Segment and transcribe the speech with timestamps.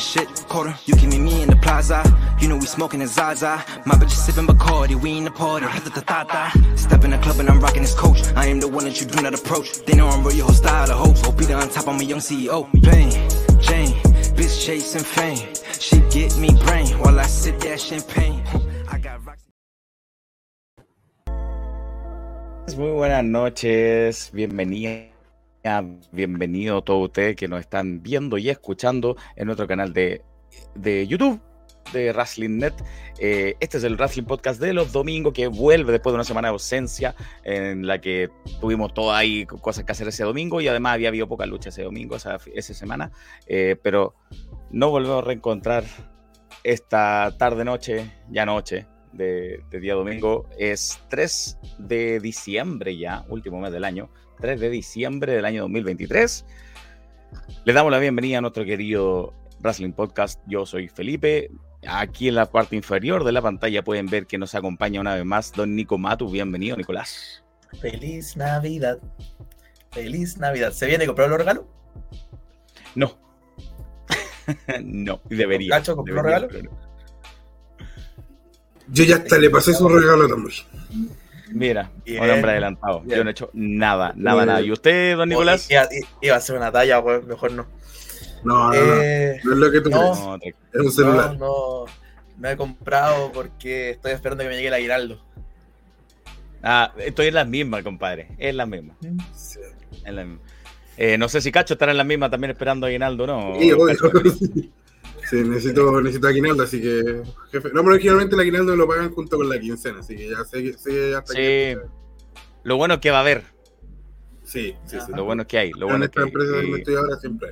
[0.00, 0.74] that shit, quarter.
[0.86, 2.02] You keep me me in the plaza.
[2.40, 3.62] You know we smoking a Zaza.
[3.84, 5.66] My bitch is sipping Bacardi, we in the party.
[6.76, 8.20] Step in the club and I'm rocking this coach.
[8.34, 9.84] I am the one that you do not approach.
[9.84, 11.20] They know I'm whole style of hopes.
[11.20, 12.64] Hope be on top, I'm a young CEO.
[12.82, 13.10] Pain,
[13.60, 13.92] Jane,
[14.36, 15.52] bitch chasing fame.
[15.78, 18.42] She get me brain while I sip that champagne.
[18.88, 18.98] I.
[22.76, 25.09] Muy buenas noches, bienvenida,
[26.12, 30.22] bienvenido a todos ustedes que nos están viendo y escuchando en nuestro canal de,
[30.74, 31.40] de YouTube
[31.92, 32.74] de Wrestling Net.
[33.18, 36.48] Eh, este es el Wrestling Podcast de los domingos que vuelve después de una semana
[36.48, 40.94] de ausencia en la que tuvimos todo ahí cosas que hacer ese domingo y además
[40.94, 43.10] había habido poca lucha ese domingo, esa, esa semana,
[43.46, 44.14] eh, pero
[44.70, 45.84] no volvemos a reencontrar
[46.64, 50.48] esta tarde noche, ya noche, de, de, día domingo.
[50.58, 54.08] Es 3 de diciembre ya, último mes del año,
[54.40, 56.44] 3 de diciembre del año 2023.
[57.64, 60.40] Le damos la bienvenida a nuestro querido Wrestling Podcast.
[60.46, 61.50] Yo soy Felipe.
[61.86, 65.24] Aquí en la parte inferior de la pantalla pueden ver que nos acompaña una vez
[65.24, 66.30] más don Nico Matu.
[66.30, 67.44] Bienvenido, Nicolás.
[67.80, 68.98] Feliz Navidad.
[69.92, 70.72] Feliz Navidad.
[70.72, 71.64] ¿Se viene a comprar los regalos?
[72.94, 73.16] No.
[74.82, 75.76] no, debería.
[75.76, 76.52] ¿Cacho compró los regalos?
[78.88, 80.52] Yo ya hasta le pasé su regalo también.
[81.52, 83.00] Mira, bien, un hombre adelantado.
[83.00, 83.18] Bien.
[83.18, 84.60] Yo no he hecho nada, nada, nada.
[84.60, 85.70] ¿Y usted, don Nicolás?
[85.70, 85.88] Iba,
[86.20, 87.66] iba a hacer una talla, pues mejor no.
[88.42, 90.54] No, no, eh, no, no es lo que tú no, crees.
[90.72, 91.36] Es un celular.
[91.38, 91.92] No, no,
[92.38, 95.20] no he comprado porque estoy esperando que me llegue el aguinaldo.
[96.62, 98.28] Ah, estoy en las mismas, compadre.
[98.38, 98.96] Es la misma.
[99.34, 99.60] Sí.
[100.04, 100.42] En la misma.
[100.96, 103.54] Eh, no sé si Cacho estará en la misma también esperando aguinaldo, ¿no?
[103.58, 103.96] Sí, obvio.
[104.30, 104.70] Sí,
[105.36, 107.22] necesito, necesito aguinaldo, así que.
[107.50, 107.70] Jefe.
[107.72, 110.62] No, pero generalmente el aguinaldo lo pagan junto con la quincena, así que ya sé
[110.62, 111.38] que sé hasta Sí.
[111.38, 111.78] Que...
[112.62, 113.44] Lo bueno es que va a haber.
[114.42, 115.12] Sí, sí, sí.
[115.14, 115.70] Lo bueno es que hay.
[115.72, 117.48] Lo en bueno esta es que, empresa eh, donde estoy ahora siempre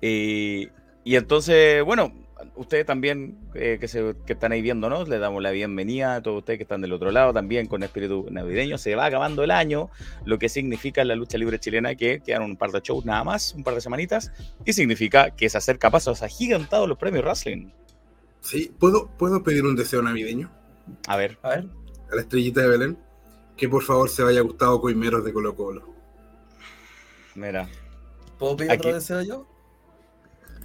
[0.00, 0.70] hay.
[1.04, 2.12] Y entonces, bueno,
[2.54, 6.38] ustedes también eh, que, se, que están ahí viéndonos, les damos la bienvenida a todos
[6.38, 8.78] ustedes que están del otro lado también con espíritu navideño.
[8.78, 9.90] Se va acabando el año,
[10.24, 13.54] lo que significa la lucha libre chilena que quedan un par de shows nada más,
[13.54, 14.32] un par de semanitas,
[14.64, 17.70] y significa que se acerca a pasos agigantados los premios wrestling.
[18.40, 20.50] Sí, ¿puedo, ¿puedo pedir un deseo navideño?
[21.06, 21.38] A ver.
[21.42, 21.66] A ver.
[22.10, 22.98] A la estrellita de Belén,
[23.56, 25.94] que por favor se vaya Gustavo Coimeros de Colo Colo.
[27.34, 27.68] Mira.
[28.38, 28.80] ¿Puedo pedir Aquí.
[28.80, 29.46] otro deseo yo?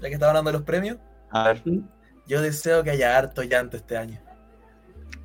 [0.02, 0.98] Ya que estaba hablando de los premios.
[1.32, 1.64] A ver.
[2.28, 4.20] Yo deseo que haya harto llanto este año.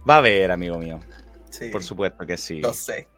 [0.09, 1.01] Va a haber, amigo mío.
[1.51, 1.69] Sí.
[1.69, 2.61] Por supuesto que sí.
[2.61, 3.09] Lo sé.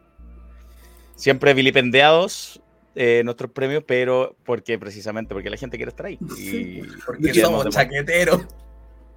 [1.14, 2.60] Siempre vilipendiados
[2.94, 6.18] eh, nuestros premios, pero porque precisamente porque la gente quiere estar ahí.
[6.38, 8.42] Y porque somos chaqueteros.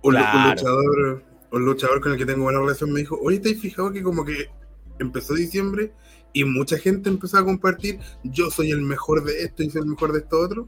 [0.01, 0.38] Un, claro.
[0.38, 3.57] un, luchador, un luchador con el que tengo buena relación me dijo, oye, ¿te has
[3.57, 4.50] fijado que como que
[5.00, 5.91] empezó diciembre
[6.33, 9.88] y mucha gente empezó a compartir, yo soy el mejor de esto y soy el
[9.88, 10.67] mejor de esto otro?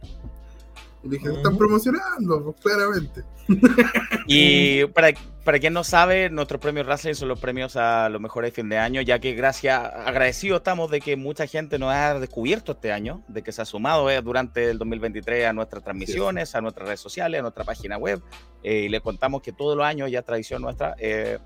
[1.04, 3.24] Y dije, están promocionando, pues, claramente.
[4.32, 5.10] Y para,
[5.44, 8.70] para quien no sabe, nuestros premios Wrestling son los premios a los mejores de fin
[8.70, 12.92] de año, ya que gracias, agradecidos estamos de que mucha gente nos ha descubierto este
[12.92, 16.58] año, de que se ha sumado eh, durante el 2023 a nuestras transmisiones, sí.
[16.58, 18.22] a nuestras redes sociales, a nuestra página web,
[18.62, 21.40] eh, y les contamos que todos los años, ya tradición nuestra, eh,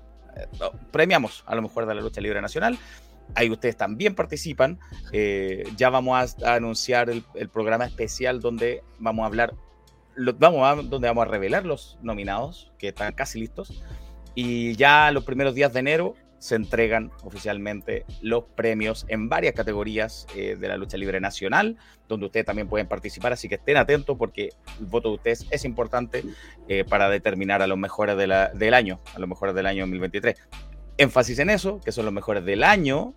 [0.90, 2.76] premiamos a lo mejor de la lucha libre nacional
[3.34, 4.78] ahí ustedes también participan.
[5.12, 9.54] Eh, ya vamos a, a anunciar el, el, programa especial donde vamos a hablar,
[10.14, 13.82] lo, vamos a, donde vamos a revelar los nominados, que están casi listos.
[14.34, 20.26] Y ya los primeros días de enero se entregan oficialmente los premios en varias categorías
[20.36, 24.18] eh, de la lucha libre nacional, donde ustedes también pueden participar, así que estén atentos
[24.18, 26.22] porque el voto de ustedes es importante
[26.68, 29.84] eh, para determinar a los mejores de la, del año, a los mejores del año
[29.84, 30.36] 2023
[30.98, 33.14] énfasis en eso, que son los mejores del año,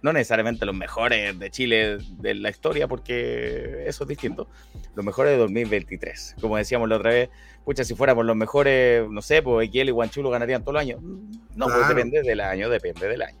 [0.00, 4.48] no necesariamente los mejores de Chile de la historia, porque eso es distinto,
[4.94, 6.36] los mejores de 2023.
[6.40, 7.30] Como decíamos la otra vez,
[7.64, 10.98] pucha, si fuéramos los mejores, no sé, pues Equiel y Guanchulo ganarían todo el año.
[11.00, 11.80] No, claro.
[11.80, 13.38] pues depende del año, depende del año.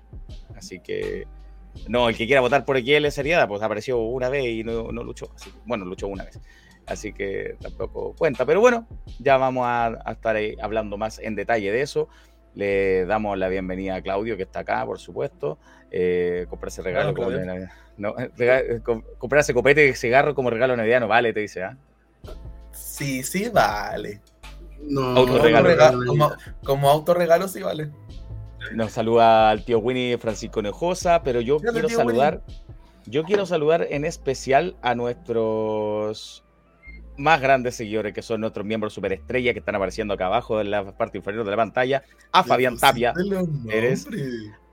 [0.56, 1.26] Así que,
[1.88, 4.90] no, el que quiera votar por Equiel es seriedad, pues apareció una vez y no,
[4.90, 5.30] no luchó.
[5.36, 6.40] Así, bueno, luchó una vez.
[6.86, 8.44] Así que tampoco cuenta.
[8.46, 8.88] Pero bueno,
[9.20, 12.08] ya vamos a, a estar hablando más en detalle de eso.
[12.54, 15.58] Le damos la bienvenida a Claudio, que está acá, por supuesto.
[15.90, 18.82] Eh, comprarse regalo como de no, regalo,
[19.18, 21.76] comprarse copete de cigarro como regalo navideano, vale, te dice, ¿ah?
[22.24, 22.30] ¿eh?
[22.70, 24.20] Sí, sí, vale.
[24.80, 26.06] No, autorregalo.
[26.06, 27.90] Como, como, como autorregalo, sí, vale.
[28.74, 32.42] Nos saluda al tío Winnie Francisco Nejosa, pero yo quiero saludar.
[32.46, 32.68] Winnie.
[33.06, 36.44] Yo quiero saludar en especial a nuestros
[37.18, 40.96] más grandes seguidores que son nuestros miembros superestrella que están apareciendo acá abajo en la
[40.96, 43.12] parte inferior de la pantalla, a Fabián Tapia,
[43.68, 44.06] eres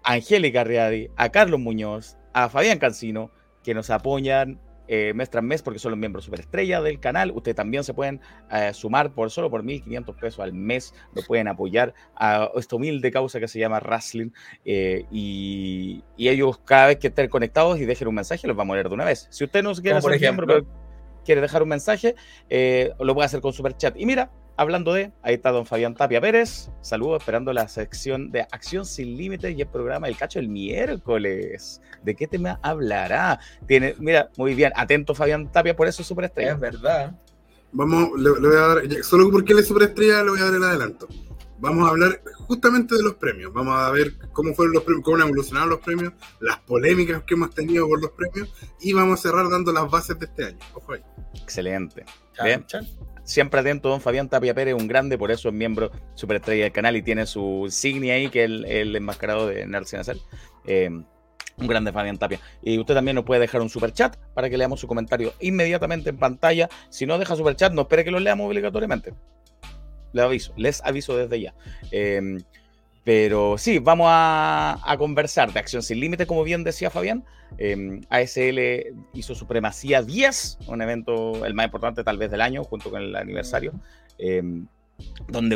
[0.03, 3.31] Angélica Riadi, a Carlos Muñoz, a Fabián Cancino,
[3.63, 7.31] que nos apoyan eh, mes tras mes porque son los miembros superestrella del canal.
[7.31, 8.21] Ustedes también se pueden
[8.51, 10.93] eh, sumar por solo por 1.500 pesos al mes.
[11.13, 14.29] Lo pueden apoyar a esta humilde causa que se llama Wrestling.
[14.63, 18.75] Eh, y, ellos cada vez que estén conectados y dejen un mensaje los vamos a
[18.75, 19.27] leer de una vez.
[19.31, 20.65] Si usted no quiere ser miembro, pero
[21.25, 22.15] quiere dejar un mensaje,
[22.99, 23.95] lo puede hacer con super chat.
[23.97, 26.69] Y mira, Hablando de, ahí está don Fabián Tapia Pérez.
[26.79, 31.81] Saludos, esperando la sección de Acción Sin Límites y el programa El Cacho el miércoles.
[32.03, 33.37] ¿De qué tema hablará?
[33.67, 36.53] Tiene, mira, muy bien, atento Fabián Tapia, por eso es superestrella.
[36.53, 37.13] Es verdad.
[37.73, 40.63] Vamos, le, voy a dar, solo porque él es superestrella, le voy a dar el
[40.63, 41.09] adelanto.
[41.59, 43.53] Vamos a hablar justamente de los premios.
[43.53, 47.33] Vamos a ver cómo fueron los premios, cómo han evolucionado los premios, las polémicas que
[47.33, 50.59] hemos tenido por los premios y vamos a cerrar dando las bases de este año.
[50.73, 51.01] Ojo ahí.
[51.41, 52.05] Excelente.
[52.43, 52.65] Bien
[53.25, 56.95] siempre atento, don Fabián Tapia Pérez, un grande, por eso es miembro superestrella del canal
[56.95, 60.01] y tiene su insignia ahí, que es el, enmascarado de Nelson
[60.65, 60.89] eh,
[61.57, 62.39] un grande Fabián Tapia.
[62.61, 66.09] Y usted también nos puede dejar un super chat para que leamos su comentario inmediatamente
[66.09, 66.69] en pantalla.
[66.89, 69.13] Si no deja super chat, no espere que lo leamos obligatoriamente.
[70.15, 71.53] Les aviso, les aviso desde ya.
[71.91, 72.37] Eh,
[73.05, 77.23] pero sí, vamos a, conversar de Acción Sin Límite, como bien decía Fabián.
[77.59, 82.89] Em, ASL hizo Supremacía 10, un evento el más importante tal vez del año, junto
[82.89, 83.73] con el aniversario,
[84.17, 84.65] em,
[85.27, 85.55] donde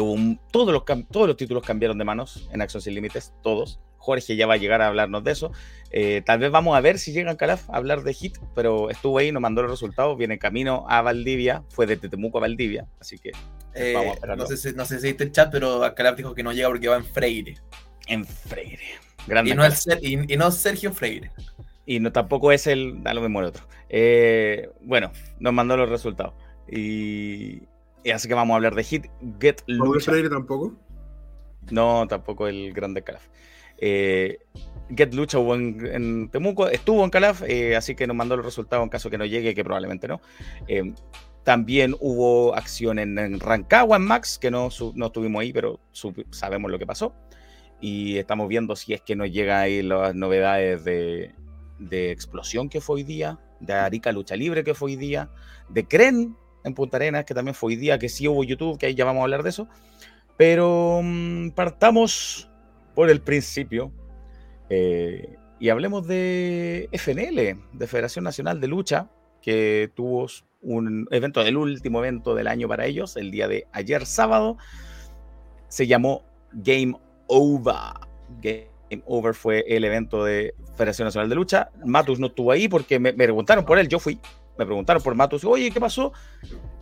[0.52, 3.80] todos, los, todos los títulos cambiaron de manos en Acción Sin Límites, todos.
[3.98, 5.52] Jorge ya va a llegar a hablarnos de eso.
[5.92, 9.18] Eh, tal vez vamos a ver si llega Calaf a hablar de Hit, pero estuvo
[9.18, 13.20] ahí, nos mandó los resultados, viene camino a Valdivia, fue de Temuco a Valdivia, así
[13.20, 13.32] que
[13.76, 16.54] eh, no, sé si, no sé si viste el chat, pero Calaf dijo que no
[16.54, 17.58] llega porque va en Freire.
[18.08, 19.00] En Freire.
[19.28, 21.32] Grande y, no es, y, no Sergio Freire.
[21.86, 23.02] Y no tampoco es el.
[23.06, 23.64] A lo el otro.
[23.90, 26.34] Eh, bueno, nos mandó los resultados.
[26.68, 27.62] Y,
[28.14, 29.08] así que vamos a hablar de Hit.
[29.40, 30.12] Get Lucha.
[30.12, 30.76] Freire tampoco?
[31.72, 33.28] No, tampoco el grande Calaf.
[33.78, 34.40] Eh,
[34.96, 38.84] Get Lucha hubo en, Temuco, estuvo en Calaf, eh, así que nos mandó los resultados
[38.84, 40.20] en caso que no llegue, que probablemente no.
[40.68, 40.94] Eh,
[41.44, 45.80] también hubo acción en, Rancagua, en Max, que no, no estuvimos ahí, pero
[46.32, 47.14] sabemos lo que pasó.
[47.82, 51.34] Y estamos viendo si es que nos llega ahí las novedades de,
[51.80, 55.30] de Explosión, que fue hoy día, de Arica Lucha Libre, que fue hoy día,
[55.70, 56.36] de Cren
[56.70, 59.06] en Punta Arenas, que también fue hoy día, que sí hubo YouTube, que ahí ya
[59.06, 59.68] vamos a hablar de eso.
[60.38, 62.50] Pero mm, partamos
[62.96, 63.92] por el principio.
[64.70, 69.10] Eh, y hablemos de FNL, de Federación Nacional de Lucha,
[69.42, 70.28] que tuvo
[70.62, 74.58] un evento, el último evento del año para ellos, el día de ayer sábado.
[75.68, 76.24] Se llamó
[76.54, 76.96] Game
[77.28, 77.74] Over.
[78.42, 81.70] Game Over fue el evento de Federación Nacional de Lucha.
[81.86, 84.20] Matus no estuvo ahí porque me, me preguntaron por él, yo fui.
[84.60, 86.12] Me preguntaron por Matus, oye, ¿qué pasó?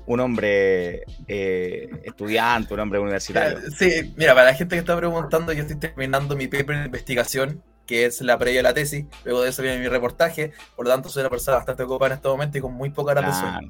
[0.07, 3.60] un hombre eh, estudiante, un hombre universitario.
[3.77, 7.62] Sí, mira, para la gente que está preguntando, yo estoy terminando mi paper de investigación,
[7.86, 10.91] que es la previa de la tesis, luego de eso viene mi reportaje, por lo
[10.91, 13.67] tanto soy una persona bastante ocupada en este momento y con muy poca claro,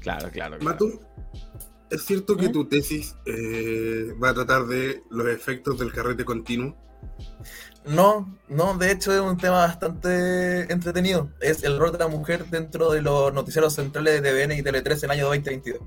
[0.00, 1.00] Claro, claro, Matu,
[1.88, 2.52] ¿es cierto que ¿Mm?
[2.52, 6.76] tu tesis eh, va a tratar de los efectos del carrete continuo?
[7.84, 11.30] No, no, de hecho es un tema bastante entretenido.
[11.40, 14.98] Es el rol de la mujer dentro de los noticieros centrales de TVN y Tele3
[14.98, 15.80] en el año 2022.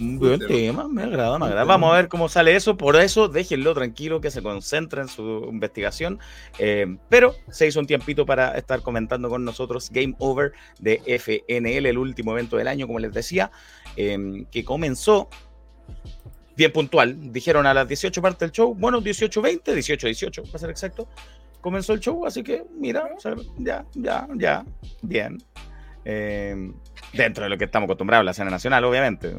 [0.00, 1.64] Un buen tema, me agrada, me agrada.
[1.64, 2.78] Vamos a ver cómo sale eso.
[2.78, 6.18] Por eso, déjenlo tranquilo, que se concentre en su investigación.
[6.58, 11.86] Eh, pero se hizo un tiempito para estar comentando con nosotros Game Over de FNL,
[11.86, 13.50] el último evento del año, como les decía,
[13.96, 15.28] eh, que comenzó
[16.56, 17.32] bien puntual.
[17.32, 21.08] Dijeron a las 18 partes del show, bueno, 18.20, 18.18 para ser exacto,
[21.60, 23.08] comenzó el show, así que mira,
[23.58, 24.64] ya, ya, ya,
[25.02, 25.42] bien.
[26.04, 26.72] Eh,
[27.12, 29.34] dentro de lo que estamos acostumbrados la escena nacional, obviamente,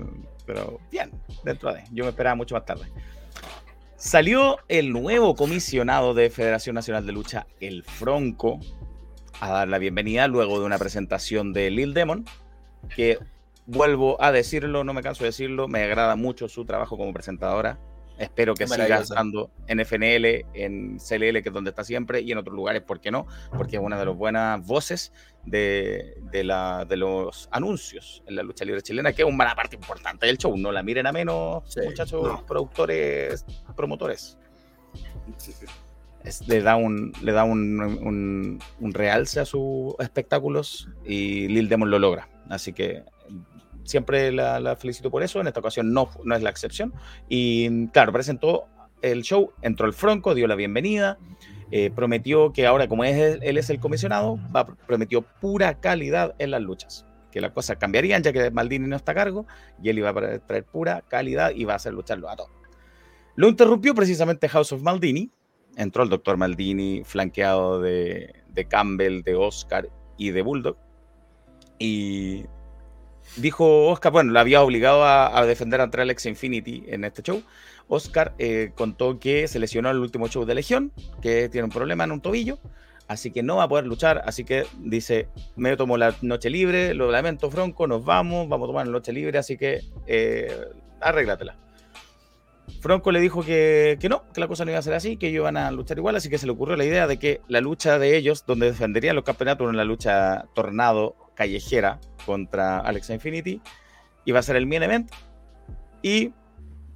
[0.45, 1.11] pero bien,
[1.43, 1.83] dentro de.
[1.91, 2.85] Yo me esperaba mucho más tarde.
[3.97, 8.59] Salió el nuevo comisionado de Federación Nacional de Lucha, el Fronco,
[9.39, 12.25] a dar la bienvenida luego de una presentación de Lil Demon,
[12.95, 13.17] que
[13.65, 17.79] vuelvo a decirlo, no me canso de decirlo, me agrada mucho su trabajo como presentadora.
[18.17, 22.37] Espero que siga estando en FNL, en CLL, que es donde está siempre, y en
[22.37, 23.25] otros lugares, ¿por qué no?
[23.57, 25.11] Porque es una de las buenas voces
[25.45, 30.27] de, la, de los anuncios en la lucha libre chilena, que es una parte importante
[30.27, 30.55] del show.
[30.55, 34.37] No la miren a menos, muchachos, productores, promotores.
[36.47, 41.97] le da un le da un, un, realce a sus espectáculos y Lil Demon lo
[41.97, 42.29] logra.
[42.49, 43.03] Así que
[43.83, 46.93] siempre la, felicito por eso, en esta ocasión no, es la excepción.
[47.29, 48.65] Y claro, presentó
[49.01, 51.17] el show, entró el Franco, dio la bienvenida,
[51.71, 56.51] eh, prometió que ahora, como es, él es el comisionado, va, prometió pura calidad en
[56.51, 57.05] las luchas.
[57.31, 59.47] que las cosas cambiarían ya que Maldini no está a cargo
[59.81, 62.51] y él iba a traer pura calidad y va a hacer lucharlo a todos.
[63.35, 65.31] Lo interrumpió precisamente House of Maldini.
[65.75, 70.77] Entró el doctor Maldini flanqueado de, de Campbell, de Oscar y de Bulldog.
[71.79, 72.45] Y
[73.37, 77.43] dijo Oscar, bueno, lo había obligado a, defender ante Alex Infinity en este show.
[77.87, 81.71] Oscar eh, contó que se lesionó en el último show de Legión, que tiene un
[81.71, 82.59] problema en un tobillo,
[83.07, 84.23] así que no va a poder luchar.
[84.25, 88.69] Así que dice: Me tomo la noche libre, lo lamento, Fronco, nos vamos, vamos a
[88.69, 90.55] tomar la noche libre, así que eh,
[91.01, 91.57] arréglatela.
[92.79, 95.27] Fronco le dijo que, que, no, que la cosa no iba a ser así, que
[95.27, 97.59] ellos iban a luchar igual, así que se le ocurrió la idea de que la
[97.59, 103.61] lucha de ellos, donde defenderían los campeonatos en la lucha tornado callejera contra Alex Infinity,
[104.25, 105.11] iba a ser el main event.
[106.01, 106.33] Y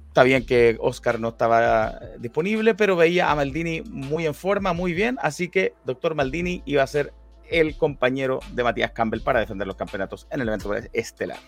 [0.08, 4.92] está bien que Oscar no estaba disponible, pero veía a Maldini muy en forma, muy
[4.92, 7.14] bien, así que Doctor Maldini iba a ser
[7.48, 11.38] el compañero de Matías Campbell para defender los campeonatos en el evento estelar.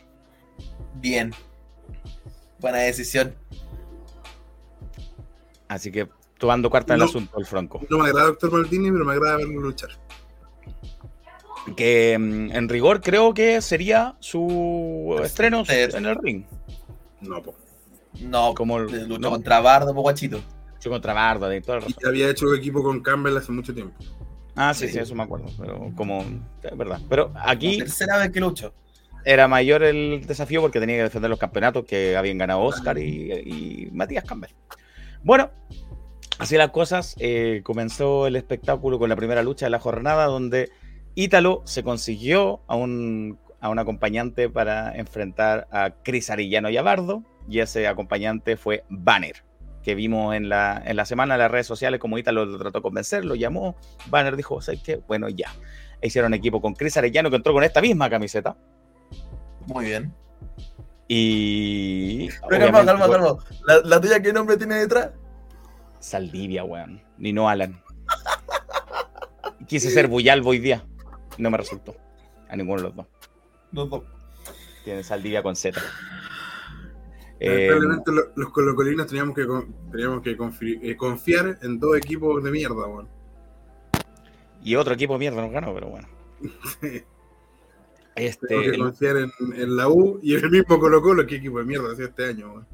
[0.94, 1.32] Bien.
[2.58, 3.34] Buena decisión.
[5.68, 7.80] Así que tomando carta en el asunto, el Franco.
[7.88, 9.90] No me agrada Doctor Maldini, pero me agrada verlo luchar.
[11.76, 16.44] Que mm, en rigor creo que sería su estreno en el ring.
[17.20, 17.54] No, po.
[18.20, 20.40] No, como luchó contra Bardo, po guachito.
[20.74, 23.94] Luchó contra Bardo, de todo el Y había hecho equipo con Campbell hace mucho tiempo.
[24.56, 25.46] Ah, sí, sí, eso me acuerdo.
[25.58, 26.24] Pero como,
[26.62, 27.00] es verdad.
[27.08, 27.78] Pero aquí.
[27.78, 28.74] La tercera vez que luchó.
[29.24, 33.32] Era mayor el desafío porque tenía que defender los campeonatos que habían ganado Oscar y,
[33.32, 34.50] y Matías Campbell.
[35.22, 35.50] Bueno,
[36.38, 37.14] así las cosas.
[37.18, 40.70] Eh, comenzó el espectáculo con la primera lucha de la jornada, donde
[41.20, 47.58] Ítalo se consiguió a un, acompañante para enfrentar a Cris Arillano y a Bardo, y
[47.58, 49.44] ese acompañante fue Banner,
[49.82, 52.78] que vimos en la, en la semana en las redes sociales como Ítalo lo trató
[52.78, 53.76] de convencer, lo llamó.
[54.06, 54.96] Banner dijo: ¿Sabes qué?
[55.06, 55.52] Bueno, ya.
[56.00, 58.56] hicieron equipo con Cris Arellano, que entró con esta misma camiseta.
[59.66, 60.14] Muy bien.
[61.06, 62.30] Y.
[62.48, 63.36] Pero calma, calma, calma.
[63.66, 65.10] ¿La, ¿La, tuya qué nombre tiene detrás?
[65.98, 67.02] Saldivia, weón.
[67.18, 67.78] Ni no Alan.
[69.66, 70.86] Quise ser Buyalbo hoy día.
[71.40, 71.96] No me resultó.
[72.48, 73.06] A ninguno de los dos.
[73.72, 74.02] Los dos.
[74.84, 75.80] Tiene Saldivia con Z.
[77.40, 79.46] Lamentablemente eh, los colocolinos teníamos que,
[79.90, 80.36] teníamos que
[80.82, 83.08] eh, confiar en dos equipos de mierda, weón.
[84.62, 86.08] Y otro equipo de mierda nos ganó, pero bueno.
[88.16, 91.60] Este, Tengo que confiar en, la U y en el mismo Colo Colo que equipo
[91.60, 92.66] de mierda hacía este año.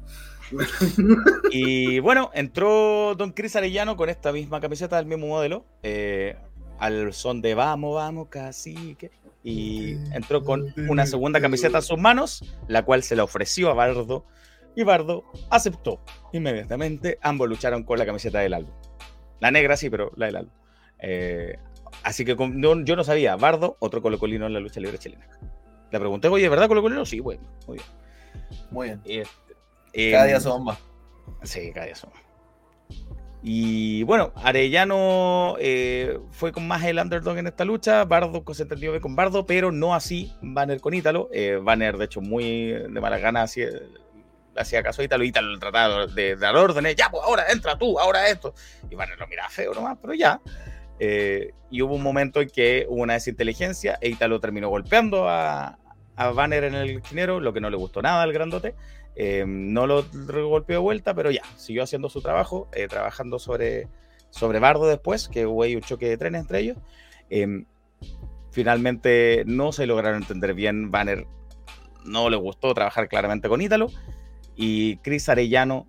[1.51, 6.35] y bueno, entró Don Cris Arellano con esta misma camiseta del mismo modelo, eh,
[6.79, 9.11] al son de vamos, vamos, cacique.
[9.43, 13.73] Y entró con una segunda camiseta en sus manos, la cual se la ofreció a
[13.73, 14.25] Bardo.
[14.75, 16.01] Y Bardo aceptó
[16.33, 17.17] inmediatamente.
[17.21, 18.73] Ambos lucharon con la camiseta del álbum.
[19.39, 20.53] La negra sí, pero la del álbum.
[20.99, 21.57] Eh,
[22.03, 25.27] Así que yo no sabía, Bardo, otro colocolino en la lucha libre chilena.
[25.91, 27.05] Le pregunté, oye, ¿verdad colocolino?
[27.05, 27.89] Sí, bueno, muy bien.
[28.71, 29.01] Muy bien.
[29.05, 30.79] Este, cada día em, somos más.
[31.43, 32.23] Sí, cada día más.
[33.49, 38.03] Y bueno, Arellano eh, fue con más el underdog en esta lucha.
[38.03, 41.29] Bardo se entendió bien con Bardo, pero no así Banner con Ítalo.
[41.31, 43.69] Eh, Banner, de hecho, muy de mala gana hacía,
[44.53, 45.23] hacía caso a Ítalo.
[45.23, 46.97] Ítalo trataba de, dar órdenes.
[46.97, 48.53] Ya, pues ahora entra tú, ahora esto.
[48.89, 50.41] Y Banner lo miraba feo nomás, pero ya.
[50.99, 55.79] Eh, y hubo un momento en que hubo una desinteligencia e Italo terminó golpeando a,
[56.17, 58.75] a Banner en el esquinero, lo que no le gustó nada al grandote.
[59.19, 60.05] Eh, no lo
[60.47, 63.87] golpeó de vuelta, pero ya, siguió haciendo su trabajo, eh, trabajando sobre,
[64.29, 66.77] sobre Bardo después, que hubo ahí un choque de trenes entre ellos.
[68.51, 70.91] finalmente no se lograron entender bien.
[70.91, 71.25] Banner
[72.05, 73.89] no le gustó trabajar claramente con Ítalo.
[74.55, 75.87] Y Chris Arellano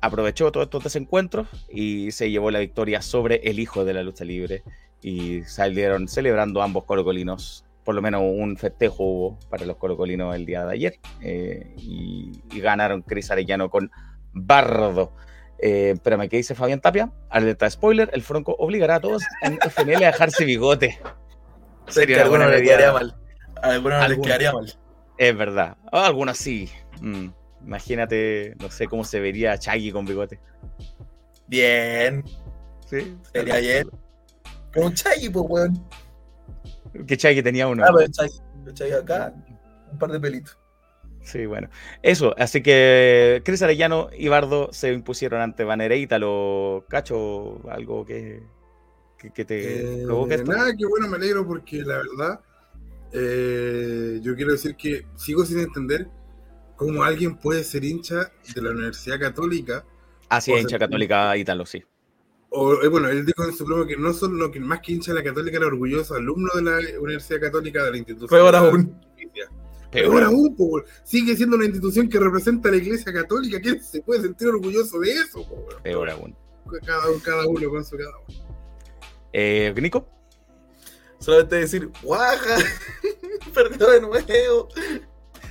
[0.00, 4.24] aprovechó todos estos desencuentros y se llevó la victoria sobre el hijo de la lucha
[4.24, 4.62] libre
[5.02, 7.64] y salieron celebrando ambos colocolinos.
[7.84, 12.32] Por lo menos un festejo hubo para los colocolinos el día de ayer eh, y,
[12.60, 13.90] ganaron Cris Arellano con
[14.32, 15.12] Bardo.
[15.58, 17.12] Eh, espérame, ¿qué dice Fabián Tapia?
[17.28, 20.98] Alerta spoiler, el Franco obligará a todos en FNL a dejarse bigote.
[21.88, 23.14] Sería alguna le quedaría mal.
[23.62, 24.72] A algunos les quedaría mal.
[25.18, 25.76] Es verdad.
[25.92, 26.70] algunos sí.
[27.00, 27.28] Mm.
[27.66, 30.38] Imagínate, no sé cómo se vería Chaggy con bigote.
[31.46, 32.24] Bien.
[32.86, 33.16] Sí.
[33.32, 33.88] Sería bien.
[34.74, 35.88] Con un Chaggy, pues, weón.
[37.06, 37.84] Que Chaggy tenía uno.
[37.84, 39.34] Ah, pero Chaggy, acá,
[39.90, 40.58] un par de pelitos.
[41.24, 41.68] Sí, bueno.
[42.02, 48.42] Eso, así que Cris Arellano y Bardo se impusieron ante Vanereita, lo cacho, algo que,
[49.34, 52.40] que, te eh, provoque Nada, qué bueno, me alegro porque la verdad,
[53.12, 56.08] eh, yo quiero decir que sigo sin entender
[56.76, 59.84] cómo alguien puede ser hincha de la Universidad Católica.
[60.28, 61.82] Ah, sí, hincha católica Ítalo, sí.
[62.56, 64.92] O, eh, bueno, él dijo en su programa que no solo lo que más que
[64.92, 68.28] hincha de la Católica era orgulloso alumno de la Universidad Católica de la institución.
[68.28, 68.96] Fue ahora aún.
[69.90, 73.60] Peor aún, po, sigue siendo una institución que representa a la Iglesia Católica.
[73.60, 75.46] ¿Quién se puede sentir orgulloso de eso?
[75.48, 76.36] Po, Peor aún.
[76.84, 78.56] Cada, cada, uno con su cada uno.
[79.32, 80.08] Eh, Nico.
[81.18, 82.56] Solamente decir, ¡guaja!
[83.54, 84.68] Perdió de nuevo.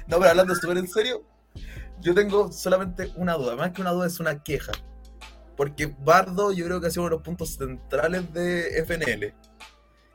[0.08, 1.24] No, pero hablando súper en serio,
[2.02, 3.56] yo tengo solamente una duda.
[3.56, 4.72] Más que una duda, es una queja.
[5.56, 9.34] Porque Bardo, yo creo que ha sido uno de los puntos centrales de FNL.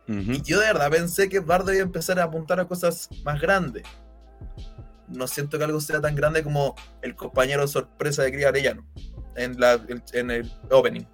[0.09, 3.40] Y yo de verdad pensé que Bardo iba a empezar a apuntar a cosas más
[3.40, 3.83] grandes.
[5.07, 8.87] No siento que algo sea tan grande como el compañero sorpresa de Cris Arellano
[9.37, 9.78] en, la,
[10.12, 11.04] en el opening.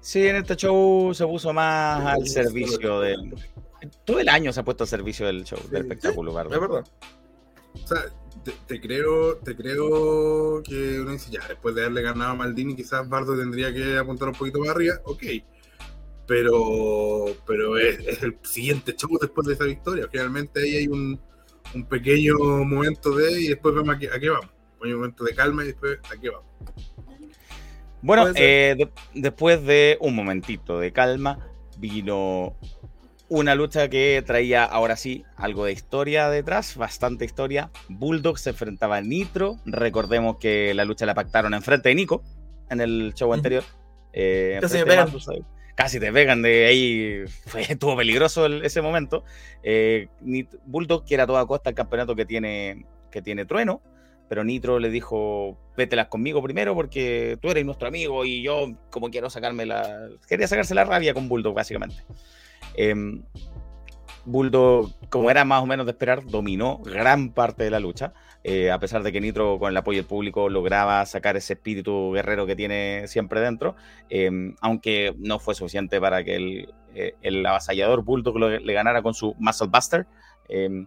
[0.00, 3.34] Sí, en este show se puso más al servicio del.
[4.04, 6.54] Todo el año se ha puesto al servicio del show, del espectáculo, Bardo.
[6.54, 6.84] Es verdad.
[7.82, 7.98] O sea,
[8.66, 13.08] te, creo, te creo que uno dice, ya, después de haberle ganado a Maldini, quizás
[13.08, 15.00] Bardo tendría que apuntar un poquito más arriba.
[15.04, 15.22] Ok
[16.26, 20.08] pero, pero es, el siguiente show después de esa victoria.
[20.10, 21.20] Finalmente ahí hay un,
[21.74, 24.50] un pequeño momento de y después vemos a qué, a qué vamos.
[24.82, 26.46] Un momento de calma y después a qué vamos.
[28.02, 32.56] Bueno, eh, después de un momentito de calma, vino
[33.28, 37.70] una lucha que traía ahora sí algo de historia detrás, bastante historia.
[37.88, 39.58] Bulldog se enfrentaba a Nitro.
[39.64, 42.22] Recordemos que la lucha la pactaron enfrente de Nico
[42.70, 43.64] en el show anterior.
[44.12, 44.58] Eh,
[45.74, 47.24] casi te pegan de ahí.
[47.46, 49.24] Fue, estuvo peligroso ese momento.
[49.62, 50.08] Eh,
[50.64, 53.82] Bulldog quiere a toda costa el campeonato que tiene, que tiene Trueno,
[54.28, 59.10] pero Nitro le dijo, vételas conmigo primero porque tú eres nuestro amigo y yo como
[59.10, 60.08] quiero sacarme la...
[60.28, 62.02] Quería sacarse la rabia con Bulldog, básicamente.
[62.76, 62.94] Eh,
[65.08, 68.12] como era más o menos de esperar, dominó gran parte de la lucha.
[68.42, 72.12] Eh, a pesar de que Nitro, con el apoyo del público, lograba sacar ese espíritu
[72.12, 73.76] guerrero que tiene siempre dentro,
[74.08, 77.14] em, aunque no fue suficiente para que el, eh,
[77.46, 80.06] avasallador Bulldog le ganara con su Muscle Buster.
[80.48, 80.86] Em,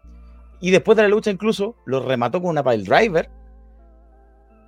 [0.62, 3.30] y después de la lucha, incluso lo remató con una pile driver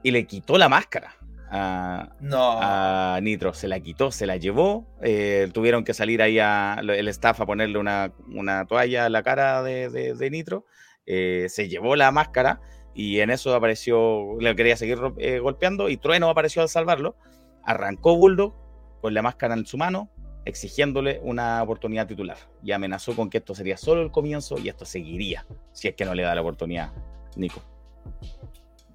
[0.03, 1.15] y le quitó la máscara.
[1.51, 2.59] A, no.
[2.61, 3.53] a, Nitro.
[3.53, 4.87] Se la quitó, se la llevó.
[5.01, 9.21] Eh, tuvieron que salir ahí a, el staff a ponerle una, una toalla a la
[9.21, 10.65] cara de, de, Nitro.
[11.05, 12.61] se llevó la máscara
[12.93, 17.15] y en eso apareció, le quería seguir eh, golpeando y Trueno apareció al salvarlo.
[17.63, 18.53] Arrancó Bulldog
[19.01, 20.09] con la máscara en su mano,
[20.45, 24.85] exigiéndole una oportunidad titular y amenazó con que esto sería solo el comienzo y esto
[24.85, 26.91] seguiría si es que no le da la oportunidad,
[27.35, 27.61] Nico.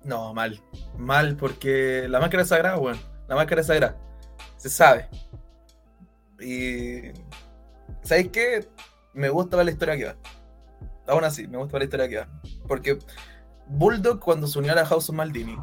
[0.06, 0.62] No, mal,
[0.96, 3.98] mal, porque la máscara es sagrada, bueno, la máscara es sagrada,
[4.56, 5.08] se sabe.
[6.40, 7.10] Y,
[8.02, 8.68] ¿sabéis qué?
[9.14, 10.16] Me gusta ver la historia que va.
[11.08, 12.40] Aún así, me gusta ver la historia que va.
[12.68, 12.98] Porque
[13.66, 15.56] Bulldog cuando se unió a la House of Maldini,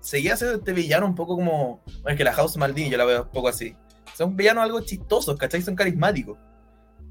[0.00, 1.82] seguía siendo este villano un poco como.
[1.86, 3.74] Bueno, es que la House of Maldini yo la veo un poco así.
[4.14, 5.62] Son villanos algo chistosos, ¿cachai?
[5.62, 6.36] Son carismáticos.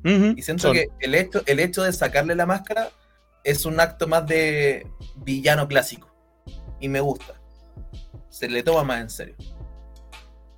[0.03, 2.89] y siento que el hecho, el hecho de sacarle la máscara
[3.43, 4.85] es un acto más de
[5.15, 6.12] villano clásico.
[6.83, 7.33] Y me gusta.
[8.29, 9.35] Se le toma más en serio.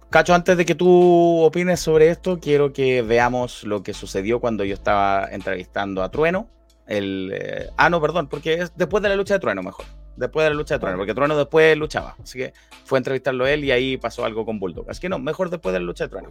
[0.09, 4.63] Cacho, antes de que tú opines sobre esto, quiero que veamos lo que sucedió cuando
[4.63, 6.49] yo estaba entrevistando a Trueno
[6.87, 9.85] el, eh, ah, no, perdón, porque es después de la lucha de Trueno, mejor.
[10.15, 12.15] Después de la lucha de Trueno, porque Trueno después luchaba.
[12.21, 12.53] Así que
[12.85, 14.89] fue a entrevistarlo él y ahí pasó algo con Bulldog.
[14.89, 16.29] Así que no, mejor después de la lucha de Trueno.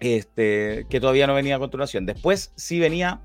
[0.00, 2.04] Este, que todavía no venía a continuación.
[2.06, 3.20] Después sí venía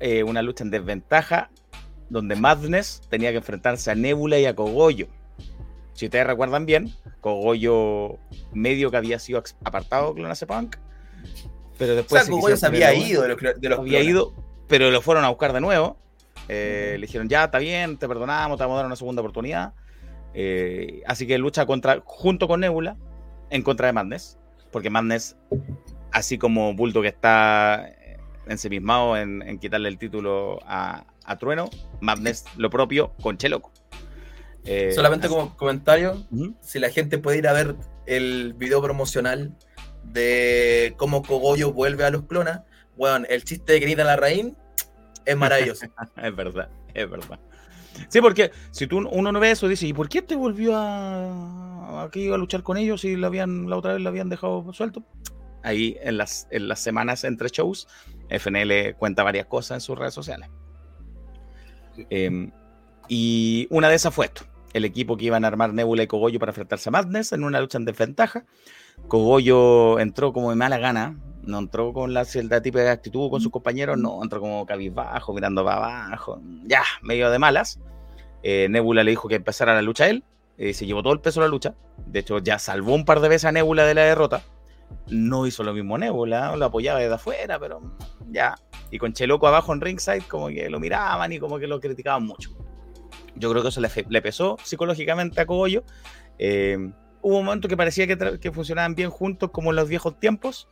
[0.00, 1.50] eh, una lucha en desventaja,
[2.08, 5.08] donde Madness tenía que enfrentarse a Nebula y a Cogollo.
[5.94, 8.18] Si ustedes recuerdan bien, Cogollo
[8.52, 10.76] medio que había sido apartado con la Punk
[11.78, 12.28] pero después.
[12.30, 14.32] O sea, se había ido de los, de Había ido,
[14.66, 15.98] pero lo fueron a buscar de nuevo.
[16.48, 19.74] Eh, le dijeron, ya, está bien, te perdonamos, te vamos a dar una segunda oportunidad.
[20.34, 22.96] Eh, así que lucha contra, junto con Nebula
[23.50, 24.38] en contra de Madness.
[24.70, 25.36] Porque Madness,
[26.12, 27.90] así como Bulto que está
[28.46, 31.68] ensemismado en, en quitarle el título a, a Trueno,
[32.00, 33.72] Madness lo propio con Cheloco.
[34.64, 36.26] Eh, Solamente como comentario,
[36.60, 39.56] si la gente puede ir a ver el video promocional
[40.04, 42.62] de cómo Cogollo vuelve a los clonas,
[42.96, 44.46] bueno, el chiste de Grita la raíz
[45.24, 45.86] es maravilloso.
[46.16, 47.38] es verdad, es verdad.
[48.08, 52.04] Sí, porque si tú uno no ve eso, dice, ¿y por qué te volvió a
[52.04, 55.02] aquí a luchar con ellos si la habían la otra vez la habían dejado suelto?
[55.62, 57.88] Ahí en las, en las semanas entre shows,
[58.28, 60.48] FNL cuenta varias cosas en sus redes sociales.
[62.10, 62.50] Em,
[63.08, 66.38] y una de esas fue esto: el equipo que iban a armar Nebula y Cogollo
[66.38, 68.44] para enfrentarse a Madness en una lucha en desventaja.
[69.08, 73.40] Cogollo entró como de mala gana, no entró con la cierta tipo de actitud con
[73.40, 77.78] sus compañeros, no, entró como cabizbajo, mirando para abajo, ya, medio de malas.
[78.42, 80.24] Eh, Nebula le dijo que empezara la lucha él,
[80.58, 81.74] eh, se llevó todo el peso de la lucha,
[82.06, 84.42] de hecho ya salvó un par de veces a Nebula de la derrota,
[85.08, 87.80] no hizo lo mismo Nebula, lo apoyaba desde afuera, pero
[88.30, 88.56] ya,
[88.90, 92.24] Y con Cheloco abajo en ringside, como que lo miraban y como que lo criticaban
[92.24, 92.50] mucho.
[93.36, 95.84] Yo creo que eso le, pesó psicológicamente a Cogollo.
[96.38, 96.76] Eh,
[97.22, 100.68] hubo un momento que parecía que, funcionaban bien juntos, como en los viejos tiempos,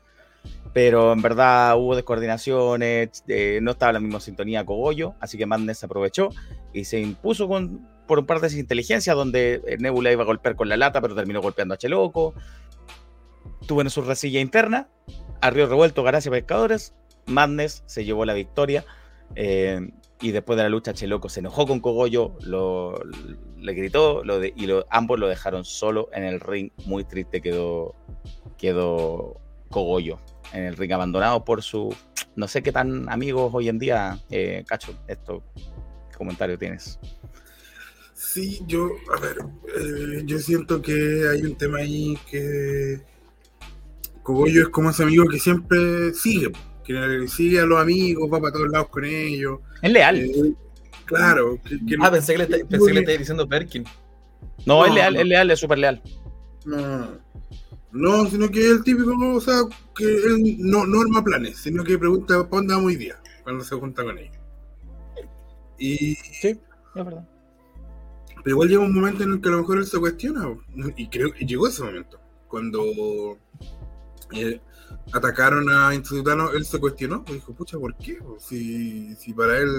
[0.73, 5.47] pero en verdad hubo descoordinaciones, eh, no estaba en la misma sintonía Cogollo, así que
[5.47, 6.31] Madness aprovechó
[6.73, 10.57] y se impuso con, por un par de inteligencias, donde eh, Nebula iba a golpear
[10.57, 12.35] con la lata, pero terminó golpeando a Cheloco.
[13.67, 14.89] Tuvo en su resilla interna,
[15.41, 16.95] a Río Revuelto, Garacia Pescadores,
[17.27, 18.85] Madness se llevó la victoria.
[19.37, 22.95] Eh, y después de la lucha, Cheloco se enojó con Cogollo, lo,
[23.59, 26.71] le gritó lo y ambos lo dejaron solo en el ring.
[26.87, 27.95] Muy triste quedó,
[28.57, 30.21] quedó Cogollo
[30.53, 31.95] en el ring, abandonado por su.
[32.37, 35.43] No sé qué tan amigos hoy en día, eh, Cacho, esto,
[36.11, 36.99] ¿qué comentario tienes?
[38.15, 39.37] Sí, yo, a ver,
[39.79, 43.03] eh, yo siento que hay un tema ahí que
[44.25, 46.51] Cogollo es como ese amigo que siempre sigue,
[46.83, 49.61] que sigue a los amigos, va para todos lados con ellos.
[49.83, 50.19] Es leal.
[50.19, 50.55] Eh,
[51.05, 51.59] claro.
[52.01, 53.85] ah, pensé que le, pensé que le estaba diciendo Perkin.
[54.65, 56.03] No, es leal, es leal, es súper leal.
[56.65, 57.19] No,
[57.93, 59.61] no, sino que es el típico, o sea,
[59.95, 63.63] que él no, no arma planes, sino que pregunta para dónde vamos hoy día, cuando
[63.63, 64.39] se junta con ellos.
[65.79, 66.15] Y.
[66.15, 66.59] Sí, es
[66.95, 67.29] verdad.
[68.43, 70.49] Pero igual llega un momento en el que a lo mejor él se cuestiona,
[70.97, 73.39] y creo que llegó ese momento, cuando
[74.35, 74.61] eh,
[75.13, 78.19] atacaron a Institutano, él se cuestionó, dijo, pucha, ¿por qué?
[78.39, 79.71] Si, si para él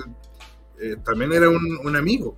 [0.80, 2.38] eh, también era un, amigo.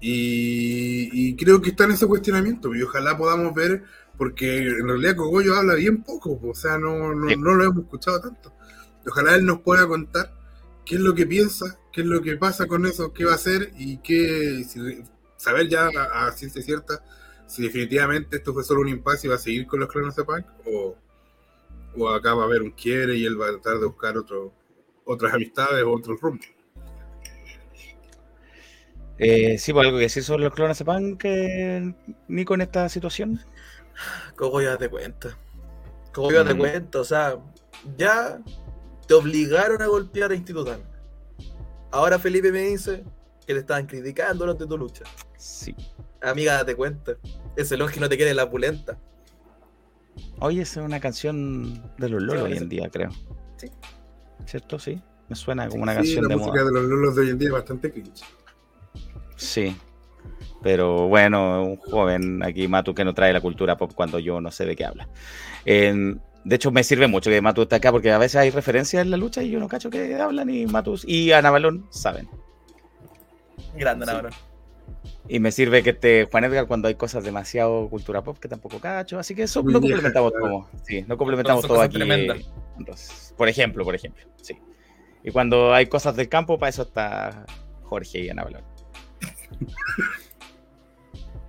[0.00, 3.84] Y, creo que está en ese cuestionamiento, y ojalá podamos ver,
[4.18, 8.20] porque en realidad Cogollo habla bien poco, o sea, no, no, no lo hemos escuchado
[8.20, 8.52] tanto.
[9.06, 10.32] ojalá él nos pueda contar
[10.84, 13.36] qué es lo que piensa, qué es lo que pasa con eso, qué va a
[13.36, 14.64] hacer y qué,
[15.36, 17.02] saber ya a, ciencia cierta
[17.54, 20.24] si definitivamente esto fue solo un impasse y va a seguir con los clones de
[20.24, 20.96] Punk o,
[21.96, 24.52] o acá va a haber un quiere y él va a tratar de buscar otro,
[25.04, 26.48] otras amistades o otros rumbos.
[29.18, 31.94] Eh, sí, por pues, algo que decir sobre los clones de Punk, que
[32.26, 33.40] Nico, en esta situación.
[34.34, 35.38] ¿Cómo ya te cuenta?
[36.12, 36.58] ¿Cómo ya te mm.
[36.58, 36.98] cuenta?
[36.98, 37.38] O sea,
[37.96, 38.42] ya
[39.06, 40.80] te obligaron a golpear a Institután.
[41.92, 43.04] Ahora Felipe me dice
[43.46, 45.04] que te estaban criticando durante tu lucha.
[45.36, 45.76] Sí.
[46.24, 47.12] Amiga, date cuenta.
[47.56, 48.98] Ese que no te quiere la pulenta.
[50.40, 53.10] Oye, es una canción de los Lolos hoy en día, creo.
[53.56, 53.70] Sí.
[54.46, 54.78] ¿Cierto?
[54.78, 55.00] Sí.
[55.28, 57.54] Me suena como una canción de música de los Lolos de hoy en día es
[57.54, 58.22] bastante cringe.
[59.36, 59.76] Sí.
[60.62, 64.50] Pero bueno, un joven aquí, Matu, que no trae la cultura pop cuando yo no
[64.50, 65.08] sé de qué habla.
[65.64, 69.10] de hecho, me sirve mucho que Matu esté acá porque a veces hay referencias en
[69.10, 72.28] la lucha y yo no cacho que hablan y Matus y Ana Balón saben.
[73.76, 74.53] Grande Ana Balón.
[75.26, 78.78] Y me sirve que esté Juan Edgar cuando hay cosas demasiado cultura pop que tampoco
[78.78, 79.18] cacho.
[79.18, 80.68] Así que eso no complementamos todo.
[80.86, 81.98] Sí, no complementamos todo aquí.
[83.36, 84.24] por ejemplo, por ejemplo.
[84.42, 84.58] Sí.
[85.22, 87.46] Y cuando hay cosas del campo, para eso está
[87.84, 88.46] Jorge y Ana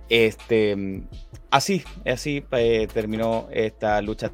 [0.08, 1.04] este.
[1.50, 4.32] Así, así eh, terminó esta lucha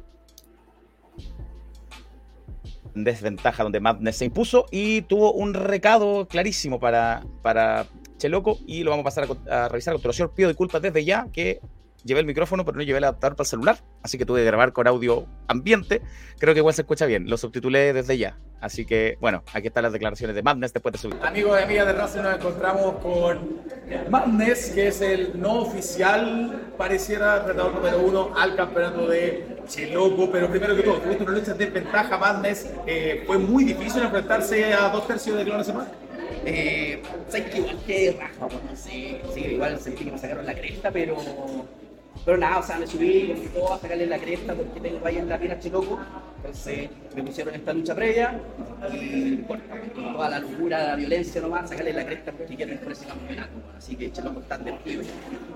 [2.95, 7.87] desventaja donde Madness se impuso y tuvo un recado clarísimo para, para
[8.29, 11.59] loco y lo vamos a pasar a, revisar con señor Pido disculpas desde ya que
[12.03, 14.45] llevé el micrófono, pero no llevé el adaptador para el celular, así que tuve que
[14.45, 16.01] grabar con audio ambiente.
[16.37, 18.37] Creo que igual se escucha bien, lo subtitulé desde ya.
[18.59, 21.17] Así que, bueno, aquí están las declaraciones de Madness después de subir.
[21.21, 23.61] Amigos y amigas de Raza, nos encontramos con
[24.09, 30.31] Madness, que es el no oficial, pareciera retador número uno al campeonato de Cheloco.
[30.31, 32.69] Pero primero que todo, tuviste una lucha de ventaja, Madness.
[32.87, 35.91] Eh, fue muy difícil enfrentarse a dos tercios de Clones Semana.
[36.45, 41.17] Eh, sé que igual que raja, bueno, igual sentí que me sacaron la cresta, pero
[42.25, 45.17] pero nada, o sea, me subí, me todo a sacarle la cresta porque tengo ahí
[45.17, 45.99] en la pierna Cheloco.
[46.37, 48.39] Entonces me pusieron esta lucha previa
[48.93, 52.91] y bueno, toda la locura, la violencia nomás, sacarle la cresta porque quiero ir por
[52.93, 53.51] ese campeonato.
[53.77, 55.03] Así que Cheloco está tranquilo.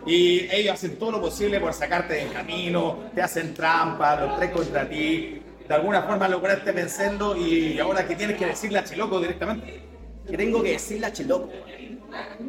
[0.06, 4.52] Y ellos hacen todo lo posible por sacarte del camino, te hacen trampa, los tres
[4.52, 5.42] contra ti.
[5.68, 9.87] De alguna forma lograste vencerlo y ahora que tienes que decirle a Cheloco directamente
[10.30, 11.50] que tengo que decirle a Cheloco.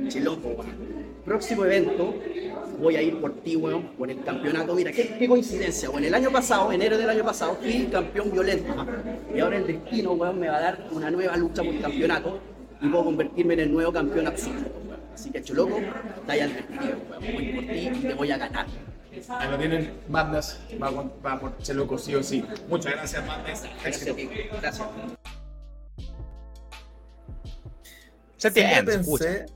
[0.08, 0.64] Cheloco,
[1.24, 2.14] próximo evento,
[2.80, 4.74] voy a ir por ti, weón, por el campeonato.
[4.74, 6.04] Mira, qué, coincidencia, weón.
[6.04, 8.74] El año pasado, enero del año pasado, fui campeón violento.
[9.34, 12.40] Y ahora el destino, weón, me va a dar una nueva lucha por el campeonato
[12.80, 14.70] y puedo convertirme en el nuevo campeón absoluto,
[15.12, 17.34] Así que, Cheloco, está ahí al destino, weón.
[17.34, 18.66] Voy por ti y te voy a ganar.
[19.28, 22.44] Ahí lo tienen, Madness va, por Cheloco sí o sí.
[22.68, 23.62] Muchas gracias, Madness.
[23.82, 24.16] Gracias,
[24.60, 24.88] gracias.
[28.38, 29.46] Siempre pensé,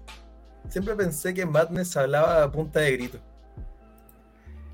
[0.69, 3.19] siempre pensé que Madness hablaba a punta de grito.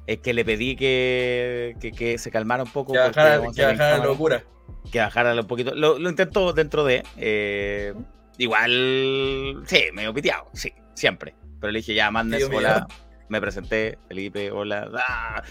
[0.06, 2.92] Es que le pedí que, que, se calmara un poco.
[2.92, 4.42] Que bajara, la locura.
[4.90, 5.74] que bajara un poquito.
[5.74, 7.04] Lo, lo intentó dentro de.
[7.18, 7.94] eh,
[8.38, 9.62] igual.
[9.66, 11.34] Sí, medio piteado, sí, siempre.
[11.60, 12.58] Pero le dije, ya, Madness, Dios mío.
[12.60, 12.86] hola.
[13.28, 14.88] Me presenté, Felipe, hola.
[15.06, 15.42] ah,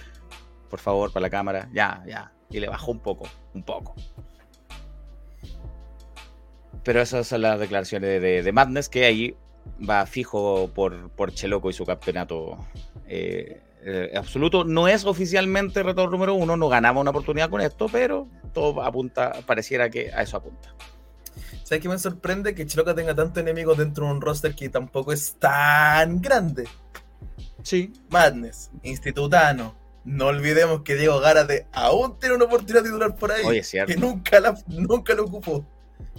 [0.70, 1.70] por favor, para la cámara.
[1.72, 2.32] Ya, ya.
[2.50, 3.94] Y le bajó un poco, un poco.
[6.88, 9.36] Pero esas son las declaraciones de, de- de Madness, que ahí
[9.88, 12.58] va fijo por, por Cheloco y su campeonato
[13.08, 14.64] eh, eh, absoluto.
[14.64, 19.34] No es oficialmente retador número uno, no ganamos una oportunidad con esto, pero todo apunta,
[19.46, 20.74] pareciera que a eso apunta.
[21.64, 22.56] ¿Sabes qué me sorprende?
[22.56, 26.70] Que Chiloca tenga tantos enemigos dentro de un roster que tampoco es tan grande.
[27.64, 27.92] Sí.
[28.10, 29.76] Madness, Institutano.
[30.06, 33.44] No olvidemos que Diego Gárate aún tiene una oportunidad titular por ahí.
[33.46, 33.94] Oye, es cierto.
[33.94, 35.66] que nunca, la, nunca lo ocupó.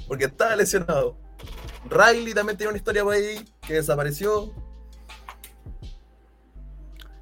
[0.06, 1.16] Porque estaba lesionado.
[1.88, 4.52] Riley también tiene una historia por ahí que desapareció.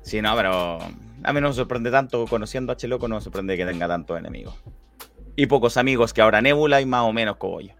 [0.02, 3.56] Sí, no, pero a mí no me sorprende tanto, conociendo a Cheloco, no me sorprende
[3.56, 4.54] que tenga tantos enemigos.
[5.34, 7.74] Y pocos amigos, que ahora Nebula y más o menos Cogollo.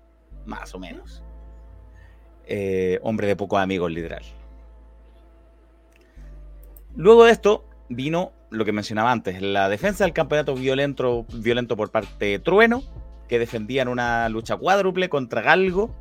[0.45, 1.23] Más o menos.
[2.47, 4.23] Eh, hombre de pocos amigos, literal.
[6.95, 11.91] Luego de esto vino lo que mencionaba antes, la defensa del campeonato violento, violento por
[11.91, 12.83] parte de Trueno,
[13.29, 15.95] que defendían una lucha cuádruple contra Galgo,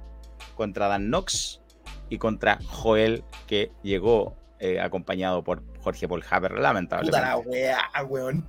[0.55, 1.61] contra Dan Nox
[2.09, 7.73] y contra Joel, que llegó eh, acompañado por Jorge Paul Puta la lamentablemente.
[8.07, 8.45] weón.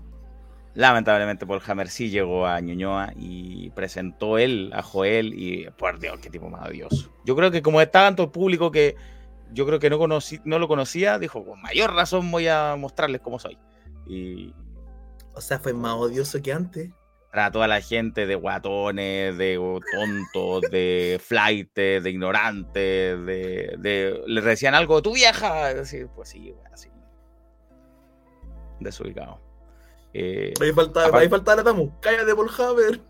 [0.74, 6.18] Lamentablemente Paul Hammer sí llegó a Ñuñoa y presentó él a Joel y por Dios,
[6.20, 7.10] qué tipo más odioso.
[7.24, 8.94] Yo creo que como está tanto el público que
[9.52, 13.22] yo creo que no, conocí, no lo conocía, dijo, con mayor razón voy a mostrarles
[13.22, 13.58] cómo soy.
[14.06, 14.52] Y
[15.34, 16.90] O sea, fue más odioso que antes.
[17.36, 19.60] Para toda la gente de guatones, de
[19.92, 22.72] tontos, de flightes, de ignorantes,
[23.26, 26.88] de, de- les decían algo, tu vieja, decir, pues sí, así.
[28.80, 29.38] Desubicado.
[30.14, 31.92] Eh, Ahí faltaba, ahí faltaba la Tamu.
[32.00, 33.00] Cállate, Paul Haber.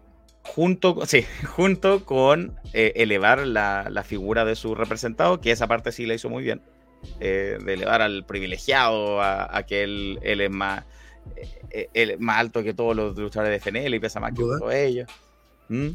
[0.43, 5.93] junto, sí, junto con eh, elevar la, la figura de su representado, que esa parte
[5.93, 6.63] sí la hizo muy bien,
[7.21, 10.85] eh, de elevar al privilegiado, a, a que él, él es más,
[11.71, 14.59] eh, él más alto que todos los luchadores de FNL y pesa más que ¿Duda?
[14.59, 15.09] todos ellos.
[15.69, 15.89] ¿Mm?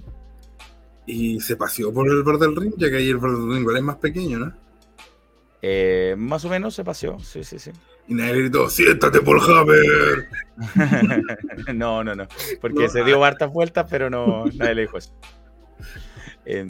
[1.08, 3.78] Y se paseó por el borde del ring, ya que ahí el borde del ring
[3.78, 4.54] es más pequeño, ¿no?
[5.64, 7.72] Eh, más o menos se paseó, sí, sí, sí.
[8.08, 10.28] Y nadie gritó, siéntate por Haber.
[11.74, 12.28] no, no, no.
[12.60, 12.90] Porque No.
[12.90, 15.14] se dio hartas vueltas, pero no, nadie le dijo eso.
[16.46, 16.68] Eh,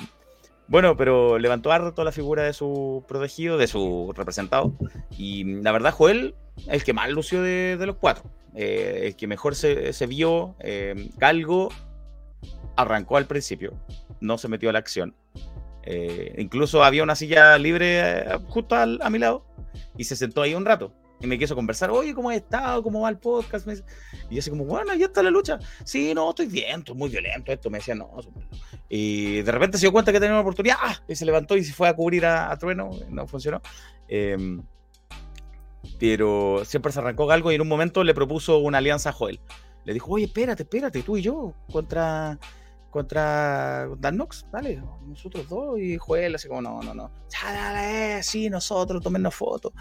[0.67, 4.73] bueno, pero levantó harto la figura de su protegido, de su representado.
[5.17, 6.35] Y la verdad, Joel,
[6.67, 8.29] el que más lució de, de los cuatro.
[8.55, 10.55] Eh, el que mejor se, se vio.
[10.59, 11.69] eh, Galgo
[12.75, 13.73] arrancó al principio,
[14.19, 15.15] no se metió a la acción.
[15.83, 19.45] Eh, incluso había una silla libre eh, justo al- a mi lado
[19.97, 22.81] y se sentó ahí un rato y me quiso conversar, oye, ¿cómo has estado?
[22.83, 23.65] ¿Cómo va el podcast?
[23.67, 23.73] Me
[24.29, 25.59] y yo así como, bueno, ya está la lucha.
[25.83, 27.69] Sí, no, estoy bien, estoy muy violento esto.
[27.69, 28.09] Me decía, no.
[28.21, 28.43] súper".
[28.89, 30.95] Y de repente se dio cuenta que tenía una oportunidad, ¡ah!
[31.07, 33.61] y se levantó y se fue a cubrir a, a Trueno, no funcionó.
[34.07, 34.63] Em,
[35.99, 39.39] pero siempre se arrancó algo y en un momento le propuso una alianza a Joel.
[39.85, 42.37] Le dijo, oye, espérate, espérate, tú y yo contra
[42.91, 48.17] contra Dan Nox, dale, nosotros dos y Joel así como, no, no, no, ya, dale,
[48.17, 49.71] eh, sí, nosotros, tomennos fotos.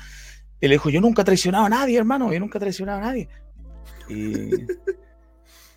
[0.61, 3.03] Y le dijo, yo nunca he traicionado a nadie, hermano, yo nunca he traicionado a
[3.03, 3.29] nadie.
[4.09, 4.51] Y,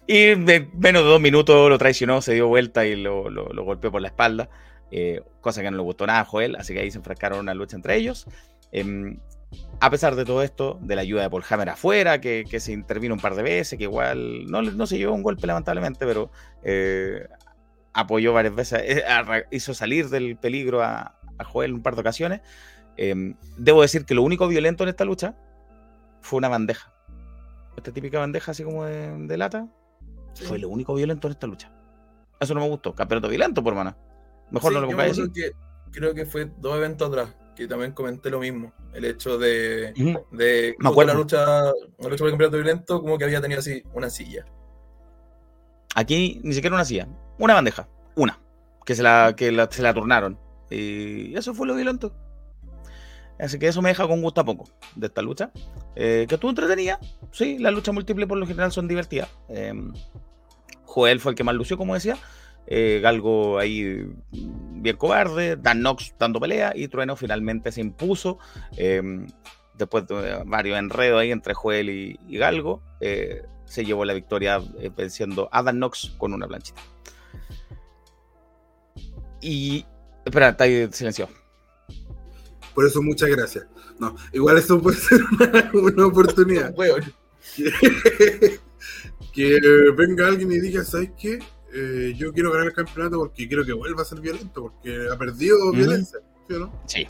[0.07, 3.23] y en menos de dos minutos lo traicionó, se dio vuelta y lo,
[3.63, 4.49] golpeó por la espalda,
[4.91, 7.43] eh, cosa que no le gustó nada a Joel, así que ahí se enfrascaron en
[7.43, 8.27] una lucha entre ellos.
[8.71, 9.19] Em,
[9.79, 12.71] a pesar de todo esto, de la ayuda de Paul Hammer afuera, que, que se
[12.71, 16.31] intervino un par de veces, que igual no, no se llevó un golpe lamentablemente, pero
[16.63, 17.27] eh,
[17.93, 19.03] apoyó varias veces, eh,
[19.51, 22.41] hizo salir del peligro a, a Joel un par de ocasiones.
[22.95, 25.35] Em, debo decir que lo único violento en esta lucha
[26.21, 26.93] fue una bandeja.
[27.75, 29.67] Esta típica bandeja así como de, de lata.
[30.35, 31.71] Fue lo único violento en esta lucha.
[32.39, 32.93] Eso no me gustó.
[32.93, 33.95] Campeonato violento, por mano.
[34.51, 35.19] Mejor Sí, no lo pongáis
[35.93, 38.73] creo que fue dos eventos atrás que también comenté lo mismo.
[38.93, 39.93] El hecho de,
[40.31, 41.13] de Me acuerdo.
[41.13, 41.71] la lucha, la
[42.09, 44.45] lucha por el campeonato violento, como que había tenido así una silla.
[45.95, 47.07] Aquí ni siquiera una silla.
[47.37, 47.87] Una bandeja.
[48.15, 48.39] Una.
[48.85, 50.37] Que se la, que la- se la turnaron.
[50.69, 52.13] Y eso fue lo violento.
[53.39, 55.51] Así que eso me deja con gusto a poco de esta lucha.
[55.95, 56.99] Eh, que estuvo entretenida.
[57.31, 59.29] Sí, las luchas múltiples por lo general son divertidas.
[59.49, 59.73] Eh,
[60.85, 62.17] Joel fue el que más lució, como decía.
[62.67, 65.56] Eh, Galgo ahí mm, bien cobarde.
[65.58, 66.73] Dan Nox dando pelea.
[66.76, 68.39] Y Trueno finalmente se impuso.
[68.78, 69.02] eh,
[69.76, 72.82] después de varios enredos ahí entre Joel y, y Galgo.
[73.02, 76.82] eh, se llevó la victoria eh, venciendo a Dan Nox con una planchita.
[79.41, 79.86] Y.
[80.26, 81.28] Espera, está ahí silencio.
[82.73, 83.65] Por eso, muchas gracias.
[83.99, 86.73] No, igual eso puede ser una, una oportunidad.
[89.34, 89.60] Que
[89.97, 91.39] venga alguien y diga, ¿sabes qué?
[91.73, 95.17] Eh, yo quiero ganar el campeonato porque quiero que vuelva a ser violento, porque ha
[95.17, 96.83] perdido violencia, ¿sí o no?
[96.86, 97.07] Sí,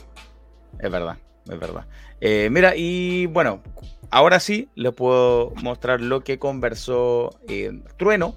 [0.78, 1.18] es verdad,
[1.50, 1.86] es verdad.
[2.20, 3.62] Eh, mira, y bueno,
[4.10, 8.34] ahora sí les puedo mostrar lo que conversó eh, Trueno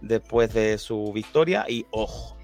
[0.00, 2.35] después de su victoria y ojo,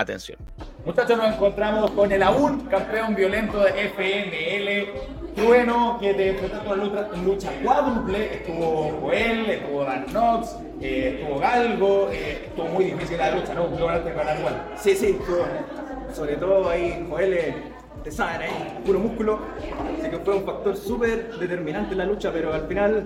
[0.00, 0.38] atención.
[0.84, 6.80] Muchachos, nos encontramos con el aún campeón violento de FML, Trueno, que te enfrentó en
[6.80, 8.34] lucha, lucha cuádruple.
[8.34, 12.08] Estuvo Joel, estuvo Dan Knox, eh, estuvo Galgo.
[12.12, 13.76] eh, estuvo muy difícil la lucha, ¿no?
[13.78, 14.62] Yo ahora te ganar igual.
[14.76, 15.46] Sí, sí, estuvo-
[16.14, 17.34] sobre todo ahí, Joel,
[18.02, 19.38] te saben, ahí, puro músculo.
[19.98, 23.04] Así que fue un factor súper determinante en la lucha, pero al final,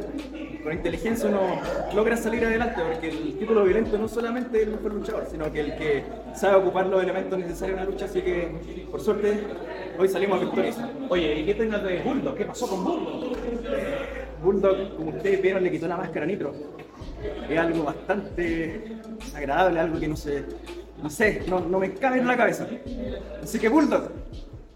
[0.63, 1.61] con inteligencia uno
[1.95, 5.61] logra salir adelante, porque el título violento no solamente es el mejor luchador, sino que
[5.61, 6.05] el que
[6.35, 9.41] sabe ocupar los elementos necesarios en una lucha, así que, por suerte,
[9.99, 10.85] hoy salimos victoriosos.
[11.09, 12.35] Oye, ¿y qué tengas de Bulldog?
[12.35, 13.37] ¿Qué pasó con Bulldog?
[14.43, 16.53] Bulldog, como ustedes vieron, le quitó la máscara a Nitro.
[17.49, 20.45] Es algo bastante desagradable, algo que no sé,
[21.03, 22.67] no sé, no, no me cabe en la cabeza.
[23.43, 24.11] Así que Bulldog,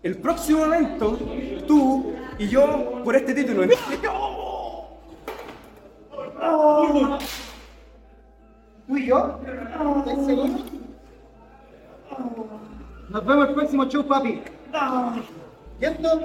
[0.02, 1.18] el próximo evento,
[1.66, 3.66] tú y yo por este título.
[8.86, 9.40] ¿Tú y yo?
[9.98, 10.54] ¿Estás seguro?
[13.08, 14.42] Nos vemos el próximo show, papi.
[15.78, 16.20] ¿Cierto?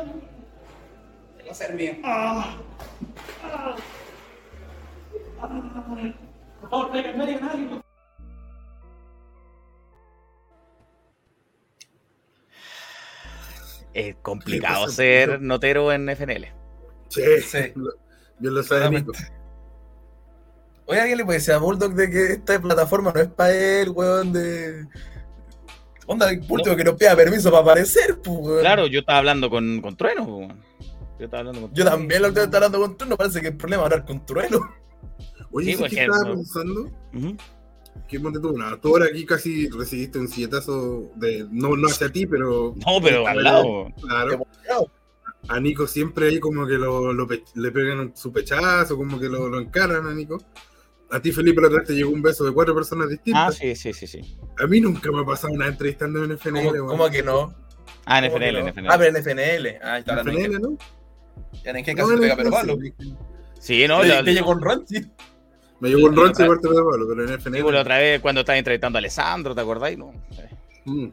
[1.45, 1.93] Va a ser mío.
[6.62, 7.82] Por favor, traigan.
[13.93, 16.51] Es complicado pasa, ser notero en FNL.
[17.10, 17.73] Sí, Sí.
[18.39, 19.12] Bien lo Nico.
[20.86, 23.89] Oye, ¿alguien le puede decir a Bulldog de que esta plataforma no es para él,
[23.89, 24.34] weón?
[24.34, 24.86] De.
[26.08, 28.60] Onda, el último que nos pida permiso para aparecer, pues, weón.
[28.60, 30.25] Claro, yo estaba hablando con, con Trueno.
[30.25, 30.62] po, weón.
[31.19, 33.84] Yo estaba hablando con Yo también lo estoy hablando con Trueno, parece que el problema
[33.84, 34.60] es hablar con Trueno.
[35.51, 36.82] Oye, Sí, sí, que estaba pensando
[37.13, 37.38] Ujú.
[38.08, 42.12] Que ponte tú, una, tú ahora aquí casi recibiste un silletazo de, no, no hacia
[42.12, 43.88] ti, pero No, pero al lado.
[44.01, 44.45] claro.
[45.49, 49.27] A Nico siempre ahí como que lo, lo pe- le pegan su pechazo, como que
[49.27, 50.38] lo, lo encaran a Nico.
[51.12, 53.56] A ti, Felipe, la otra vez te llegó un beso de cuatro personas Ah, distintas.
[53.56, 54.38] sí, sí, sí, sí.
[54.58, 56.77] A mí nunca me ha pasado nada entrevistando en FNL.
[56.79, 57.53] ¿Cómo, cómo que no?
[58.06, 58.67] Ah, en ¿Cómo que FNL, no?
[58.67, 58.89] en FNL.
[58.91, 59.79] Ah, pero en FNL.
[59.84, 60.77] Ah, está En FNL, ¿no?
[61.62, 62.77] qué- en qué No, caso te en pega pero Pablo.
[62.82, 62.93] sí.
[63.60, 65.01] Sí, no, Te, te llegó un Ronchi.
[65.83, 67.71] Me llegó un Sí, ronche otra- aparte de Pablo, pero en sí, FNL.
[67.73, 69.97] la otra vez cuando estaba entrevistando a Alessandro, ¿te acordáis?
[69.97, 70.13] No.
[70.85, 71.07] Mm.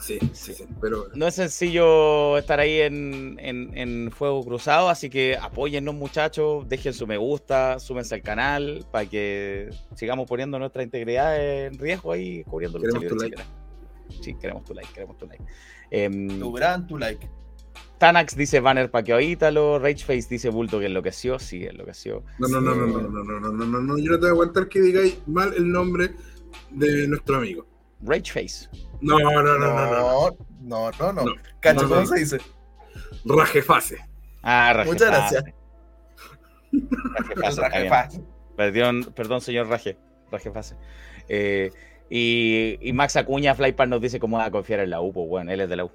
[0.00, 5.08] Sí, sí, sí, pero No es sencillo estar ahí en, en- en Fuego Cruzado, así
[5.08, 10.82] que apóyennos muchachos, dejen su me gusta, súmense al canal para que sigamos poniendo nuestra
[10.82, 14.22] integridad en riesgo ahí cubriendo lucha Queremos tu libre chilena.
[14.22, 15.44] Sí, queremos tu like, queremos tu like.
[15.90, 17.28] Em, Tu gran, tu like.
[18.02, 22.24] Tanax dice banner pa' que Ítalo, Rageface dice Bulto que enloqueció, sí, enloqueció.
[22.40, 24.28] No, no, no, no, no, no, no, no, no, no, no, yo no te voy
[24.28, 26.10] a aguantar que digáis mal el nombre
[26.70, 27.64] de nuestro amigo.
[28.00, 28.68] Rageface.
[29.00, 30.36] No, no, no, no, no, no.
[30.62, 31.24] No, no, no, no.
[31.26, 31.32] No.
[31.60, 31.94] Cacho, No, no.
[31.94, 32.38] ¿cómo se dice?
[33.24, 33.98] Rajefase.
[34.42, 35.44] Ah, Raje Muchas gracias.
[36.72, 37.88] Raje Fase, El está traje bien.
[37.88, 38.24] fácil.
[38.56, 39.96] Perdón, perdón, señor Raje.
[40.32, 40.74] Raje Fase.
[41.28, 41.70] Eh,
[42.10, 45.28] y, y Max Acuña, Flypad nos dice cómo va a confiar en la U, pues
[45.28, 45.92] bueno, él es de la U.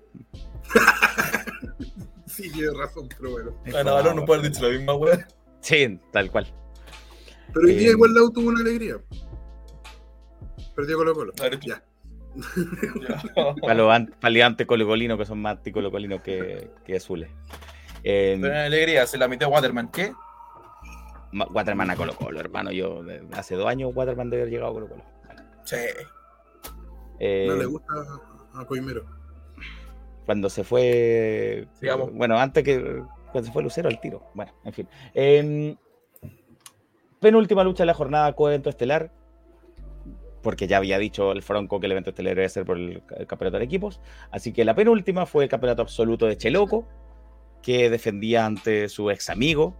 [2.38, 3.52] Sí, tiene razón, pero bueno.
[3.71, 5.26] Bueno, Balón no puede haber dicho la misma, weón.
[5.62, 6.45] Sí, tal cual.
[7.54, 8.97] Pero hoy día Eh, igual la U tuvo una alegría.
[10.76, 11.34] Perdió Colo Colo.
[11.39, 11.84] A ver, Ya.
[13.62, 17.29] Para los an- paliantes colocolino que son más anticolocolinos que, que azules.
[18.04, 19.90] Eh, Pero en alegría, se la metió Waterman.
[19.92, 20.13] ¿Qué?
[21.31, 22.71] Ma- Waterman a Colo Colo, hermano.
[22.71, 23.02] Yo
[23.33, 25.04] hace dos años Waterman debe haber llegado a Colo Colo.
[25.65, 25.77] Sí.
[27.19, 27.94] Eh, No le gusta
[28.54, 29.16] a Coimero.
[30.28, 31.67] Cuando se fue.
[31.80, 32.13] Sigamos.
[32.13, 33.02] Bueno, antes que.
[33.32, 34.30] Cuando se fue Lucero al tiro.
[34.36, 34.88] Bueno, en fin.
[35.13, 35.75] Em,
[37.21, 39.10] penúltima lucha de la jornada, coevento estelar.
[40.44, 43.02] Porque ya había dicho el Franco que el evento estelar iba a ser por el,
[43.17, 44.02] el campeonato de equipos.
[44.30, 46.86] Así que la penúltima fue el campeonato absoluto de Cheloco,
[47.62, 49.75] que defendía ante su ex amigo.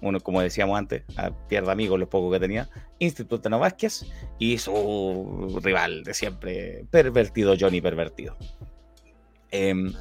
[0.00, 1.04] Uno, como decíamos antes,
[1.48, 2.68] pierde amigos los pocos que tenía.
[2.98, 4.06] Instituto Vázquez
[4.40, 8.36] y su rival de siempre, pervertido Johnny Pervertido.
[9.56, 9.92] Em,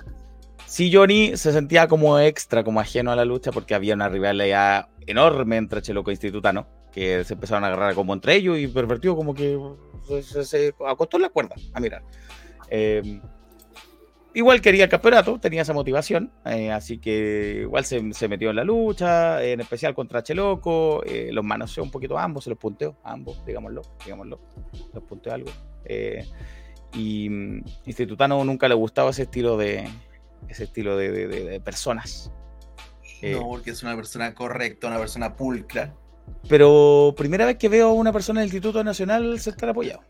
[0.66, 4.88] sí, Johnny se sentía como extra, como ajeno a la lucha, porque había una rivalidad
[5.06, 9.16] enorme entre Cheloco e Institutano, que se empezaron a agarrar como entre ellos y Pervertido
[9.16, 9.60] como que
[10.08, 12.04] se, se- se acostó en la cuerda a mirar.
[12.70, 13.22] Em,
[14.34, 18.56] igual quería el campeonato, tenía esa motivación, eh, así que igual se, se metió en
[18.56, 22.58] la lucha, en especial contra Cheloco, eh, los manoseó un poquito a ambos, se los
[22.58, 24.40] punteó a ambos, digámoslo, digámoslo,
[24.94, 25.52] los punteó algo.
[25.86, 26.26] eh,
[26.94, 27.28] y
[27.86, 29.90] Institutano nunca le gustaba ese estilo de
[30.50, 32.32] ese estilo de, de- de- de personas.
[33.22, 35.94] Eh, No, porque es una persona correcta, una persona pulcra.
[36.50, 40.02] Pero primera vez que veo a una persona del Instituto Nacional ser tan apoyado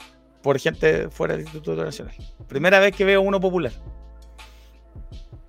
[0.41, 2.15] por gente fuera del Instituto Nacional.
[2.47, 3.71] Primera vez que veo uno popular.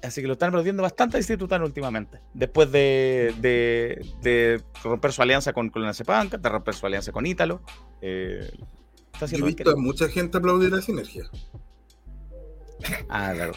[0.02, 2.20] Así que lo están aplaudiendo bastante al Instituto últimamente.
[2.34, 7.10] Después de, de, de, romper su alianza con, con la CEPANCA, de romper su alianza
[7.10, 7.62] con Ítalo.
[8.02, 8.50] Eh,
[9.14, 11.30] está Yo he visto a mucha gente aplaudir la sinergia.
[13.08, 13.52] Ah, claro.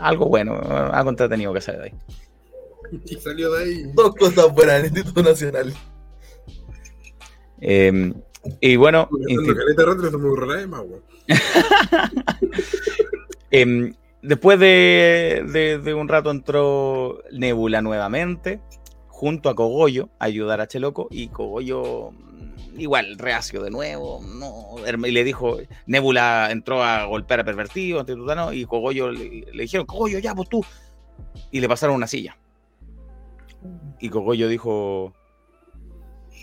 [0.00, 1.94] Algo bueno, algo entretenido que sale de ahí.
[3.06, 3.82] Y salió de ahí.
[3.94, 5.74] Dos cosas buenas del Instituto Nacional.
[7.60, 8.12] Eh,
[8.60, 9.08] y bueno.
[13.50, 13.92] eh,
[14.22, 18.60] después de, de, de, un rato entró Nebula nuevamente,
[19.08, 22.10] junto a Cogollo, a ayudar a Cheloco, y Cogollo
[22.76, 28.52] igual, reacio de nuevo, no, y le dijo, Nebula entró a golpear a Pervertido, Antitutano,
[28.52, 30.64] y Cogollo le, le, dijeron, Cogollo, ya, pues tú,
[31.50, 32.36] y le pasaron una silla.
[34.00, 35.14] Y Cogollo dijo,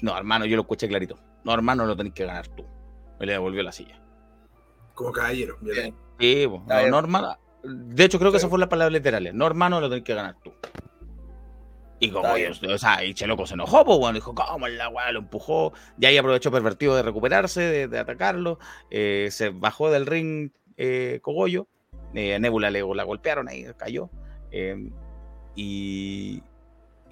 [0.01, 1.17] no, hermano, yo lo escuché clarito.
[1.43, 2.65] No, hermano, lo tenés que ganar tú.
[3.19, 4.01] Me le devolvió la silla.
[4.93, 5.57] Como caballero.
[5.61, 5.95] Bien.
[6.19, 7.38] Sí, no, no, hermano.
[7.63, 8.41] De hecho, creo que sí.
[8.41, 9.34] esas fueron las palabras literales.
[9.34, 10.51] No, hermano, lo tenés que ganar tú.
[12.02, 15.12] Y como o sea, y Cheloco se enojó, pues bueno, dijo, ¿cómo el agua?
[15.12, 15.72] Lo empujó.
[15.99, 18.58] Y ahí aprovechó pervertido de recuperarse, de, de atacarlo.
[18.89, 21.68] Eh, se bajó del ring eh, Cogollo.
[22.16, 24.10] Eh, Nebula le la golpearon ahí, cayó.
[24.49, 24.89] Eh,
[25.56, 26.41] y,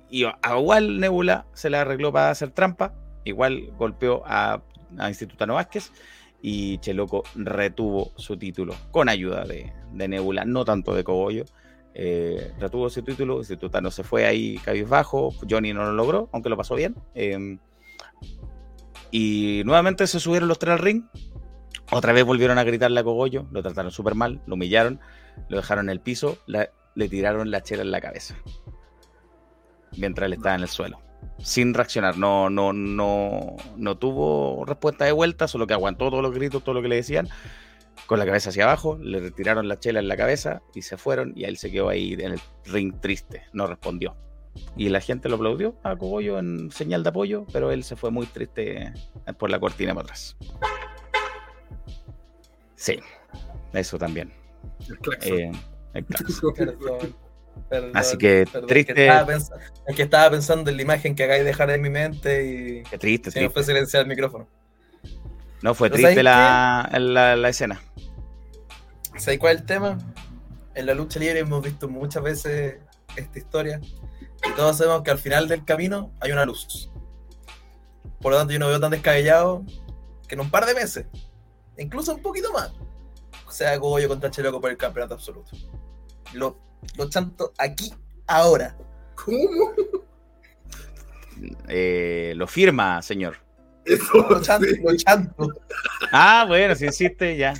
[0.10, 4.62] y a igual Nebula se la arregló para hacer trampa igual golpeó a,
[4.98, 5.92] a Institutano Vázquez
[6.42, 11.46] y Cheloco retuvo su título con ayuda de, de Nebula, no tanto de Cogollo.
[11.94, 16.58] Eh, retuvo su título, Institutano se fue ahí cabizbajo, Johnny no lo logró, aunque lo
[16.58, 16.96] pasó bien.
[17.16, 17.58] Eh,
[19.12, 21.04] y nuevamente se subieron los tres al ring.
[21.92, 25.00] Otra vez volvieron a gritarle a Cogollo, lo trataron súper mal, lo humillaron,
[25.48, 28.36] lo dejaron en el piso, la, le tiraron la chela en la cabeza
[29.98, 31.02] mientras él estaba en el suelo
[31.38, 36.34] sin reaccionar, no, no, no, no tuvo respuesta de vuelta, solo que aguantó todos los
[36.34, 37.30] gritos, todo lo que le decían,
[38.06, 41.34] con la cabeza hacia abajo, le retiraron la chela en la cabeza y se fueron
[41.36, 44.16] y él se quedó ahí en el ring triste, no respondió.
[44.76, 48.12] Y la gente lo aplaudió a Cogollo en señal de apoyo, pero él se fue
[48.12, 48.94] muy triste
[49.38, 50.36] por la cortina para atrás.
[52.76, 53.00] Sí,
[53.74, 54.34] eso también.
[54.88, 55.38] El claxon.
[55.38, 55.52] Eh,
[55.94, 56.54] el claxon.
[56.56, 57.16] Perdón.
[57.70, 58.94] Perdón, Así que perdón, triste.
[58.94, 61.82] Que estaba, pensando, es que estaba pensando en la imagen que acabáis de dejar en
[61.82, 64.48] mi mente y Qué triste, se me fue silenciar el micrófono.
[65.62, 67.82] No, fue ¿Pero triste la, la, escena.
[69.18, 69.98] ¿Sabéis cuál es el tema?
[70.74, 72.78] En la lucha libre hemos visto muchas veces
[73.16, 73.82] esta historia
[74.48, 76.90] y todos sabemos que al final del camino hay una luz.
[78.22, 79.66] Por lo tanto, yo no veo tan descabellado
[80.28, 81.08] que en un par de meses,
[81.78, 82.72] incluso un poquito más,
[83.50, 85.52] sea Goyo contra Cheloco por el campeonato absoluto.
[86.34, 86.58] Lo,
[86.98, 87.94] lo chanto aquí,
[88.28, 88.78] ahora.
[89.16, 89.74] ¿Cómo?
[91.68, 93.38] Eh, lo firma, señor.
[93.90, 94.80] Eso, Lo chanto, sí.
[94.84, 95.48] lo chanto.
[96.12, 97.54] Ah, bueno, si insiste, ya.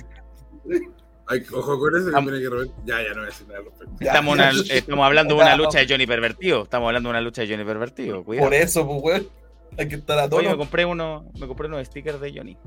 [1.26, 3.64] Ay, ojo con eso que tiene que Ya, ya no voy a decir nada al
[3.66, 3.94] respecto.
[4.00, 6.62] Estamos, una- estamos hablando de una lucha de Johnny Pervertido.
[6.64, 8.24] Estamos hablando de una lucha de Johnny Pervertido.
[8.24, 8.46] Cuidado.
[8.48, 9.28] Por eso, pues, weón.
[9.78, 10.58] Hay que estar a Oye, me tono.
[10.58, 12.58] compré uno, me compré unos stickers de Johnny.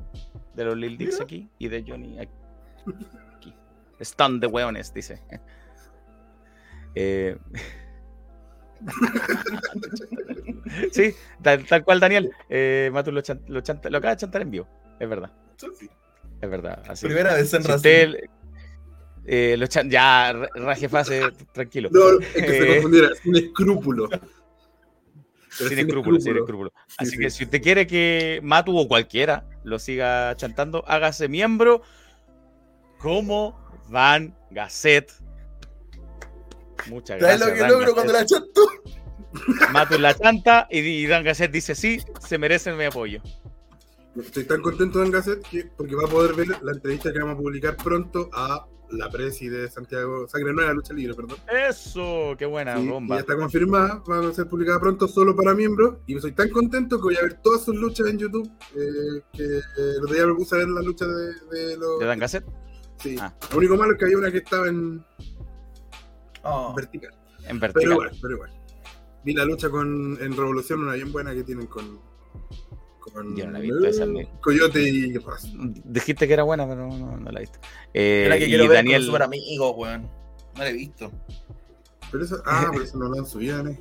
[0.56, 2.32] De los Lil Dicks aquí y de Johnny aquí.
[4.00, 5.22] Stand de hueones, dice.
[6.96, 7.36] Eh,
[10.92, 12.32] sí, tal, tal cual Daniel.
[12.50, 14.68] Eh, Matu lo, chan- lo, chanta- lo acaba de chantar en vivo.
[15.00, 15.90] Es verdad, Sí.
[16.42, 16.84] es verdad.
[16.88, 17.06] Así.
[17.06, 18.16] Primera vez en Si Racing.
[19.26, 21.22] eh, lo chan- ya, ra- raje fase,
[21.52, 21.90] tranquilo.
[21.92, 24.10] No, es que se Eh, confundiera, sin escrúpulo.
[25.56, 26.74] Sin escrúpulos, sin escrúpulos.
[26.98, 27.38] Así Sí, que sí.
[27.38, 31.84] si usted quiere que Matu o cualquiera lo siga chantando, hágase miembro
[32.98, 33.56] como
[33.88, 35.12] Van Gasset.
[36.88, 37.48] Muchas ¿Sabes gracias.
[37.50, 38.62] lo que Dan logro cuando la chanto?
[39.72, 43.22] Matu la chanta y, Dan Gasset dice sí, se merecen mi apoyo.
[44.16, 47.36] Estoy tan contento de Gasset que porque va a poder ver la entrevista que vamos
[47.36, 51.38] a publicar pronto a la presi de Santiago, Sangre Nueva, Lucha Libre, perdón.
[51.68, 53.16] Eso, qué buena Sí, y bomba.
[53.16, 55.96] ya está confirmada, va a ser publicada pronto solo para miembros.
[56.06, 58.48] Y soy tan contento que voy a ver todas sus luchas en YouTube.
[58.76, 59.62] eh, que eh,
[59.98, 62.00] el otro día me puse a ver las luchas de, de los.
[62.00, 62.46] ¿De Dan Gasset?
[63.02, 63.16] Sí.
[63.20, 63.34] Ah.
[63.52, 65.04] Lo único malo es que había una que estaba en
[66.44, 67.12] Oh, vertical.
[67.48, 67.92] En Pero vertical.
[67.92, 68.52] igual, pero igual.
[69.26, 72.00] Vi la lucha con en Revolución, una bien buena que tienen con.
[73.00, 75.48] con Yo no la he visto, esa me- Coyote y Raz.
[75.86, 77.60] Dijiste que era buena, pero no, no la he visto.
[77.94, 80.02] Eh, es la que y quiero ver Daniel, con super amigo, weón.
[80.04, 81.12] No la he visto.
[82.12, 83.80] Pero eso, ah, pero eso no lo han subido sí.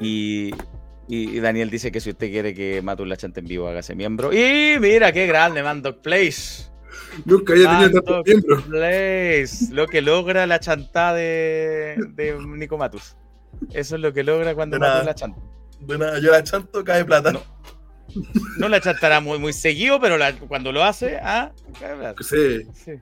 [0.00, 0.50] Y,
[1.08, 3.94] y- y Daniel dice que si usted quiere que Matu la chante en vivo, hágase
[3.94, 4.32] miembro.
[4.32, 6.64] Y mira qué grande, Mandoc Place.
[7.24, 8.62] Nunca había tenido tantos Mandoc miembros.
[8.64, 9.74] Place.
[9.74, 13.16] Lo que logra la chantada de, de Nico Matus.
[13.72, 14.78] Eso es lo que logra cuando.
[14.78, 15.40] Matus la chanta.
[15.80, 17.32] De nada, yo la chanto, cae plata.
[17.32, 17.42] No.
[18.58, 22.22] No la chantará muy, muy seguido, pero la- cuando lo hace, ah, cae plata.
[22.22, 22.66] Sí.
[22.74, 22.92] Sí.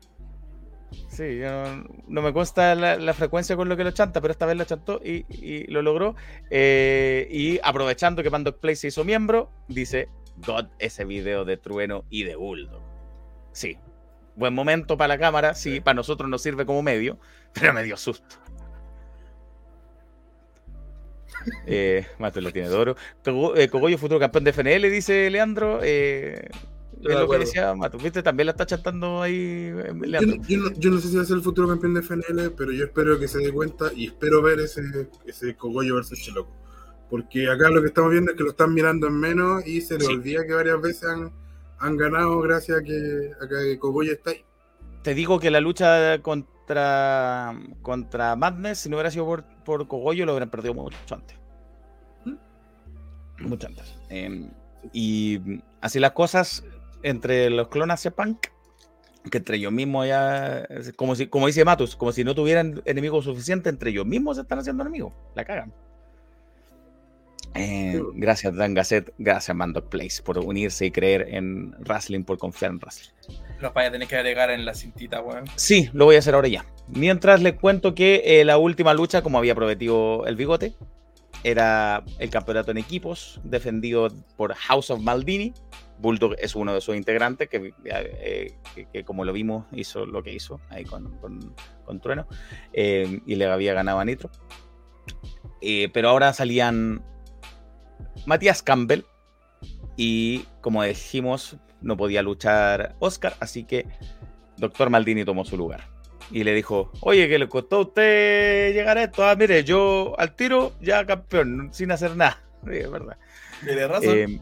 [1.08, 4.32] Sí, yo no, no me consta la, la frecuencia con lo que lo chanta, pero
[4.32, 6.14] esta vez la chantó y, y lo logró.
[6.50, 10.08] Eh, y aprovechando que Pandoc Play se hizo miembro, dice
[10.46, 12.82] God ese video de Trueno y de Bulldog.
[13.56, 13.78] Sí,
[14.34, 17.18] buen momento para la cámara, sí, para nosotros nos sirve como medio,
[17.54, 18.36] pero me dio susto.
[21.66, 22.96] Eh, Mato lo tiene de oro.
[23.54, 25.78] Eh, Cogollo, futuro campeón de FNL, dice Leandro.
[25.82, 26.48] Eh,
[27.04, 27.98] es lo que decía Mato.
[27.98, 28.22] ¿Viste?
[28.22, 30.36] También la está chantando ahí eh, Yo, Leandro.
[30.48, 32.72] yo no, yo no sé si va a ser el futuro campeón de FNL, pero
[32.72, 34.82] yo espero que se dé cuenta y espero ver ese,
[35.24, 36.50] ese Cogollo versus Cheloco.
[37.10, 39.98] Porque acá lo que estamos viendo es que lo están mirando en menos y se
[39.98, 40.14] les Sí.
[40.14, 41.30] olvida que varias veces han,
[41.78, 44.44] han ganado gracias a que, a que Cogollo está ahí.
[45.02, 50.26] te digo que la lucha contra, contra Madness, si no hubiera sido por, por Cogollo,
[50.26, 51.38] lo hubieran perdido mucho antes.
[53.38, 53.94] Mucho antes.
[54.08, 54.50] Eh,
[54.92, 55.40] y
[55.80, 56.64] así las cosas
[57.02, 58.46] entre los clones de Punk,
[59.30, 60.66] que entre ellos mismos ya,
[60.96, 64.42] como, si, como dice Matus, como si no tuvieran enemigos suficientes, entre ellos mismos se
[64.42, 65.12] están haciendo enemigos.
[65.34, 65.74] La cagan.
[67.58, 69.12] Eh, gracias, Dan Gasset.
[69.18, 73.10] Gracias, Mandoc Place, por unirse y creer en wrestling, por confiar en wrestling.
[73.60, 75.44] Los vaya a tener que agregar en la cintita, weón.
[75.56, 76.64] Sí, lo voy a hacer ahora ya.
[76.88, 80.74] Mientras les cuento que eh, la última lucha, como había prometido el bigote,
[81.44, 85.52] era el campeonato en equipos, defendido por House of Maldini.
[85.98, 90.22] Bulldog es uno de sus integrantes, que, eh, que- que como lo vimos, hizo lo
[90.22, 91.54] que hizo ahí con, con-
[91.84, 92.26] con Trueno,
[92.74, 94.30] eh, y le había ganado a Nitro.
[95.62, 97.02] Eh, pero ahora salían
[98.26, 99.04] Matías Campbell,
[99.96, 103.86] y como dijimos, no podía luchar Oscar, así que
[104.56, 105.88] Doctor Maldini tomó su lugar.
[106.30, 109.24] Y le dijo, oye, ¿qué le costó a usted llegar a esto?
[109.24, 112.42] Ah, mire, yo al tiro ya campeón, sin hacer nada.
[112.66, 113.16] Sí, es verdad.
[113.64, 114.40] Tiene razón, Eh,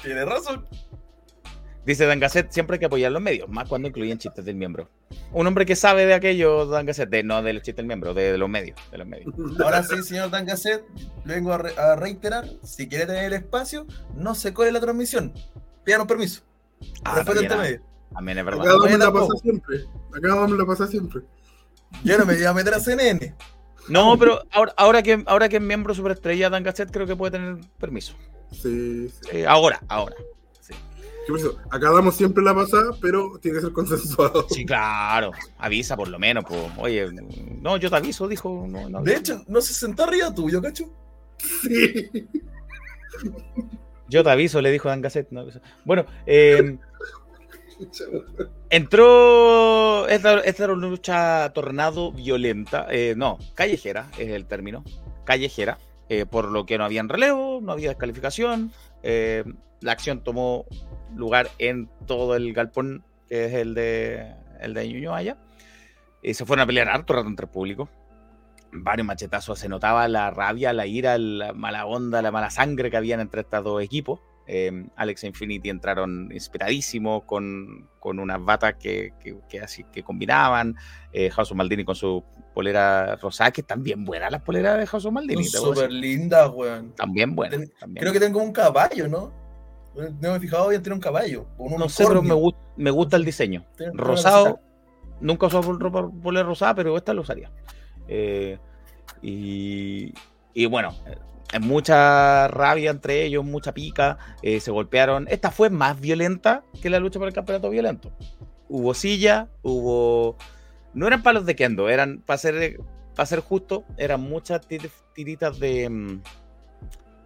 [0.00, 0.68] tiene razón.
[1.86, 4.90] Dice Dan Gasset, siempre hay que apoyar los medios, más cuando incluyen chistes del miembro.
[5.32, 8.32] Un hombre que sabe de aquello, Dan Gasset, de, no del chiste del miembro, de,
[8.32, 8.78] de los medios.
[8.90, 9.32] De los medios.
[9.64, 10.84] Ahora sí, señor Dangaset,
[11.24, 15.32] vengo a, re- a reiterar, si quiere tener el espacio, no se cole la transmisión.
[15.84, 16.42] Pídanos permiso.
[17.04, 17.82] Ah, Respeto también, entre ah, medio.
[18.12, 18.64] también es Acá verdad.
[18.72, 19.76] vamos Oye, la pasa siempre.
[20.14, 21.20] Acá vamos la pasa siempre.
[22.04, 23.34] Yo no me iba a meter a CNN.
[23.88, 27.30] No, pero ahora, ahora, que, ahora que es miembro superestrella, Dan Gasset creo que puede
[27.38, 28.14] tener permiso.
[28.50, 29.20] Sí, sí.
[29.32, 30.16] Eh, ahora, ahora.
[31.26, 34.46] Por eso, acá damos siempre la pasada, pero tiene que ser consensuado.
[34.48, 35.32] Sí, claro.
[35.58, 36.44] Avisa por lo menos.
[36.46, 36.60] Pues.
[36.78, 37.08] Oye,
[37.60, 38.64] no, yo te aviso, dijo.
[38.68, 40.84] No, no, De hecho, no se sentó arriba tuyo, cacho.
[41.62, 42.08] Sí.
[44.08, 45.28] Yo te aviso, le dijo Dan Gasset.
[45.30, 45.44] no.
[45.84, 46.78] Bueno, eh,
[48.70, 50.06] entró.
[50.08, 52.86] Esta, esta era una lucha tornado violenta.
[52.90, 54.84] eh, no, callejera es el término.
[55.24, 55.78] Callejera.
[56.08, 58.72] eh, por lo que no había relevo, no había descalificación.
[59.02, 59.44] eh,
[59.80, 60.64] la acción tomó
[61.14, 65.36] lugar en todo el galpón, que es el de, el de Ñuñoa allá.
[66.22, 67.88] Y se fueron a pelear harto rato entre el público.
[68.72, 69.58] Varios machetazos.
[69.58, 73.42] Se notaba la rabia, la ira, la mala onda, la mala sangre que habían entre
[73.42, 74.20] estos dos equipos.
[74.48, 80.02] Eh, Alex e Infinity entraron inspiradísimos con, con unas batas que, que, que así que
[80.02, 80.76] combinaban.
[81.12, 82.22] Eh, House of Maldini con su
[82.54, 85.44] polera rosada, que también buenas las poleras de House of Maldini.
[85.44, 86.92] Súper lindas, weón.
[86.94, 87.58] También buenas.
[87.58, 89.32] Ten- también Creo que tengo un caballo, ¿no?
[89.96, 91.46] No me he fijado bien, tiene un caballo.
[91.58, 92.58] Un No sé, pero me, unicornio.
[92.60, 93.64] gu- me gusta el diseño.
[93.94, 94.60] Rosado,
[95.20, 97.50] nunca usado ropa polera rosada, pero esta lo usaría.
[98.08, 98.58] Eh,
[99.22, 100.12] y,
[100.54, 100.94] y bueno,
[101.52, 105.26] eh, mucha rabia entre ellos, mucha pica, eh, se golpearon.
[105.30, 108.12] Esta fue más violenta que la lucha por el campeonato violento.
[108.68, 110.36] Hubo silla, hubo...
[110.92, 112.80] No eran palos de kendo, eran, para ser,
[113.14, 115.88] para ser justo, eran muchas tir- tiritas de...
[115.88, 116.22] mm,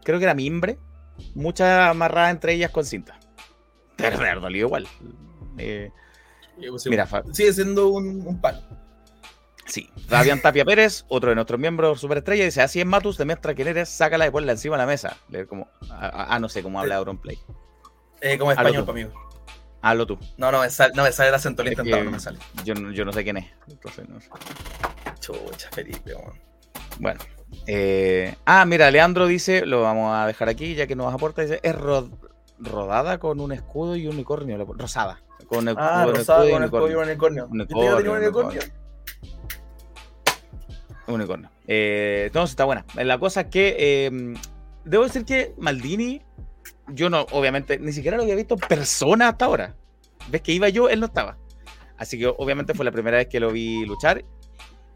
[0.02, 0.78] Creo que era mimbre,
[1.34, 3.18] muchas amarradas entre ellas con cinta.
[3.96, 4.86] Pero me dolido igual.
[5.58, 5.90] Eh,
[6.76, 8.60] Sí, mira, Sigue siendo un, un palo.
[9.64, 13.68] Sí, Fabián Tapia Pérez, otro de nuestros miembros superestrella, dice: Así es, Matus, demuestra quién
[13.68, 15.16] eres, sácala y ponla encima de la mesa.
[15.30, 17.38] Le- Como, ah, ah, no sé cómo habla Auronplay.
[18.20, 19.06] Eh, como español mí.
[19.80, 20.18] Hazlo tú.
[20.36, 22.38] No, no me sale, no me sale el acento, lo he intentado, no me sale.
[22.64, 23.46] Yo, no- yo no sé quién es.
[23.68, 24.28] Entonces, no sé.
[25.20, 26.12] Chucha, Felipe.
[26.98, 27.20] Bueno.
[27.66, 31.42] Eh, ah, mira, Leandro dice: Lo vamos a dejar aquí ya que nos aporta.
[31.42, 32.08] Dice: Es ro-
[32.58, 34.56] rodada con un escudo y un unicornio.
[34.58, 35.20] la- Rosada.
[35.46, 36.70] Con el, Ah, con el escudo y con unicornio.
[36.96, 37.46] cuello unicornio.
[37.50, 38.60] Unicornio, ¿Viste que tenía un unicornio.
[38.60, 38.80] unicornio?
[41.06, 41.50] Unicornio.
[41.66, 42.84] Eh, entonces está buena.
[42.94, 44.34] La cosa es que eh,
[44.84, 46.22] debo decir que Maldini,
[46.88, 49.74] yo no, obviamente, ni siquiera lo había visto en persona hasta ahora.
[50.28, 51.36] Ves que iba yo, él no estaba.
[51.96, 54.24] Así que obviamente fue la primera vez que lo vi luchar.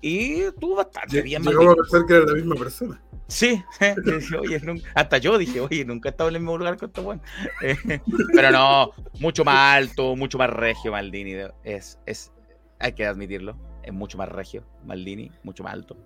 [0.08, 1.42] Y estuvo bastante bien.
[1.42, 3.00] Llegamos a pensar que era la misma persona.
[3.26, 3.62] Sí,
[4.04, 6.88] dije, oye, nunca- hasta yo dije, oye, nunca he estado en el mismo lugar con
[6.88, 7.22] este weón.
[7.62, 8.00] Eh,
[8.34, 11.34] pero no, mucho más alto, mucho más regio Maldini.
[11.62, 12.32] Es, es,
[12.78, 15.96] hay que admitirlo, es mucho más regio Maldini, mucho más alto.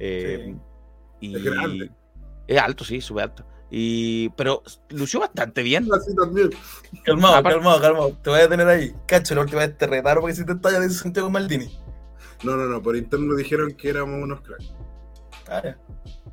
[0.00, 0.52] Eh,
[1.20, 1.90] y, Es grande.
[2.48, 3.46] Es alto, sí, sube alto.
[3.70, 5.88] Y, pero lució bastante bien.
[5.94, 6.50] Así también.
[7.04, 8.18] Calmado, Aparte- calmado, calmado.
[8.22, 8.92] Te voy a tener ahí.
[9.06, 11.70] Cacho, la última vez te retaron porque si te talla de Santiago Maldini.
[12.44, 14.74] No, no, no, por interno dijeron que éramos unos cracks.
[15.48, 15.78] Ah, ya.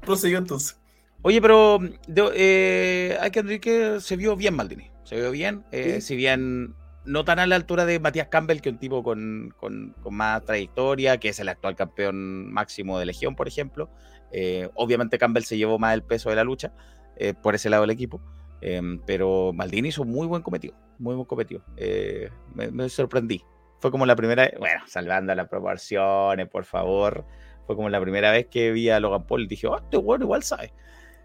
[0.02, 0.80] Prosiguió entonces.
[1.22, 4.92] Oye, pero de- eh, hay que admitir que se vio bien Maldini.
[5.04, 5.64] Se vio bien.
[5.72, 6.02] eh, Sí.
[6.02, 9.54] Si bien no tan a la altura de Matías Campbell, que es un tipo con,
[9.58, 13.90] con- con más trayectoria, que es el actual campeón máximo de Legión, por ejemplo.
[14.32, 16.74] Eh, obviamente Campbell se llevó más el peso de la lucha
[17.18, 18.22] eh, por ese lado del equipo.
[18.64, 20.76] eh, pero Maldini hizo muy buen cometido.
[21.00, 21.64] Muy buen cometido.
[21.78, 23.44] Eh, me, me sorprendí.
[23.82, 27.26] Fue como la primera, bueno, salvando las proporciones, por favor.
[27.68, 30.26] Fue como la primera vez que vi a Logan Paul y dije, oh, este bueno
[30.26, 30.72] igual sabe.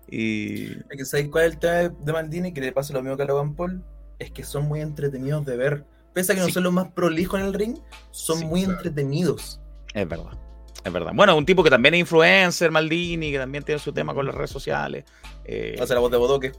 [0.09, 2.53] Y Es que ¿sabéis cuál es el tema de Maldini?
[2.53, 3.85] Que le pasa lo mismo que a Logan Paul.
[4.19, 5.85] Es que son muy entretenidos de ver.
[6.15, 7.77] Pese a que no son los más prolijos en el ring,
[8.11, 8.79] son Sí, muy claro.
[8.79, 9.61] entretenidos.
[9.93, 10.39] es verdad.
[10.83, 11.13] Es verdad.
[11.15, 14.35] Bueno, un tipo que también es influencer, Maldini, que también tiene su tema con las
[14.35, 15.05] redes sociales.
[15.45, 16.53] Eh, Hace la voz de Bodoque,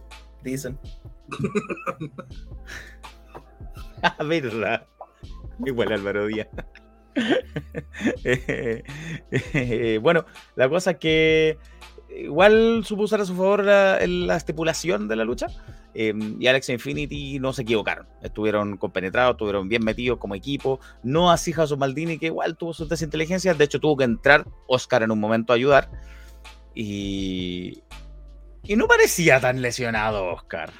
[0.44, 0.78] dicen.
[4.04, 4.86] Ah, verdad.
[5.66, 6.48] Igual Álvaro Díaz.
[9.54, 11.58] Eh, bueno, la cosa es que
[12.16, 15.48] igual supo usar a su favor la, la estipulación de la lucha.
[15.96, 18.08] eh, y Alex Infinity no se equivocaron.
[18.22, 20.80] Estuvieron compenetrados, estuvieron bien metidos como equipo.
[21.02, 23.58] No así Jason Maldini, que igual tuvo sus desinteligencias.
[23.58, 25.90] De hecho, tuvo que entrar Oscar en un momento a ayudar.
[26.76, 27.82] Y,
[28.64, 30.72] y no parecía tan lesionado Oscar.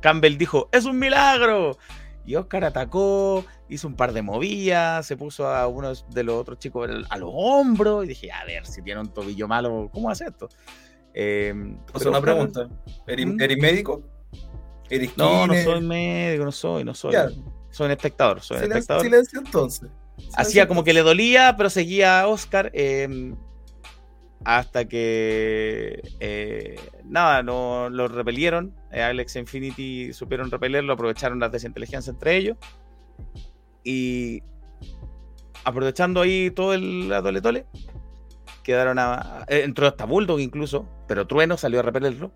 [0.00, 1.78] Campbell dijo, es un milagro.
[2.26, 6.58] Y Oscar atacó, hizo un par de movidas, se puso a uno de los otros
[6.58, 10.26] chicos a los hombros y dije, a ver, si tiene un tobillo malo, ¿cómo hace
[10.26, 10.48] esto?
[11.14, 11.52] Eh,
[12.06, 12.68] una pregunta.
[13.06, 14.02] ¿Eres, eres médico?
[14.88, 17.14] ¿Eres No, no soy médico, no soy, no soy.
[17.70, 19.02] Soy un espectador, soy un Silencio, espectador.
[19.04, 19.90] silencio entonces.
[20.34, 22.70] Hacía como que le dolía, pero seguía a Oscar.
[22.74, 23.32] eh,
[24.44, 28.74] hasta que eh, nada, no lo repelieron.
[28.90, 32.56] Eh, Alex Infinity supieron repelerlo, aprovecharon las desinteligencias entre ellos.
[33.84, 34.42] Y
[35.64, 37.66] aprovechando ahí todo el la tole
[38.62, 39.44] quedaron a.
[39.48, 42.32] eh, entró hasta Bulldog incluso, pero Trueno salió a repelerlo.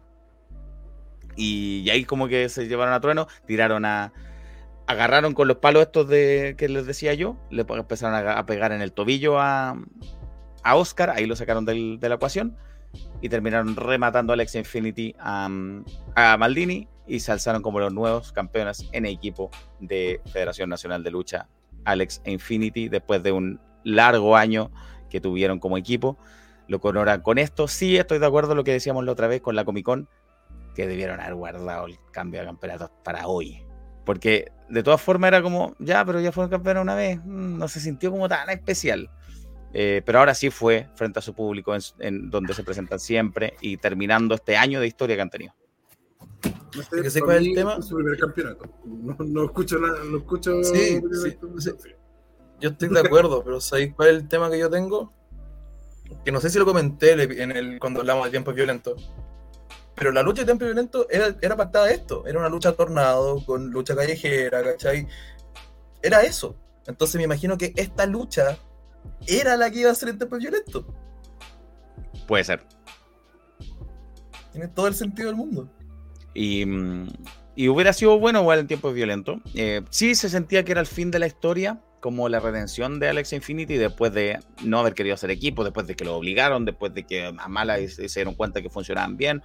[1.36, 4.12] Y, ahí como que se llevaron a Trueno, tiraron a.
[4.86, 8.44] Agarraron con los palos estos de que les decía yo, le pe- empezaron a, a
[8.46, 9.76] pegar en el tobillo a,
[10.62, 12.56] a Oscar, ahí lo sacaron del- de la ecuación
[13.22, 15.48] y terminaron rematando a Alex Infinity a,
[16.14, 19.50] a Maldini y se alzaron como los nuevos campeones en equipo
[19.80, 21.48] de Federación Nacional de Lucha,
[21.84, 24.70] Alex e Infinity, después de un largo año
[25.10, 26.18] que tuvieron como equipo.
[26.66, 27.68] Lo coronan con esto.
[27.68, 30.08] Sí, estoy de acuerdo con lo que decíamos la otra vez con la Comic Con,
[30.74, 33.62] que debieron haber guardado el cambio de campeonatos para hoy.
[34.06, 37.68] Porque de todas formas era como, ya, pero ya fueron campeones una vez, mm, no
[37.68, 39.10] se sintió como tan especial.
[39.72, 43.54] Eh, pero ahora sí fue frente a su público en, en donde se presentan siempre
[43.60, 45.54] y terminando este año de historia que han tenido.
[46.76, 47.76] No sé, que sé para cuál es el tema.
[47.78, 48.64] Es su primer campeonato.
[48.84, 50.62] No, no escucho nada, no escucho.
[50.64, 51.74] Sí, sí, sí.
[52.60, 55.12] Yo estoy de acuerdo, pero ¿sabéis cuál es el tema que yo tengo?
[56.24, 57.12] Que no sé si lo comenté
[57.42, 59.10] en el, cuando hablamos de tiempos violentos.
[59.94, 62.26] Pero la lucha de tiempos violentos era, era pactada de esto.
[62.26, 65.06] Era una lucha tornado, con lucha callejera, ¿cachai?
[66.02, 66.56] Era eso.
[66.86, 68.58] Entonces me imagino que esta lucha
[69.26, 70.84] era la que iba a ser en tiempos violentos.
[72.26, 72.62] Puede ser.
[74.52, 75.68] Tiene todo el sentido del mundo.
[76.34, 77.08] Y, mm,
[77.56, 79.38] y hubiera sido bueno igual en tiempos violentos.
[79.54, 83.08] Eh, sí se sentía que era el fin de la historia, como la redención de
[83.08, 86.92] Alex Infinity después de no haber querido hacer equipo, después de que lo obligaron, después
[86.92, 89.42] de que a mala y se se dieron cuenta que funcionaban bien.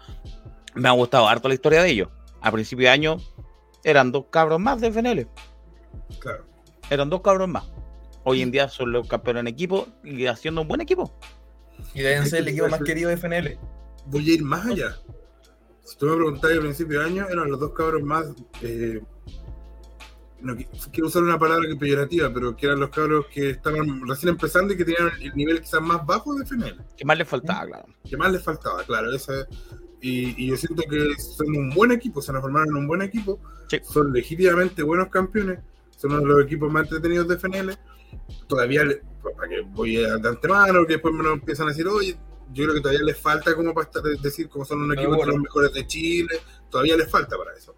[0.76, 2.10] Me ha gustado harto la historia de ellos.
[2.42, 3.18] A principio de año
[3.84, 5.28] eran dos cabros más de FNL.
[6.20, 6.46] Claro.
[6.90, 7.64] Eran dos cabros más.
[8.24, 11.14] Hoy en día son los campeones en equipo y haciendo un buen equipo.
[11.94, 13.58] Y deben ser el equipo más querido de FNL.
[14.08, 14.98] Voy a ir más allá.
[15.90, 18.28] Si tú me preguntabas al principio de año, eran los dos cabros más.
[18.62, 19.02] eh,
[20.42, 24.08] no qui- quiero usar una palabra que peyorativa, pero que eran los cabros que estaban
[24.08, 26.78] recién empezando y que tenían el nivel quizás más bajo de FNL.
[26.96, 27.86] ¿Qué más les faltaba, claro?
[28.10, 29.12] que más les faltaba, claro.
[29.12, 29.34] Esa,
[30.02, 33.40] y, y yo siento que son un buen equipo, se transformaron en un buen equipo,
[33.70, 33.80] Sí.
[33.84, 35.60] son legítimamente buenos campeones,
[35.98, 37.78] son uno de los equipos más entretenidos de FNL.
[38.48, 38.84] Todavía,
[39.36, 42.18] para que voy de antemano, que después me lo empiezan a decir, oye,
[42.54, 45.18] yo creo que todavía les falta como para estar- decir como son un equipo de
[45.18, 45.32] bueno.
[45.34, 46.39] los mejores de Chile,
[46.70, 47.76] todavía les falta para eso.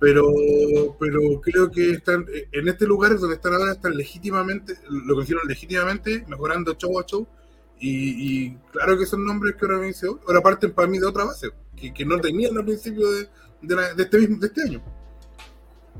[0.00, 0.24] pero,
[1.00, 6.24] pero creo que están en este lugar donde están ahora, están legítimamente, lo consideran legítimamente,
[6.28, 7.26] mejorando show a show.
[7.80, 11.24] Y, claro que son nombres que ahora me dice, ahora parten para mí de otra
[11.24, 13.28] base, que, que no tenían al principio de,
[13.62, 14.82] de, este mismo, de este año.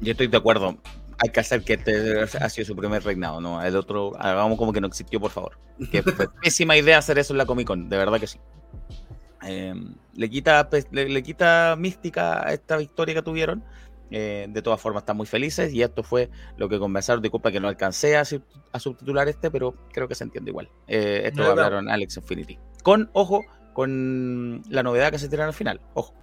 [0.00, 0.76] Yo estoy de acuerdo.
[1.18, 3.62] Hay que hacer que este ha sido su primer reinado, ¿no?
[3.62, 5.58] El otro, hagamos como que no existió, por favor.
[5.90, 8.38] Que fue pésima idea hacer eso en la Comic Con, de verdad que sí.
[9.42, 13.64] Em, le, quita, le, quita mística a esta victoria que tuvieron.
[14.10, 17.22] Eh, de todas formas, están muy felices y esto fue lo que conversaron.
[17.22, 18.22] Disculpa que no alcancé a,
[18.72, 20.70] a subtitular este, pero creo que se entiende igual.
[20.86, 22.58] Eh, esto lo hablaron Alex Infinity.
[22.82, 23.44] Con, ojo,
[23.74, 25.80] con la novedad que se tiran al final.
[25.94, 26.14] Ojo.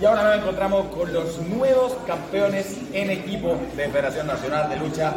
[0.00, 5.12] Y ahora nos encontramos con los nuevos campeones en equipo de Federación Nacional de Lucha,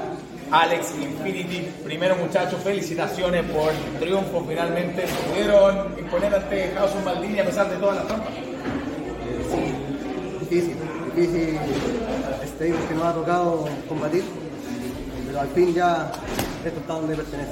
[0.50, 1.72] Alex Infinity.
[1.84, 5.06] Primero, muchachos, felicitaciones por el triunfo finalmente.
[5.30, 8.34] ¿Pudieron imponer ante House Maldini a pesar de todas las trampas?
[9.52, 9.74] Sí,
[10.40, 10.76] difícil,
[11.16, 11.60] difícil
[12.44, 14.24] este que nos ha tocado combatir,
[15.32, 16.12] pero al fin ya
[16.66, 17.52] esto está donde pertenece.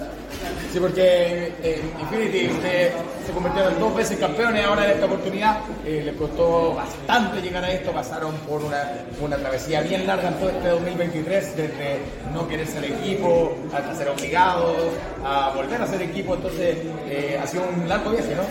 [0.72, 2.92] Sí, porque eh, Infinity usted
[3.26, 5.62] se convirtió en dos veces campeones ahora en esta oportunidad.
[5.86, 8.84] Eh, le costó bastante llegar a esto, pasaron por una,
[9.22, 12.00] una travesía bien larga en todo este 2023, desde
[12.34, 14.76] no querer ser equipo hasta ser obligados
[15.24, 16.36] a volver a ser equipo.
[16.36, 16.78] Entonces
[17.08, 18.44] eh, ha sido un largo viaje, ¿no?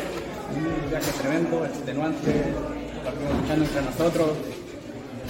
[0.56, 2.32] Un viaje tremendo, extenuante,
[3.04, 4.28] partimos luchando entre nosotros.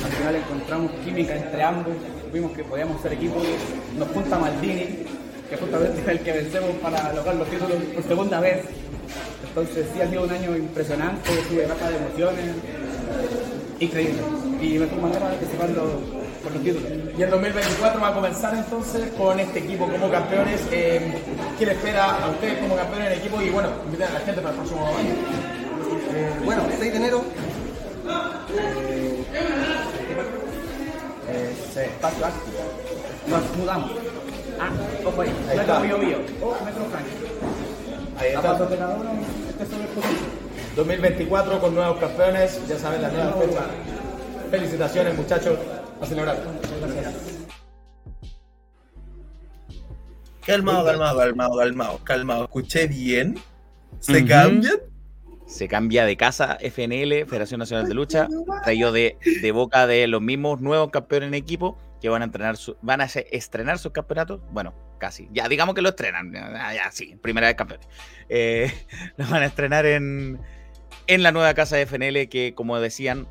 [0.05, 1.97] Al final encontramos química entre ambos,
[2.33, 3.41] vimos que podíamos ser equipo,
[3.97, 5.05] nos junta Maldini,
[5.49, 8.65] que justamente es el que vencemos para lograr los títulos por segunda vez.
[9.49, 12.45] Entonces sí ha sido un año impresionante, de raza de emociones,
[13.81, 14.21] increíble.
[14.61, 16.01] Y me fue manera participando
[16.43, 16.91] por los títulos.
[17.17, 20.61] Y el 2024 va a comenzar entonces con este equipo como campeones.
[20.71, 21.15] Eh,
[21.59, 23.41] ¿Qué le espera a ustedes como campeones en equipo?
[23.41, 25.15] Y bueno, inviten a la gente para el próximo año.
[26.15, 27.25] Eh, bueno, 6 de enero.
[28.57, 28.98] Eh,
[31.29, 31.55] eh,
[33.29, 33.91] nos mudamos
[34.61, 34.71] Ah,
[35.05, 35.31] ojo ahí.
[35.49, 35.81] Ahí está.
[35.81, 36.19] Mío, mío.
[36.43, 37.07] Oh, Metro Frank.
[38.19, 38.53] Ahí está.
[38.53, 42.61] Este es el 2024 con nuevos campeones.
[42.69, 43.61] Ya saben la nueva fecha.
[44.51, 45.59] Felicitaciones, muchachos.
[46.01, 46.39] A celebrar.
[46.81, 47.15] Gracias.
[50.45, 52.45] Calmado, calmado, calmado, calmado, calmado.
[52.45, 53.39] ¿Escuché bien?
[54.01, 54.77] ¿Se cambian?
[55.49, 58.29] Se cambia de casa FNL, Federación Nacional de Lucha,
[58.65, 62.59] traído de, de boca de los mismos nuevos campeones en equipo que van a entrenar
[62.59, 64.41] su, van a estrenar sus campeonatos.
[64.53, 65.27] Bueno, casi.
[65.33, 66.35] Ya, digamos que lo estrenan.
[66.35, 67.89] Ya, sí, primera vez campeones.
[68.29, 68.71] Eh,
[69.17, 70.39] lo van a estrenar en,
[71.07, 73.27] en la nueva casa de FNL, que como decían,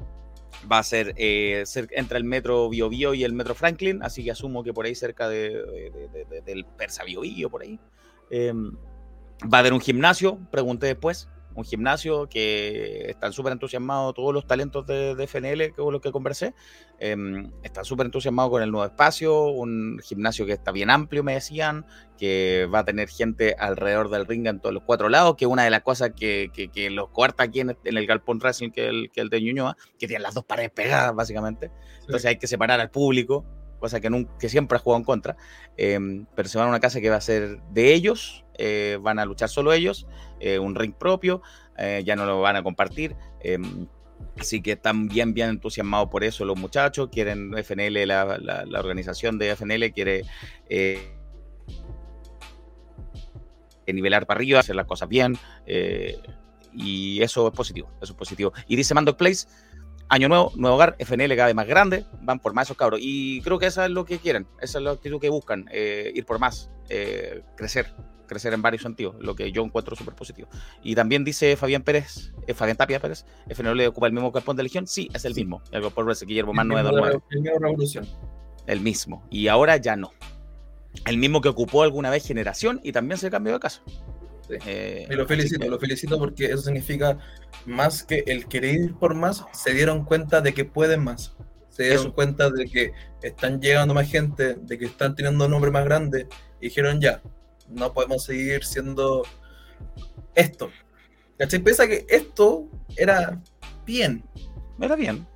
[0.69, 4.01] va a ser, eh, entre el metro Bio, Bio y el metro Franklin.
[4.01, 5.53] Así que asumo que por ahí cerca de,
[6.43, 7.79] del Persa Bio, Bio por ahí.
[8.31, 8.71] Em,
[9.41, 14.45] va a haber un gimnasio, pregunté después un gimnasio que están súper entusiasmados todos los
[14.45, 16.53] talentos de, FNL con los que conversé.
[16.99, 21.33] Em, están súper entusiasmados con el nuevo espacio, un gimnasio que está bien amplio, me
[21.33, 21.85] decían,
[22.17, 25.63] que va a tener gente alrededor del ring en todos los cuatro lados, que una
[25.63, 29.21] de las cosas que, que, los cuarta aquí en, el Galpón Wrestling, que el, que
[29.21, 31.71] el de Ñuñoa, que tienen las dos paredes pegadas, básicamente.
[32.01, 33.45] Entonces hay que separar al público,
[33.79, 35.37] cosa que, nunca, que siempre ha jugado en contra.
[35.77, 39.19] Em, pero se van a una casa que va a ser de ellos, eh, van
[39.19, 40.07] a luchar solo ellos,
[40.39, 41.41] eh, un ring propio,
[41.77, 43.15] eh, ya no lo van a compartir.
[43.41, 43.87] Em,
[44.39, 49.37] así que están bien, bien entusiasmados por eso los muchachos, quieren FNL, la, la, organización
[49.37, 50.23] de FNL quiere
[53.85, 55.37] nivelar para arriba, hacer las cosas bien,
[56.73, 58.53] y eso es positivo, eso es positivo.
[58.67, 59.47] Y dice Mando Place,
[60.09, 62.99] año nuevo, nuevo hogar, FNL cada vez más grande, van por más esos cabros.
[63.01, 66.39] Y creo que eso es lo que quieren, eso es lo que buscan, ir por
[66.39, 66.69] más,
[67.55, 67.93] crecer
[68.27, 70.49] crecer en varios sentidos, lo que yo encuentro súper positivo.
[70.83, 74.63] Y también dice Fabián Pérez, eh, Fabián Tapia Pérez, FNL ocupa el mismo galpón de
[74.63, 77.23] Legión, sí, es el mismo, el ese Guillermo más 929.
[77.31, 78.07] El mismo Revolución.
[78.67, 80.11] El mismo, y ahora ya no.
[81.05, 83.81] El mismo que ocupó alguna vez Generación y también se cambió de casa.
[84.49, 87.17] Eh, lo felicito, lo felicito porque eso significa
[87.65, 91.35] más que el querer ir por más, se dieron cuenta de que pueden más.
[91.69, 92.91] Se dieron cuenta de que
[93.21, 96.27] están llegando más gente, de que están teniendo un nombre más grande,
[96.59, 97.21] y dijeron ya,
[97.69, 99.23] no podemos seguir siendo
[100.33, 100.71] esto.
[101.37, 101.59] ¿Cachai?
[101.59, 103.41] Piensa que esto era
[103.85, 104.23] bien.
[104.79, 105.27] Era bien.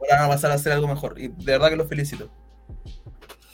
[0.00, 1.18] Ahora van a pasar a hacer algo mejor.
[1.18, 2.30] Y de verdad que los felicito.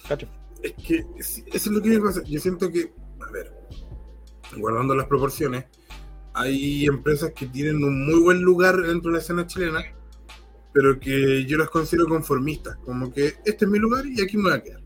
[0.09, 0.29] Cacho.
[0.63, 2.23] Es que eso es lo que me pasa.
[2.25, 3.53] Yo siento que, a ver,
[4.61, 5.65] guardando las proporciones,
[6.33, 9.85] hay empresas que tienen un muy buen lugar dentro de la escena chilena,
[10.73, 12.77] pero que yo las considero conformistas.
[12.85, 14.85] Como que este es mi lugar y aquí me voy a quedar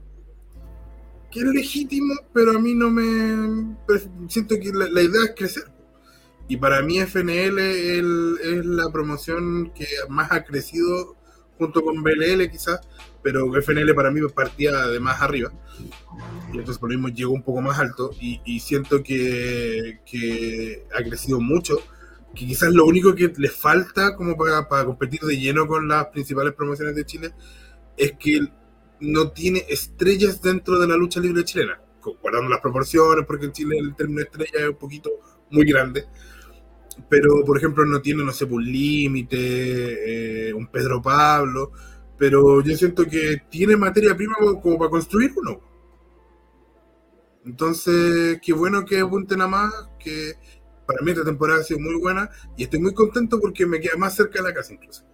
[1.30, 3.76] que es legítimo, pero a mí no me.
[4.28, 5.64] Siento que la, idea es crecer.
[6.48, 11.16] Y para mí, FNL es la promoción que más ha crecido
[11.58, 12.80] junto con BLL quizás,
[13.31, 15.53] pero FNL para mí partía de más arriba.
[16.51, 20.87] Y entonces por lo mismo llegó un poco más alto y, y siento que, que,
[20.95, 21.76] ha crecido mucho.
[22.35, 26.07] Que quizás lo único que le falta como para, para competir de lleno con las
[26.07, 27.35] principales promociones de Chile
[27.99, 28.49] es que
[29.01, 31.79] no tiene estrellas dentro de la lucha libre chilena,
[32.22, 35.11] guardando las proporciones, porque en Chile el término estrella es un poquito
[35.51, 36.07] muy grande.
[37.11, 41.72] Pero, por ejemplo, no tiene, no sé, un límite, eh, un Pedro Pablo,
[42.18, 45.60] pero yo siento que tiene materia prima como para construir uno.
[47.46, 50.34] Entonces, qué bueno que apunten a más, que
[50.86, 53.96] para mí esta temporada ha sido muy buena y estoy muy contento porque me queda
[53.96, 55.04] más cerca de la casa incluso.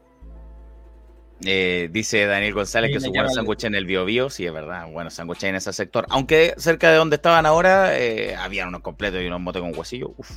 [1.44, 4.90] Eh, dice Daniel González que su buen sándwich en el Bio Bio, sí, es verdad,
[4.90, 6.07] bueno sándwich en ese sector.
[6.09, 10.14] Aunque cerca de donde estaban ahora, eh, había unos completos y unos motes con huesillo.
[10.16, 10.30] Uf.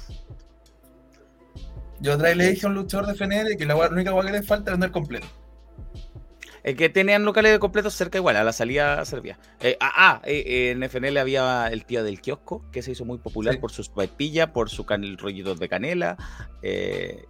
[1.99, 4.33] Yo otra vez le dije a un luchador de FNL que la, única cosa que
[4.33, 5.27] le falta es vender completo.
[6.67, 9.39] Es que tenían locales de completos cerca igual, a la salida servía.
[9.61, 13.19] Eh, ah, ah eh, en FNL había el tío del kiosco, que se hizo muy
[13.19, 13.59] popular sí.
[13.61, 16.17] por sus vaipillas, por su can rollitos de canela.
[16.61, 17.25] Eh,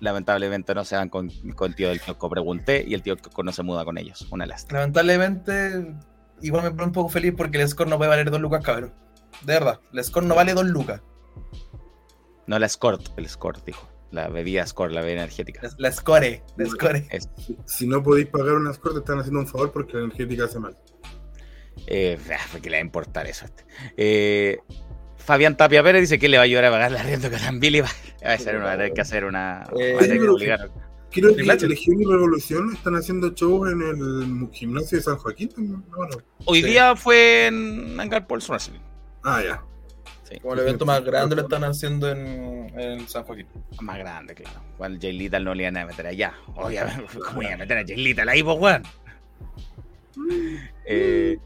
[0.00, 3.22] lamentablemente no se van con, con el tío del kiosco, pregunté, y el tío del
[3.22, 4.28] kiosco no se muda con ellos.
[4.30, 4.80] Una lástima.
[4.80, 5.94] Lamentablemente,
[6.42, 8.92] igual me pone un poco feliz porque el score no puede valer dos lucas, cabrón.
[9.40, 11.00] De verdad, el score no vale dos lucas.
[12.46, 13.93] No la Escort, el Escort, dijo.
[14.14, 15.60] La bebida Score, la bebida energética.
[15.62, 17.06] La, la Score, la Score.
[17.10, 17.28] Es,
[17.66, 20.60] Si no podéis pagar una score, te están haciendo un favor porque la energética hace
[20.60, 20.76] mal.
[21.88, 23.46] eh, ah, ¿Qué le va a importar eso?
[23.96, 24.58] Eh,
[25.16, 27.80] Fabián Tapia Pérez dice que le va a ayudar a pagar la rienda que Billy
[27.80, 27.88] va,
[28.24, 29.64] va a, hacer una, va a tener que hacer una.
[29.78, 30.68] Eh, va a tener que.
[31.10, 31.66] Creo que.
[31.66, 35.48] Legión y Revolución están haciendo shows en el gimnasio de San Joaquín.
[35.48, 36.06] también, ¿no?
[36.06, 36.16] no.
[36.44, 36.68] Hoy Sí.
[36.68, 38.80] día fue en Angar Paul's Wrestling.
[39.22, 39.64] Ah, ya.
[40.34, 43.46] Sí, Como el evento más grande lo están haciendo en, en San Joaquín.
[43.80, 44.60] más grande, claro.
[44.74, 46.34] Igual Jay Little no le iban a meter allá.
[46.54, 48.82] Obviamente, ¿cómo iban a meter a Jay Little ahí, pues, weón?
[50.86, 51.38] Eh,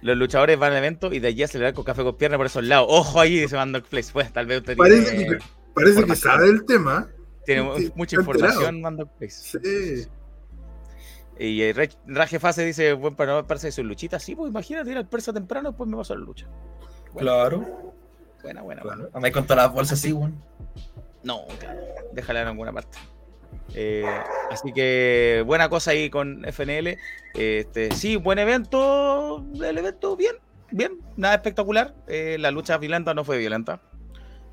[0.00, 2.46] los luchadores van al evento y de allí a celebrar con café con pierna por
[2.46, 2.86] esos lados.
[2.90, 4.10] Ojo ahí, dice Mando Place.
[4.12, 5.44] Pues tal vez usted Parece tiene, que,
[5.74, 7.08] parece que sabe el tema.
[7.44, 9.60] tiene Sí, mucha información, Mando Place.
[9.60, 10.08] Sí.
[11.38, 14.22] Y eh, Raje Fase dice, buen panorama parece de sus luchitas.
[14.22, 16.46] Sí, pues imagínate ir al persa temprano, después me paso a la lucha.
[17.16, 17.91] Claro.
[18.42, 19.08] Buena, buena, buena.
[19.12, 20.42] A mí con todas las bolsas así, weón.
[21.22, 21.80] No, claro.
[22.12, 22.98] Déjala en alguna parte.
[23.74, 24.04] Eh,
[24.50, 26.98] así que buena cosa ahí con FNL.
[27.34, 29.44] Este, sí, buen evento.
[29.62, 30.36] El evento bien,
[30.70, 31.94] bien, nada espectacular.
[32.08, 33.80] Eh, la lucha violenta no fue violenta.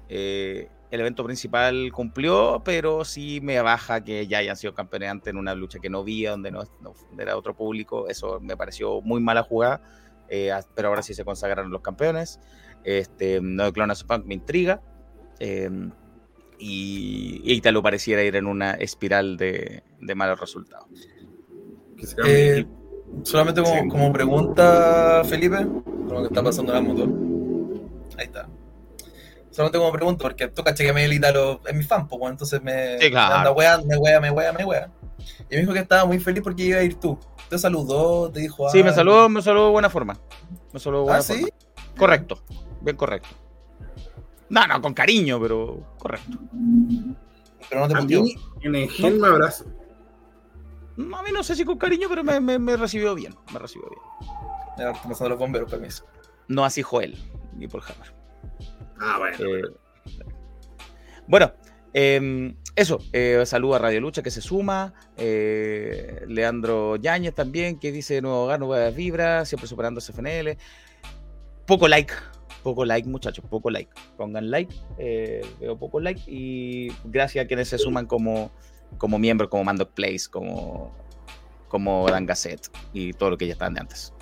[0.09, 5.31] Eh, el evento principal cumplió, pero sí me baja que ya hayan sido campeones antes
[5.31, 8.07] en una lucha que no vi, donde no, no- era otro público.
[8.07, 9.81] Eso me pareció muy mala jugada.
[10.29, 12.39] Eh, pero ahora sí se consagraron los campeones.
[12.83, 14.81] Este, no de Clonas Punk me intriga.
[15.39, 15.69] Eh,
[16.59, 20.87] y, Ítalo pareciera ir en una espiral de, de malos resultados.
[22.25, 22.65] Eh,
[23.23, 27.09] solamente como, como pregunta, Felipe, con lo que está pasando en la moto.
[28.17, 28.47] Ahí está.
[29.51, 32.99] Solamente como pregunta, porque tú caché que Miguel Italo es mi fan, pues, entonces me,
[32.99, 33.29] Sí, claro.
[33.29, 34.91] me anda weando, me wea, me wea, me wea.
[35.49, 37.17] Y me dijo que estaba muy feliz porque iba a ir tú.
[37.49, 38.95] Te saludó, te dijo Sí, me algo.
[38.95, 40.17] saludó, me saludó de buena forma.
[40.71, 41.33] Me saludó de buena ¿Ah, sí?
[41.41, 41.95] forma.
[41.97, 42.43] Correcto,
[42.81, 43.29] bien correcto.
[44.49, 46.37] No, no, con cariño, pero correcto.
[47.69, 49.65] Pero no te A mí, en el gen me abrazo.
[50.97, 53.35] No, A mí no sé si con cariño, pero me, me- me recibió bien.
[53.53, 54.01] Me recibió bien.
[54.77, 56.05] Ya, están pasando los bomberos, permiso.
[56.47, 57.17] No así Joel,
[57.55, 58.13] ni por Hammer.
[58.99, 59.37] Ah, bueno.
[59.39, 59.61] Eh,
[61.27, 61.53] bueno,
[61.93, 62.99] eh, eso.
[63.13, 64.93] Eh, saludo a Radio Lucha que se suma.
[65.15, 70.57] eh, Leandro Yáñez también, que dice nuevo hogar, nuevas vibras, siempre superando FNL.
[71.67, 72.13] Poco like,
[72.59, 73.91] poco like, muchachos, poco like.
[74.17, 76.21] Pongan like, eh, veo poco like.
[76.27, 78.51] Y gracias a quienes se suman como,
[78.97, 80.91] como miembros, como Mando Place, como,
[81.67, 84.13] como Dan Gasset y todo lo que ya estaban de antes.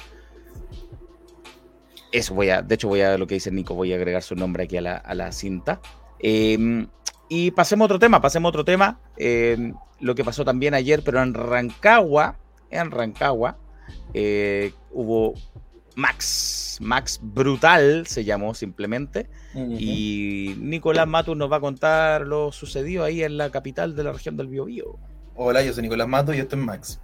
[2.11, 4.35] Eso voy a, de hecho voy a lo que dice Nico, voy a agregar su
[4.35, 5.81] nombre aquí a la, a la cinta.
[6.19, 6.88] Eh,
[7.29, 8.99] y pasemos a otro tema, pasemos a otro tema.
[9.17, 12.38] eh, lo que pasó también ayer, pero en Rancagua,
[12.69, 13.57] en Rancagua,
[14.13, 15.33] eh, hubo
[15.98, 19.28] Max, Max Brutal se llamó simplemente.
[19.56, 24.12] Y Nicolás Matus nos va a contar lo sucedido ahí en la capital de la
[24.12, 25.00] región del Biobío.
[25.34, 27.00] Hola, yo soy Nicolás Mato y esto es Max.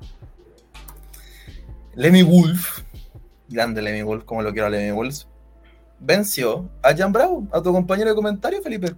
[1.96, 2.82] Lemmy Wolf,
[3.50, 5.24] grande Lemmy Wolf, como lo quiero a Lemmy Wolf,
[6.00, 8.94] venció a Jan Bravo, a tu compañero de comentario, Felipe.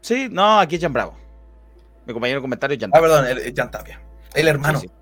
[0.00, 1.14] Sí, no, aquí es Jan Bravo.
[2.06, 4.00] Mi compañero de comentario es Jan Ah, perdón, el, el Jan Tapia.
[4.32, 4.80] El hermano.
[4.80, 4.94] Sí, sí.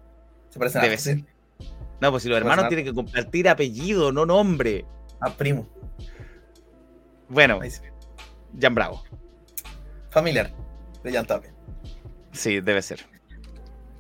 [0.51, 1.32] Se parece a Debe ser.
[2.03, 2.69] No, pues si los hermanos Personal.
[2.69, 4.85] tienen que compartir apellido, no nombre.
[5.21, 5.69] A primo.
[7.29, 7.61] Bueno.
[8.61, 9.05] Jan Bravo.
[10.11, 10.53] Familiar
[11.05, 11.55] de Jan Tapia.
[12.33, 13.07] Sí, debe ser.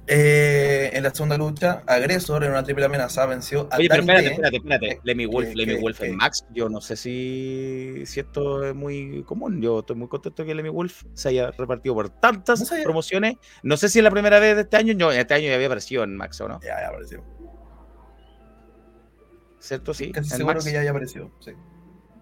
[0.08, 4.26] Eh, en la segunda lucha, Agresor en una triple amenaza venció a Oye, pero espérate,
[4.32, 5.00] espérate, espérate.
[5.04, 6.44] Lemmy Wolf, Lemmy Wolf en Max.
[6.52, 9.62] Yo no sé si, si esto es muy común.
[9.62, 13.36] Yo estoy muy contento que Lemmy Wolf se haya repartido por tantas No promociones.
[13.62, 14.92] No sé si es la primera vez de este año.
[14.92, 16.60] Yo, este año ya había aparecido en Max, ¿o no?
[16.62, 17.22] Ya, ya apareció.
[19.62, 19.94] ¿Cierto?
[19.94, 20.10] Sí.
[20.10, 20.64] Casi seguro Max.
[20.64, 21.30] que ya haya aparecido.
[21.38, 21.52] Sí.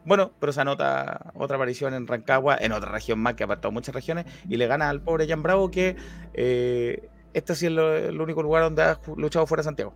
[0.05, 3.73] Bueno, pero se anota otra aparición en Rancagua, en otra región más que ha apartado
[3.73, 5.97] muchas regiones, y le gana al pobre Jan Bravo, que
[6.35, 9.95] eh, este sí es lo- el único lugar donde ha luchado fuera de Santiago.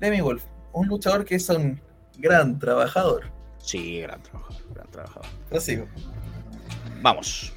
[0.00, 1.80] Lemmy Wolf, un luchador que es un
[2.18, 3.30] gran trabajador.
[3.58, 5.26] Sí, gran trabajador, gran trabajador.
[7.02, 7.52] Vamos.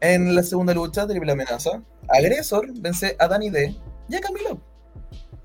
[0.00, 3.74] En la segunda lucha, triple amenaza, Agresor vence a Danny D
[4.08, 4.60] y a Camilo.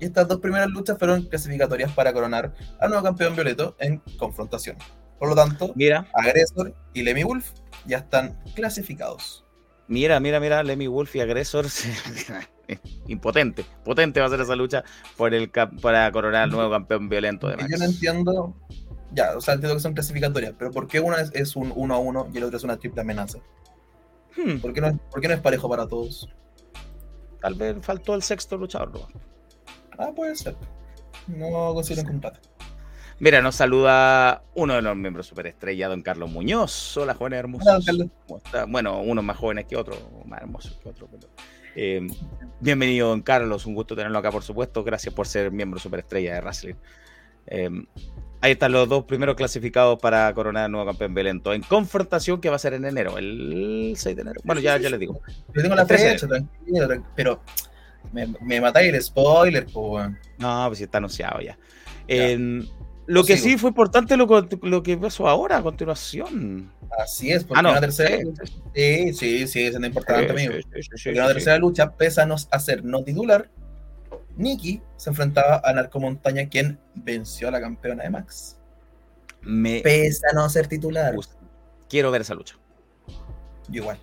[0.00, 4.76] Y estas dos primeras luchas fueron clasificatorias para coronar al nuevo campeón violeto en confrontación.
[5.18, 7.50] Por lo tanto, Mira, Agresor y Lemmy Wolf
[7.86, 9.44] ya están clasificados.
[9.88, 11.66] mira, mira, mira, Lemmy Wolf y Agresor.
[13.08, 14.84] Impotente, potente va a ser esa lucha
[15.16, 17.68] por el cap- para coronar al nuevo campeón violento de Max.
[17.70, 18.54] yo no entiendo,
[19.12, 21.94] ya, o sea, entiendo que son clasificatorias, pero ¿por qué una es, es un 1
[21.94, 23.38] a 1 y el otro es una triple amenaza?
[24.36, 26.28] Hmm, ¿Por qué no es, por qué no es parejo para todos?
[27.42, 28.90] tal vez faltó el sexto luchador.
[29.14, 29.20] ¿no?
[30.00, 30.56] Ah, puede ser.
[31.26, 32.40] No considero un combate.
[33.18, 36.96] Mira, nos saluda uno de los miembros superestrella, don Carlos Muñoz.
[36.96, 37.68] Hola, jóvenes hermosos.
[37.68, 38.06] Hola, Carlos.
[38.26, 38.64] ¿Cómo está?
[38.64, 41.10] Bueno, unos más jóvenes que otros, más hermosos que otros.
[41.12, 41.28] pero,
[41.76, 42.06] eh,
[42.60, 43.66] bienvenido, don Carlos.
[43.66, 44.82] Un gusto tenerlo acá, por supuesto.
[44.82, 46.74] Gracias por ser miembro superestrella de Wrestling.
[47.46, 47.68] Eh,
[48.40, 52.48] ahí están los dos primeros clasificados para coronar el nuevo campeón violento en confrontación que
[52.48, 54.40] va a ser en enero, el 6 de enero.
[54.44, 55.20] Bueno, ya, ya les digo.
[55.54, 56.10] Yo tengo la El 13.
[56.12, 57.42] fecha, tranquilo, pero
[58.12, 60.18] me, me matáis el spoiler, pues, weón.
[60.38, 61.58] No, pues está anunciado ya.
[62.08, 62.62] Eh,
[63.06, 64.26] lo que sí fue importante lo,
[64.62, 66.72] lo que pasó ahora, a continuación.
[66.98, 67.70] Así es, porque Ah, no.
[67.72, 68.42] una tercera sí, lucha.
[68.74, 69.46] sí, sí.
[69.46, 70.62] Sí, siendo importante, Sí, amigo.
[70.72, 71.12] sí, sí.
[71.12, 73.50] tercera lucha, pese a ser no titular,
[74.36, 78.56] Nikki se enfrentaba a Narco Montaña, quien venció a la campeona de Max.
[79.42, 81.14] Me Pese a no ser titular.
[81.14, 81.34] gusta.
[81.88, 82.56] Quiero ver esa lucha.
[83.68, 83.98] Yo igual.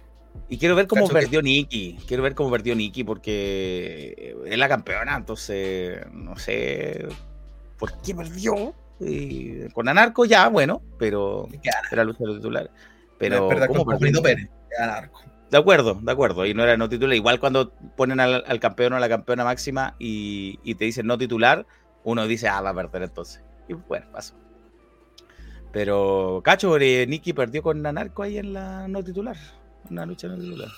[0.50, 1.98] Y quiero ver cómo Cacho que- perdió Nikki.
[2.08, 7.08] Quiero ver cómo perdió Nikki porque es la campeona, entonces no sé
[7.78, 8.74] por qué perdió.
[9.00, 11.48] Y con Anarco ya, bueno, pero
[11.92, 12.64] era lucha de titular.
[12.66, 12.72] No
[13.20, 14.22] Pero es verdad ¿cómo con perdió?
[14.24, 14.48] Pérez.
[14.48, 15.22] que gana Narco.
[15.52, 16.46] De acuerdo, de acuerdo.
[16.46, 17.16] Y no era no titular.
[17.16, 21.06] Igual cuando ponen al, al campeón o a la campeona máxima y, y te dicen
[21.08, 21.66] no titular,
[22.04, 23.44] uno dice, ah, va a perder entonces.
[23.70, 24.34] Y bueno, pasó.
[25.72, 29.36] Pero, cacho, eh, Nikki perdió con Anarco ahí en la no titular.
[29.90, 30.70] Una lucha no titular.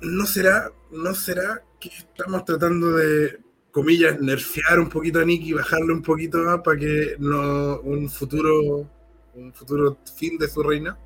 [0.00, 3.38] ¿No será, ¿No será que estamos tratando de,
[3.70, 8.88] comillas, nerfear un poquito a Nicky, bajarle un poquito más para que no un futuro
[9.34, 10.96] un futuro fin de su reina?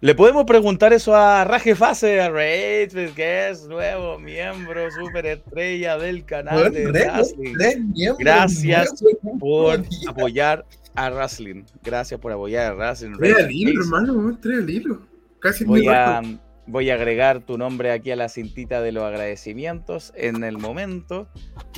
[0.00, 5.96] Le podemos preguntar eso a Raje Fase, a Rage, que es nuevo miembro, super estrella
[5.96, 7.54] del canal de Weón, re- Wrestling.
[7.58, 9.02] re miembro Gracias
[9.40, 10.64] por apoyar
[10.94, 11.64] a Wrestling.
[11.82, 13.14] Gracias por apoyar a Wrestling.
[13.16, 15.00] Trae Rage al hilo, hermano, trae al hilo.
[15.46, 16.38] Casi Voy a, récord.
[16.66, 20.12] voy a agregar tu nombre aquí a la cintita de los agradecimientos.
[20.16, 21.28] En el momento,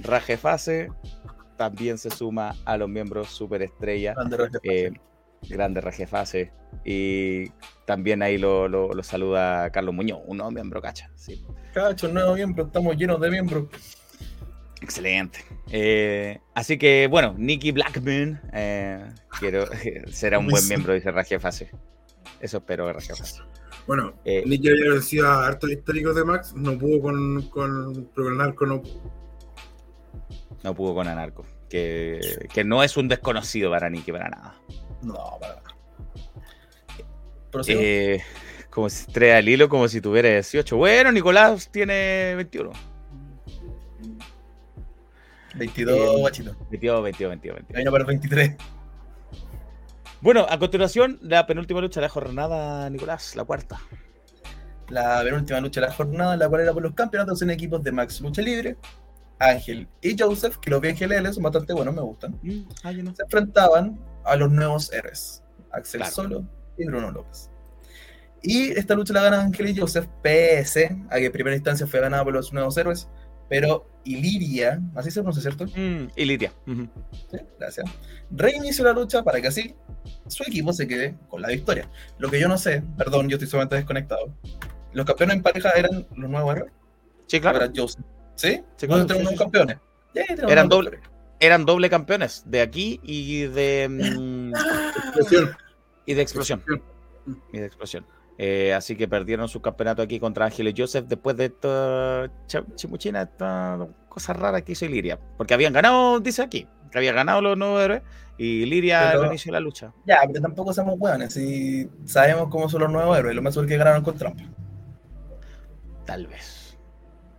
[0.03, 0.91] Rajefase
[1.57, 4.15] también se suma a los miembros superestrella.
[4.15, 4.59] Grande Rafa.
[4.63, 4.93] Eh,
[5.49, 6.53] grande Rajefase.
[6.85, 7.49] Y
[7.87, 11.11] también ahí lo, lo- lo saluda Carlos Muñoz, un nuevo miembro cacha.
[11.17, 11.45] Sí.
[11.75, 13.65] Cacho, nuevo miembro, estamos llenos de miembros.
[14.81, 15.41] Excelente.
[15.71, 19.05] Eh, así que, bueno, Nicky Blackman eh,
[19.41, 19.65] quiero,
[20.11, 21.71] será un buen miembro, dice Rajefase.
[22.41, 23.43] Eso espero Rajefase.
[23.89, 28.37] Bueno, Eh, Nicky había vencido a hartos históricos de Max, no pudo con, con con
[28.37, 29.01] Narco no pudo.
[30.63, 31.47] No pudo con Anarco.
[31.71, 32.21] Que,
[32.53, 34.55] que no es un desconocido para Nicky para nada.
[35.03, 35.75] No, para nada.
[37.67, 38.21] Eh,
[38.69, 40.77] como si tres al hilo, como si tuviera 18.
[40.77, 42.71] Bueno, Nicolás tiene 21.
[45.55, 46.57] 22, eh, guachito.
[46.71, 47.73] 22, 22, 22, 22.
[47.73, 48.57] Camino para el 23.
[50.21, 53.81] Bueno, a continuación, la penúltima lucha de la jornada, Nicolás, la cuarta.
[54.89, 57.93] La penúltima lucha de la jornada, la cual era por los campeonatos en equipos de
[57.93, 58.77] Max Lucha Libre.
[59.39, 62.37] Ángel y Joseph, que los vi en son bastante buenos, me gustan.
[62.43, 63.15] Mm, ah, no.
[63.15, 66.15] Se enfrentaban a los nuevos héroes, Axel Claro.
[66.15, 66.45] Solo
[66.77, 67.49] y Bruno López.
[68.43, 72.01] Y esta lucha la ganan Ángel y Joseph, pese a que en primera instancia fue
[72.01, 73.09] ganada por los nuevos héroes,
[73.49, 75.65] pero Iliria, así se pronuncia, ¿cierto?
[75.77, 76.09] Mm.
[76.67, 76.89] Ujú.
[77.31, 77.91] Sí, gracias.
[78.31, 79.75] Reinició la lucha para que así
[80.29, 81.89] su equipo se quede con la victoria.
[82.19, 84.35] Lo que yo no sé, perdón, yo estoy solamente desconectado.
[84.93, 86.73] Los campeones en pareja eran los nuevos héroes.
[87.27, 87.59] Sí, claro.
[87.63, 88.05] Era Joseph.
[88.35, 88.63] ¿Sí?
[88.77, 89.39] Sí, ¿Dónde claro, tenemos sí, nuevos sí.
[89.39, 89.77] campeones?
[90.15, 91.11] Tenemos Eran doble- campeones.
[91.41, 94.53] Eran doble campeones de aquí y de, mm,
[95.07, 95.57] Explosión.
[96.07, 96.65] y de explosión.
[97.53, 98.07] Y de explosión.
[98.41, 102.31] Eh, así que perdieron su campeonato aquí contra Ángeles Joseph después de esta
[102.77, 105.19] chimuchina, esta cosa rara que hizo Iliria.
[105.37, 108.03] Porque habían ganado, dice aquí, que habían ganado los nuevos héroes
[108.39, 109.93] y Iliria Pero- al inicio de la lucha.
[110.07, 111.35] Ya, pero tampoco somos hueones.
[111.35, 114.45] Si sabemos cómo son los nuevos héroes, lo más es que ganaron con trampa.
[116.07, 116.79] Tal vez.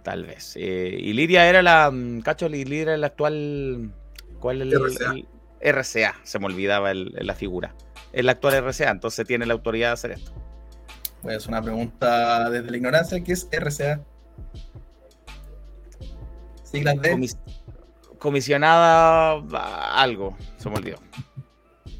[0.03, 0.55] Tal vez.
[0.57, 1.89] Eh, Iliria era la.
[1.91, 3.93] mm, Cacho, Iliria era el actual.
[4.39, 5.11] ¿Cuál es el, RCA.
[5.13, 5.27] el-
[5.75, 6.15] RCA?
[6.23, 7.73] Se me olvidaba el- la figura.
[8.13, 10.31] Es la actual RCA, entonces tiene la autoridad de hacer esto.
[11.21, 14.01] Pues una pregunta desde la ignorancia, ¿qué es RCA?
[16.63, 17.37] Siglas de Comis-
[18.19, 20.37] comisionada a- algo.
[20.57, 20.97] Se me olvidó.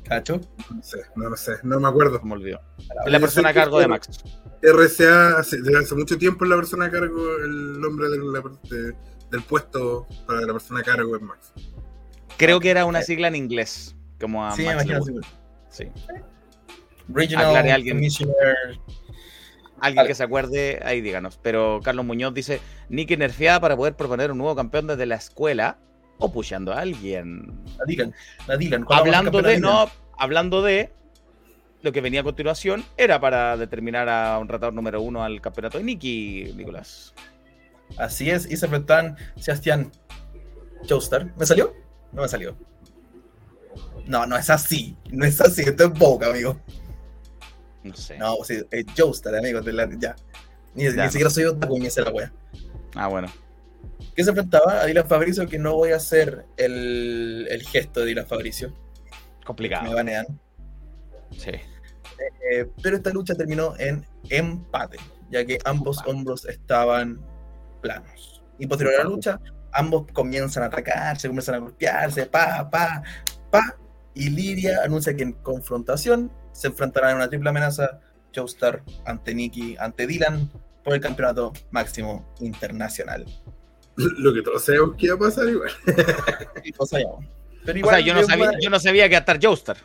[0.03, 0.39] Cacho.
[0.73, 2.19] No sé, no lo sé, no me acuerdo.
[2.19, 2.59] Se me olvidó.
[2.77, 4.09] Es Yo la persona a que cargo de Max.
[4.61, 8.41] RCA hace, desde hace mucho tiempo es la persona a cargo, el nombre de la-
[8.69, 8.95] de-
[9.31, 11.53] del puesto para la persona a cargo es Max.
[12.37, 13.95] Creo que era una sigla en inglés.
[14.19, 14.87] Como a Sí, me Max
[15.69, 15.83] sí.
[15.83, 15.91] Sí.
[17.09, 17.83] Regional.
[17.87, 18.35] Commissioner.
[19.81, 21.39] Alguien que se acuerde, ahí díganos.
[21.41, 25.77] Pero Carlos Muñoz dice: Nicky nerfeada para poder proponer un nuevo campeón desde la escuela
[26.17, 27.63] o pushando a alguien.
[27.77, 28.13] La Dylan.
[28.47, 28.83] La Dylan.
[28.83, 30.91] ¿cuándo vamos a Hablando de, no, hablando de
[31.81, 35.77] lo que venía a continuación, era para determinar a un ratador número uno al campeonato
[35.77, 37.13] de Nicky, Nicolás.
[37.97, 39.91] Así es, y se enfrentan Sebastián
[40.87, 41.33] Joestar.
[41.37, 41.73] ¿Me salió?
[42.11, 42.55] No me salió.
[44.05, 44.97] No, no es así.
[45.11, 45.61] No es así.
[45.61, 46.59] Esto es boca, amigo.
[47.89, 48.17] No sé.
[48.17, 49.61] No, sí, es Joestar, amigo.
[49.61, 50.15] de la- ya.
[50.75, 52.31] Ni, Ya, ni siquiera soy otaku me sé la wea.
[52.95, 53.27] Ah, bueno.
[54.15, 54.81] ¿Qué se enfrentaba?
[54.81, 58.69] A Dylan Fabricio, que no voy a hacer el, el gesto de Dylan Fabricio.
[58.69, 59.93] Me Complicado.
[59.93, 60.25] banean.
[61.31, 61.51] Sí.
[62.51, 64.97] Eh, pero esta lucha terminó en empate,
[65.31, 67.19] ya que ambos hombros estaban
[67.81, 68.43] planos.
[68.57, 69.39] Y posterior a la lucha,
[69.71, 73.01] ambos comienzan a atacarse, comienzan a golpearse, pa, pa,
[73.49, 73.75] pa.
[74.13, 78.01] Y Liria anuncia que en confrontación se enfrentarán en una triple amenaza
[78.35, 80.49] Joestar ante Nikki, ante Dylan,
[80.83, 83.25] por el campeonato máximo internacional.
[83.95, 85.71] Lo que todos sabemos que iba a pasar igual.
[87.65, 89.77] Pero O sea, yo no sabía, yo no sabía que iba a estar Joestar.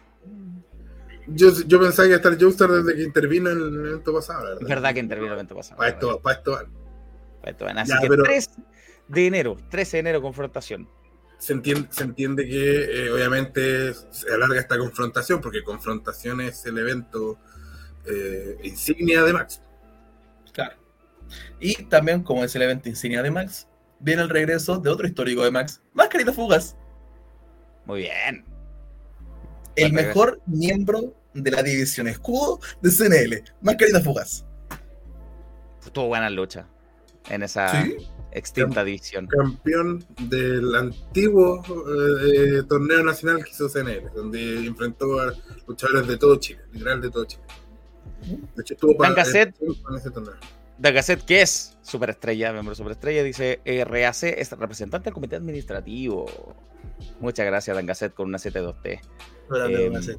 [1.26, 4.58] Yo, yo pensaba que iba a estar Joestar desde que intervino en el evento pasado,
[4.60, 4.92] Es verdad.
[4.94, 5.76] que intervino el evento pasado.
[5.78, 6.68] Para esto, para esto vale.
[7.44, 8.50] Esto, bueno, Así Ya, que pero- 3
[9.08, 10.88] de enero, 13 de enero, confrontación.
[11.44, 16.78] Se entiende, se entiende que eh, obviamente se alarga esta confrontación, porque confrontación es el
[16.78, 17.38] evento
[18.06, 19.60] eh, insignia de Max.
[20.54, 20.74] Claro.
[21.60, 23.68] Y también, como es el evento insignia de Max,
[24.00, 26.76] viene el regreso de otro histórico de Max, Mascarita Fugas,
[27.84, 28.42] Muy bien.
[29.76, 34.46] el Buen mejor miembro de la división escudo de CNL, Mascarita Fugas.
[35.84, 36.66] Estuvo buena lucha
[37.28, 37.98] en esa Sí.
[38.34, 39.26] Extinta división.
[39.26, 41.62] Campeón del antiguo
[42.26, 45.32] eh, torneo nacional que hizo CNL, donde enfrentó a
[45.66, 47.42] luchadores de todo Chile, literal de todo Chile.
[48.56, 49.54] De hecho, estuvo Gasset.
[49.60, 50.34] en ese torneo.
[50.78, 56.26] Dagaset, que es superestrella, miembro superestrella, dice RAC es representante del comité administrativo.
[57.20, 59.00] Muchas gracias, Dan Gasset, con una 7-2T.
[59.42, 60.18] Espérate, Eh, no sé.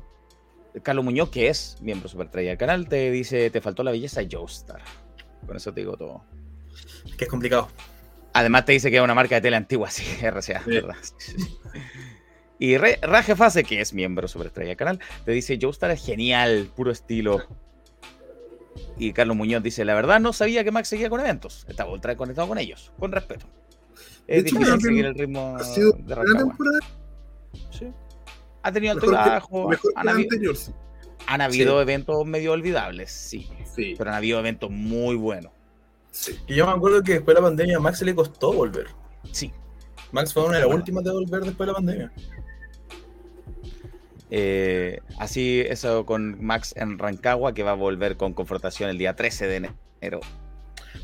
[0.84, 4.82] Carlos Muñoz, que es miembro superestrella del canal, te dice: Te faltó la belleza Joestar.
[5.46, 6.24] Con eso te digo todo.
[7.18, 7.70] que es complicado.
[8.38, 10.70] Además te dice que es una marca de tele antigua, sí, RCA, Sí.
[10.72, 10.96] ¿verdad?
[11.02, 11.58] Sí, sí, sí.
[12.60, 16.70] Y Re- Raje Fase, que es miembro superestrella del canal, te dice, Joestar es genial,
[16.76, 17.40] puro estilo.
[18.98, 21.66] Y Carlos Muñoz dice, la verdad no sabía que Max seguía con eventos.
[21.70, 23.46] Estaba ultra conectado con ellos, con respeto.
[24.28, 26.80] Es hecho, difícil seguir el ritmo Ha sido de temporada
[27.72, 27.88] Sí.
[28.64, 29.70] Ha tenido alto y mejor que, bajo.
[29.70, 30.72] mejor que Han, la habi- anterior, sí.
[31.28, 33.50] han habido eventos medio olvidables, sí.
[33.76, 35.52] Sí, Pero han habido eventos muy buenos.
[36.16, 36.40] Sí.
[36.48, 38.88] Y yo me acuerdo que después de la pandemia a Max le costó volver.
[39.32, 39.52] Sí.
[40.12, 42.12] Max fue una de las últimas de volver después de la pandemia.
[44.32, 49.16] Eh, así eso con Max en Rancagua, que va a volver con confrontación el día
[49.16, 50.20] 13 de enero.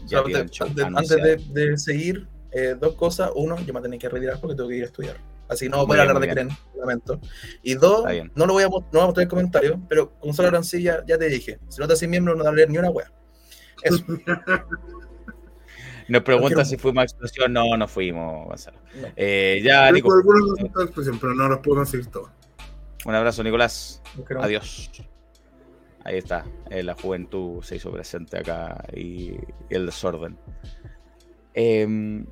[0.06, 3.32] Ya O sea, tienen antes, de, de seguir, eh, dos cosas.
[3.36, 5.18] Uno, yo me voy a tener que retirar porque tengo que ir a estudiar.
[5.48, 7.20] Así que no voy a hablar de Kren, lamento.
[7.62, 8.06] Y dos,
[8.36, 11.28] no lo voy a, no voy a mostrar en comentarios, pero Gonzalo Arancilla, ya te
[11.28, 13.12] dije, si no te haces miembro no te hablar ni una wea.
[13.84, 14.04] Eso.
[16.12, 17.54] Nos pregunta si fuimos a explosión.
[17.54, 18.78] No, no fuimos, Gonzalo.
[19.02, 19.08] No.
[19.16, 20.12] Eh, ya, Nico.
[20.14, 20.58] algunos
[21.20, 22.30] pero no los puedo conseguir todos.
[23.06, 24.02] Un abrazo, Nicolás.
[24.40, 24.92] Adiós.
[26.04, 26.46] Ahí está.
[26.70, 29.38] eh, la juventud se hizo presente acá y, y
[29.70, 30.38] el desorden.
[31.54, 32.26] Em,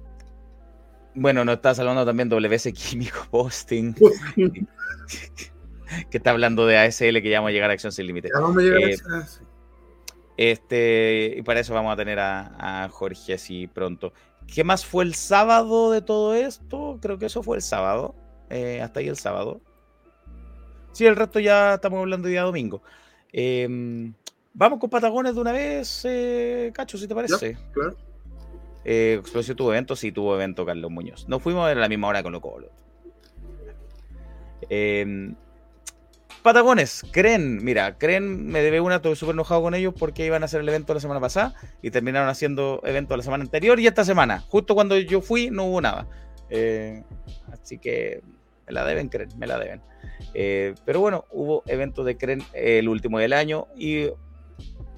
[1.16, 3.94] bueno, nos está saludando también WS Químico Posting,
[6.10, 8.30] que está hablando de ASL que ya vamos a llegar a Acción Sin Límite.
[8.34, 9.40] Ya vamos a llegar Eh, a esa- sí.
[10.42, 14.14] Este, y para eso vamos a tener a, a Jorge así pronto.
[14.48, 16.98] ¿Qué más fue el sábado de todo esto?
[17.02, 18.16] Creo que eso fue el sábado.
[18.50, 19.60] eh, hasta ahí el sábado.
[20.94, 22.82] Sí, el resto ya estamos hablando día domingo.
[23.34, 24.14] Em,
[24.54, 27.58] Vamos con Patagones de una vez, eh, Cacho, si te parece.
[27.74, 27.98] Claro.
[28.86, 31.28] Eh, Explosio tuvo evento, sí tuvo evento Carlos Muñoz.
[31.28, 32.70] No fuimos a la misma hora con lo Colo.
[36.44, 40.46] Patagones, creen, mira, creen, me debe una, estoy súper enojado con ellos porque iban a
[40.46, 44.06] hacer el evento la semana pasada y terminaron haciendo evento la semana anterior y esta
[44.06, 44.40] semana.
[44.48, 46.08] Justo cuando yo fui no hubo nada.
[46.50, 47.04] Eh,
[47.52, 48.22] así que
[48.66, 49.82] me la deben, creen, me la deben.
[50.34, 54.08] Eh, pero bueno, hubo evento de creen el último del año y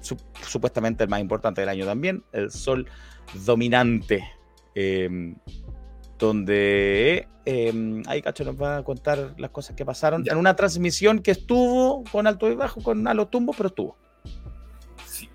[0.00, 0.16] su-
[0.46, 2.86] supuestamente el más importante del año también, el Sol
[3.44, 4.24] Dominante.
[4.74, 5.34] eh,
[6.22, 10.32] donde eh, ahí Cacho nos va a contar las cosas que pasaron Ya.
[10.32, 13.96] en una transmisión que estuvo con alto y bajo, con a los tumbos, pero estuvo.
[15.04, 15.28] Sí.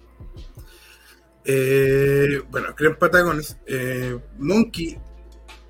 [1.43, 3.57] Eh, bueno, creen Patagones.
[3.65, 4.97] Eh, Monkey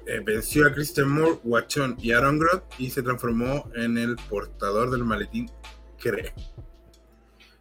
[0.06, 4.92] eh, venció a Christian Moore, Guachón y Aaron Groth y se transformó en el portador
[4.92, 5.50] del maletín
[6.00, 6.32] Cree.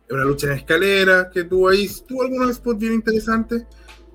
[0.07, 3.65] Es una lucha en escalera que tuvo ahí, tuvo algunos spots bien interesantes,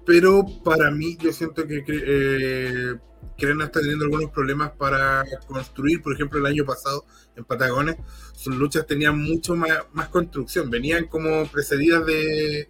[0.05, 2.99] pero para mí yo siento que
[3.41, 7.05] Creen está teniendo algunos problemas para construir, por ejemplo, el año pasado
[7.35, 7.95] en Patagones,
[8.33, 12.69] sus luchas tenían mucho más, construcción, venían como precedidas de,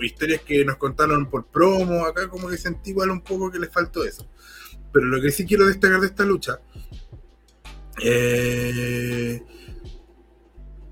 [0.00, 3.70] historias que nos contaron por promo, acá como que sentí igual un poco que les
[3.70, 4.28] faltó eso.
[4.92, 6.60] Pero lo que sí quiero destacar de esta lucha,
[8.02, 9.40] eh,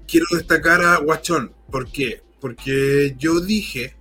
[0.07, 1.53] quiero destacar a Guachón.
[1.69, 2.23] ¿Por qué?
[2.41, 3.97] Porque yo dije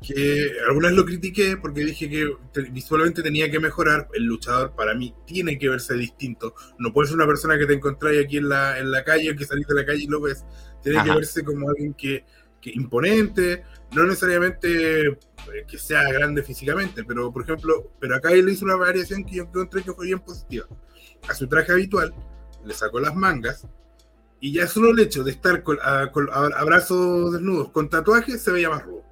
[0.00, 4.08] que alguna vez lo critiqué porque dije que te- visualmente tenía que mejorar.
[4.14, 6.54] El luchador para mí tiene que verse distinto.
[6.78, 9.44] No puede ser una persona que te encontráis aquí en la, en la calle, que
[9.44, 10.44] salís de la calle y lo ves.
[10.82, 11.16] Tiene que Ajá.
[11.16, 12.24] verse como alguien que,
[12.62, 13.62] que imponente,
[13.92, 15.18] no necesariamente eh,
[15.68, 19.42] que sea grande físicamente, pero por ejemplo, pero acá él hizo una variación que yo
[19.42, 20.66] encontré que fue bien positiva.
[21.28, 22.14] A su traje habitual
[22.64, 23.66] le sacó las mangas
[24.40, 27.90] y ya solo el hecho de estar con, a, con a- a brazos desnudos con
[27.90, 29.04] tatuajes se veía más rudo.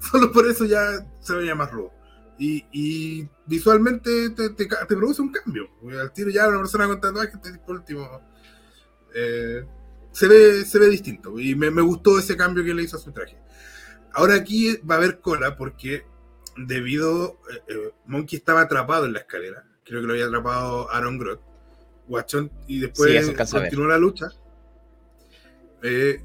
[0.10, 1.92] Solo por eso ya se veía más rudo.
[2.38, 5.68] Y, y visualmente te, te te produce un cambio.
[6.00, 8.08] Al tiro ya una persona con tatuajes, te- por último,
[9.14, 9.64] eh,
[10.12, 11.38] se, ve, se ve distinto.
[11.40, 13.36] Y me, me gustó ese cambio que le hizo a su traje.
[14.12, 16.04] Ahora aquí va a haber cola porque
[16.56, 19.64] debido eh, eh, Monkey estaba atrapado en la escalera.
[19.84, 21.40] Creo que lo había atrapado Aaron Groth.
[22.06, 23.34] Guachón, y después Sí,
[23.64, 24.28] continuó la lucha.
[25.82, 26.22] Eh,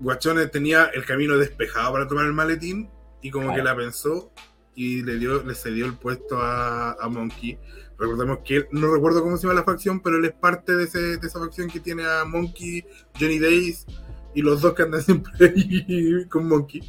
[0.00, 2.90] Guachón tenía el camino despejado para tomar el maletín
[3.26, 4.32] y como que la pensó
[4.74, 7.58] y le dio le cedió el puesto a, a Monkey.
[7.98, 10.84] Recordemos que él- no recuerdo cómo se llama la facción, pero él es parte de,
[10.84, 12.84] ese- de esa facción que tiene a Monkey,
[13.18, 13.86] Johnny Days
[14.34, 16.80] y los dos que andan siempre ahí con Monkey.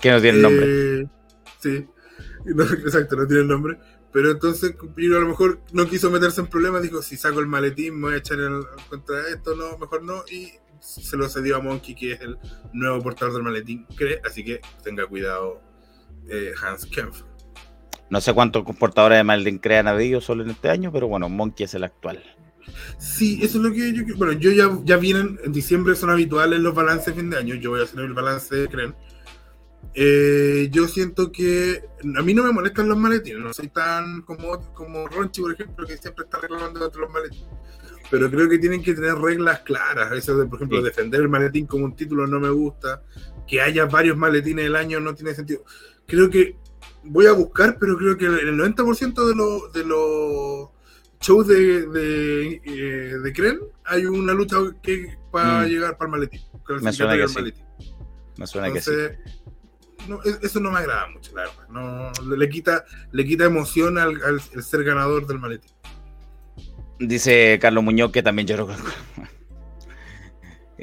[0.00, 1.00] Que no tiene nombre.
[1.02, 1.06] Eh,
[1.60, 1.86] sí,
[2.44, 3.78] No, exacto, no tiene nombre.
[4.12, 7.46] Pero entonces Piro a lo mejor no quiso meterse en problemas, dijo, si saco el
[7.46, 10.24] maletín me voy a echar el- contra esto, no, mejor no.
[10.30, 10.50] Y
[10.82, 12.36] se lo cedió a Monkey, que es el
[12.72, 15.62] nuevo portador del maletín, cree, así que tenga cuidado
[16.28, 17.22] eh, Hans Kempf.
[18.10, 21.64] No sé cuántos portadores de Maldin crean habido solo en este año, pero bueno, Monkey
[21.64, 22.22] es el actual.
[22.98, 24.02] Sí, eso es lo que yo...
[24.16, 27.54] Bueno, yo ya, ya vienen, en diciembre son habituales los balances de fin de año,
[27.54, 28.94] yo voy a hacer el balance de Cren.
[29.94, 31.84] Eh, yo siento que
[32.16, 35.86] a mí no me molestan los maletines, no soy tan como, como Ronchi, por ejemplo,
[35.86, 37.48] que siempre está reclamando entre los maletines.
[38.12, 40.12] Pero creo que tienen que tener reglas claras.
[40.12, 40.84] Eso de, por ejemplo, Sí.
[40.84, 43.02] defender el maletín como un título no me gusta.
[43.48, 45.64] Que haya varios maletines el año no tiene sentido.
[46.06, 46.56] Creo que
[47.04, 50.68] voy a buscar, pero creo que el 90% de los de los
[51.22, 55.66] shows de, de, eh, de Kren hay una lucha que para Mm.
[55.68, 56.40] llegar para el maletín.
[56.42, 57.34] Me suena que clasificatoria al sí.
[57.36, 57.64] maletín.
[58.36, 58.90] Me suena que sí.
[58.90, 59.18] Entonces,
[60.08, 61.68] no, es- eso no me agrada mucho, la verdad.
[61.70, 65.70] No, le, quita, le quita emoción al, al- al ser ganador del maletín.
[67.06, 68.76] Dice Carlos Muñoz que también lloró con...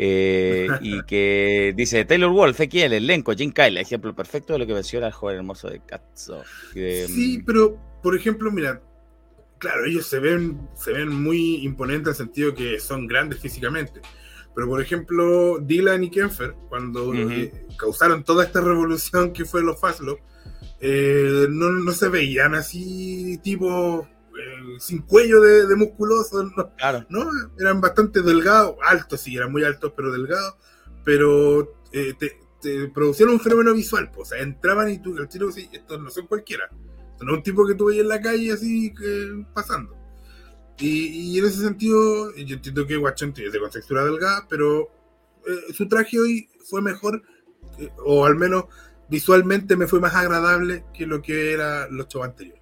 [0.01, 4.65] Eh, y que dice Taylor Wolf, aquí el elenco, Jim Kyle, ejemplo perfecto de lo
[4.65, 6.41] que menciona el joven hermoso de Katzo.
[6.73, 8.81] Sí, pero por ejemplo, mira,
[9.57, 13.99] claro, ellos se ven, se ven muy imponentes en el sentido que son grandes físicamente.
[14.55, 19.79] Pero por ejemplo, Dylan y Kenfer, cuando eh, causaron toda esta revolución que fue los
[19.81, 20.21] Fastlock,
[20.79, 24.07] eh, no, no se veían así tipo
[24.79, 27.29] sin cuello de, de musculosos, no, Claro, no,
[27.59, 30.55] eran bastante delgados, altos, sí, eran muy altos, pero delgados,
[31.03, 35.27] pero eh, te, te producían un fenómeno visual, pues, o sea, entraban y tú, el
[35.27, 36.65] tiro, sí, estos no son cualquiera,
[37.11, 39.95] Esto no es un tipo que tú veías en la calle así que, pasando.
[40.77, 44.89] Y, y en ese sentido, yo entiendo que Guachón es de contextura delgada, pero
[45.45, 47.21] eh, su traje hoy fue mejor,
[47.77, 48.65] eh, o al menos
[49.09, 52.58] visualmente me fue más agradable que lo que era los shows anteriores.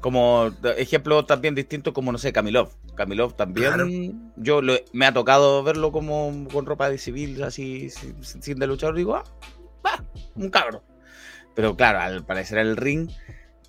[0.00, 2.70] Como ejemplo también distinto como, no sé, Kamilov.
[2.96, 3.88] Kamilov también, Claro.
[4.36, 8.66] yo lo- me ha tocado verlo como con ropa de civil, así, sin, sin de
[8.66, 9.24] luchador, digo, ah,
[9.86, 10.04] va,
[10.34, 10.82] un cabro.
[11.54, 13.10] Pero claro, al parecer el ring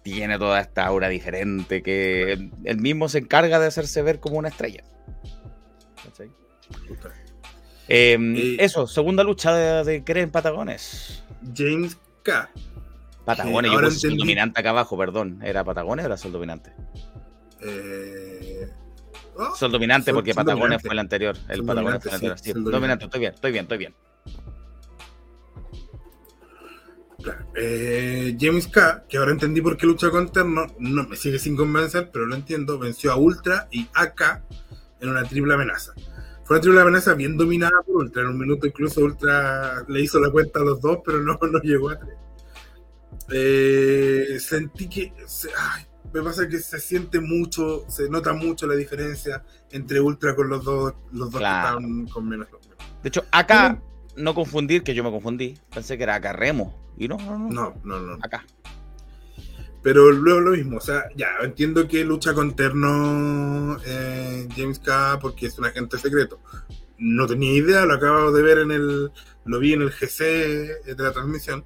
[0.02, 2.34] tiene toda esta aura diferente que
[2.64, 4.84] él mismo se encarga de hacerse ver como una estrella.
[6.04, 6.30] ¿Cachai?
[7.88, 11.24] Eh, Eh, eso, segunda lucha de, de Keren Patagones.
[11.56, 12.50] James K.
[13.26, 14.18] Patagones, Sí, yo puse Sol entendí.
[14.24, 15.40] dominante acá abajo, perdón.
[15.44, 16.74] ¿Era Patagones o era Sol dominante?
[17.62, 18.70] Eh...
[19.36, 20.88] oh, Sol dominante Sol- porque Sol Patagones dominante.
[20.88, 21.38] fue el anterior.
[21.50, 22.38] El Sol Patagones dominante, fue el anterior.
[22.38, 22.80] sí, Sí, Sol dominante.
[22.80, 23.06] dominante.
[23.06, 23.96] estoy bien, estoy bien, estoy bien.
[27.22, 27.46] Claro.
[27.56, 31.56] Eh, James K, que ahora entendí por qué lucha con Terno, no me sigue sin
[31.56, 34.44] convencer, pero lo entiendo, venció a Ultra y AK
[35.00, 35.94] en una triple amenaza.
[36.44, 38.24] Fue una triple amenaza bien dominada por Ultra.
[38.24, 41.60] En un minuto incluso Ultra le hizo la cuenta a los dos, pero no, no
[41.62, 42.14] llegó a tres.
[43.32, 45.14] Eh, sentí que...
[45.28, 50.36] se- ay, me pasa que se siente mucho, se nota mucho la diferencia entre Ultra
[50.36, 51.78] con los dos, los dos Claro.
[51.80, 52.48] que estaban con menos.
[53.02, 53.82] De hecho, acá,
[54.16, 55.58] no confundir, que yo me confundí.
[55.74, 56.80] Pensé que era acá Remo.
[56.98, 57.50] Y no, no, no.
[57.50, 58.14] No, no, no.
[58.22, 58.46] Acá.
[59.82, 65.20] Pero luego lo mismo, o sea, ya entiendo que lucha con Terno eh, James K
[65.20, 66.40] porque es un agente secreto.
[67.00, 69.12] No tenía idea, lo acabo de ver en el.
[69.46, 70.24] Lo vi en el GC
[70.86, 71.64] de la transmisión.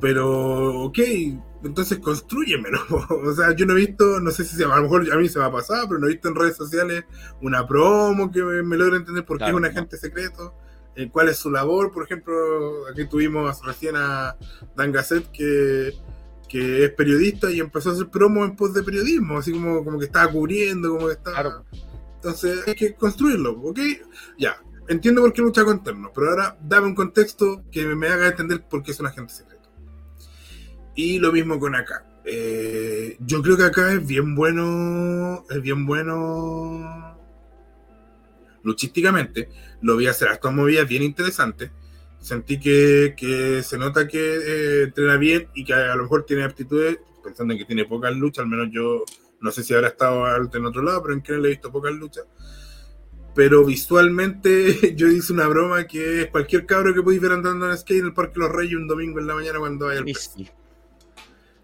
[0.00, 0.98] Pero, ok,
[1.64, 2.80] entonces construyemelo.
[3.08, 5.28] o sea, yo no he visto, no sé si se, a lo mejor a mí
[5.28, 7.04] se me ha pasado, pero no he visto en redes sociales
[7.40, 9.68] una promo que me, me logre entender por qué Claro, es un no.
[9.68, 10.54] agente secreto,
[10.94, 11.92] eh, cuál es su labor.
[11.92, 12.34] Por ejemplo,
[12.90, 14.36] aquí tuvimos recién a
[14.76, 15.94] Dan Gasset que
[16.48, 19.98] que es periodista y empezó a hacer promo en pos de periodismo, así como, como
[19.98, 21.40] que estaba cubriendo, como que estaba.
[21.40, 21.64] Claro.
[22.16, 23.78] Entonces hay que construirlo, ¿ok?
[24.38, 24.56] Ya,
[24.88, 28.66] entiendo por qué lucha con Terno, pero ahora dame un contexto que me haga entender
[28.68, 29.55] por qué es un agente secreto.
[30.96, 32.04] Y lo mismo con acá.
[32.24, 37.16] Eh, yo creo que acá es bien bueno, es bien bueno
[38.64, 39.48] luchísticamente.
[39.82, 41.70] Lo vi hacer estas movidas bien interesantes
[42.26, 46.42] sentí que, que se nota que eh, entrena bien y que a, lo mejor tiene
[46.42, 49.04] aptitudes, pensando en que tiene pocas luchas, al menos yo
[49.40, 51.70] no sé si habrá estado alto en otro lado, pero en que le he visto
[51.70, 52.24] pocas luchas.
[53.34, 57.78] Pero visualmente yo hice una broma que es cualquier cabro que pudiera ver andando en
[57.78, 60.06] skate en el Parque Los Reyes un domingo en la mañana cuando vaya al.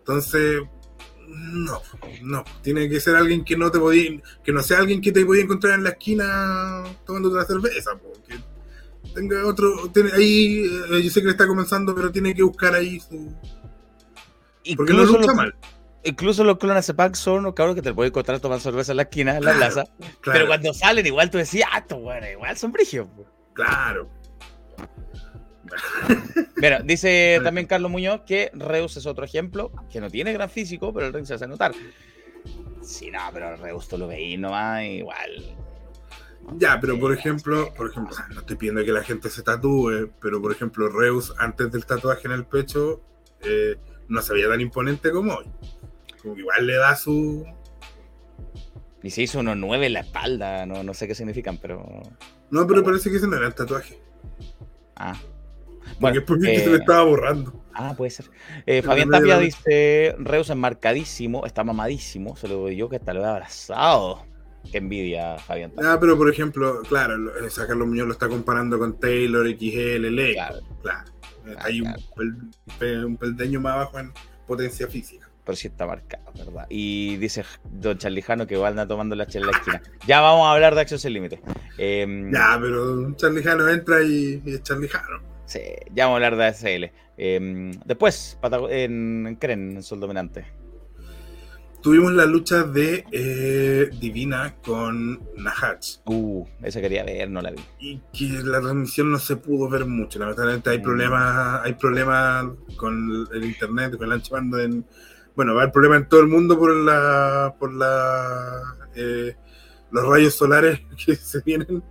[0.02, 0.62] Entonces,
[1.28, 1.80] no,
[2.22, 2.44] no.
[2.60, 5.44] Tiene que ser alguien que no te podía, que no sea alguien que te podía
[5.44, 8.36] encontrar en la esquina tomando una cerveza, po, que
[9.14, 12.74] tenga otro, tiene, ahí, eh, yo sé que le está comenzando, pero tiene que buscar
[12.74, 13.32] ahí su...
[14.76, 15.54] Porque no lucha los, mal.
[16.04, 18.96] incluso los clones de Pac son los cabros que te pueden encontrar tomando cerveza en
[18.96, 19.84] la esquina, en la plaza.
[20.20, 23.06] Claro, Pero cuando salen, igual tú decías, ah, estos bueno, igual son brigios.
[23.08, 23.26] po".
[23.54, 24.08] claro.
[26.57, 30.93] Mira, dice también Carlos Muñoz que Reus es otro ejemplo, que no tiene gran físico,
[30.93, 31.73] pero el ring se hace notar.
[32.82, 35.57] Sí, no, pero Reus tú lo veís nomás, igual.
[36.59, 40.43] Ya, pero por ejemplo, por ejemplo, no estoy pidiendo que la gente se tatúe, pero
[40.43, 43.01] por ejemplo, Reus antes del tatuaje en el pecho
[43.43, 43.77] eh,
[44.09, 45.47] no se veía tan imponente como hoy.
[46.20, 47.44] Como que igual le da su,
[49.03, 52.03] Y se hizo unos nueve en la espalda, no, no sé qué significan, pero.
[52.51, 53.99] No, pero parece que ese no era el tatuaje.
[54.97, 55.16] Ah.
[56.02, 57.64] Bueno, es porque se eh, me estaba borrando.
[57.74, 58.26] Ah, puede ser.
[58.66, 62.36] Eh, Fabián Tapia dice: Reus es marcadísimo, está mamadísimo.
[62.36, 64.24] Se lo digo yo que hasta lo he abrazado.
[64.70, 65.92] Qué envidia, Fabián Tapia.
[65.94, 70.10] Ah, pero por ejemplo, claro, lo- eh, Carlos Muñoz lo está comparando con Taylor, XL,
[70.10, 70.34] Ley.
[70.34, 71.10] Claro, Claro.
[71.44, 74.12] Claro, Hay un, pel- pe- un peldaño más abajo en
[74.46, 75.28] potencia física.
[75.44, 76.66] pero sí está marcado, ¿verdad?
[76.68, 79.82] Y dice Don Charlijano que anda tomando la chela en la esquina.
[80.06, 81.40] Ya vamos a hablar de Acción Sin Límite.
[81.78, 85.20] Em, Ya, pero Charlie Jano entra y, y es Charlie Jano.
[85.44, 85.60] Sí,
[85.94, 86.93] ya vamos a hablar de ASL.
[87.16, 88.39] Em, después,
[88.70, 90.44] en, en Cren, en Sol Dominante.
[91.82, 95.98] Tuvimos la lucha de eh, Divina con Nahach.
[96.06, 97.59] Uh, esa quería ver, no la vi.
[97.81, 100.20] y que la transmisión no se pudo ver mucho.
[100.20, 100.82] Lamentablemente hay Mm.
[100.82, 102.47] problemas, hay problemas
[102.77, 104.85] con el internet, con el ancho banda en
[105.35, 108.60] bueno, va a haber problemas en todo el mundo por la por la
[108.94, 109.35] eh,
[109.90, 111.82] los rayos solares que se vienen,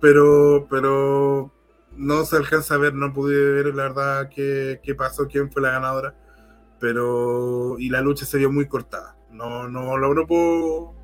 [0.00, 1.52] pero pero
[1.96, 5.62] no se alcanza a ver, no pude ver la verdad qué, qué pasó, quién fue
[5.62, 6.14] la ganadora,
[6.80, 9.16] pero y la lucha se vio muy cortada.
[9.30, 10.94] No no logró puedo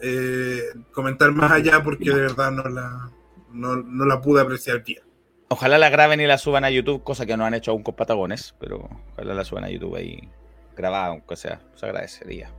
[0.00, 3.10] eh, comentar más allá porque de verdad no la,
[3.52, 5.02] no, no la pude apreciar bien.
[5.48, 7.96] Ojalá la graben y la suban a YouTube, cosa que no han hecho aún con
[7.96, 10.30] Patagones, pero ojalá la suban a YouTube ahí
[10.76, 12.50] grabada, aunque sea, se agradecería.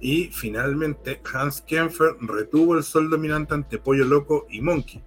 [0.00, 5.02] Y finalmente Hans Kempfer retuvo el sol dominante ante Pollo Loco y Monkey,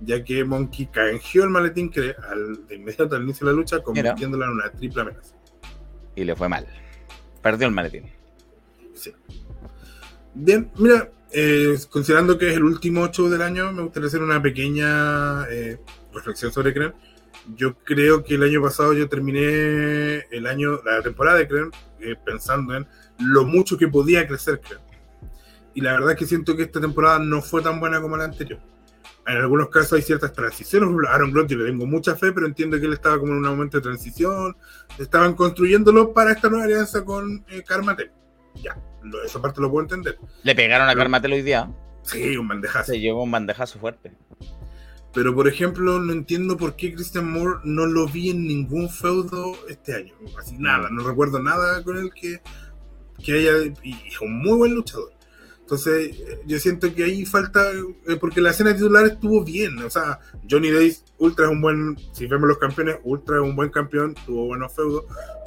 [0.00, 3.82] ya que Monkey canjeó el maletín que al, de inmediato al inicio de la lucha,
[3.82, 5.34] convirtiéndola en una triple amenaza.
[6.16, 6.66] Y le fue mal.
[7.42, 8.10] Perdió el maletín.
[8.94, 9.12] Sí.
[10.34, 14.40] Bien, mira, eh, considerando que es el último show del año, me gustaría hacer una
[14.40, 15.78] pequeña eh,
[16.12, 16.94] reflexión sobre Cren.
[17.56, 22.16] Yo creo que el año pasado yo terminé el año, la temporada de Cren eh,
[22.24, 22.86] pensando en
[23.18, 24.80] lo mucho que podía crecer Cren.
[25.74, 28.24] Y la verdad es que siento que esta temporada no fue tan buena como la
[28.24, 28.60] anterior.
[29.26, 30.88] En algunos casos hay ciertas transiciones.
[31.08, 33.44] Aaron Gronk yo le tengo mucha fe, pero entiendo que él estaba como en un
[33.44, 34.56] momento de transición.
[34.98, 37.64] Estaban construyéndolo para esta nueva alianza con eh.
[38.62, 38.78] Ya,
[39.24, 40.18] esa parte lo puedo entender.
[40.42, 41.70] Le pegaron a Carmatel hoy día.
[42.02, 42.92] Sí, un bandejazo.
[42.92, 44.12] Se llevó un bandejazo fuerte.
[45.14, 49.54] Pero por ejemplo, no entiendo por qué Christian Moore no lo vi en ningún feudo
[49.68, 50.14] este año.
[50.38, 52.40] Así nada, no recuerdo nada con él que,
[53.24, 53.72] que haya.
[53.82, 55.12] Y es un muy buen luchador.
[55.60, 56.14] Entonces,
[56.46, 57.70] yo siento que ahí falta.
[58.06, 59.78] eh, porque la escena titular estuvo bien.
[59.78, 60.18] O sea,
[60.50, 61.96] Johnny Days, Ultra es un buen.
[62.12, 65.04] Si vemos los campeones, Ultra es un buen campeón, tuvo buenos feudos.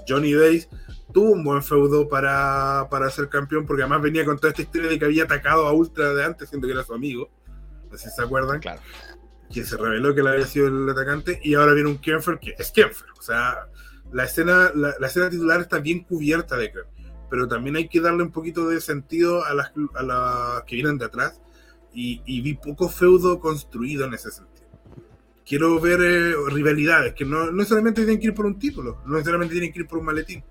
[0.07, 0.69] Johnny Days
[1.13, 4.89] tuvo un buen feudo para, para ser campeón, porque además venía con toda esta historia
[4.89, 7.29] de que había atacado a Ultra de antes, siendo que era su amigo.
[7.91, 8.81] No sé si se acuerdan Claro.
[9.51, 12.55] Que se reveló que él había sido el atacante y ahora viene un Kenfer que
[12.57, 13.07] es Kenfer.
[13.17, 13.67] O sea,
[14.11, 16.85] la escena, la, la escena titular está bien cubierta de Kren,
[17.29, 20.97] pero también hay que darle un poquito de sentido a las, a las que vienen
[20.97, 21.41] de atrás
[21.93, 24.67] y, y vi poco feudo construido en ese sentido.
[25.45, 29.13] Quiero ver eh, rivalidades que no, no necesariamente tienen que ir por un título, no
[29.13, 30.43] necesariamente tienen que ir por un maletín,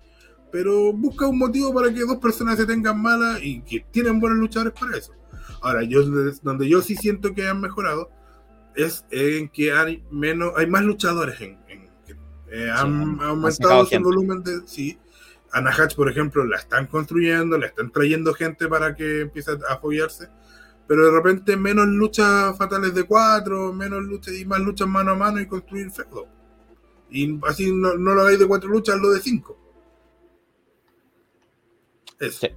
[0.51, 4.39] pero busca un motivo para que dos personas se tengan malas y que tienen buenos
[4.39, 5.13] luchadores para eso.
[5.61, 6.03] Ahora, yo
[6.43, 8.11] donde yo sí siento que han mejorado
[8.77, 11.87] es en que hay menos, hay más luchadores en, en-
[12.49, 14.05] eh, han, aumentado su gente.
[14.05, 14.99] volumen de sí.
[15.53, 19.73] Ana Hatch, por ejemplo, la están construyendo, la están trayendo gente para que empiece a
[19.73, 20.29] apoyarse,
[20.87, 25.17] pero de repente menos luchas fatales de cuatro, menos luchas y más luchas mano a
[25.17, 26.27] mano y construir feudo.
[27.11, 29.59] Y así no, no lo hagáis de cuatro luchas, lo de cinco.
[32.21, 32.47] Eso.
[32.47, 32.49] Sí.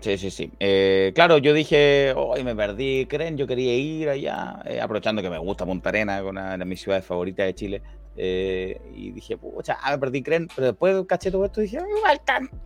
[0.00, 0.50] Sí, sí, sí.
[0.60, 5.30] Eh, claro, yo dije, hoy me perdí, creen, yo quería ir allá, eh, aprovechando que
[5.30, 7.82] me gusta Punta Arena, una de mis ciudades favoritas de Chile.
[8.20, 11.78] eh, y dije, pucha, ah, me perdí, creen, pero después caché todo esto y dije,
[11.96, 12.56] igual tanto.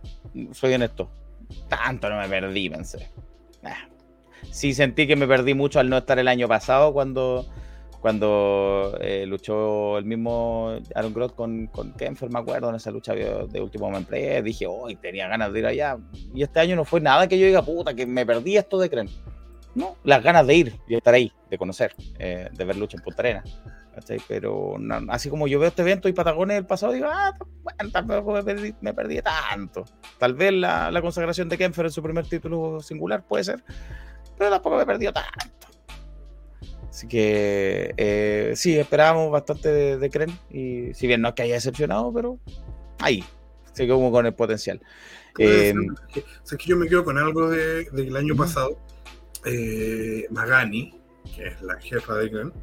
[0.51, 1.09] Soy honesto,
[1.67, 3.09] tanto no me perdí, pensé.
[3.63, 3.87] Ah.
[4.49, 7.45] Sí sentí que me perdí mucho al no estar el año pasado cuando,
[8.03, 13.13] cuando eh, luchó el mismo Aaron Groth con, con Kenfer, me acuerdo, en esa lucha
[13.13, 14.13] de, último momento.
[14.43, 15.97] Dije, hoy tenía ganas de ir allá.
[16.35, 18.89] Y este año no fue nada que yo diga, puta, que me perdí esto de
[18.89, 19.09] Cren.
[19.73, 23.03] No, las ganas de ir y estar ahí, de conocer, eh, de ver lucha en
[23.03, 23.43] Punta Arena.
[24.27, 27.89] Pero no, así como yo veo este evento y Patagones del pasado, digo, ah, bueno,
[27.89, 29.85] tampoco me perdí, me perdí tanto.
[30.17, 33.63] Tal vez la, la consagración de Kenfer en su primer título singular puede ser,
[34.37, 35.62] pero tampoco me he perdido tanto.
[36.93, 40.29] Así que eh, sí, esperábamos bastante de, de Kren.
[40.51, 42.37] Y si bien no es que haya decepcionado, pero
[42.99, 43.23] ahí,
[43.71, 44.79] se quedó como con el potencial.
[45.39, 46.19] Eh, es que-
[46.55, 48.77] es yo me quedo con algo de- del año pasado.
[49.43, 50.93] Eh, Magani,
[51.35, 52.53] que es la jefa de Glenn,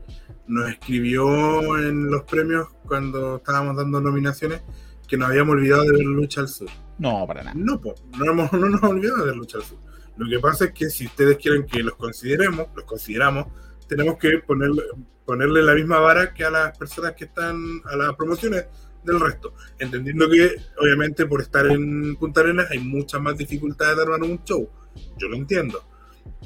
[0.46, 4.62] nos escribió en los premios cuando estábamos dando nominaciones
[5.08, 6.68] que nos habíamos olvidado de ver Lucha al Sur.
[6.98, 7.56] no, para nada.
[7.58, 9.78] No, po, no, hemos- no nos hemos olvidado de ver Lucha al Sur.
[10.16, 13.46] Lo que pasa es que si ustedes quieren que los consideremos, los consideramos,
[13.90, 14.84] tenemos que ponerle,
[15.26, 18.66] ponerle la misma vara que a las personas que están a las promociones
[19.02, 19.52] del resto.
[19.80, 24.44] Entendiendo que, obviamente, por estar en Punta Arenas hay muchas más dificultades de armar un
[24.44, 24.70] show.
[25.18, 25.82] Yo lo entiendo.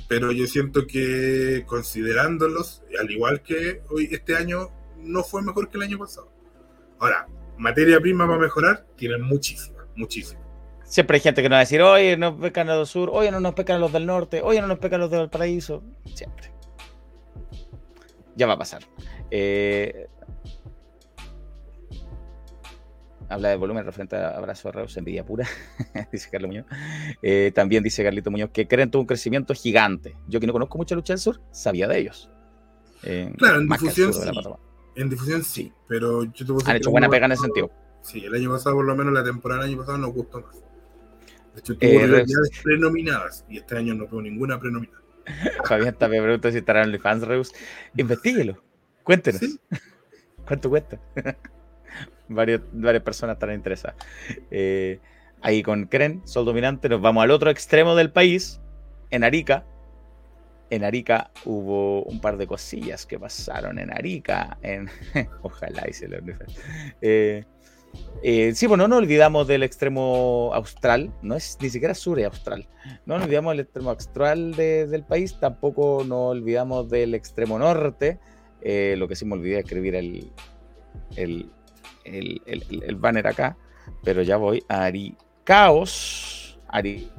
[0.08, 5.76] Pero yo siento que considerándolos, al igual que hoy este año, no fue mejor que
[5.76, 6.32] el año pasado.
[6.98, 7.26] Ahora,
[7.58, 10.40] materia prima para mejorar, tienen muchísima, muchísima.
[10.84, 13.30] Siempre hay gente que nos va a decir, oye, nos pecan a los sur, oye,
[13.30, 15.82] no nos pecan los del norte, oye, no nos pecan los del paraíso.
[16.14, 16.53] Siempre.
[18.36, 18.82] Ya va a pasar.
[19.30, 20.08] Eh,
[23.28, 25.46] habla de volumen referente a Abrazo a Reus, envidia pura,
[26.12, 26.66] dice Carlos Muñoz.
[27.22, 30.16] Eh, también dice Carlito Muñoz que creen tuvo un crecimiento gigante.
[30.28, 32.30] Yo que no conozco mucha lucha del sur, sabía de ellos.
[33.02, 34.30] Eh, Claro, en difusión sí.
[34.96, 37.70] En difusión sí, pero yo te Han hecho buena pega en ese sentido.
[38.02, 40.56] Sí, el año pasado, por lo menos la temporada del año pasado, nos gustó más.
[41.54, 42.24] De hecho, tuvo Eh,
[42.62, 45.03] prenominadas y este año no tuvo ninguna prenominada.
[45.64, 47.52] Fabián también pregunta si estará en OnlyFans, Reus.
[47.96, 48.62] Investíguelo.
[49.02, 49.40] Cuéntenos.
[49.40, 49.60] Sí.
[50.46, 50.98] ¿Cuánto cuesta?
[52.28, 53.96] varias, varias personas estarán interesadas.
[54.50, 55.00] Eh,
[55.40, 58.60] ahí con Cren, Sol Dominante, nos vamos al otro extremo del país,
[59.10, 59.64] en Arica.
[60.70, 64.58] En Arica hubo un par de cosillas que pasaron en Arica.
[64.62, 64.88] En...
[65.42, 66.58] Ojalá hice el OnlyFans.
[67.00, 67.44] Eh,
[68.22, 72.66] eh, sí, bueno, no olvidamos del extremo austral, no es ni siquiera sur, es austral.
[73.06, 78.18] No olvidamos del extremo austral de- del país, tampoco nos olvidamos del extremo norte.
[78.62, 80.30] Eh, lo que sí me olvidé de escribir el,
[81.16, 81.50] el,
[82.04, 83.56] el, el- banner acá,
[84.02, 85.18] pero ya voy a Arica.
[85.44, 87.10] Caos, Ari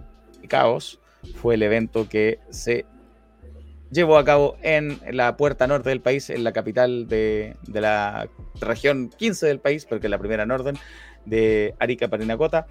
[0.47, 0.99] Caos,
[1.35, 2.85] fue el evento que se
[3.95, 8.29] llevó a cabo en la puerta norte del país, en la capital de, de la
[8.61, 10.77] región 15 del país, porque es la primera Norden
[11.25, 12.67] de Arica Parinacota,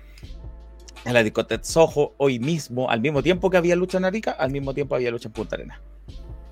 [1.04, 4.50] en la discoteca Soho, hoy mismo, al mismo tiempo que había lucha en Arica, al
[4.50, 5.80] mismo tiempo había lucha en Punta Arena,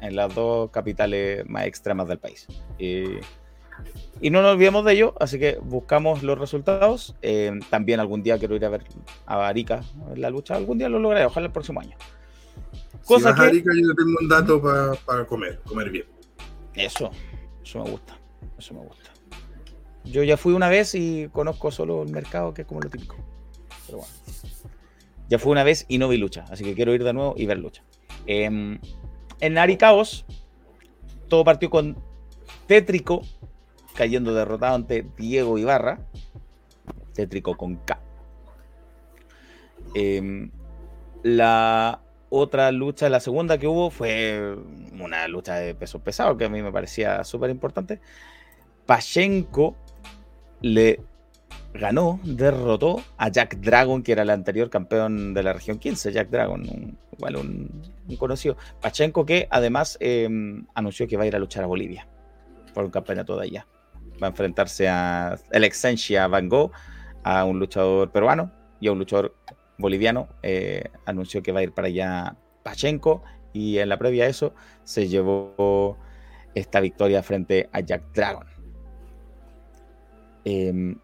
[0.01, 2.47] en las dos capitales más extremas del país.
[2.79, 7.17] Y no nos olvidemos de ello, así que buscamos los resultados.
[7.23, 8.85] Eh, también algún día quiero ir a ver
[9.27, 9.83] a Arica
[10.15, 11.97] en la lucha, algún día lo lograré, ojalá el próximo año.
[13.05, 13.41] Cosa si vas que...
[13.41, 16.07] a Arica, yo tengo un dato para pa comer, comer bien.
[16.75, 17.11] Eso,
[17.63, 18.19] eso me gusta,
[18.59, 19.11] eso me gusta.
[20.05, 23.17] Yo ya fui una vez y conozco solo el mercado, que es como lo típico.
[23.87, 24.13] Pero bueno.
[25.29, 27.47] Ya fui una vez y no vi lucha, así que quiero ir de nuevo y
[27.47, 27.83] ver lucha.
[28.27, 28.79] Eh,
[29.41, 30.25] en Aricaos,
[31.29, 31.97] todo partió con
[32.67, 33.23] Tétrico
[33.95, 36.01] cayendo derrotado ante Diego Ibarra.
[37.15, 38.01] Tétrico con K.
[39.95, 40.51] Eh,
[41.23, 42.01] la
[42.35, 44.57] otra lucha, la segunda que hubo, fue
[44.99, 48.01] una lucha de peso pesado que a mí me parecía súper importante.
[48.87, 49.77] Pachenko
[50.63, 51.01] le
[51.75, 56.31] ganó, derrotó a Jack Dragon, que era el anterior campeón de la región 15, Jack
[56.31, 58.57] Dragon, un, igual un, conocido.
[58.81, 60.27] Pachenko que además eh,
[60.75, 62.09] anunció que va a ir a luchar a Bolivia
[62.73, 63.67] por un campeonato de allá.
[64.23, 66.73] Va a enfrentarse a el Exensia Van Gogh,
[67.25, 68.51] a un luchador peruano
[68.81, 69.35] y a un luchador
[69.79, 70.29] boliviano.
[70.43, 73.23] Eh, anunció que va a ir para allá Pachenko
[73.53, 74.55] y en la previa a eso
[74.85, 75.99] se llevó
[76.55, 78.47] esta victoria frente a Jack Dragon.
[80.45, 80.97] Eh,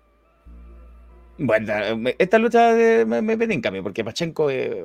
[1.38, 1.72] bueno,
[2.18, 2.74] esta lucha
[3.06, 4.84] me, me en cambio, porque Pachenko eh,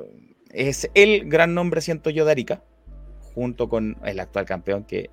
[0.51, 2.63] es el gran nombre, siento yo, de Arica,
[3.33, 5.09] junto con el actual campeón que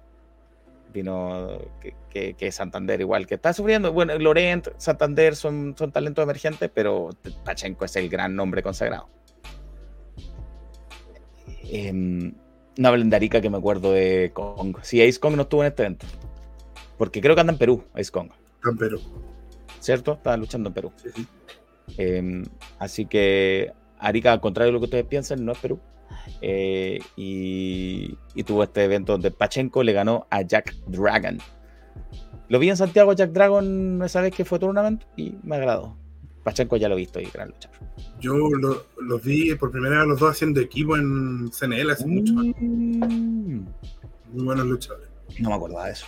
[0.93, 3.93] vino, que, que, que, Santander igual, que está sufriendo.
[3.93, 7.11] Bueno, Lorent, Santander son, son talentos emergentes, pero
[7.45, 9.09] Pachenko es el gran nombre consagrado.
[11.65, 14.77] Eh, no hablen de Arica que me acuerdo de Kong.
[14.83, 16.07] Sí, Ace Kong no estuvo en este evento.
[16.99, 18.31] Porque creo que anda en Perú, Ace Kong.
[18.65, 19.01] En Perú.
[19.81, 20.13] ¿cierto?
[20.13, 20.93] Estaba luchando en Perú.
[20.97, 21.27] Sí.
[21.99, 22.45] Eh,
[22.79, 25.81] así que Arica, al contrario de lo que ustedes piensan, no es Perú.
[26.43, 31.39] Eh, y, y, tuvo este evento donde Pachenko le ganó a Jack Dragon.
[32.49, 35.97] Lo vi en Santiago Jack Dragon esa vez que fue tournament y me agradó.
[36.43, 37.79] Pachenko ya lo he visto y gran luchador.
[38.19, 42.11] Yo los lo vi por primera vez los dos haciendo equipo en CNL hace mm.
[42.11, 42.33] mucho.
[42.35, 43.65] Muy
[44.33, 45.09] buenos luchadores.
[45.39, 46.07] No me acordaba de eso.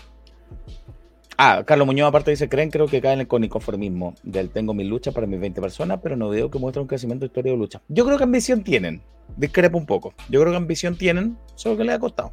[1.38, 5.12] Ah, Carlos Muñoz aparte dice, creen, creo que caen con inconformismo del tengo mi lucha
[5.12, 7.82] para mis 20 personas, pero no veo que muestra un crecimiento de historia de lucha.
[7.88, 9.02] Yo creo que ambición tienen,
[9.36, 10.14] discrepo un poco.
[10.28, 12.32] Yo creo que ambición tienen, solo que les ha costado.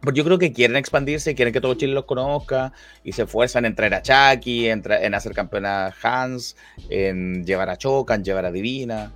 [0.00, 2.72] Porque yo creo que quieren expandirse, quieren que todo Chile los conozca
[3.04, 6.56] y se esfuerzan en traer a Chucky, en, en hacer campeona Hans,
[6.88, 9.12] en llevar a Choca, en llevar a Divina,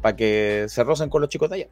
[0.00, 1.68] para que se rocen con los chicos de allá.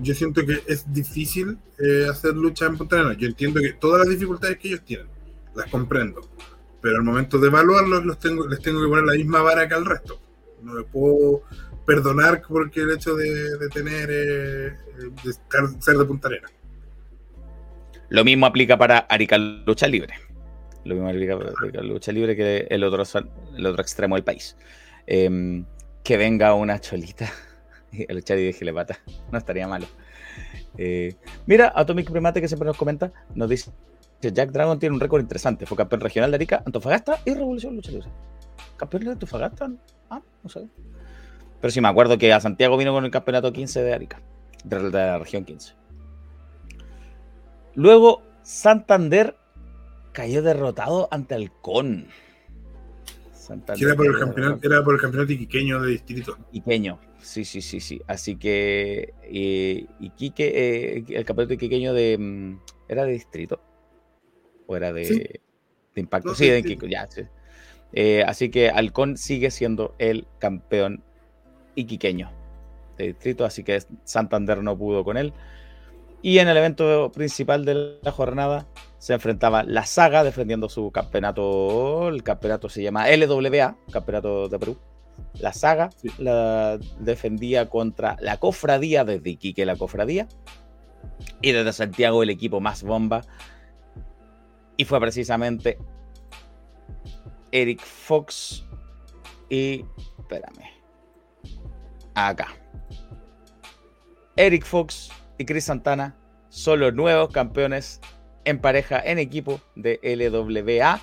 [0.00, 3.12] Yo siento que es difícil eh, hacer lucha en Punta.
[3.18, 5.17] Yo entiendo que todas las dificultades que ellos tienen
[5.58, 6.20] las comprendo.
[6.80, 9.74] Pero al momento de evaluarlos los tengo, les tengo que poner la misma vara que
[9.74, 10.20] al resto.
[10.62, 11.42] No me puedo
[11.84, 14.72] perdonar porque el hecho de, de tener, eh,
[15.24, 16.48] de estar, ser de Punta Arena.
[18.10, 20.14] Lo mismo aplica para Arica Lucha Libre.
[20.84, 23.02] Lo mismo aplica para Arica Lucha Libre que el otro,
[23.56, 24.56] el otro extremo del país.
[25.06, 25.64] Eh,
[26.04, 27.30] que venga una cholita
[28.08, 28.98] a luchar y déjele pata.
[29.30, 29.86] No estaría malo.
[30.76, 31.16] Eh,
[31.46, 33.72] mira, Atomic Primate que siempre nos comenta, nos dice
[34.20, 35.66] Jack Dragon tiene un récord interesante.
[35.66, 38.08] Fue campeón regional de Arica, Antofagasta y Revolución Lucha Libre.
[38.76, 39.70] ¿Campeón de Antofagasta?
[40.10, 40.66] Ah, no sé.
[41.60, 44.20] Pero sí me acuerdo que a Santiago vino con el campeonato 15 de Arica,
[44.64, 45.74] de la región 15.
[47.74, 49.36] Luego, Santander
[50.12, 52.08] cayó derrotado ante Halcón.
[53.78, 56.36] Era por, el campeonato, era por el campeonato iquiqueño de distrito.
[56.52, 58.00] Iquiqueño, sí, sí, sí, sí.
[58.06, 62.18] Así que eh, Iquique, eh, el campeonato iquiqueño de...
[62.18, 62.58] mm,
[62.88, 63.60] ¿Era de distrito?
[64.68, 65.18] ¿O era de, Sí.
[65.18, 66.28] de impacto?
[66.28, 66.60] No, sí, de.
[66.60, 67.22] Iquique, ya, sí.
[67.92, 71.02] Eh, así que Halcón sigue siendo el campeón
[71.74, 72.30] iquiqueño
[72.98, 75.32] de distrito, así que Santander no pudo con él.
[76.20, 78.66] Y en el evento principal de la jornada
[78.98, 82.08] se enfrentaba la saga defendiendo su campeonato.
[82.08, 84.76] El campeonato se llama LWA, Campeonato de Perú.
[85.40, 86.10] La saga Sí.
[86.18, 90.26] la defendía contra la cofradía desde Iquique, la cofradía.
[91.40, 93.22] Y desde Santiago, el equipo más bomba.
[94.78, 95.76] Y fue precisamente
[97.52, 98.64] Eric Fox
[99.50, 99.84] y.
[100.18, 100.64] Espérame.
[102.14, 102.48] Acá.
[104.36, 106.16] Eric Fox y Chris Santana
[106.48, 108.00] son los nuevos campeones
[108.44, 111.00] en pareja, en equipo de LWA.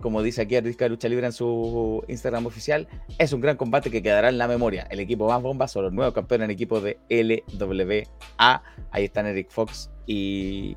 [0.00, 2.86] como dice aquí Artística de Lucha Libre en su Instagram oficial,
[3.18, 4.86] es un gran combate que quedará en la memoria.
[4.90, 8.04] El equipo más bomba son los nuevos campeones en equipo de LWA.
[8.92, 10.76] Ahí están Eric Fox y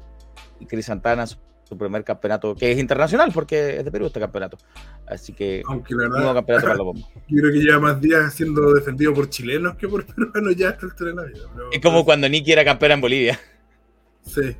[0.67, 1.25] Chris Santana,
[1.69, 4.57] su, primer campeonato, que es internacional porque es de Perú este campeonato.
[5.07, 7.09] Así que, Aunque la nuevo verdad, campeonato para los bombos.
[7.27, 10.85] yo creo que lleva más días siendo defendido por chilenos que por peruanos ya hasta
[10.87, 11.45] el tren de la vida.
[11.53, 13.39] pero- Es como cuando Nicky era campeona en Bolivia.
[14.23, 14.55] Sí.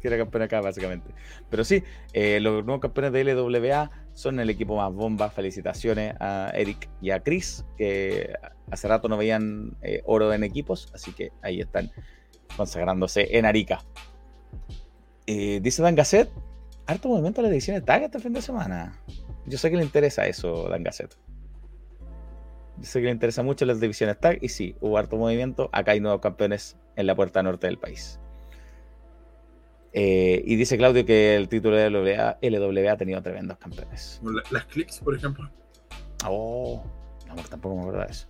[0.00, 1.14] que era campeón acá, básicamente.
[1.48, 5.30] Pero sí, eh, los nuevos campeones de LWA son el equipo más bomba.
[5.30, 8.32] Felicitaciones a Eric y a Chris, que
[8.70, 11.90] hace rato no veían eh, oro en equipos, así que ahí están
[12.56, 13.84] consagrándose en Arica.
[15.26, 16.30] Eh, dice Dan Gasset,
[16.86, 18.98] harto movimiento a la edición de tag este fin de semana.
[19.46, 21.14] Yo sé que le interesa eso, Dan Gasset.
[22.78, 25.68] Yo sé que le interesa mucho las divisiones tag y sí, hubo harto movimiento.
[25.72, 28.18] Acá hay nuevos campeones en la puerta norte del país.
[29.94, 34.20] Eh, y dice Claudio que el título de LWA, LWA ha tenido tremendos campeones.
[34.24, 35.50] La- Las clics, por ejemplo.
[36.26, 36.82] Oh,
[37.28, 38.26] no, pues tampoco me acuerdo de eso.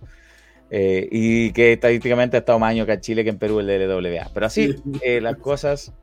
[0.69, 3.67] Eh, y que estadísticamente ha estado más años acá en Chile que en Perú el
[3.67, 4.29] de LWA.
[4.33, 4.83] Pero así, Sí.
[5.03, 5.93] eh, las cosas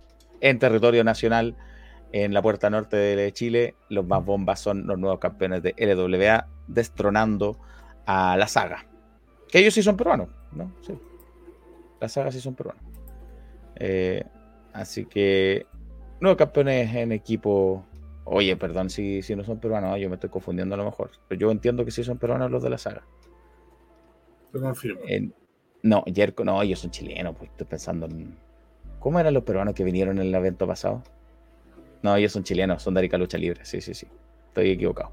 [0.41, 1.57] en territorio nacional,
[2.13, 6.49] en la puerta norte de Chile, los más bombas son los nuevos campeones de LWA,
[6.67, 7.59] destronando
[8.07, 8.87] a la saga.
[9.49, 10.73] Que ellos sí son peruanos, ¿no?
[10.83, 10.99] Sí.
[12.01, 12.83] La saga sí son peruanos.
[13.77, 14.25] Eh,
[14.73, 15.67] así que,
[16.21, 17.85] nuevos campeones en equipo.
[18.25, 21.11] Oye, perdón si, si no son peruanos, yo me estoy confundiendo a lo mejor.
[21.29, 23.05] Pero yo entiendo que sí son peruanos los de la saga.
[24.53, 25.01] Lo confirmo.
[25.83, 28.37] No, Jerko, no, ellos son chilenos, pues estoy pensando en.
[29.01, 31.03] ¿Cómo eran los peruanos que vinieron en el evento pasado?
[32.03, 34.07] No, ellos son chilenos, son de Arica Lucha Libre, sí, sí, sí.
[34.49, 35.13] Estoy equivocado.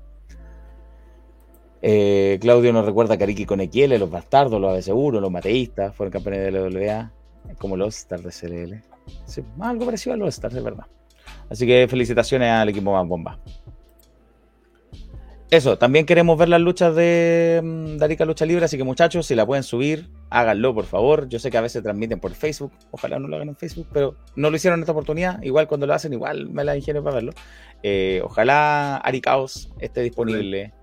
[1.82, 6.12] Eh, Claudio nos recuerda que Ariki con Equiele, los bastardos, los ABC1, los mateístas, fueron
[6.12, 7.12] campeones de la WA,
[7.58, 8.84] como los Stars de CLL.
[9.62, 10.86] Algo parecido a los Stars, de verdad.
[11.50, 13.40] Así que felicitaciones al equipo más bomba.
[15.50, 19.26] Eso, también queremos ver las luchas de, mm, de Arica Lucha Libre, así que muchachos,
[19.26, 21.28] si la pueden subir, háganlo por favor.
[21.30, 24.16] Yo sé que a veces transmiten por Facebook, ojalá no lo hagan en Facebook, pero
[24.36, 25.42] no lo hicieron en esta oportunidad.
[25.44, 27.34] Igual cuando lo hacen, igual me la ingenio para verlo.
[27.84, 30.74] Eh, ojalá Aricaos esté disponible.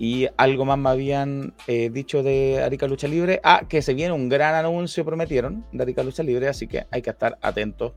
[0.00, 3.40] Y algo más me habían eh, dicho de Arica Lucha Libre.
[3.42, 7.02] Ah, que se viene un gran anuncio, prometieron, de Arica Lucha Libre, así que hay
[7.02, 7.94] que estar atentos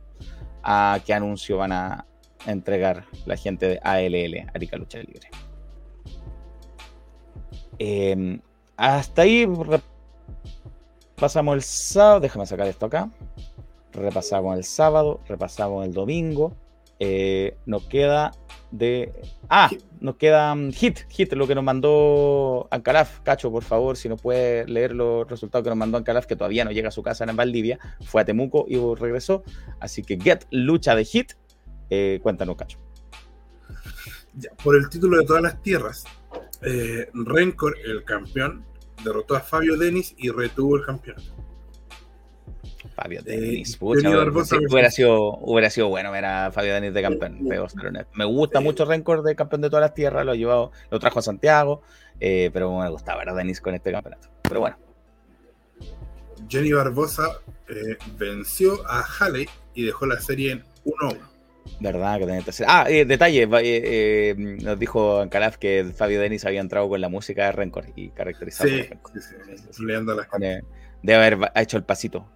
[0.63, 2.07] a qué anuncio van a
[2.47, 5.29] entregar la gente de ALL, Arica Lucha Libre.
[7.77, 8.39] Eh,
[8.81, 9.47] hasta ahí
[11.15, 12.19] repasamos el sábado.
[12.19, 13.11] Déjame sacar esto acá.
[13.93, 16.55] Repasamos el sábado, repasamos el domingo.
[16.99, 18.31] Eh, nos queda
[18.71, 19.13] de.
[19.49, 23.19] Ah, nos queda um, Hit, Hit, lo que nos mandó Ancalaf.
[23.19, 26.65] Cacho, por favor, si nos puede leer los resultados que nos mandó Ancalaf, que todavía
[26.65, 27.77] no llega a su casa en Valdivia.
[28.05, 29.43] Fue a Temuco y regresó.
[29.79, 31.33] Así que Get Lucha de Hit.
[31.91, 32.79] Eh, cuéntanos, Cacho.
[34.33, 36.05] Ya, por el título de todas las tierras,
[36.61, 38.65] eh, Rencor, el campeón,
[39.03, 41.41] derrotó a Fabio Denis y retuvo el campeonato.
[42.95, 46.73] Fabio Eh, Denis, pucha, Johnny Barbosa sí, hubiera, sido, hubiera sido bueno ver a Fabio
[46.73, 47.39] Denis de campeón.
[48.13, 51.19] Me gusta mucho Rencor de campeón de todas las tierras, lo ha llevado, lo trajo
[51.19, 51.81] a Santiago,
[52.19, 54.29] eh, pero me gustaba ver a Denis con este campeonato.
[54.43, 54.77] Pero bueno,
[56.49, 61.30] Jenny Barbosa eh, venció a Halley y dejó la serie en 1-1.
[61.79, 62.69] Verdad que tenía tercera.
[62.71, 67.09] Ah, eh, detalle, eh, eh, nos dijo Ancalaf que Fabio Denis había entrado con la
[67.09, 69.11] música de Rencor y caracterizado Sí, Rencor.
[69.13, 69.19] sí,
[69.71, 70.63] sí, las Pone-
[71.03, 72.27] Debe haber hecho el pasito.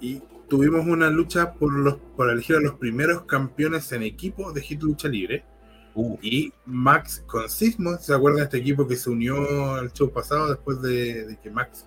[0.00, 4.60] Y tuvimos una lucha por, los, por elegir a los primeros campeones en equipo de
[4.62, 5.44] Hit Lucha Libre.
[5.94, 10.12] Uh, Y Max con Sismo, ¿se acuerdan de este equipo que se unió al show
[10.12, 11.86] pasado después de, de que Max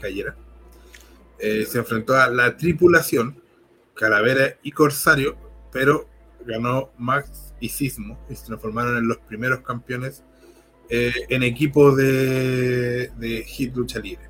[0.00, 0.36] cayera?
[1.38, 3.39] Se enfrentó a la tripulación,
[4.00, 5.36] Calavera y Corsario,
[5.70, 6.08] pero
[6.46, 10.24] ganó Max y Sismo y se transformaron en los primeros campeones
[10.88, 14.24] eh, en equipo de, de Hit Lucha Libre.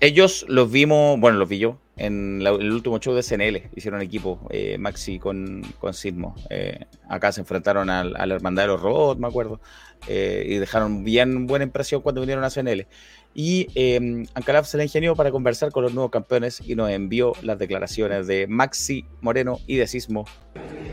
[0.00, 3.70] Ellos los vimos, bueno, los vi yo en la- el último show de CNL.
[3.76, 6.34] Hicieron equipo, eh, Maxi con, con Sismo.
[6.50, 9.60] Eh, acá se enfrentaron al- a, la Hermandad de los Robots, me acuerdo.
[10.08, 12.88] eh, y dejaron bien buena impresión cuando vinieron a CNL.
[13.34, 17.32] Y eh, Ancalaf se le ingenió para conversar con los nuevos campeones y nos envió
[17.42, 20.26] las declaraciones de Maxi Moreno y de Sismo.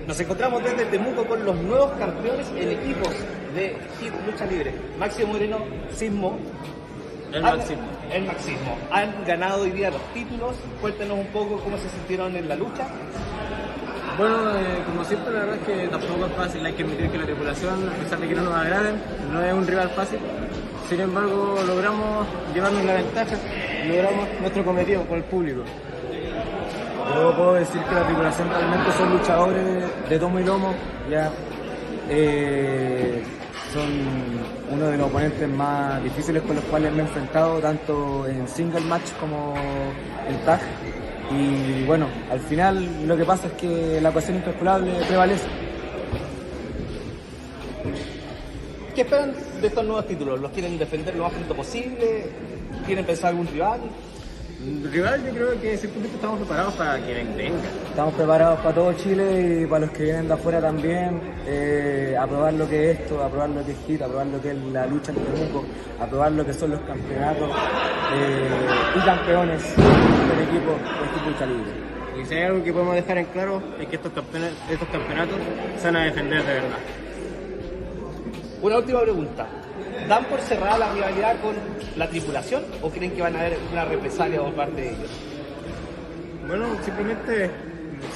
[0.08, 3.10] Nos encontramos desde Temuco con los nuevos campeones en equipos
[3.54, 4.74] de Hit Lucha Libre.
[4.98, 5.58] Máximo Moreno,
[5.94, 6.40] Sismo.
[7.34, 7.82] El han- máximo.
[8.12, 8.78] El Maxismo.
[8.92, 10.56] Han ganado hoy día los títulos.
[10.82, 12.88] Cuéntenos un poco cómo se sintieron en la lucha.
[14.18, 16.66] Bueno, eh, como siempre, la verdad es que tampoco es fácil.
[16.66, 18.96] Hay que admitir que la tripulación, a pesar de que no nos agraden,
[19.32, 20.20] no es un rival fácil.
[20.90, 23.36] Sin embargo, logramos llevarnos la ventaja,
[23.88, 25.62] logramos nuestro cometido con el público.
[27.14, 30.74] Yo puedo decir que la tripulación realmente son luchadores de tomo y lomo,
[31.08, 31.32] ya
[32.10, 33.24] eh,
[33.72, 33.88] son
[34.72, 38.82] uno de los oponentes más difíciles con los cuales me he enfrentado, tanto en single
[38.82, 39.54] match como
[40.28, 40.60] en tag.
[41.30, 45.48] Y bueno, al final lo que pasa es que la ecuación incalculable prevalece.
[49.00, 50.42] ¿Qué esperan de estos nuevos títulos?
[50.42, 52.26] ¿Los quieren defender lo más pronto posible?
[52.86, 53.80] ¿Quieren pensar algún rival?
[54.92, 57.70] Rival, yo creo que simplemente estamos preparados para que venga.
[57.88, 62.28] Estamos preparados para todo Chile y para los que vienen de afuera también, eh, a
[62.28, 64.52] probar lo que es esto, a probar lo que es HIT, a probar lo que
[64.52, 65.66] es la lucha en Temuco,
[65.98, 67.50] a probar lo que son los campeonatos
[68.16, 68.50] eh,
[68.98, 72.22] y campeones del equipo de Lucha Libre.
[72.22, 75.38] Y si hay algo que podemos dejar en claro es que estos campeonatos, estos campeonatos
[75.78, 76.99] se van a defender de verdad.
[78.62, 79.48] Una última pregunta.
[80.08, 81.56] ¿Dan por cerrada la rivalidad con
[81.96, 85.10] la tripulación o creen que van a haber una represalia por parte de ellos?
[86.46, 87.52] Bueno, simplemente,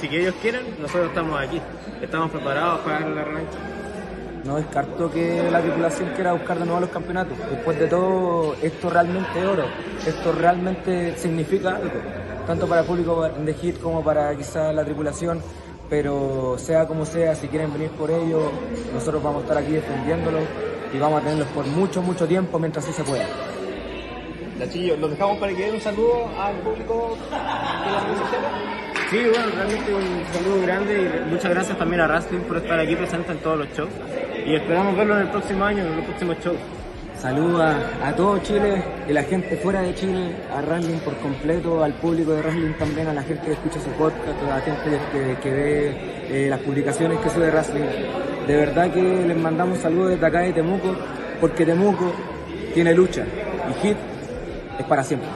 [0.00, 1.60] si que ellos quieren, nosotros estamos aquí.
[2.02, 3.58] Estamos preparados para la revancha.
[4.44, 7.38] No descarto que la tripulación quiera buscar de nuevo los campeonatos.
[7.50, 9.64] Después de todo, esto realmente es oro.
[10.06, 12.00] Esto realmente significa algo.
[12.46, 15.40] Tanto para el público de Hit como para quizás la tripulación.
[15.90, 18.50] Pero sea como sea, si quieren venir por ello,
[18.92, 20.38] nosotros vamos a estar aquí defendiéndolo
[20.92, 23.26] y vamos a tenerlos por mucho, mucho tiempo mientras así se pueda.
[24.58, 28.74] Nachillo, los dejamos para que den un saludo al público de la.
[29.10, 32.96] Sí, bueno, realmente un saludo grande y muchas gracias también a Wrestling por estar aquí
[32.96, 33.90] presente en todos los shows.
[34.46, 36.58] Y esperamos verlo en el próximo año, en los próximos shows.
[37.20, 37.62] Saludos
[38.02, 42.32] a, todo Chile y la gente fuera de Chile, a Wrestling por completo, al público
[42.32, 45.50] de Wrestling también, a la gente que escucha su podcast, a la gente que, que
[45.50, 45.96] ve
[46.28, 47.84] eh, las publicaciones que sube Wrestling.
[48.46, 50.94] De verdad que les mandamos saludos desde acá de Temuco,
[51.40, 52.12] porque Temuco
[52.74, 53.24] tiene lucha
[53.70, 53.96] y Hit
[54.78, 55.28] es para siempre.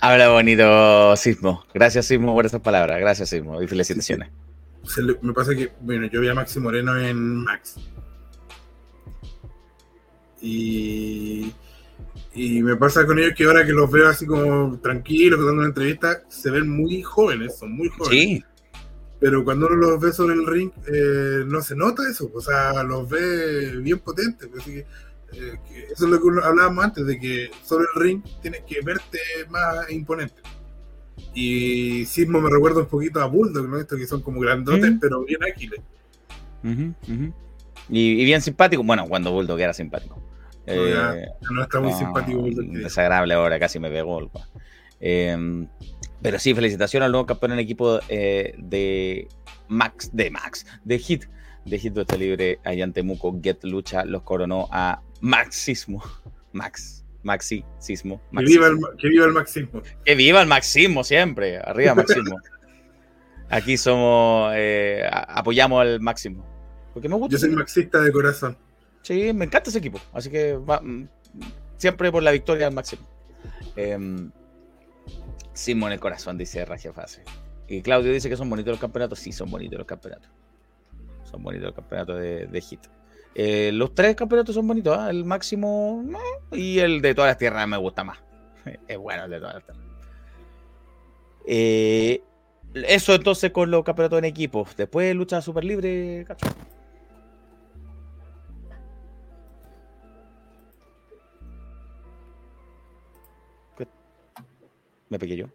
[0.00, 1.64] Habla bonito, Sismo.
[1.72, 3.00] Gracias, Sismo, por esas palabras.
[3.00, 3.62] Gracias, Sismo.
[3.62, 4.28] Y felicitaciones.
[4.86, 7.76] Se le- me pasa que, bueno, yo vi a Maxi Moreno en Max.
[10.40, 11.52] Y,
[12.34, 15.66] y me pasa con ellos que ahora que los veo así como tranquilos, dando una
[15.68, 18.10] entrevista, se ven muy jóvenes, son muy jóvenes.
[18.10, 18.44] Sí,
[19.20, 22.82] Pero cuando uno los ve sobre el ring, eh, no se nota eso, o sea,
[22.82, 24.50] los ve bien potentes.
[24.58, 28.22] Así que, eh, que eso es lo que hablábamos antes, de que sobre el ring
[28.42, 30.42] tienes que verte más imponente.
[31.34, 33.78] Y Sismo me recuerda un poquito a Bulldog, ¿no?
[33.78, 34.98] Estos que son como grandotes, Mm.
[35.00, 35.80] pero bien ágiles.
[37.90, 38.82] Y, y bien simpático.
[38.82, 40.22] Bueno, cuando Bulldog era simpático.
[40.66, 42.66] No, ya, Eh, no está muy no, simpático Bulldog.
[42.66, 44.20] Desagradable ahora, casi me pegó.
[44.20, 44.28] el.
[45.00, 45.66] Eh,
[46.22, 49.28] pero sí, felicitaciones al nuevo campeón en equipo eh, de
[49.68, 51.24] Max, de Max, de Hit,
[51.66, 53.38] de Hit Lucha Libre allá en Temuco.
[53.42, 56.02] Get Lucha los coronó a Maxismo.
[56.52, 58.20] Max, Maxi, Sismo.
[58.36, 58.96] Que viva, el, Maxismo.
[58.98, 59.82] que viva el Maxismo.
[60.04, 61.58] Que viva el Maxismo siempre.
[61.58, 62.36] Arriba Maxismo.
[63.50, 66.44] Aquí somos, eh, apoyamos al máximo.
[66.92, 67.32] Porque me gusta.
[67.32, 68.56] Yo soy maxista de corazón.
[69.02, 70.00] Sí, me encanta ese equipo.
[70.12, 71.08] Así que va- mm,
[71.76, 73.06] siempre por la victoria al máximo.
[73.76, 73.98] Eh,
[75.52, 77.22] Sismo en el corazón, dice Raja Fase.
[77.68, 79.18] Y Claudio dice que son bonitos los campeonatos.
[79.18, 80.28] Sí, son bonitos los campeonatos.
[81.30, 82.80] Son bonitos los campeonatos de, de Hit.
[83.34, 85.10] Eh, los tres campeonatos son bonitos, ¿ah?
[85.10, 86.18] el máximo no,
[86.52, 88.18] y el de todas las tierras me gusta más.
[88.88, 89.84] Es bueno el de todas las tierras.
[91.46, 92.22] Eh,
[92.74, 94.66] eso entonces con los campeonatos en equipo.
[94.76, 96.46] Después lucha super libre, cacho.
[105.10, 105.46] Me pegué yo.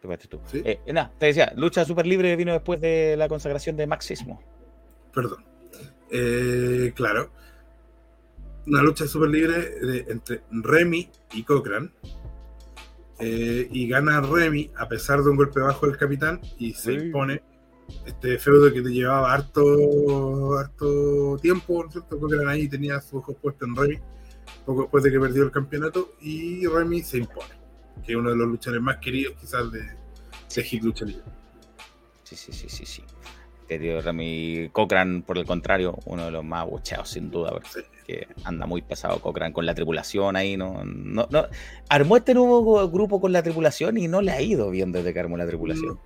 [0.00, 0.40] Te tú.
[0.46, 0.62] Sí.
[0.64, 4.42] Eh, nada, te decía, lucha super libre vino después de la consagración de Maxismo.
[5.14, 5.49] Perdón.
[6.10, 7.30] Eh, claro.
[8.66, 11.92] Una lucha súper libre de- entre Remy y Cochran.
[13.18, 17.42] Eh, y gana Remy a pesar de un golpe bajo del capitán y se impone
[18.06, 22.18] este feudo que te llevaba harto, harto tiempo, ¿no cierto?
[22.18, 23.98] Cochran ahí tenía sus ojos puestos en Remy
[24.64, 27.54] poco después de que perdió el campeonato y Remy se impone,
[28.04, 29.80] que es uno de los luchadores más queridos quizás de,
[30.54, 31.24] de Hit Lucha Libre.
[32.24, 33.02] Sí, sí, sí, sí, sí.
[33.70, 37.78] Querido Remy Cochran, por el contrario, uno de los más bucheados, sin duda, Sí.
[37.88, 40.82] porque anda muy pesado Cochran con la tripulación ahí, ¿no?
[40.84, 41.46] no, no
[41.88, 45.20] armó este nuevo grupo con la tripulación y no le ha ido bien desde que
[45.20, 46.00] armó la tripulación.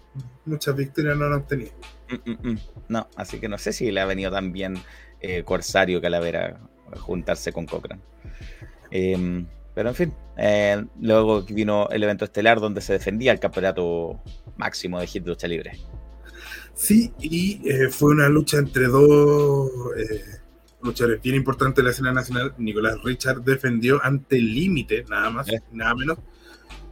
[0.44, 1.72] Muchas victorias no lo han obtenido.
[2.10, 2.58] Mm, mm, mm.
[2.90, 4.74] No, así que no sé si le ha venido tan bien
[5.22, 6.60] eh, Corsario Calavera
[7.00, 8.02] juntarse con Cochran.
[8.90, 14.20] Em, pero en fin, eh, luego vino el evento estelar donde se defendía el campeonato
[14.58, 15.72] máximo de Hit Lucha Libre.
[16.74, 20.24] Sí, y eh, fue una lucha entre dos eh,
[20.82, 22.54] luchadores bien importantes de la escena nacional.
[22.58, 25.60] Nicolás Richard defendió ante el límite, nada más, Eh.
[25.72, 26.18] nada menos,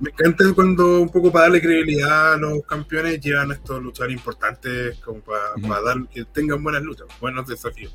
[0.01, 4.99] Me encanta cuando, un poco para darle credibilidad a los campeones, llevan estos luchadores importantes
[4.99, 5.69] como para, Ujú.
[5.69, 7.95] para dar que tengan buenas luchas, buenos desafíos.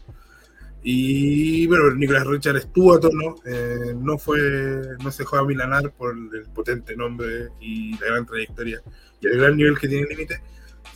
[0.83, 4.39] Y bueno, Nicolás Richard estuvo a tono, eh, no fue,
[5.03, 8.81] no se dejó amilanar por el potente nombre y la gran trayectoria
[9.19, 10.41] y el gran nivel que tiene el límite,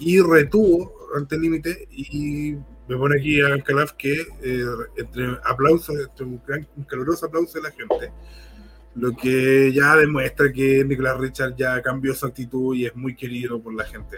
[0.02, 2.56] y retuvo ante el límite y
[2.88, 4.66] me pone aquí a Calaf que eh,
[4.98, 8.12] entre aplausos, entre un, gran, un caluroso aplauso de la gente,
[8.96, 13.62] lo que ya demuestra que Nicolás Richard ya cambió su actitud y es muy querido
[13.62, 14.18] por la gente.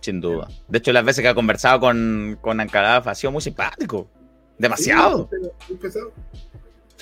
[0.00, 0.46] Sin duda.
[0.68, 4.10] De hecho, las veces que ha conversado con, con Ancalaf ha sido muy simpático.
[4.58, 5.30] Demasiado.
[5.68, 6.12] Muy pesado.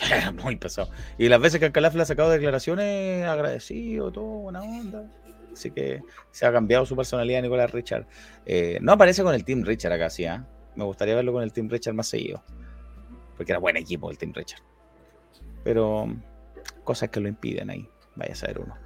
[0.45, 0.89] muy pesado.
[1.19, 5.11] Y las veces que Ancalaf le ha sacado declaraciones, agradecido, todo, buena onda.
[5.53, 6.01] Así que
[6.31, 8.07] se ha cambiado su personalidad Nicolás Richard.
[8.47, 10.47] Eh, no aparece con el Team Richard acá, sí, ¿ah?
[10.77, 12.43] Me gustaría verlo con el Team Richard más seguido.
[13.37, 14.63] Porque era buen equipo el Team Richard.
[15.65, 16.07] Pero
[16.85, 17.89] cosas que lo impiden ahí.
[18.17, 18.77] Vaya a saber uno.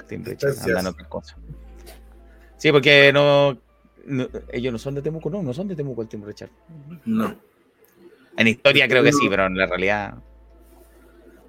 [0.00, 0.66] El Team Richard Gracias.
[0.66, 1.36] anda en otras cosas.
[2.56, 3.58] Sí, porque no,
[4.06, 6.50] no- ellos no son de Temuco, no, no son de Temuco el Team Richard.
[7.04, 7.36] No.
[8.36, 10.14] En historia creo que sí, pero en la realidad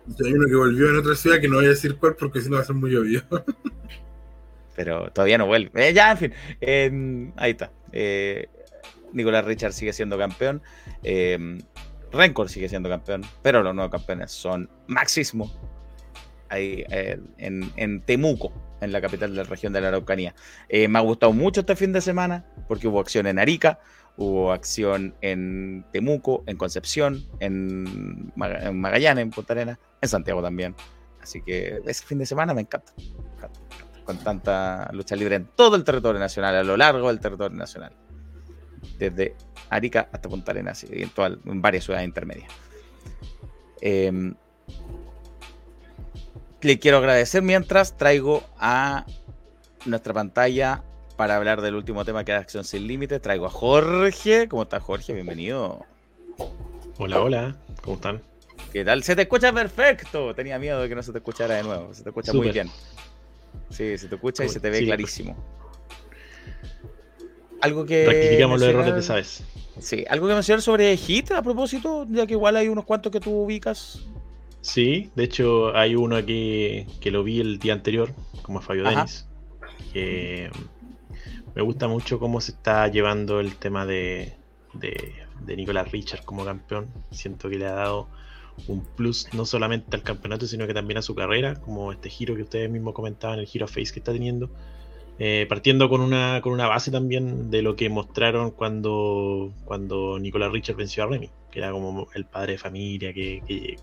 [0.08, 2.42] Y hay uno que volvió en otra ciudad que no voy a decir cuál porque
[2.42, 3.24] si no va a ser muy obvio.
[4.76, 5.90] pero todavía no vuelve.
[5.90, 7.72] Eh, ya, en fin, ahí está.
[7.92, 8.48] Eh,
[9.14, 10.62] Nicolás Richard sigue siendo campeón.
[11.04, 11.60] Eh,
[12.12, 15.52] Rencor sigue siendo campeón, pero los nuevos campeones son Maxismo,
[16.50, 20.36] ahí eh, en, en Temuco, en la capital de la región de la Araucanía.
[20.70, 23.80] Me ha gustado mucho este fin de semana porque hubo acción en Arica,
[24.18, 30.42] hubo acción en Temuco, en Concepción, en, Maga- en Magallanes, en Punta Arenas, en Santiago
[30.42, 30.76] también.
[31.22, 32.94] Así que ese fin de semana me encanta.
[34.06, 37.94] Con tanta lucha libre en todo el territorio nacional, a lo largo del territorio nacional.
[39.00, 39.36] Desde
[39.70, 41.12] Arica hasta Punta Arenas y en,
[41.46, 42.52] en varias ciudades intermedias.
[43.82, 44.36] Em,
[46.62, 49.06] le quiero agradecer mientras traigo a
[49.86, 50.84] nuestra pantalla
[51.16, 53.22] para hablar del último tema que es Acción Sin Límites.
[53.22, 54.48] Traigo a Jorge.
[54.48, 55.14] ¿Cómo estás, Jorge?
[55.14, 55.86] Bienvenido.
[56.98, 58.22] Hola, hola, ¿cómo están?
[58.72, 59.04] ¿Qué tal?
[59.04, 60.34] Se te escucha perfecto.
[60.34, 61.94] Tenía miedo de que no se te escuchara de nuevo.
[61.94, 62.70] Se te escucha muy bien.
[63.70, 65.36] Sí, se te escucha y se te ve sí, clarísimo.
[67.62, 68.06] Algo que.
[68.06, 69.44] Rectificamos los errores de sabes.
[69.80, 73.20] Sí, algo que mencionar sobre Hit a propósito, ya que igual hay unos cuantos que
[73.20, 74.06] tú ubicas.
[74.62, 78.14] Sí, de hecho hay uno aquí que lo vi el día anterior,
[78.44, 78.84] como Fabio.
[78.84, 79.28] Denis,
[79.92, 80.50] que
[81.56, 84.34] me gusta mucho cómo se está llevando el tema de,
[84.74, 85.14] de,
[85.46, 86.88] de Nicolás Richard como campeón.
[87.12, 88.08] Siento que le ha dado
[88.68, 92.36] un plus no solamente al campeonato, sino que también a su carrera, como este giro
[92.36, 94.50] que ustedes mismos comentaban, el giro face que está teniendo.
[95.20, 100.52] Eh, partiendo con una, con una base también de lo que mostraron cuando, cuando Nicolás
[100.52, 103.78] Richard venció a Remy, que era como el padre de familia que, que,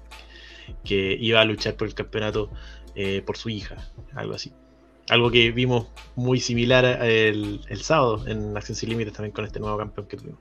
[0.83, 2.51] que iba a luchar por el campeonato
[2.97, 3.77] eh, por su hija,
[4.15, 4.53] algo así.
[5.11, 9.59] Algo que vimos muy similar el, el sábado en Acción Sin Límites también con este
[9.59, 10.41] nuevo campeón que tuvimos.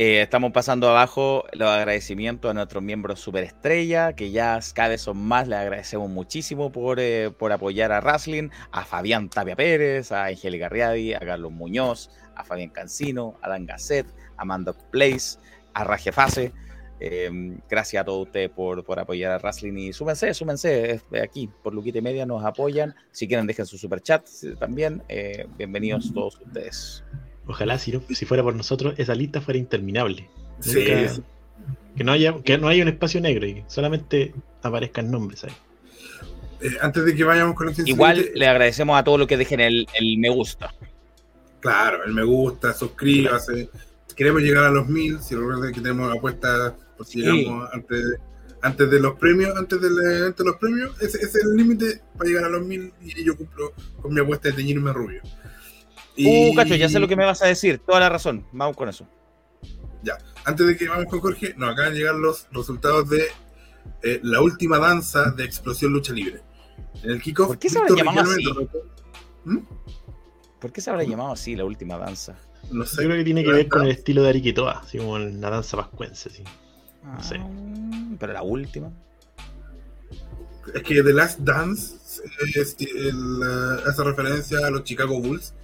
[0.00, 5.16] Eh, estamos pasando abajo los agradecimientos a nuestros miembros superestrella, que ya cada vez son
[5.16, 5.48] más.
[5.48, 10.68] Les agradecemos muchísimo por, eh, por apoyar a Wrestling, a Fabián Tapia Pérez, a Angélica
[10.68, 14.06] Riadi, a Carlos Muñoz, a Fabián Cancino, a Dan Gasset,
[14.36, 15.38] a Amanda Place,
[15.74, 16.52] a Rajefase.
[17.00, 17.30] Eh,
[17.70, 22.02] gracias a todos ustedes por, por apoyar a Wrestling y súmense, súmense aquí, por Luquite
[22.02, 22.94] Media nos apoyan.
[23.12, 24.26] Si quieren, dejen su super chat
[24.58, 25.02] también.
[25.08, 27.04] Eh, bienvenidos todos ustedes.
[27.46, 30.28] Ojalá si, no- si fuera por nosotros esa lista fuera interminable.
[30.60, 31.22] Sí, Nunca-.
[31.96, 35.52] Que no haya, que no haya un espacio negro y que solamente aparezcan nombres ahí.
[36.60, 39.60] Eh, antes de que vayamos con el Igual le agradecemos a todos los que dejen
[39.60, 40.74] el, el me gusta.
[41.60, 43.68] Claro, el me gusta, suscríbase.
[44.16, 45.20] Queremos llegar a los mil.
[45.20, 47.26] Si recuerden que tenemos apuestas por si Sí.
[47.26, 48.04] llegamos antes,
[48.60, 51.56] antes de los premios, antes de, la- antes de los premios, ese, ese es el
[51.56, 53.72] límite para llegar a los mil y yo cumplo
[54.02, 55.22] con mi apuesta de teñirme rubio.
[56.18, 57.78] Uh, cacho, ya sé lo que me vas a decir.
[57.78, 58.44] Toda la razón.
[58.52, 59.06] Vamos con eso.
[60.02, 63.22] Ya, antes de que vamos con Jorge, nos acaban de llegar los resultados de
[64.02, 66.40] eh, la última danza de Explosión Lucha Libre.
[67.04, 68.44] En el kickoff, ¿Por qué se habrá Víctor llamado así?
[68.44, 68.82] derrotó-
[70.60, 72.36] ¿Por qué se habrá llamado así la última danza?
[72.72, 73.04] No Yo sé.
[73.04, 76.28] creo que tiene que ver con el estilo de Ariquitoa, así como la danza pascuense.
[76.30, 76.42] Así.
[77.20, 77.36] Sé.
[77.38, 77.48] Ah,
[78.18, 78.90] Pero la última.
[80.74, 81.96] Es que The Last Dance
[82.54, 83.42] es- el,
[83.86, 85.54] hace referencia a los Chicago Bulls.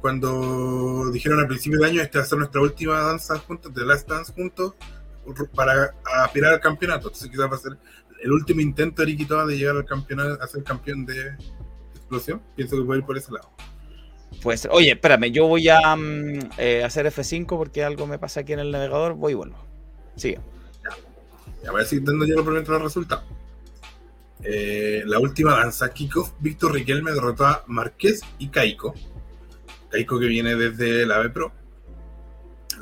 [0.00, 3.84] Cuando dijeron al principio de año, esta va a ser nuestra última danza juntos, The
[3.84, 4.74] Last Dance juntos,
[5.54, 5.94] para
[6.24, 7.08] aspirar al campeonato.
[7.08, 7.76] Entonces quizás va a ser
[8.22, 11.36] el último intento de Riquitoa de llegar al campeonato, a ser campeón de
[11.94, 12.40] explosión.
[12.56, 13.50] Pienso que puede ir por ese lado.
[14.42, 14.70] Puede ser.
[14.72, 18.60] Oye, espérame, yo voy a mm, eh, hacer F5 porque algo me pasa aquí en
[18.60, 19.14] el navegador.
[19.14, 19.58] Voy y vuelvo.
[20.16, 20.40] Sigue.
[21.62, 23.24] Ya a seguir dando yo los primeros resultados.
[24.42, 28.94] Eh, la última danza kickoff, Víctor Riquelme derrotó a Marqués y Caico.
[29.90, 31.52] Caico que viene desde la B Pro.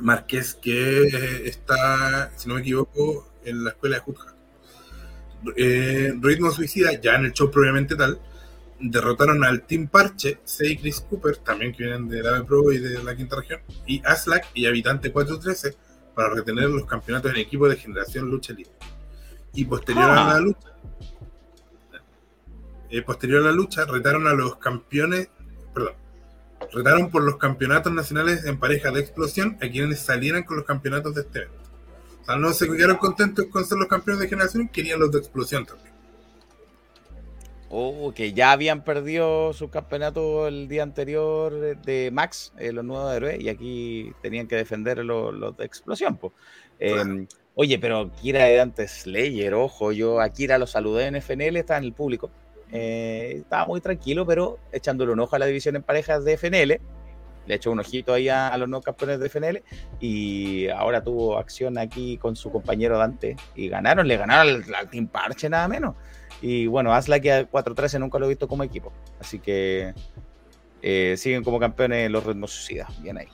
[0.00, 4.34] Marqués que está, si no me equivoco, en la escuela de Jutja.
[5.56, 8.20] Eh, Ritmo Suicida, ya en el show probablemente tal,
[8.80, 12.78] derrotaron al Team Parche, Sei Chris Cooper, también que vienen de la B Pro y
[12.78, 15.88] de la quinta región, y Aslak y Habitante 413
[16.19, 18.73] para retener los campeonatos en equipo de generación lucha libre.
[19.55, 20.69] Y posterior a la lucha,
[22.90, 25.28] eh, posterior a la lucha, retaron a los campeones,
[25.73, 25.93] perdón,
[26.73, 31.15] retaron por los campeonatos nacionales en pareja de explosión a quienes salieran con los campeonatos
[31.15, 31.70] de este evento.
[32.23, 35.20] O sea, no se quedaron contentos con ser los campeones de generación, querían los de
[35.20, 35.88] explosión también.
[37.70, 43.15] Oh, que ya habían perdido su campeonato el día anterior de Max, eh, los nuevos
[43.15, 46.19] héroes, y aquí tenían que defender los, los de explosión.
[46.81, 51.59] Eh, oye, pero Kira de Dante Slayer, ojo, yo a Kira lo saludé en FNL,
[51.59, 52.31] está en el público.
[52.73, 56.81] Eh, estaba muy tranquilo, pero echándole un ojo a la división en parejas de FNL.
[57.47, 59.62] Le echó un ojito ahí a, a los nuevos campeones de FNL
[60.01, 64.90] y ahora tuvo acción aquí con su compañero Dante y ganaron, le ganaron al, al
[64.90, 65.95] Team Parche nada menos.
[66.40, 68.93] Y bueno, Asla que a 4-13 nunca lo he visto como equipo.
[69.20, 69.93] Así que
[70.82, 73.02] eh, siguen como campeones los ritmos suicidas.
[73.02, 73.28] Bien ahí.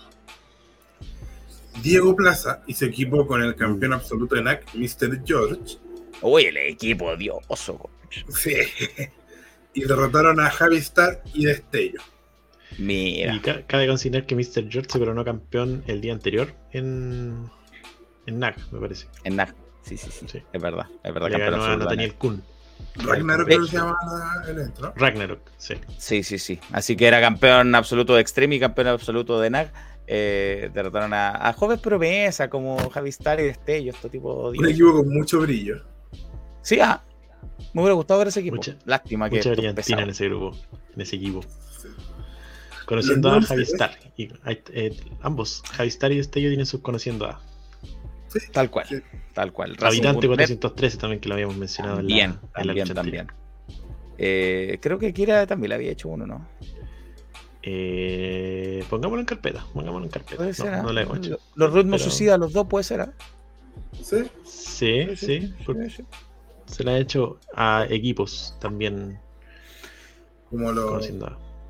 [1.83, 5.23] Diego Plaza y su equipo con el campeón absoluto de NAC, Mr.
[5.27, 5.79] George.
[6.23, 7.91] Uy, el equipo dioso.
[8.29, 8.55] Sí.
[9.75, 12.01] Y derrotaron a Javi Star y Destello.
[12.79, 13.35] Mira.
[13.35, 14.69] Y ca- cabe consignar que Mr.
[14.71, 17.51] George se coronó campeón el día anterior en,
[18.27, 19.07] en NAC, me parece.
[19.25, 19.55] En NAC.
[19.83, 20.87] Sí, sí, sí, Es verdad.
[21.03, 21.29] Es verdad.
[21.29, 22.17] Le campeón ganó a NAC.
[22.19, 22.43] Kuhn.
[22.97, 24.73] Ragnarok creo que se llama la- el.
[24.97, 25.75] Ragnarok, sí.
[25.99, 26.61] Sí, sí, sí.
[26.73, 29.73] Así que era campeón absoluto de Extreme y campeón absoluto de NAC.
[30.07, 34.69] Eh, derrotaron a, a jóvenes promesa como Javi Star y Destello, este tipo de Un
[34.69, 35.83] equipo con mucho brillo.
[36.63, 37.03] Sí, ah,
[37.73, 38.57] me hubiera gustado ver ese equipo.
[38.57, 39.51] Mucha- Lástima que Mucha
[40.03, 40.57] en ese grupo,
[40.95, 41.41] en ese equipo.
[42.87, 43.65] Conociendo a dos, Javi ¿eh?
[43.65, 43.99] Star.
[44.17, 47.41] Y, eh, ambos, Javi Star y Destello tienen sus conociendo a.
[48.53, 48.97] Tal cual, Sí.
[49.33, 49.77] tal cual.
[49.81, 53.27] Habitante Racing.net 413 también que lo habíamos mencionado en la, También, en la también, también.
[54.19, 56.47] Eh, creo que Kira también le había hecho uno, ¿no?
[57.63, 60.37] Eh, pongámoslo en carpeta, pongámoslo en carpeta.
[60.37, 60.75] Puede No, ser.
[60.75, 60.83] ¿ah?
[60.83, 61.39] no lo hemos hecho.
[61.55, 63.01] Los ritmos Pero- suicidas, los dos, puede ser.
[63.01, 63.13] ¿ah?
[64.03, 64.25] ¿Sí?
[64.45, 66.05] Sí, sí, Sí, sí.
[66.67, 69.19] se le ha hecho a equipos también
[70.51, 71.11] Como los,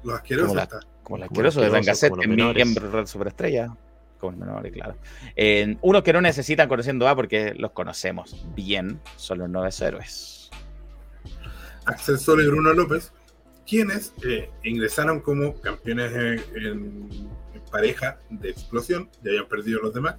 [0.02, 0.48] los asquerosos.
[0.48, 0.80] Como la- está.
[1.04, 1.62] Como los de asquerosos,
[2.10, 3.76] como los en mi miembro Superestrella.
[4.24, 4.96] Como el menor, claro.
[5.36, 10.50] Eh, unos que no necesitan conociendo A porque los conocemos bien son los nueve héroes.
[11.84, 13.12] Axel Solo y Bruno López,
[13.66, 19.92] quienes eh, ingresaron como campeones en, en- en pareja de explosión, ya habían perdido los
[19.92, 20.16] demás,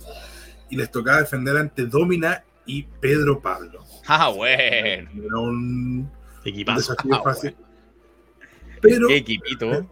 [0.69, 3.83] y les tocaba defender ante Domina y Pedro Pablo.
[4.07, 5.09] Ah, bueno.
[5.15, 6.11] Era un,
[6.43, 7.55] desafío Ah, fácil.
[8.81, 9.89] Pero Qué equipito.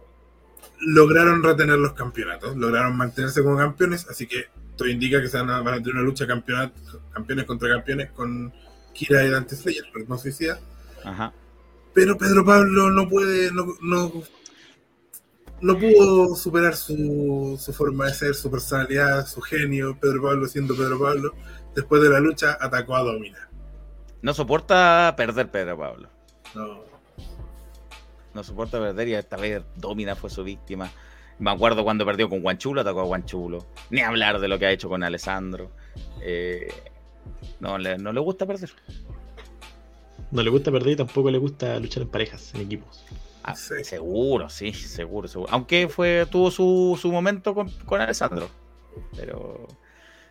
[0.80, 4.46] Lograron retener los campeonatos, lograron mantenerse como campeones, así que
[4.76, 6.74] todo indica que se van a, van a tener una lucha campeonato,
[7.12, 8.52] campeones contra campeones con
[8.92, 10.58] Kira y Dante Slayer, no suicida.
[11.04, 11.32] Ajá.
[11.92, 14.12] Pero Pedro Pablo no puede, no, no,
[15.60, 19.96] no pudo superar su, su forma de ser, su personalidad, su genio.
[20.00, 21.34] Pedro Pablo siendo Pedro Pablo,
[21.74, 23.48] después de la lucha atacó a Domina.
[24.22, 26.08] No soporta perder Pedro Pablo.
[26.54, 26.83] No,
[28.34, 30.90] No soporta perder y esta vez Domina fue su víctima.
[31.38, 33.66] Me acuerdo cuando perdió con Guanchulo, atacó a Guanchulo.
[33.90, 35.70] Ni hablar de lo que ha hecho con Alessandro.
[36.22, 36.68] Eh,
[37.60, 38.70] no, le, no le gusta perder.
[40.30, 43.04] No le gusta perder y tampoco le gusta luchar en parejas, en equipos.
[43.42, 43.84] Ah, Sí.
[43.84, 45.52] Seguro, sí, seguro, seguro.
[45.52, 48.48] Aunque fue, tuvo su, su momento con, con Alessandro.
[49.16, 49.66] Pero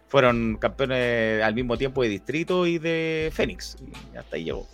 [0.07, 3.75] fueron campeones al mismo tiempo de Distrito y de Fénix.
[4.13, 4.67] Y hasta ahí llegó.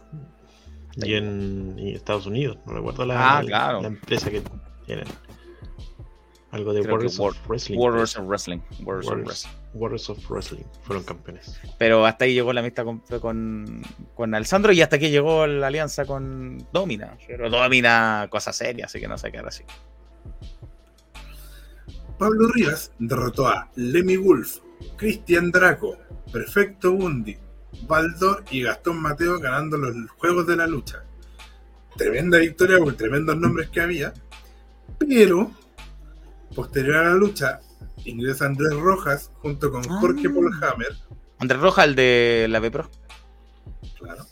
[0.96, 3.82] Y en y Estados Unidos, no recuerdo la, Ah, claro.
[3.82, 4.42] la empresa que
[4.86, 5.06] tienen.
[6.52, 7.78] Algo de Warriors War- of Wrestling.
[7.78, 8.20] Warriors parece.
[8.22, 8.60] of Wrestling.
[8.84, 9.52] Warriors of Wrestling.
[9.76, 11.60] Warriors of Wrestling fueron campeones.
[11.78, 13.84] Pero hasta ahí llegó la amistad con, con,
[14.16, 17.16] con Alessandro y hasta aquí llegó la alianza con Domina.
[17.28, 19.64] Pero Domina, cosa seria, así que no sé qué ahora sí.
[22.18, 24.58] Pablo Rivas derrotó a Lemmy Wolf,
[24.98, 25.98] Cristian Draco,
[26.34, 27.38] Perfecto Bundy,
[27.88, 31.04] Baldor y Gastón Mateo ganando los juegos de la lucha.
[31.98, 34.14] Tremenda victoria por tremendos nombres que había,
[34.98, 35.52] pero
[36.56, 37.60] posterior a la lucha
[38.06, 40.34] ingresa Andrés Rojas junto con Jorge Ah.
[40.34, 40.96] Polhammer,
[41.40, 42.90] Andrés Roja, el de la B-Pro.
[43.98, 44.26] claro,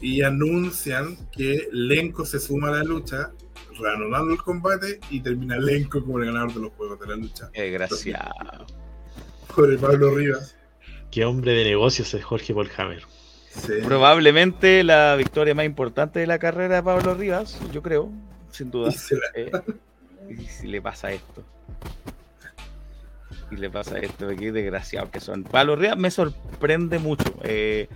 [0.00, 3.32] y anuncian que Lenco se suma a la lucha,
[3.78, 7.50] reanudando el combate y termina Lenco como el ganador de los juegos de la lucha.
[7.52, 8.66] Qué desgraciado.
[9.54, 10.56] Por el Pablo Rivas.
[11.10, 13.02] Qué hombre de negocios es Jorge Polhammer.
[13.50, 13.72] Sí.
[13.84, 18.08] Probablemente la victoria más importante de la carrera de Pablo Rivas, yo creo,
[18.52, 18.90] sin duda.
[18.90, 19.50] Y se la- Eh,
[20.30, 21.42] y si le pasa esto.
[23.50, 25.42] Y le pasa esto, qué desgraciado que son.
[25.42, 27.34] Pablo Rivas me sorprende mucho.
[27.42, 27.88] Eh,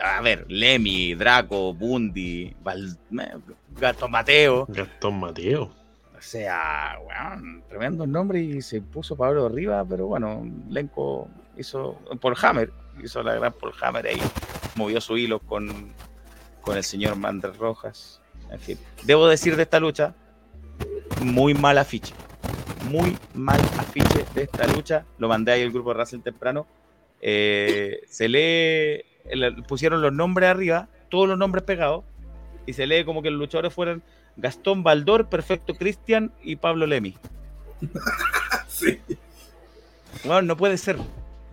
[0.00, 3.34] a ver, Lemmy, Draco, Bundy, Val- eh,
[3.78, 4.64] Gato Mateo.
[4.68, 5.64] Gastón Mateo.
[6.16, 12.36] O sea, weón, tremendo nombre y se puso Pablo Rivas, pero bueno, Lenco hizo por
[12.44, 12.72] Hammer,
[13.02, 14.20] hizo la gran Paul Hammer ahí,
[14.76, 15.92] movió su hilo con,
[16.60, 18.20] con el señor Mander Rojas.
[18.50, 20.14] En fin, debo decir de esta lucha,
[21.22, 22.14] muy mal afiche,
[22.90, 25.04] muy mal afiche de esta lucha.
[25.18, 26.66] Lo mandé ahí al grupo de Wrestling temprano.
[27.20, 32.04] Eh, se lee, el- pusieron los nombres arriba, todos los nombres pegados,
[32.66, 34.02] y se lee como que los luchadores fueran
[34.36, 37.16] Gastón Baldor, Perfecto Cristian y Pablo Lemi.
[38.68, 38.98] Sí.
[40.24, 40.96] Bueno, no puede ser.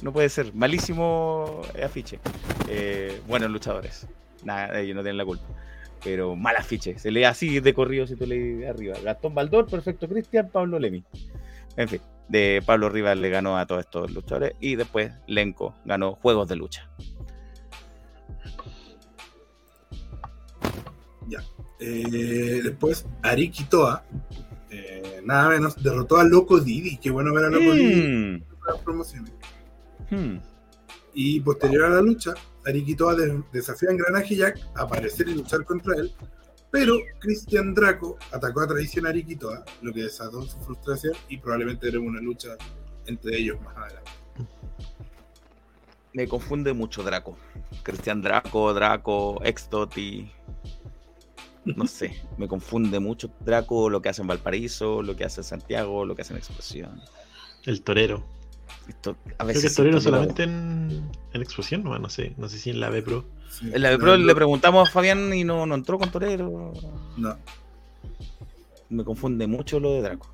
[0.02, 0.54] No puede ser.
[0.54, 2.20] Malísimo afiche.
[2.68, 4.08] Eh, buenos luchadores.
[4.44, 5.46] Nada, ellos no tienen la culpa.
[6.04, 6.98] Pero mal afiche.
[6.98, 8.96] Se lee así de corrido si tú lees arriba.
[9.04, 11.04] Gastón Baldor, Perfecto Cristian, Pablo Lemi.
[11.76, 14.54] En fin, de Pablo Rivas le ganó a todos estos luchadores.
[14.60, 16.90] Y después Lenco ganó Juegos de Lucha.
[21.80, 24.04] Eh, después, Ariki Toa,
[24.70, 26.98] eh, nada menos, derrotó a Loco Didi.
[26.98, 29.32] Qué bueno ver a Loco Didi Mm, las promociones.
[30.10, 30.38] Hmm.
[31.14, 32.34] Y posterior a la lucha,
[32.65, 36.14] Ariki Toa de- desafía a Engranaje Jack a aparecer y luchar contra él.
[36.72, 41.38] Pero Christian Draco atacó a traición a Ariki Toa, lo que desató su frustración y
[41.38, 42.49] probablemente veremos una lucha
[43.07, 44.11] entre ellos más adelante.
[46.14, 47.38] Me confunde mucho Draco.
[47.84, 50.31] Cristian Draco, Draco, Extoti.
[51.65, 55.45] No sé, me confunde mucho Draco, lo que hace en Valparaíso, lo que hace en
[55.45, 57.02] Santiago, lo que hace en Explosión.
[57.65, 58.23] El torero.
[58.90, 62.34] Esto, a Creo veces que el torero solamente en, en explosión, no, no sé.
[62.38, 63.24] No sé si en la B Pro.
[63.49, 63.70] Sí.
[63.72, 66.74] En la de Pro le preguntamos a Fabián y no, no entró con Torero.
[67.18, 67.38] No,
[68.90, 70.28] Me confunde mucho lo de Draco.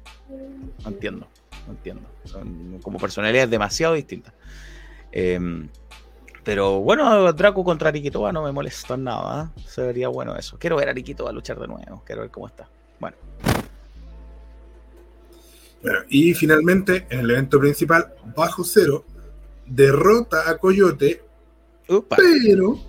[0.83, 1.27] No entiendo,
[1.67, 2.03] no entiendo.
[2.23, 4.33] Son como personalidades demasiado distintas.
[5.11, 5.67] Em,
[6.43, 9.51] pero bueno, Draco contra Ariquitoa no me molesta en nada.
[9.57, 9.61] ¿eh?
[9.67, 10.57] Se vería bueno eso.
[10.57, 12.03] Quiero ver a Ariquitoa luchar de nuevo.
[12.05, 12.69] Quiero ver cómo está.
[12.99, 13.17] Bueno,
[15.85, 19.05] Bueno, y finalmente, en el evento principal, Bajo Cero
[19.67, 21.21] derrota a Coyote,
[21.87, 22.79] pero,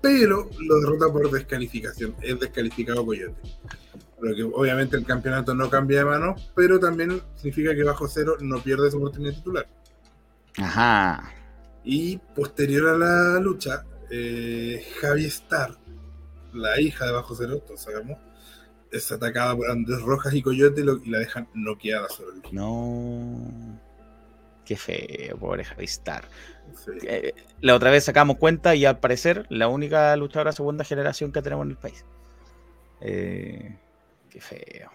[0.00, 2.14] pero lo derrota por descalificación.
[2.22, 3.36] Es descalificado Coyote.
[4.18, 8.38] Lo que obviamente el campeonato no cambia de mano, pero también significa que Bajo Cero
[8.40, 9.68] no pierde su oportunidad titular.
[10.56, 11.34] Ajá.
[11.84, 15.76] Y posterior a la lucha, eh, Javi Star,
[16.54, 18.16] la hija de Bajo Cero, todos sabemos,
[18.92, 22.42] es atacada por Andrés Rojas y Coyote y, lo- y la dejan noqueada sobre el.
[22.54, 23.80] No.
[24.64, 26.24] Qué feo, pobre Javistar.
[26.84, 26.90] Sí.
[27.02, 31.42] Eh, la otra vez sacamos cuenta y al parecer la única luchadora segunda generación que
[31.42, 32.04] tenemos en el país.
[33.00, 33.76] Eh,
[34.30, 34.90] qué feo.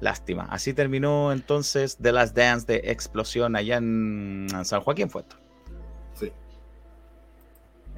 [0.00, 0.44] Lástima.
[0.50, 5.36] Así terminó entonces The Last Dance de Explosión allá en San Joaquín fue esto.
[5.36, 5.47] Sí.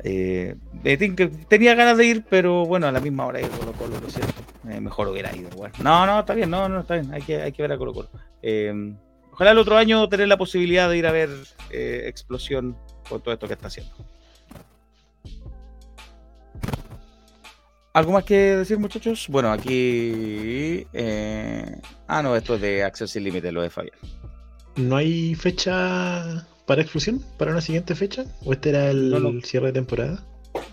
[0.02, 0.56] Eh,
[1.48, 4.34] tenía ganas de ir, pero bueno, a la misma hora de Colo Colo, lo siento.
[4.68, 5.50] Eh, mejor hubiera ido.
[5.50, 5.74] Bueno.
[5.82, 7.12] No, no, está bien, no, no, está bien.
[7.12, 8.08] Hay que, hay que ver a Colo Colo.
[8.42, 8.94] Eh,
[9.32, 11.30] ojalá el otro año tener la posibilidad de ir a ver
[11.70, 12.76] eh, Explosión
[13.08, 13.92] con todo esto que está haciendo.
[17.92, 19.26] ¿Algo más que decir, muchachos?
[19.28, 20.86] Bueno, aquí.
[22.06, 23.98] Ah, no, esto es de Access Sin lo de Fabián.
[24.76, 27.20] ¿No hay fecha para explosión?
[27.36, 28.24] ¿Para una siguiente fecha?
[28.44, 30.24] ¿O este era el No, cierre de temporada?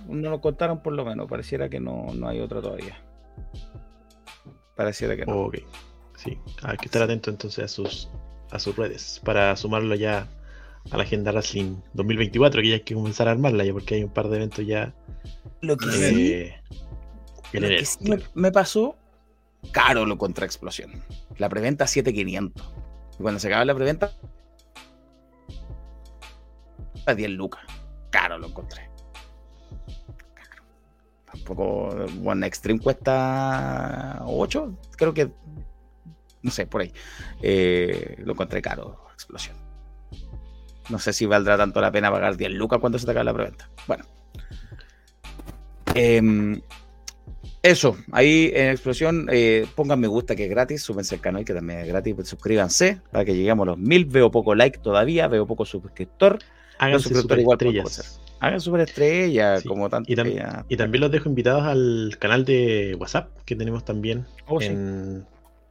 [0.08, 3.04] No nos contaron por lo menos, pareciera que no, no hay otra todavía.
[4.76, 5.46] Pareciera que no.
[5.46, 5.58] Ok.
[6.16, 8.10] Sí, hay que estar atento entonces a sus
[8.52, 10.28] a sus redes para sumarlo ya
[10.92, 14.04] a la agenda Wrestling 2024, que ya hay que comenzar a armarla ya porque hay
[14.04, 14.94] un par de eventos ya
[15.62, 16.62] Lo que sí, eh,
[17.54, 17.86] en lo que enero.
[17.86, 19.00] sí me, me pasó,
[19.72, 20.92] caro lo contra explosión.
[21.40, 22.64] La preventa 7500.
[23.20, 24.12] Y cuando se acaba la preventa,
[27.12, 27.64] a 10 lucas.
[28.10, 28.90] Caro lo encontré.
[31.26, 31.90] Tampoco
[32.24, 35.32] One Extreme cuesta 8, creo que
[36.42, 36.94] no sé, por ahí.
[37.42, 39.58] Eh, lo encontré caro, explosión.
[40.90, 43.34] No sé si valdrá tanto la pena pagar 10 lucas cuando se te acabe la
[43.34, 43.70] preventa.
[43.86, 44.06] Bueno.
[45.94, 46.62] Em,
[47.64, 51.54] eso, ahí en Explosión, eh, pongan me gusta que es gratis, súbense al canal que
[51.54, 54.06] también es gratis, pues suscríbanse para que lleguemos a los mil.
[54.06, 56.40] Veo poco like todavía, veo poco suscriptor.
[56.80, 58.22] Pueden superestrellas.
[58.40, 60.12] Hagan superestrella, Sí, como tanto.
[60.12, 63.84] Y, tam- que ya- y también los dejo invitados al canal de WhatsApp que tenemos
[63.84, 64.68] también Oh, sí.
[64.68, 65.26] en,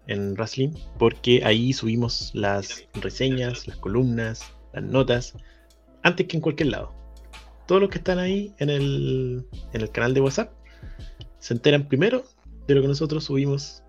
[0.09, 4.43] en Wrestling, porque ahí subimos las reseñas, las columnas,
[4.73, 5.35] las notas,
[6.03, 6.93] antes que en cualquier lado.
[7.67, 10.53] todos los que están ahí en el, en el canal de WhatsApp
[11.39, 12.25] se enteran primero
[12.67, 13.83] de lo que nosotros subimos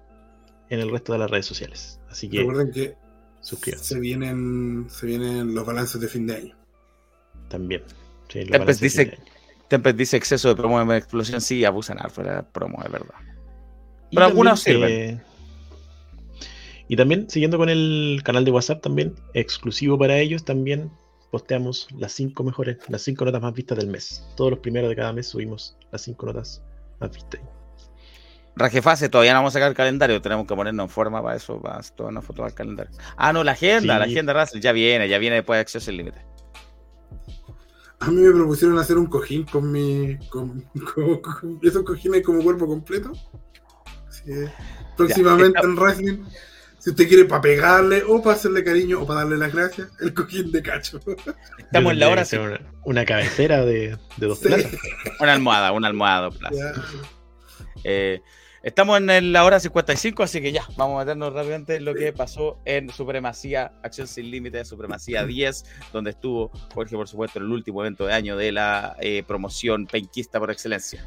[0.70, 2.00] en el resto de las redes sociales.
[2.10, 2.96] Así que Recuerden que
[3.42, 6.56] suscríbanse se vienen, se vienen los balances de fin de año.
[7.48, 7.84] También.
[8.30, 9.18] Sí, Tempest de dice, de.
[9.68, 11.42] Tempest dice exceso de promo en explosión.
[11.42, 13.16] Sí, abusan harto de promo, es verdad.
[14.12, 15.24] Pero también, sirven.
[16.88, 20.90] y también, siguiendo con el canal de WhatsApp, también exclusivo para ellos, también
[21.32, 24.26] posteamos las cinco mejores, las cinco notas más vistas del mes.
[24.36, 26.64] Todos los primeros de cada mes subimos las cinco notas
[27.00, 27.42] más vistas.
[28.58, 30.20] Rajefase, todavía no vamos a sacar el calendario.
[30.22, 32.92] Tenemos que ponernos en forma para eso, para todas una foto al calendario.
[33.16, 35.98] Ah, no, la agenda, la agenda Russell ya viene, ya viene después de Acceso al
[35.98, 36.20] Límite.
[38.00, 40.18] A mí me propusieron hacer un cojín con mi.
[40.30, 40.62] con,
[40.96, 43.12] con- con esos cojines como cuerpo completo.
[44.08, 44.50] Así que,
[44.96, 46.24] próximamente en Wrestling,
[46.78, 50.14] si usted quiere para pegarle o para hacerle cariño o para darle las gracias, el
[50.14, 51.00] cojín de cacho.
[51.58, 54.48] Estamos en la hora, ser Una, una cabecera de, de dos Sí.
[54.48, 54.72] plazas.
[55.20, 56.30] Una almohada, una almohada.
[56.30, 56.56] Plaza.
[56.56, 56.74] Ya.
[57.84, 58.22] Eh,
[58.64, 62.14] estamos en la hora 55, así que ya, vamos a meternos rápidamente en lo que
[62.14, 67.52] pasó en Supremacía, Acción Sin Límite, Supremacía 10, donde estuvo Jorge, por supuesto, en el
[67.52, 71.04] último evento de año de la eh, promoción penquista por excelencia.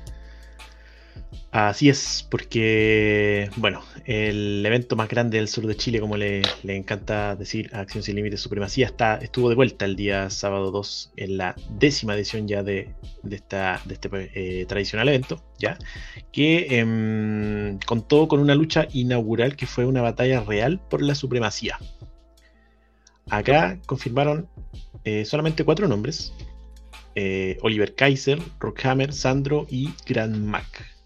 [1.53, 6.77] Así es, porque, bueno, el evento más grande del sur de Chile, como le, le
[6.77, 11.39] encanta decir Acción Sin Límites Supremacía, está, estuvo de vuelta el día sábado 2 en
[11.39, 12.95] la décima edición ya de,
[13.25, 14.09] de, esta, de este
[14.63, 15.77] eh, tradicional evento, ya,
[16.31, 21.79] que em, contó con una lucha inaugural que fue una batalla real por la supremacía.
[23.29, 24.49] Acá confirmaron
[25.05, 26.33] eh, solamente cuatro nombres.
[27.17, 31.00] eh, Oliver Kaiser, Rockhammer, Sandro y Grand Mac.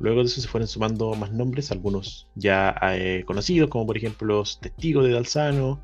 [0.00, 4.26] Luego de eso se fueron sumando más nombres, algunos ya eh, conocidos, como por ejemplo
[4.26, 5.80] los Testigos de Dalzano,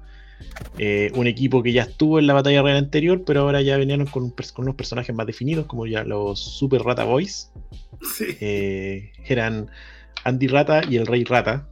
[0.78, 4.06] eh, un equipo que ya estuvo en la batalla real anterior, pero ahora ya venían
[4.06, 7.50] con, con unos personajes más definidos, como ya los Super Rata Boys.
[8.02, 8.36] Sí.
[8.40, 9.70] Eh, eran
[10.24, 11.68] Andy Rata y el Rey Rata.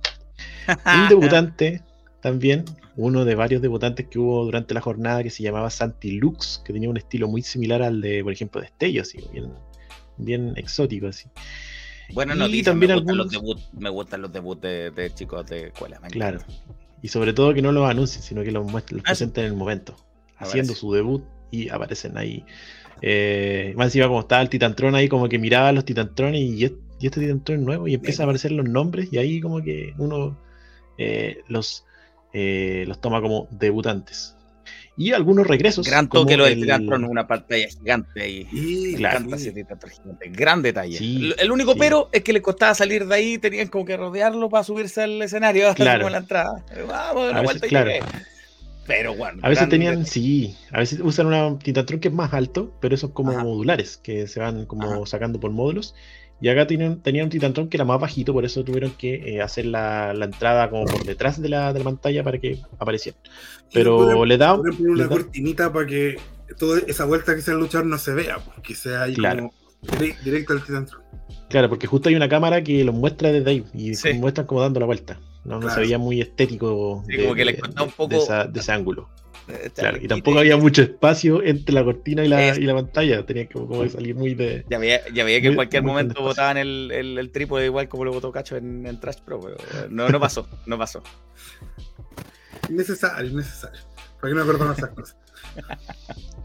[0.69, 1.83] Un debutante
[2.21, 2.65] también,
[2.97, 6.73] uno de varios debutantes que hubo durante la jornada que se llamaba Santi Lux, que
[6.73, 9.53] tenía un estilo muy similar al de, por ejemplo, de Destello, así, bien,
[10.19, 11.29] bien exótico así.
[12.13, 15.67] Bueno, Y también me, gustan los debut, me gustan los debuts de, de chicos de
[15.69, 16.01] escuela.
[16.11, 16.39] Claro.
[17.03, 19.53] Y sobre todo que no los anuncien, sino que los, muest- los Ah, presenten en
[19.53, 19.95] el momento,
[20.35, 20.49] Aparece.
[20.51, 22.45] haciendo su debut y aparecen ahí.
[23.03, 26.65] Eh, más encima como estaba el Titantron ahí, como que miraba a los Titantrones y,
[26.65, 29.95] est- y este Titantron nuevo y empiezan a aparecer los nombres y ahí como que
[29.99, 30.37] uno
[30.97, 31.85] eh, los,
[32.33, 34.35] eh, los toma como debutantes.
[34.99, 35.87] Y algunos regresos.
[35.87, 38.47] Gran toque lo del el- Titantron, una pantalla gigante ahí.
[38.53, 39.19] Y, Me Claro.
[39.19, 40.29] encanta ese Titantron gigante.
[40.31, 40.99] Gran detalle.
[40.99, 41.79] Sí, el, único sí.
[41.79, 45.23] pero es que le costaba salir de ahí, tenían como que rodearlo para subirse al
[45.23, 45.99] escenario, Claro.
[46.01, 46.65] como en la entrada.
[46.89, 47.91] Vamos, de una veces, vuelta y claro.
[48.89, 49.41] Pero bueno.
[49.45, 50.11] A veces tenían, detalle.
[50.11, 53.45] sí, a veces usan una Titantron que es más alto, pero esos como Ajá.
[53.45, 55.07] modulares, que se van como Ajá.
[55.07, 55.95] sacando por módulos.
[56.41, 59.43] Y acá tenían, tenían un Titantron que era más bajito, por eso tuvieron que eh,
[59.43, 63.19] hacer la, la entrada como por detrás de la, de la pantalla para que apareciera.
[63.73, 66.17] Pero le da, podrían poner le una da- cortinita para que
[66.59, 69.51] toda esa vuelta que sea el luchador no se vea, pues, que sea ahí Claro.
[69.81, 71.03] como dire- directo al Titantron.
[71.51, 74.13] Claro, porque justo hay una cámara que los muestra desde ahí y Sí.
[74.15, 75.19] muestran como dando la vuelta.
[75.45, 78.71] No, no se veía muy estético Sí, como que un poco- de, esa- de ese
[78.73, 79.09] ángulo.
[79.75, 83.25] Claro, y tampoco había mucho espacio entre la cortina y la, y la pantalla.
[83.25, 84.65] Tenía que como salir muy de.
[84.69, 87.89] Ya veía, ya veía que en cualquier muy momento botaban el, el, el trípode igual
[87.89, 89.57] como lo botó Cacho en, en Trash Pro, pero
[89.91, 91.03] no, no pasó, no pasó.
[92.69, 93.81] Innecesario, innecesario.
[94.21, 95.17] ¿Para qué no acordamos esas cosas?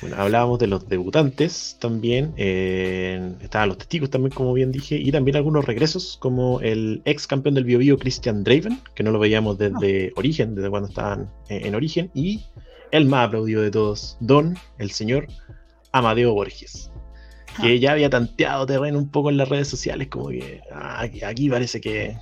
[0.00, 2.32] Bueno, hablábamos de los debutantes también.
[2.38, 4.96] eh, estaban los testigos también, como bien dije.
[4.96, 9.10] Y también algunos regresos, como el ex campeón del Bio Bio, Christian Draven, que no
[9.10, 12.10] lo veíamos desde Origen, desde cuando estaban eh, en Origen.
[12.14, 12.42] Y
[12.92, 15.26] el más aplaudido de todos, Don, el señor
[15.92, 16.90] Amadeo Borges.
[17.60, 21.22] Que ya había tanteado terreno un poco en las redes sociales, como que "Ah, aquí-
[21.24, 22.16] aquí parece que,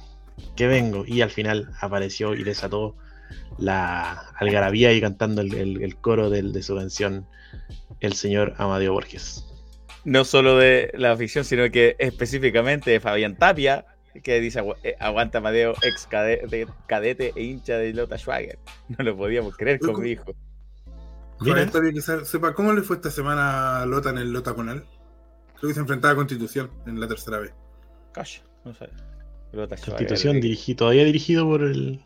[0.57, 1.05] que vengo.
[1.07, 2.97] Y al final apareció y desató
[3.59, 7.27] la algarabía y cantando el, el- el coro del- de su canción,
[8.01, 9.45] el señor Amadeo Borges.
[10.05, 13.85] No solo de la afición, sino que específicamente de Fabián Tapia,
[14.23, 18.59] que dice "Agu- eh, aguanta Amadeo, ex cadete, cadete e hincha de Lota Schwager.
[18.97, 20.35] No lo podíamos creer con mi hijo.
[22.25, 24.85] Sepa cómo le fue esta semana a Lota en el Lota Conal.
[25.59, 27.53] Creo que se enfrentaba a Constitución en la tercera vez.
[28.13, 28.89] Calla, no sé.
[29.53, 29.77] Lota.
[29.77, 32.01] Constitución dirigido, todavía dirigido por el,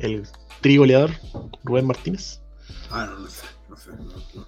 [0.00, 0.24] el
[0.60, 1.10] trigoleador
[1.64, 2.40] Rubén Martínez.
[2.90, 3.46] Ah, no, no sé.
[3.68, 4.46] No sé no, no.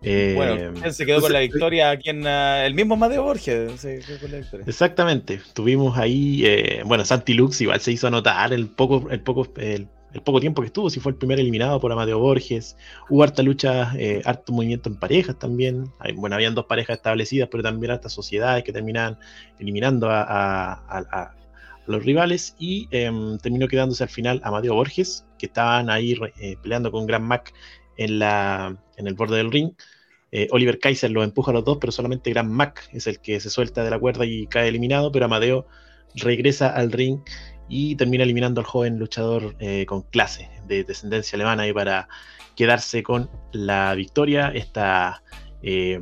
[0.00, 3.80] Eh, Bueno, ¿quién se quedó con la victoria aquí en ah, el mismo Amadeo Borges?
[3.80, 4.64] Se quedó con la victoria.
[4.68, 9.48] Exactamente, tuvimos ahí, eh, bueno, Santi Lux igual se hizo notar el poco, el poco,
[9.56, 12.78] el el poco tiempo que estuvo, si fue el primer eliminado por Amadeo Borges.
[13.10, 15.92] Hubo harta lucha, eh, harto movimiento en parejas también.
[15.98, 19.18] Hay- bueno, habían dos parejas establecidas, pero también hartas sociedades que terminaban
[19.58, 21.34] eliminando a, a- a-
[21.88, 22.54] los rivales.
[22.58, 27.24] Y em, terminó quedándose al final Amadeo Borges, que estaban ahí eh, peleando con Gran
[27.24, 27.52] Mac
[27.96, 29.72] en, la, en el borde del ring.
[30.30, 33.40] Eh, Oliver Kaiser los empuja a los dos, pero solamente Gran Mac es el que
[33.40, 35.66] se suelta de la cuerda y cae eliminado, pero Amadeo
[36.14, 37.20] regresa al ring
[37.68, 42.08] y termina eliminando al joven luchador eh, con clase de descendencia alemana y para
[42.56, 45.22] quedarse con la victoria, esta
[45.62, 46.00] eh,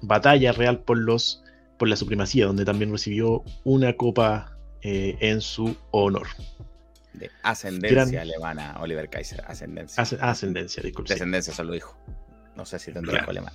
[0.00, 1.42] batalla real por los
[1.78, 6.26] por la supremacía, donde también recibió una copa eh, en su honor.
[7.12, 9.42] De ascendencia Gran- alemana, Oliver Kaiser.
[9.46, 10.02] Ascendencia.
[10.02, 11.12] Asc- ascendencia, disculpe.
[11.12, 11.96] Descendencia solo dijo.
[12.56, 13.30] No sé si tendrá Claro.
[13.30, 13.52] alemán.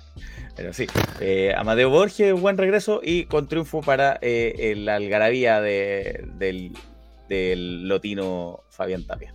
[0.56, 0.86] Pero sí.
[1.20, 6.72] Eh, Amadeo Borges, buen regreso y con triunfo para eh, el algarabía de- del,
[7.28, 9.34] del lotino Fabián Tapia.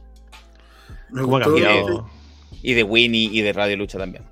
[2.62, 4.24] Y de Winnie y de Radio Lucha también.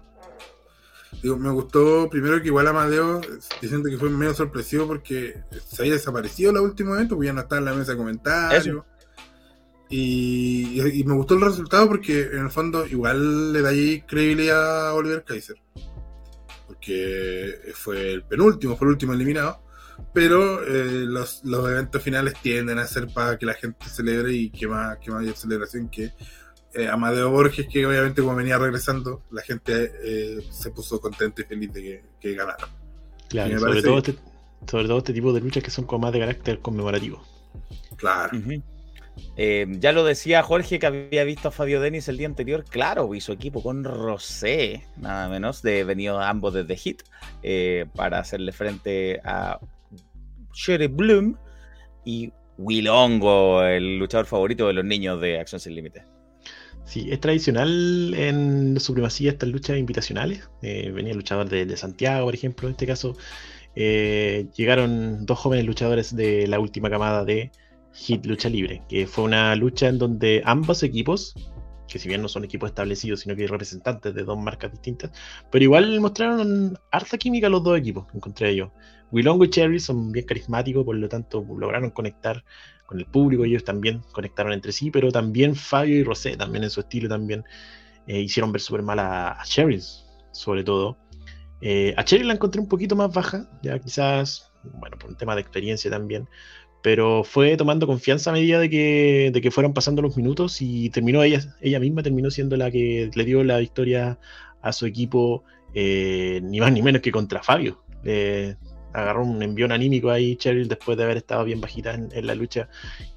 [1.21, 3.21] Digo, me gustó primero que igual Amadeo,
[3.61, 7.41] diciendo que fue medio sorpresivo porque se había desaparecido el último evento, porque ya no
[7.41, 8.65] estaba en la mesa de comentarios.
[8.67, 8.85] Eso.
[9.89, 14.01] Y, y- y me gustó el resultado porque en el fondo igual le da ahí
[14.03, 15.55] credibilidad a Oliver Kaiser.
[16.67, 19.63] Porque fue el penúltimo, fue el último eliminado.
[20.13, 24.49] Pero eh, los, los eventos finales tienden a ser para que la gente celebre y
[24.49, 26.13] que más, que más haya celebración que
[26.73, 31.45] eh, Amadeo Borges, que obviamente como venía regresando, la gente eh, se puso contenta y
[31.45, 32.67] feliz de que, que ganara.
[33.27, 34.15] Claro, sobre, parece todo este,
[34.67, 37.23] sobre todo este tipo de luchas que son como más de carácter conmemorativo.
[37.95, 38.37] Claro.
[39.35, 42.65] Eh, ya lo decía Jorge que había visto a Fabio Denis el día anterior.
[42.65, 47.03] Claro, y su equipo con Rosé, nada menos, de venido ambos desde Hit,
[47.43, 49.59] eh, para hacerle frente a
[50.53, 51.37] Sherry Bloom
[52.05, 56.03] y Willongo, el luchador favorito de los niños de Acción Sin Límites.
[56.89, 60.49] Sí, es tradicional en supremacía estas luchas invitacionales.
[60.63, 62.67] Eh, venía luchador de, de Santiago, por ejemplo.
[62.67, 63.15] En este caso,
[63.75, 67.51] eh, llegaron dos jóvenes luchadores de la última camada de
[67.93, 71.35] Hit Lucha Libre, que fue una lucha en donde ambos equipos,
[71.87, 75.11] que si bien no son equipos establecidos, sino que representantes de dos marcas distintas,
[75.51, 78.73] pero igual mostraron harta química los dos equipos, encontré yo.
[79.11, 82.43] Willongo y Cherry son bien carismáticos, por lo tanto lograron conectar
[82.89, 86.71] con el público, ellos también conectaron entre sí, pero también Fabio y Rosé, también en
[86.71, 87.43] su estilo, también
[88.07, 89.45] eh, hicieron ver súper mal a, a
[90.31, 90.97] sobre todo.
[91.61, 95.35] Eh, a Cherry la encontré un poquito más baja, ya quizás, bueno, por un tema
[95.35, 96.27] de experiencia también,
[96.81, 100.89] pero fue tomando confianza a medida de que, de que fueron pasando los minutos y
[100.89, 104.17] terminó ella, ella misma terminó siendo la que le dio la victoria
[104.63, 105.43] a su equipo,
[105.75, 107.83] eh, ni más ni menos que contra Fabio.
[108.93, 112.35] Agarró un envión anímico ahí Cheryl después de haber estado bien bajita en, en la
[112.35, 112.67] lucha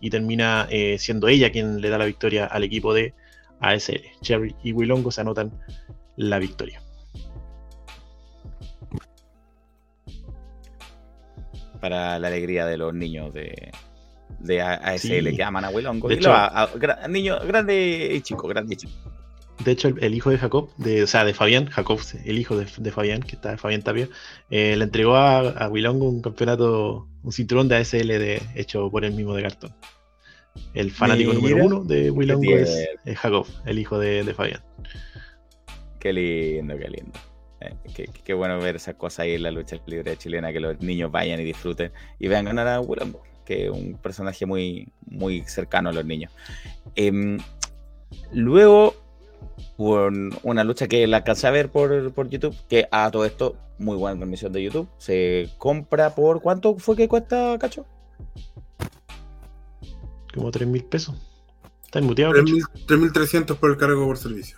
[0.01, 3.15] y termina eh, siendo ella quien le da la victoria al equipo de
[3.61, 4.03] ASL.
[4.21, 5.51] Cheryl y Willongo se anotan
[6.17, 6.83] la victoria.
[11.81, 13.73] Para la alegría de los niños de,
[14.39, 15.37] de ASL Sí.
[15.37, 15.71] que aman a
[16.15, 16.31] hecho-
[16.79, 18.93] gra- niños grande y chico, grande y chico.
[19.65, 22.57] De hecho, el, el hijo de Jacob, de, o sea, de Fabián, Jacob, el hijo
[22.57, 24.09] de, de Fabián, que está Fabián Tapia,
[24.51, 29.13] eh, le entregó a, a un campeonato, un cinturón de ASL de, hecho por él
[29.15, 29.75] mismo de cartón.
[30.75, 34.61] El fanático Mira, número uno de Willongo es, es Jacob, el hijo de, de Fabián.
[35.99, 37.19] Qué lindo, qué lindo.
[37.61, 40.81] Eh, qué, qué bueno ver esas cosas ahí en la lucha libre chilena, que los
[40.81, 45.43] niños vayan y disfruten y vean ganar a Willongo, que es un personaje muy, muy
[45.47, 46.33] cercano a los niños.
[46.97, 47.39] Em,
[48.33, 48.95] luego,
[49.77, 53.97] una lucha que la alcancé a ver por, por YouTube, que a todo esto, muy
[53.97, 57.87] buena transmisión de YouTube, se compra por ¿cuánto fue que cuesta, Cacho?
[60.35, 61.15] Como 3 mil pesos.
[61.85, 62.01] Está?
[62.01, 64.57] 3.000 3.300 por el cargo por servicio.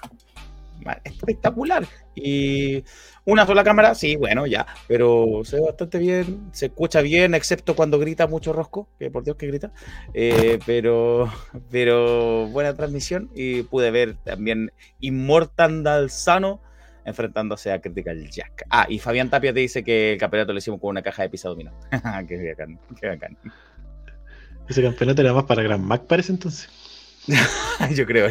[1.05, 1.87] Espectacular.
[2.15, 2.85] Y
[3.27, 7.75] una sola cámara, sí, bueno, ya, pero se ve bastante bien, se escucha bien, excepto
[7.75, 9.73] cuando grita mucho Rosco, que por Dios que grita,
[10.13, 11.33] Eh, pero,
[11.71, 16.61] pero buena transmisión y pude ver también Immortal Dalzano
[17.05, 18.65] enfrentándose a Critical Jack.
[18.71, 21.31] Ah, y Fabián Tapia te dice que el campeonato lo hicimos con una caja de
[21.31, 21.73] pizza dominó.
[22.29, 23.39] qué bacán, qué bacán.
[24.69, 26.69] Ese campeonato era más para Gran Mac, parece entonces.
[27.95, 28.29] Yo creo.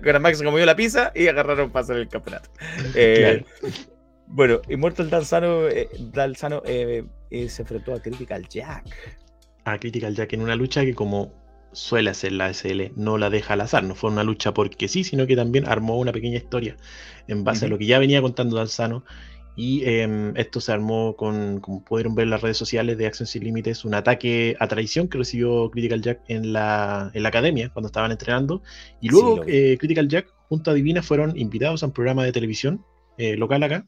[0.00, 2.50] Gran Max se comió la pizza y agarraron para hacer el campeonato.
[2.94, 3.44] Eh,
[4.34, 8.86] Bueno, Immortal Dalzano, eh, Dalzano eh, eh, se enfrentó a Critical Jack.
[9.64, 11.34] A Critical Jack en una lucha que como
[11.72, 13.84] suele hacer la SL, no la deja al azar.
[13.84, 16.78] No fue una lucha porque sí, sino que también armó una pequeña historia
[17.28, 19.04] en base a lo que ya venía contando Dalzano
[19.54, 23.26] Y em, esto se armó con, como pudieron ver en las redes sociales de Acción
[23.26, 27.68] Sin Límites, un ataque a traición que recibió Critical Jack en la, en la academia
[27.68, 28.62] cuando estaban entrenando.
[29.02, 32.82] Y luego eh, Critical Jack junto a Divina fueron invitados a un programa de televisión
[33.18, 33.86] eh, local acá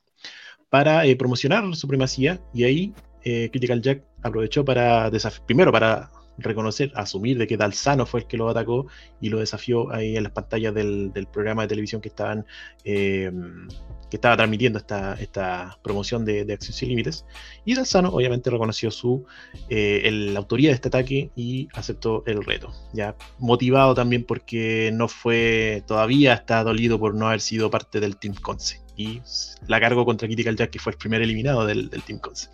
[0.74, 2.40] para eh, promocionar supremacía.
[2.52, 2.92] Y ahí
[3.22, 5.09] Critical Jack aprovechó para
[5.46, 8.88] primero para reconocer, asumir de que Dalzano fue el que lo atacó
[9.20, 12.44] y lo desafió ahí en las pantallas del, programa de televisión que estaban
[12.82, 13.68] em,
[14.10, 17.24] que estaba transmitiendo esta, esta promoción de, Acción Sin Límites.
[17.64, 19.24] Y Dalzano obviamente reconoció su
[19.68, 22.72] eh, la autoría de este ataque y aceptó el reto.
[22.92, 28.16] Ya motivado también porque no fue, todavía está dolido por no haber sido parte del
[28.16, 28.84] Team Conce.
[28.96, 29.20] Y
[29.66, 32.48] la cargó contra Critical Jack, que fue el primer eliminado del, Team Conce.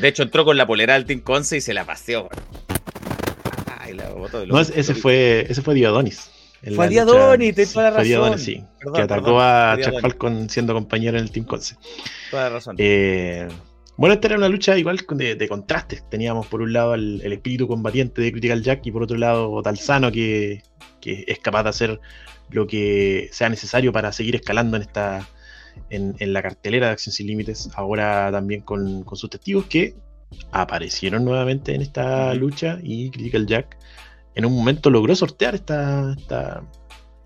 [0.00, 2.28] De hecho, entró con la polera del Team Conce y se la paseó.
[4.46, 6.30] no, ese fue, ese fue Diodonis.
[6.76, 8.38] Fue Diodonis, te toda la razón.
[8.38, 8.62] sí,
[8.94, 11.76] que atacó a Chuck Falcon siendo compañero en el Team Conce.
[12.30, 12.76] Toda la razón.
[12.78, 13.48] Eh,
[13.96, 16.08] bueno, esta era una lucha igual de, de contrastes.
[16.08, 20.10] Teníamos por un lado el, espíritu combatiente de Critical Jack y por otro lado Talzano
[20.10, 20.62] que,
[21.00, 22.00] que, es capaz de hacer
[22.50, 25.28] lo que sea necesario para seguir escalando en esta
[25.90, 27.70] en, la cartelera de Acción Sin Límites.
[27.74, 29.94] Ahora también con, con sus testigos que
[30.50, 33.76] aparecieron nuevamente en esta lucha y Critical Jack
[34.34, 36.14] en un momento logró sortear esta,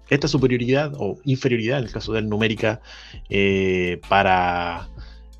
[0.08, 2.80] esta, superioridad o inferioridad, en el caso de él, numérica,
[3.28, 4.88] eh, para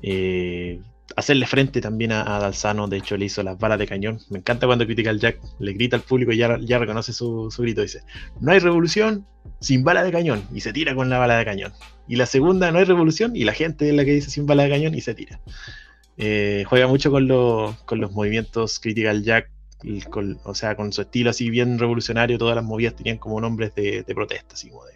[0.01, 0.81] eh,
[1.15, 2.87] hacerle frente también a, Dalzano.
[2.87, 4.19] De hecho, le hizo las balas de cañón.
[4.29, 7.61] Me encanta cuando Critical Jack le grita al público y ya, ya reconoce su, su
[7.61, 7.81] grito.
[7.81, 8.01] Dice:
[8.39, 9.25] No hay revolución
[9.59, 10.43] sin bala de cañón.
[10.53, 11.73] Y se tira con la bala de cañón.
[12.07, 13.35] Y la segunda, no hay revolución.
[13.35, 15.39] Y la gente es la que dice sin bala de cañón y se tira.
[16.17, 17.27] Eh, juega mucho con,
[17.85, 19.51] con los movimientos Critical Jack
[20.43, 24.03] o sea, con su estilo así bien revolucionario, todas las movidas tenían como nombres de,
[24.15, 24.93] protesta, así como de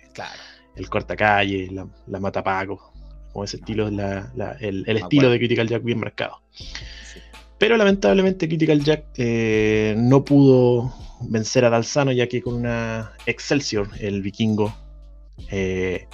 [0.75, 2.90] el cortacalle, la, la matapaco,
[3.31, 6.41] como ese estilo, el, estilo de Critical Jack bien marcado.
[7.61, 10.91] Pero lamentablemente Critical Jack eh, no pudo
[11.21, 14.73] vencer a Dalzano, ya que con una Excelsior, el vikingo,
[15.51, 16.07] eh,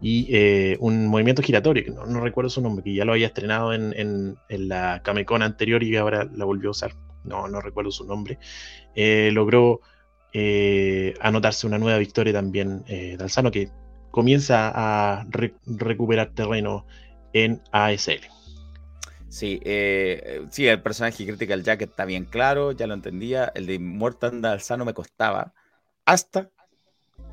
[0.00, 3.74] y eh, un movimiento giratorio, que no, recuerdo su nombre, que ya lo había estrenado
[3.74, 6.94] en, en, en la Camecon anterior y ahora la volvió a usar.
[7.24, 8.38] No, no recuerdo su nombre,
[9.32, 9.80] logró
[11.20, 12.84] anotarse una nueva victoria también
[13.18, 13.70] Dalzano, que
[14.14, 15.26] comienza a
[15.66, 16.86] recuperar terreno
[17.32, 18.20] en ASL.
[19.28, 19.60] Sí,
[20.50, 23.50] sí, el personaje Critical Jack está bien claro, ya lo entendía.
[23.56, 25.52] El de Mortal Dalzano me costaba
[26.04, 26.48] hasta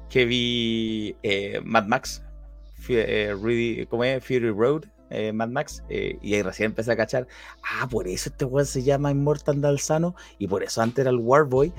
[0.09, 1.15] que vi
[1.63, 2.23] Mad Max,
[3.87, 4.25] ¿cómo es?
[4.25, 7.27] Fury Road, eh, Mad Max, eh, y ahí recién empecé a cachar,
[7.69, 11.17] ah, por eso este weón se llama Immortal Dalsano, y por eso antes era el
[11.17, 11.73] Warboy,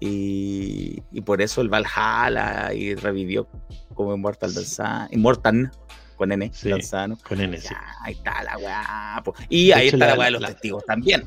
[0.00, 3.48] y, y por eso el Valhalla, y revivió
[3.94, 5.70] como Immortal Dalsano, Immortal,
[6.16, 7.18] con N, Dalsano.
[7.26, 7.74] Con N, sí.
[8.02, 9.22] Ahí está la weá.
[9.48, 11.24] Y ahí está la, weá de los testigos también.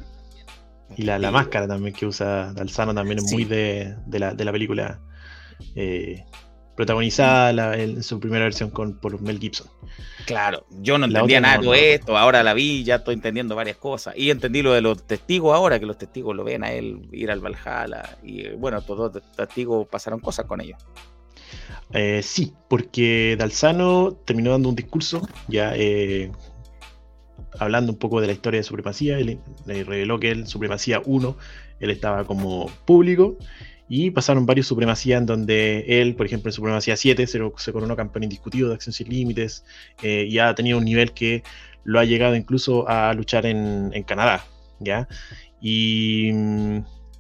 [0.96, 4.44] Y la, la, máscara también que usa Dalsano también es muy de, de, la, de
[4.44, 5.00] la película
[5.76, 6.26] eh,
[6.80, 9.68] protagonizada en su primera versión con, por Mel Gibson.
[10.26, 14.14] Claro, yo no entendía nada de esto, ahora la vi, ya estoy entendiendo varias cosas.
[14.16, 17.32] Y entendí lo de los testigos ahora, que los testigos lo ven a él ir
[17.32, 18.18] al Valhalla.
[18.24, 20.80] Y bueno, todos los testigos pasaron cosas con ellos.
[21.92, 26.32] Eh, sí, porque Dalzano terminó dando un discurso, ya eh,
[27.60, 29.18] hablando un poco de la historia de supremacía.
[29.18, 31.38] le reveló que él, Supremacía 1,
[31.82, 33.38] él estaba como público
[33.90, 37.96] y pasaron varios supremacías en donde él, por ejemplo, en Supremacía 7 se, se coronó
[37.96, 39.66] campeón indiscutido de Acción Sin Límites
[40.04, 41.44] eh, y ha tenido un nivel que
[41.84, 44.46] lo ha llegado incluso a luchar en, Canadá.
[44.80, 45.08] ¿ya?
[45.60, 46.30] Y,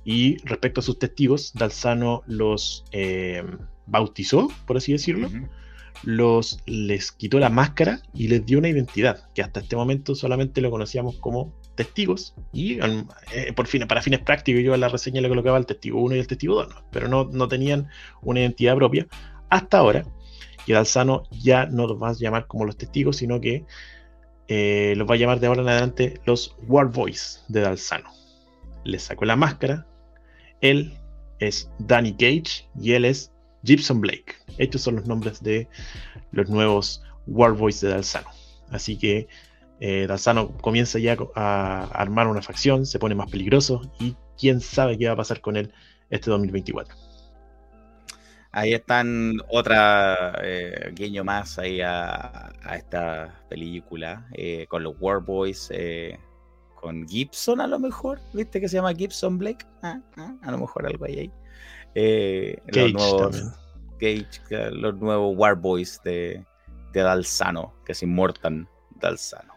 [0.06, 3.44] y, respecto a sus testigos, Dalzano los eh,
[3.88, 5.28] bautizó, por así decirlo.
[6.04, 10.62] Los, les quitó la máscara y les dio una identidad que hasta este momento solamente
[10.62, 15.22] lo conocíamos como testigos y eh, por fin, para fines prácticos yo en la reseña
[15.22, 17.88] le colocaba el testigo 1 y el testigo 2, pero no, no, tenían
[18.22, 19.07] una identidad propia
[19.49, 20.03] hasta ahora
[20.65, 23.64] que Dalzano ya no los va a llamar como los testigos, sino que
[24.49, 28.10] eh, los va a llamar de ahora en adelante los War Boys de Dalzano.
[28.84, 29.88] Le sacó la máscara,
[30.60, 30.97] él
[31.39, 33.31] es Danny Gage y él es
[33.64, 34.35] Gibson Blake.
[34.57, 35.69] Estos son los nombres de
[36.34, 38.27] los nuevos War Boys de Dalzano.
[38.69, 39.30] Así que
[39.80, 44.97] eh, Dalzano comienza ya a armar una facción, se pone más peligroso y quién sabe
[44.97, 45.73] qué va a pasar con él
[46.10, 46.95] este 2024.
[48.51, 55.69] Ahí están otra eh, guiño más ahí a, esta película eh, con los War Boys,
[55.72, 56.18] eh,
[56.73, 59.65] con Gibson a lo mejor, ¿viste que se llama Gibson Blake?
[59.84, 61.31] Ah, ah, a lo mejor algo ahí.
[61.93, 63.53] los nuevos
[63.99, 66.43] Gage, los nuevos War Boys de,
[66.93, 68.68] de Dalzano, que se inmortan
[68.99, 69.48] Dalzano.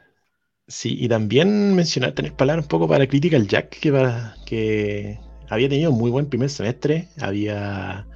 [0.72, 5.18] Sí, y también mencionar, tener palabras un poco para Critical Jack, que, para, que
[5.50, 8.06] había tenido un muy buen primer semestre, había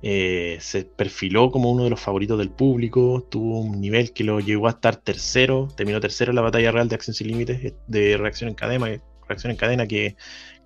[0.00, 4.38] eh, se perfiló como uno de los favoritos del público, tuvo un nivel que lo
[4.38, 7.74] llevó a estar tercero, terminó tercero en la batalla real de Acción Sin Límites, eh,
[7.88, 8.86] de reacción en cadena,
[9.26, 10.14] reacción en cadena que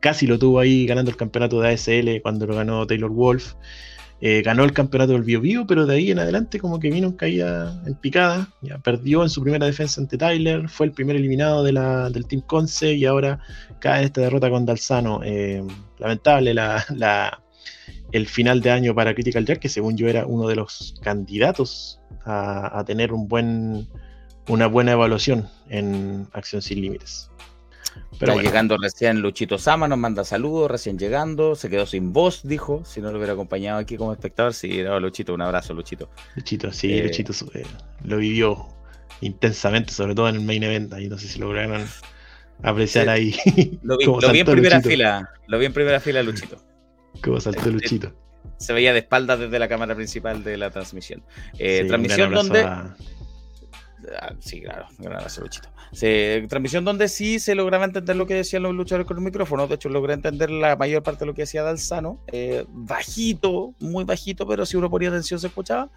[0.00, 3.54] casi lo tuvo ahí ganando el campeonato de ASL cuando lo ganó Taylor Wolf.
[4.24, 7.08] Eh, ganó el campeonato del Bio Bio, pero de ahí en adelante como que vino
[7.08, 8.48] en caída en picada.
[8.60, 12.26] Ya perdió en su primera defensa ante Tyler, fue el primer eliminado de la, del
[12.26, 13.40] Team Conce y ahora
[13.80, 15.22] cae esta derrota con Dalsano.
[15.98, 17.42] lamentable la,
[18.12, 22.00] el final de año para Critical Jack, que según yo era uno de los candidatos
[22.24, 23.88] a, tener un buen,
[24.46, 27.28] una buena evaluación en Acción Sin Límites.
[28.18, 32.42] Pero Está llegando recién Luchito Sama, nos manda saludos, recién llegando, se quedó sin voz,
[32.44, 36.08] dijo, si no lo hubiera acompañado aquí como espectador, sí, era Luchito, un abrazo, Luchito.
[36.36, 37.64] Luchito, sí, eh, Luchito eh,
[38.04, 38.68] lo vivió
[39.20, 41.84] intensamente, sobre todo en el main event, ahí no sé si lograron
[42.62, 43.34] apreciar ahí.
[43.82, 46.58] Lo vi, lo vi en primera fila, lo vi en primera fila, Luchito.
[47.22, 48.14] Como saltó Luchito.
[48.58, 51.22] Se veía de espaldas desde la cámara principal de la transmisión.
[51.58, 52.64] Eh, transmisión donde.
[54.20, 54.86] Ah, sí, claro.
[55.92, 59.66] Se, transmisión donde sí se lograba entender lo que decían los luchadores con el micrófono.
[59.66, 62.20] De hecho, logré entender la mayor parte de lo que decía Dalzano.
[62.28, 65.90] Eh, bajito, muy bajito, pero si uno ponía atención se escuchaba.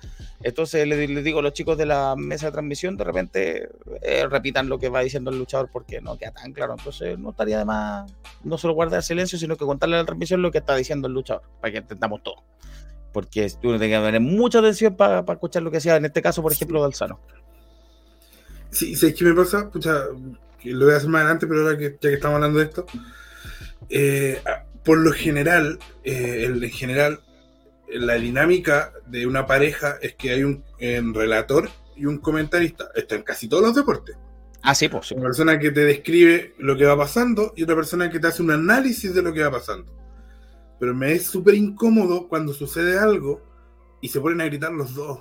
[0.43, 3.69] Entonces les, digo a los chicos de la mesa de transmisión, de repente
[4.01, 6.75] eh, repitan lo que va diciendo el luchador porque no queda tan claro.
[6.77, 8.13] Entonces no estaría de más
[8.43, 11.13] no solo guardar silencio, sino que contarle a la transmisión lo que está diciendo el
[11.13, 12.43] luchador, para que entendamos todo.
[13.11, 16.41] Porque uno tiene que tener mucha atención para, escuchar lo que decía, en este caso,
[16.41, 17.19] por ejemplo, Dalzano.
[18.71, 19.69] Sí, ¿sabes qué me pasa?
[19.69, 20.05] Pucha,
[20.63, 22.85] lo voy a hacer más adelante, pero ahora que, ya que estamos hablando de esto,
[23.89, 24.41] eh,
[24.83, 27.21] por lo general, eh, en general,
[27.87, 30.63] la dinámica de una pareja es que hay un
[31.13, 32.89] relator y un comentarista.
[32.95, 34.17] Esto en casi todos los deportes.
[34.61, 35.11] Ah, sí, pues.
[35.11, 38.41] Una persona que te describe lo que va pasando y otra persona que te hace
[38.41, 39.93] un análisis de lo que va pasando.
[40.79, 43.43] Pero me es súper incómodo cuando sucede algo
[44.01, 45.19] y se ponen a gritar los dos.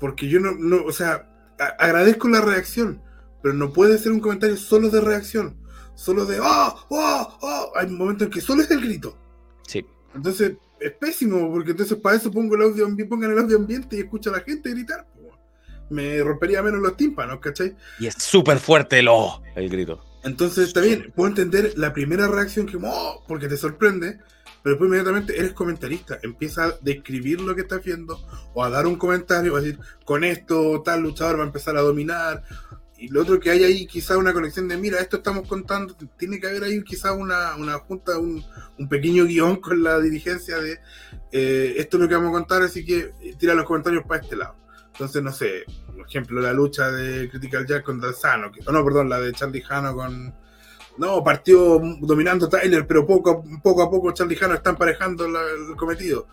[0.00, 3.02] Porque yo no, no o sea, agradezco la reacción,
[3.42, 5.56] pero no puede ser un comentario solo de reacción,
[5.94, 6.86] solo de ¡oh!
[6.88, 7.38] ¡oh!
[7.40, 7.72] ¡oh!
[7.76, 9.16] Hay momentos en que solo es el grito.
[9.66, 9.84] Sí.
[10.14, 14.00] Entonces es pésimo, porque entonces para eso pongo el audio, pongan el audio ambiente y
[14.00, 15.06] escucha a la gente gritar.
[15.90, 17.76] Me rompería menos los tímpanos, ¿cachai?
[17.98, 19.42] Y es súper fuerte el ¡oh!
[19.54, 20.02] el grito.
[20.22, 23.22] Entonces bien, puedo entender la primera reacción que ¡oh!
[23.28, 24.18] porque te sorprende,
[24.64, 28.18] pero después inmediatamente eres comentarista, empieza a describir lo que estás viendo
[28.54, 31.82] o a dar un comentario, a decir, con esto tal luchador va a empezar a
[31.82, 32.42] dominar.
[32.96, 36.40] Y lo otro que hay ahí quizá una conexión de, mira, esto estamos contando, tiene
[36.40, 38.42] que haber ahí quizá una, una junta, un,
[38.78, 40.80] un, pequeño guion con la dirigencia de,
[41.30, 44.36] eh, esto es lo que vamos a contar, así que tira los comentarios para este
[44.36, 44.56] lado.
[44.86, 45.64] Entonces, no sé,
[45.94, 49.62] por ejemplo, la lucha de Critical Jack con Dalzano, que, no, perdón, la de Charlie
[49.68, 50.32] Hano con,
[50.96, 55.76] no, partió dominando Tyler, pero poco, a, poco a poco Charlie Hano está emparejando el
[55.76, 56.28] cometido.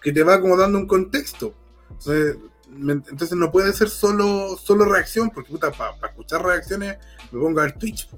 [0.00, 1.54] Que te va como dando un contexto.
[1.90, 6.96] Entonces, no puede ser solo, solo reacción, porque puta, para escuchar reacciones
[7.30, 8.08] me pongo al Twitch.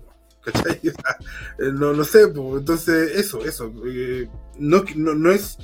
[0.43, 0.81] ¿Cachai?
[1.59, 3.73] Eh, no, no sé, entonces eso, eso.
[3.87, 5.59] Eh, no, no, es.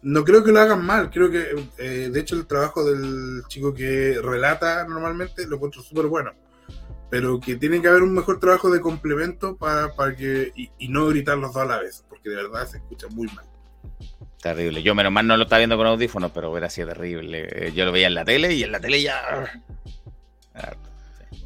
[0.00, 3.74] No creo que lo hagan mal, creo que eh, de hecho el trabajo del chico
[3.74, 6.32] que relata normalmente lo encuentro súper bueno
[7.16, 11.06] pero que tiene que haber un mejor trabajo de complemento para, para que y, no
[11.06, 13.46] gritar los dos a la vez, porque de verdad se escucha muy mal.
[14.42, 14.82] Terrible.
[14.82, 17.72] Yo menos mal no lo estaba viendo con audífonos, pero hubiera sido terrible.
[17.74, 19.62] Yo lo veía en la tele y en la tele ya...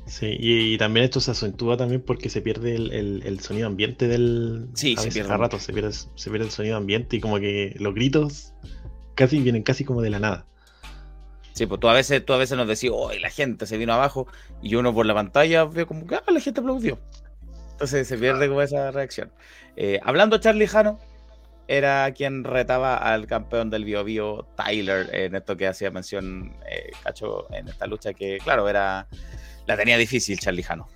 [0.06, 4.70] Sí, y, también esto se acentúa también porque se pierde el, el, sonido ambiente del...
[4.74, 5.36] Sí, se pierde.
[5.36, 8.54] rato se pierde, se pierde el sonido ambiente y como que los gritos
[9.14, 10.46] casi vienen casi como de la nada.
[11.52, 14.26] Sí, pues tú a veces, a veces nos decís, oh, la gente se vino abajo,
[14.62, 16.98] y uno por la pantalla ve como que ah, la gente aplaudió.
[17.72, 19.32] Entonces se pierde como esa reacción.
[19.76, 20.98] Eh, hablando Charlie Jano,
[21.66, 26.90] era quien retaba al campeón del Bio Bio, Tyler, en esto que hacía mención eh,
[27.02, 29.06] Cacho en esta lucha, que claro, era
[29.66, 30.88] la tenía difícil Charlie Jano.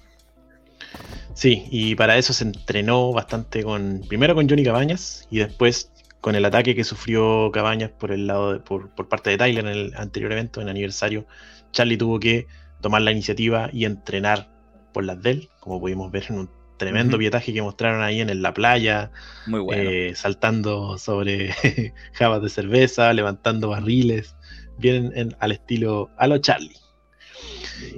[1.32, 5.90] Sí, y para eso se entrenó bastante con, primero con Johnny Cabañas y después
[6.24, 9.92] con el ataque que sufrió Cabañas por el lado por, parte de Tyler en el
[9.94, 11.26] anterior evento, en aniversario,
[11.70, 12.46] Charlie tuvo que
[12.80, 14.50] tomar la iniciativa y entrenar
[14.94, 18.40] por las de él, como pudimos ver en un tremendo pietaje que mostraron ahí en,
[18.40, 19.10] la playa,
[19.46, 19.82] Muy bueno.
[19.82, 21.52] Eh, saltando sobre
[22.14, 24.34] jabas de cerveza, levantando barriles,
[24.78, 26.78] bien al estilo a lo Charlie.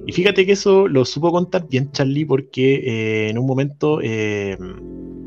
[0.04, 4.58] Y fíjate que eso lo supo contar bien Charlie porque eh, en un momento eh,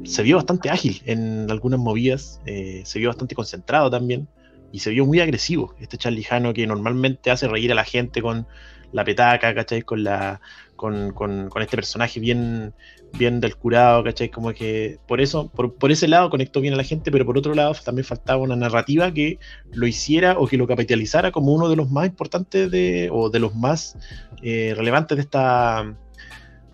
[0.03, 4.27] se vio bastante ágil en algunas movidas, eh, se vio bastante concentrado también
[4.71, 5.75] y se vio muy agresivo.
[5.79, 8.47] Este Charlie Jano que normalmente hace reír a la gente con
[8.91, 9.81] la petaca, ¿cachai?
[9.81, 10.41] Con, la,
[10.75, 12.73] con, con, este personaje bien,
[13.17, 14.29] bien del curado, ¿cachai?
[14.29, 17.37] Como que por eso, por, por, ese lado conectó bien a la gente, pero por
[17.37, 19.39] otro lado también faltaba una narrativa que
[19.71, 23.39] lo hiciera o que lo capitalizara como uno de los más importantes de, o de
[23.39, 23.97] los más
[24.41, 25.95] eh, relevantes de esta,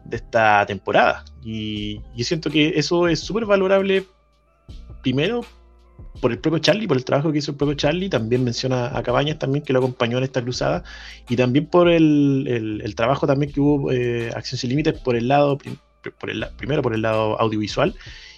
[0.06, 1.26] de esta temporada.
[1.44, 4.06] Y yo siento que eso es súper valorable,
[5.02, 5.42] primero
[6.22, 9.04] por el propio Charlie, por el trabajo que hizo el propio Charlie, también menciona a
[9.04, 10.84] Cabañas también que lo acompañó en esta cruzada,
[11.30, 15.58] y también por el, trabajo también que hubo eh, Acción Sin Límites por el lado
[16.20, 17.96] por el, primero por el lado audiovisual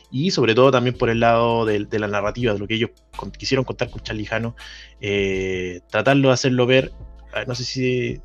[0.10, 2.92] y sobre todo también por el lado de, la narrativa, de lo que ellos
[3.38, 4.56] quisieron contar con Charlie Jano,
[5.02, 6.92] eh, tratarlo de hacerlo ver,
[7.34, 8.22] ah, no sé si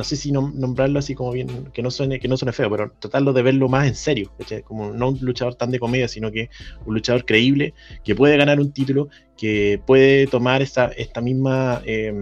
[0.00, 2.90] no sé si nombrarlo así como bien, que no suene, que no suene feo, pero
[2.98, 4.32] tratarlo de verlo más en serio,
[4.64, 6.48] como no un luchador tan de comedia, sino que
[6.86, 12.14] un luchador creíble, que puede ganar un título, que puede tomar esta, esta misma eh,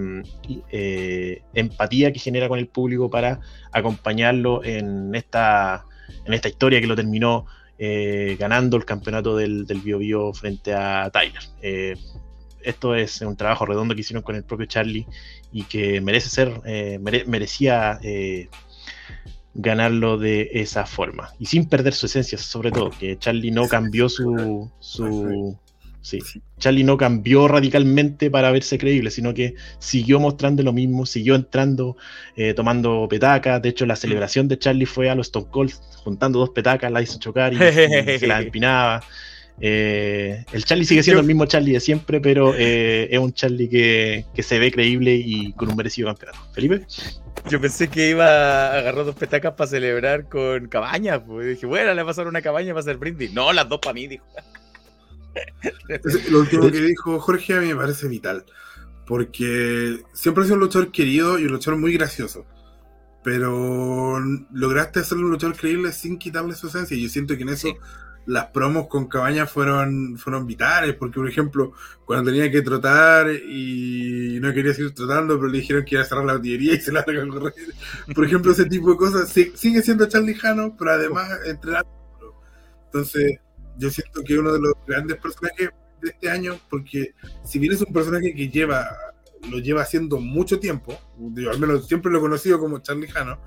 [0.72, 3.38] eh, empatía que genera con el público para
[3.70, 5.84] acompañarlo en esta
[6.24, 7.46] en esta historia que lo terminó
[7.78, 11.44] eh, ganando el campeonato del, del Bio, Bio frente a Tyler.
[12.68, 15.06] Esto es un trabajo redondo que hicieron con el propio Charlie
[15.52, 18.48] y que merece ser, eh, mere, merecía eh,
[19.54, 24.08] ganarlo de esa forma y sin perder su esencia, sobre todo, que Charlie no cambió
[24.08, 25.56] su, su,
[26.00, 26.20] Sí.
[26.58, 31.96] Charlie no cambió radicalmente para verse creíble, sino que siguió mostrando lo mismo, siguió entrando,
[32.36, 33.60] eh, tomando petacas.
[33.60, 37.02] De hecho, la celebración de Charlie fue a los Stone Cold, juntando dos petacas, la
[37.02, 37.58] hizo chocar y, y
[38.18, 39.02] se la empinaba.
[39.60, 43.68] Eh, el Charlie sigue siendo el mismo Charlie de siempre, pero eh, es un Charlie
[43.68, 46.38] que, que, se ve creíble y con un merecido campeonato.
[46.52, 46.86] ¿Felipe?
[47.48, 51.24] Yo pensé que iba a agarrar dos petacas para celebrar con cabaña.
[51.24, 53.32] Pues dije, bueno, le va a pasar una cabaña para hacer brindis.
[53.32, 54.24] No, las dos para mí, dijo.
[56.30, 58.44] Lo último que dijo Jorge a mí me parece vital.
[59.06, 62.44] Porque siempre ha sido un luchador querido y un luchador muy gracioso.
[63.24, 64.20] Pero
[64.52, 66.96] lograste hacerle un luchador creíble sin quitarle su esencia.
[66.96, 67.74] Y yo siento que en eso sí.
[68.28, 70.94] Las promos con Cabaña fueron, fueron vitales.
[70.94, 71.72] Porque, por ejemplo,
[72.04, 76.06] cuando tenía que trotar y no quería seguir trotando, pero le dijeron que iba a
[76.06, 77.54] cerrar la artillería y se la a correr.
[78.14, 79.30] Por ejemplo, ese tipo de cosas.
[79.30, 81.88] Sigue siendo Charlie Jano, pero además entrenando.
[82.84, 83.38] Entonces
[83.78, 85.70] yo siento que uno de los grandes personajes
[86.02, 88.88] de este año, porque si bien es un personaje que lleva,
[89.50, 93.40] lo lleva haciendo mucho tiempo, digo, al menos siempre lo he conocido como Charlie Jano,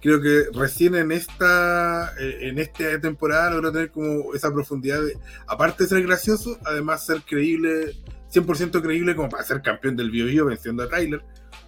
[0.00, 5.84] creo que recién en esta, en esta temporada logró tener como esa profundidad de, aparte
[5.84, 7.94] de ser gracioso, además ser creíble,
[8.32, 11.22] 100% creíble como para ser campeón del Bio Bio venciendo a Tyler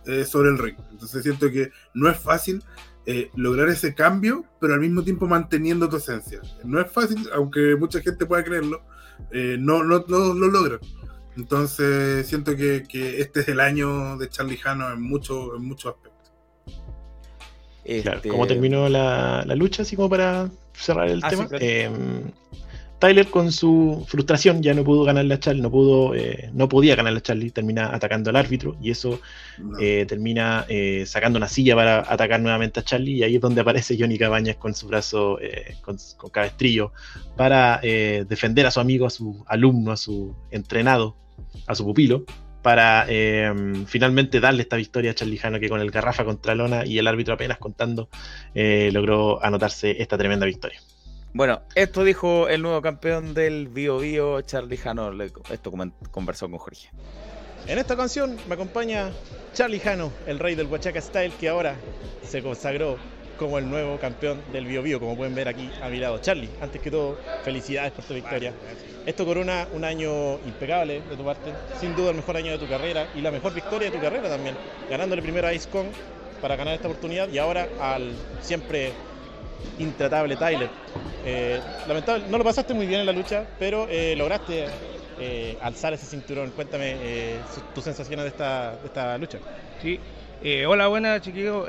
[0.06, 0.76] eh, sobre el ring.
[0.90, 2.62] Entonces siento que no es fácil,
[3.06, 6.40] eh, lograr ese cambio, pero al mismo tiempo manteniendo tu esencia.
[6.64, 8.82] No es fácil, aunque mucha gente pueda creerlo,
[9.30, 10.80] eh, no, no, no, lo logran.
[11.36, 12.86] Entonces siento que,
[13.20, 16.09] este es el año de Charlie Jano en, mucho, en muchos aspectos.
[17.90, 18.02] Este...
[18.02, 19.82] Claro, ¿Cómo terminó la, la, lucha?
[19.82, 21.42] Así como para cerrar el ah, tema.
[21.44, 21.64] Sí, claro.
[21.64, 21.90] eh,
[23.00, 26.94] Tyler con su frustración ya no pudo ganar a Charlie, no pudo, eh, no podía
[26.94, 29.20] ganar a Charlie, termina atacando al árbitro y eso
[29.58, 29.78] no.
[29.80, 33.62] eh, termina eh, sacando una silla para atacar nuevamente a Charlie y ahí es donde
[33.62, 36.92] aparece Johnny Cabañas con su brazo, eh, con, con, cabestrillo,
[37.36, 41.16] para eh, defender a su amigo, a su alumno, a su entrenado,
[41.66, 42.24] a su pupilo,
[42.62, 43.06] para
[43.86, 47.06] finalmente darle esta victoria a Charlie Jano que con el garrafa contra Lona y el
[47.06, 48.08] árbitro apenas contando
[48.54, 50.80] logró anotarse esta tremenda victoria.
[51.32, 55.12] Bueno, esto dijo el nuevo campeón del Bio Bio, Charlie Jano.
[55.50, 55.72] Esto
[56.10, 56.88] conversó con Jorge.
[57.66, 59.10] En esta canción me acompaña
[59.54, 61.76] Charlie Jano, el rey del Huachaca Style, que ahora
[62.26, 62.96] se consagró
[63.40, 66.18] como el nuevo campeón del Bio Bio, como pueden ver aquí a mi lado.
[66.18, 68.52] Charlie, antes que todo, felicidades por tu victoria.
[69.06, 72.68] Esto corona un año impecable de tu parte, sin duda el mejor año de tu
[72.68, 74.54] carrera y la mejor victoria de tu carrera también,
[74.90, 75.86] ganándole primero a Icecon
[76.42, 78.12] para ganar esta oportunidad y ahora al
[78.42, 78.92] siempre
[79.78, 80.68] intratable Tyler.
[81.24, 84.66] Eh, lamentable, no lo pasaste muy bien en la lucha, pero eh, lograste
[85.18, 86.50] eh, alzar ese cinturón.
[86.50, 87.36] Cuéntame eh,
[87.74, 89.38] tus sensaciones de esta, de esta lucha.
[89.80, 89.98] Sí,
[90.42, 91.66] eh, hola, buenas chiquillos.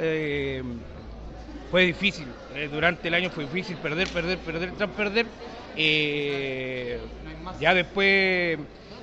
[1.71, 2.27] Fue difícil,
[2.69, 5.25] durante el año fue difícil perder, perder, perder, tras perder.
[7.59, 8.59] ya después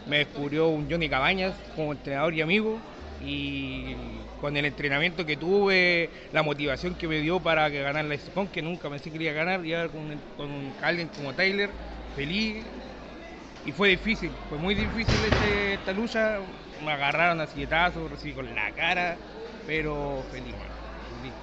[0.06, 2.78] me descubrió un Johnny Cabañas como entrenador y amigo
[3.24, 3.96] y
[4.40, 8.62] con el entrenamiento que tuve, la motivación que me dio para ganar la SCON, que
[8.62, 11.70] nunca pensé que quería ganar, y ahora con, con, alguien como Tyler,
[12.14, 12.64] feliz.
[13.66, 16.38] Y fue difícil, fue muy difícil este, esta lucha.
[16.84, 19.16] Me agarraron a silletazos, recibí con la cara,
[19.66, 20.54] pero feliz.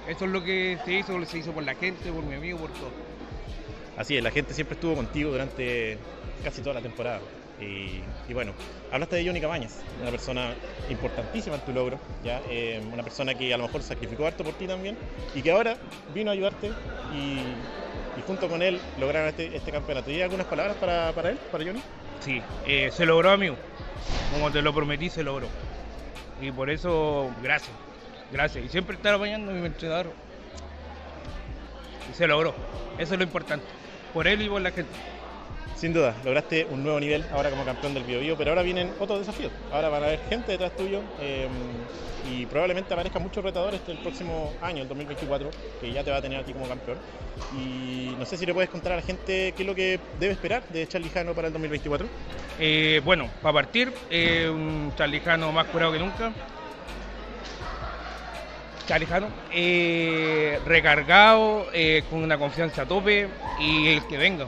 [0.08, 2.70] Eso es lo que se hizo, se hizo por la gente, por mi amigo, por
[2.70, 2.90] todo.
[3.96, 5.98] Así es, la gente siempre estuvo contigo durante
[6.44, 7.20] casi toda la temporada.
[7.60, 8.52] Y, y bueno,
[8.92, 10.54] hablaste de Johnny Cabañas, una persona
[10.90, 12.42] importantísima en tu logro, ¿ya?
[12.50, 14.96] Eh, una persona que a lo mejor sacrificó harto por ti también
[15.34, 15.78] y que ahora
[16.14, 16.70] vino a ayudarte
[17.14, 17.38] y,
[18.18, 20.10] y junto con él lograron este, este campeonato.
[20.10, 21.80] ¿Y algunas palabras para, para él, para Johnny?
[22.20, 23.56] Sí, eh, se logró, amigo.
[24.34, 25.48] Como te lo prometí, se logró.
[26.42, 27.72] Y por eso, gracias.
[28.32, 28.64] Gracias.
[28.64, 30.12] Y siempre estar apoyando a mi entrenador.
[32.10, 32.54] Y se logró.
[32.98, 33.66] Eso es lo importante.
[34.12, 34.92] Por él y por la gente.
[35.76, 38.90] Sin duda, lograste un nuevo nivel ahora como campeón del Bio, Bio pero ahora vienen
[38.98, 39.52] otros desafíos.
[39.70, 41.48] Ahora van a haber gente detrás tuyo eh,
[42.32, 46.22] y probablemente aparezcan muchos retadores el próximo año, el 2024, que ya te va a
[46.22, 46.96] tener aquí como campeón.
[47.58, 50.32] Y no sé si le puedes contar a la gente qué es lo que debe
[50.32, 52.06] esperar de Charlie Jano para el 2024.
[52.58, 56.32] Eh, bueno, para partir, eh, un Charlijano más curado que nunca.
[58.86, 63.28] Charlijano, eh, recargado, eh, con una confianza a tope
[63.60, 64.46] y el que venga.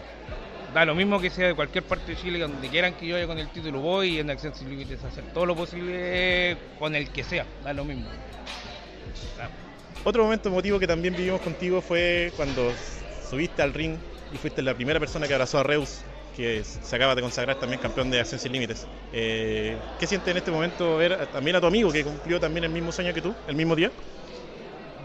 [0.72, 3.26] Da lo mismo que sea de cualquier parte de Chile, donde quieran que yo vaya
[3.26, 7.10] con el título voy y en Acción Sin Límites hacer todo lo posible con el
[7.10, 8.06] que sea, da lo mismo.
[10.04, 12.72] Otro momento emotivo que también vivimos contigo fue cuando
[13.28, 13.96] subiste al ring
[14.32, 16.02] y fuiste la primera persona que abrazó a Reus,
[16.36, 18.86] que se acaba de consagrar también campeón de Acción Sin Límites.
[19.12, 22.70] Eh, ¿Qué sientes en este momento ver también a tu amigo que cumplió también el
[22.70, 23.90] mismo sueño que tú, el mismo día?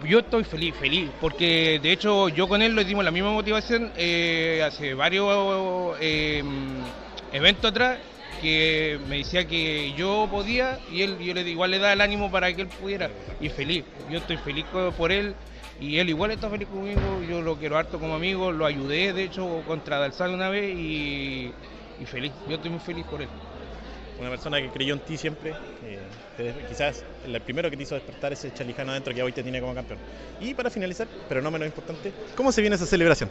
[0.06, 3.92] Yo estoy feliz, feliz, porque de hecho yo con él le dimos la misma motivación
[3.96, 6.44] eh, hace varios eh,
[7.32, 8.00] eventos atrás,
[8.42, 12.30] que me decía que yo podía y él yo le, igual le da el ánimo
[12.30, 13.10] para que él pudiera,
[13.40, 14.66] y feliz, yo estoy feliz
[14.98, 15.36] por él
[15.80, 17.00] y él igual está feliz conmigo,
[17.30, 21.54] yo lo quiero harto como amigo, lo ayudé de hecho contra Dalsal una vez y
[22.06, 23.30] feliz, yo estoy muy feliz por él.
[24.24, 25.54] Una persona que creyó en ti siempre,
[25.84, 29.60] eh, quizás el primero que te hizo despertar ese chalijano adentro que hoy te tiene
[29.60, 30.00] como campeón.
[30.40, 33.30] Y para finalizar, pero no menos importante, ¿cómo se viene esa celebración?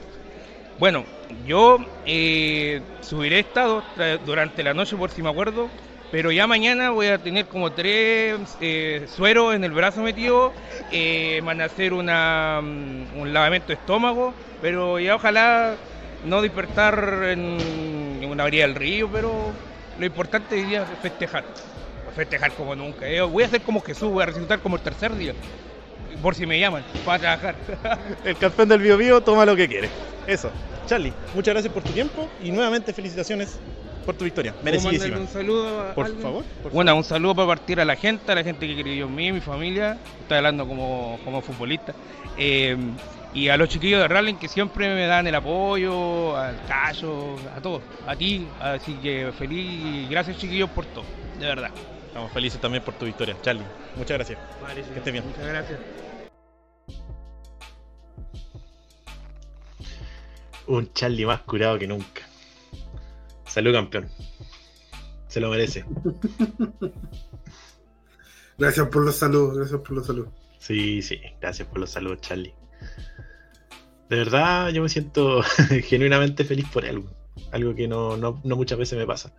[0.79, 1.07] Bueno,
[1.47, 3.83] yo eh, subiré estado
[4.27, 5.71] durante la noche por si me acuerdo,
[6.11, 10.53] pero ya mañana voy a tener como tres eh, sueros en el brazo metido,
[10.91, 15.75] eh, van a hacer una, mm, un lavamiento de estómago, pero ya ojalá
[16.27, 19.55] no despertar en una orilla del río, pero
[19.99, 21.45] lo importante día es festejar,
[22.15, 23.07] festejar como nunca.
[23.07, 25.35] Eh, voy a hacer como Jesús, voy a resucitar como el tercer día,
[26.21, 27.57] por si me llaman, para trabajar.
[28.25, 29.89] El campeón del Bio Bio toma lo que quiere.
[30.27, 30.51] Eso.
[30.87, 33.59] Charlie, muchas gracias por tu tiempo y nuevamente felicitaciones
[34.05, 34.53] por tu victoria.
[34.53, 35.21] ¿Puedo mandarle Merecidísima.
[35.21, 38.35] un saludo a Por favor, por bueno, un saludo para partir a la gente, a
[38.35, 39.99] la gente que creyó en mí, mi familia.
[40.21, 41.95] Estoy hablando como, como futbolista.
[42.37, 42.77] Eh,
[43.35, 47.61] y a los chiquillos de Rally que siempre me dan el apoyo, al Cayo, a
[47.61, 48.47] todos, a ti.
[48.61, 51.05] Así que feliz y gracias chiquillos por todo,
[51.39, 51.71] de verdad.
[52.07, 53.65] Estamos felices también por tu victoria, Charlie.
[53.97, 54.39] Muchas gracias.
[54.63, 54.91] Vale, sí.
[54.91, 55.25] que estés bien.
[55.27, 55.81] Muchas gracias.
[60.67, 62.23] Un Charlie más curado que nunca.
[63.47, 64.09] Salud, campeón.
[65.29, 65.85] Se lo merece.
[68.59, 70.33] Gracias por los saludos, gracias por los saludos.
[70.59, 72.55] Sí, sí, gracias por los saludos, Charlie.
[74.09, 75.43] De verdad, yo me siento
[75.85, 77.11] genuinamente feliz por algo.
[77.51, 79.33] Algo que no, no, no muchas veces me pasa.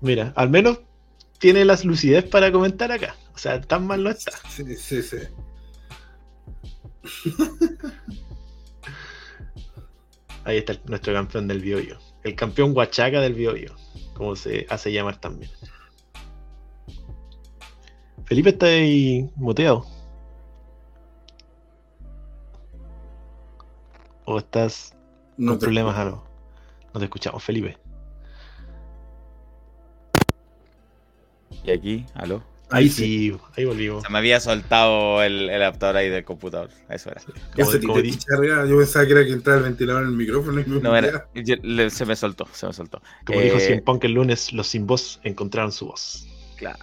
[0.00, 0.80] Mira, al menos
[1.38, 3.16] tiene las lucidez para comentar acá.
[3.34, 4.32] O sea, tan mal no está.
[4.48, 5.16] Sí, sí, sí.
[10.44, 11.98] Ahí está el- nuestro campeón del Biobio.
[12.24, 13.74] El campeón Huachaca del Biobio.
[14.14, 15.50] Como se hace llamar también.
[18.24, 19.86] Felipe está ahí muteado.
[24.24, 24.94] ¿O estás
[25.36, 26.24] No con problemas algo?
[26.94, 27.78] No te escuchamos, Felipe.
[31.64, 32.42] Y aquí, aló.
[32.70, 34.02] Ahí sí, ahí volvimos.
[34.02, 36.70] Se me había soltado el, el adaptador ahí del computador.
[36.88, 37.20] Eso era.
[37.20, 40.64] Ese como te yo pensaba que era que entraba el ventilador en el micrófono y
[40.64, 41.28] me No era.
[41.34, 43.02] yo- le- se me soltó, se me soltó.
[43.26, 46.26] Como dijo Eh, Cien Punk el lunes, los sin voz encontraron su voz.
[46.56, 46.78] Claro.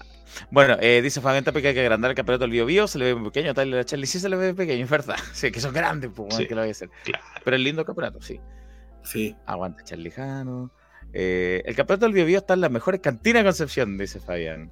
[0.52, 2.98] Bueno, eh, dice Fabián Tapia que hay que agrandar el campeonato del Bio Bio, se
[3.00, 5.16] le ve muy pequeño, tal la Charlie sí se le ve pequeño, es verdad.
[5.34, 6.48] Sí, que son grandes, pues, Sí.
[6.48, 6.90] que lo voy a hacer.
[7.04, 7.24] Claro.
[7.44, 8.40] Pero es lindo el campeonato, sí.
[9.04, 9.36] Sí.
[9.46, 10.72] Aguanta Charlie Jano.
[11.14, 14.72] Eh, el campeonato del Bio Bio está en las mejores cantinas de Concepción, dice Fabián.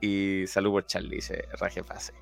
[0.00, 2.12] Y salud por Charlie, dice Raje Fase.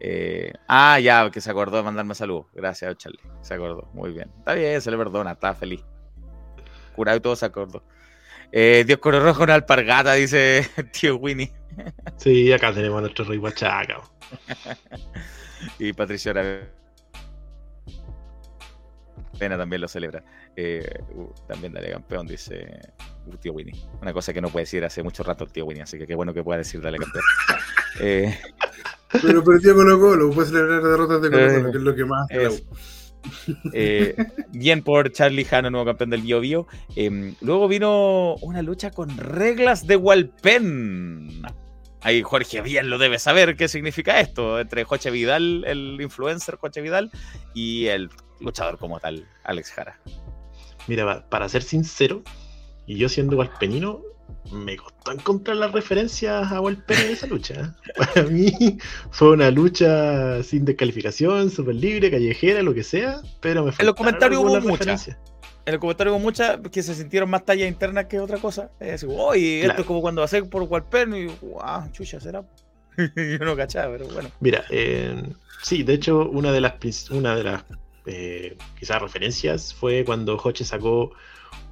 [0.00, 2.46] Eh, ah, ya, que se acordó de mandarme saludos.
[2.54, 3.20] Gracias, Charlie.
[3.42, 3.90] Se acordó.
[3.92, 4.30] Muy bien.
[4.38, 5.84] Está bien, se le perdona, está feliz.
[6.96, 7.84] Curado y todo se acordó.
[8.52, 11.52] Eh, Dios Coro Rojo, una alpargata, dice tío Winnie.
[12.16, 14.00] Sí, acá tenemos a nuestro rey Huachaca.
[15.78, 16.32] y Patricio
[19.38, 20.22] Pena también lo celebra.
[20.54, 22.78] Eh, uh, también dale campeón, dice
[23.26, 23.80] uh, tío Winnie.
[24.02, 26.14] Una cosa que no puede decir hace mucho rato el tío Winnie, así que qué
[26.14, 27.24] bueno que pueda decir dale campeón.
[28.02, 28.38] Eh,
[29.10, 32.04] Pero perdió Colo Colo, puede celebrar derrotas de Colo Colo, Eh, que es lo que
[32.04, 32.64] más es-.
[33.72, 34.14] Eh,
[34.50, 36.66] bien por Charlie Hanna, nuevo campeón del Bio Bio.
[36.96, 41.42] Em, luego vino una lucha con reglas de Walpen.
[42.02, 46.80] Ahí Jorge bien lo debe saber qué significa esto, entre Joche Vidal, el influencer Joche
[46.80, 47.10] Vidal,
[47.54, 48.08] y el
[48.40, 50.00] luchador como tal, Alex Jara.
[50.86, 52.22] Mira, pa- para ser sincero,
[52.86, 54.00] y yo siendo walpenino,
[54.52, 57.76] me costó encontrar las referencias a Walpen en esa lucha.
[57.96, 58.78] Para mí
[59.10, 63.94] fue una lucha sin descalificación, súper libre, callejera, lo que sea, pero me En los
[63.94, 65.08] comentarios hubo muchas.
[65.66, 68.70] En el comentario hubo muchas que se sintieron más talla interna que otra cosa.
[68.80, 71.26] Es esto es como cuando hacer por Walpen y
[71.60, 72.44] ah, chucha, será.
[72.96, 74.30] yo no cachaba, pero bueno.
[74.40, 75.22] Mira, eh,
[75.62, 77.64] sí, de hecho, una de las, una de las
[78.06, 81.12] eh, quizás referencias fue cuando Hoche sacó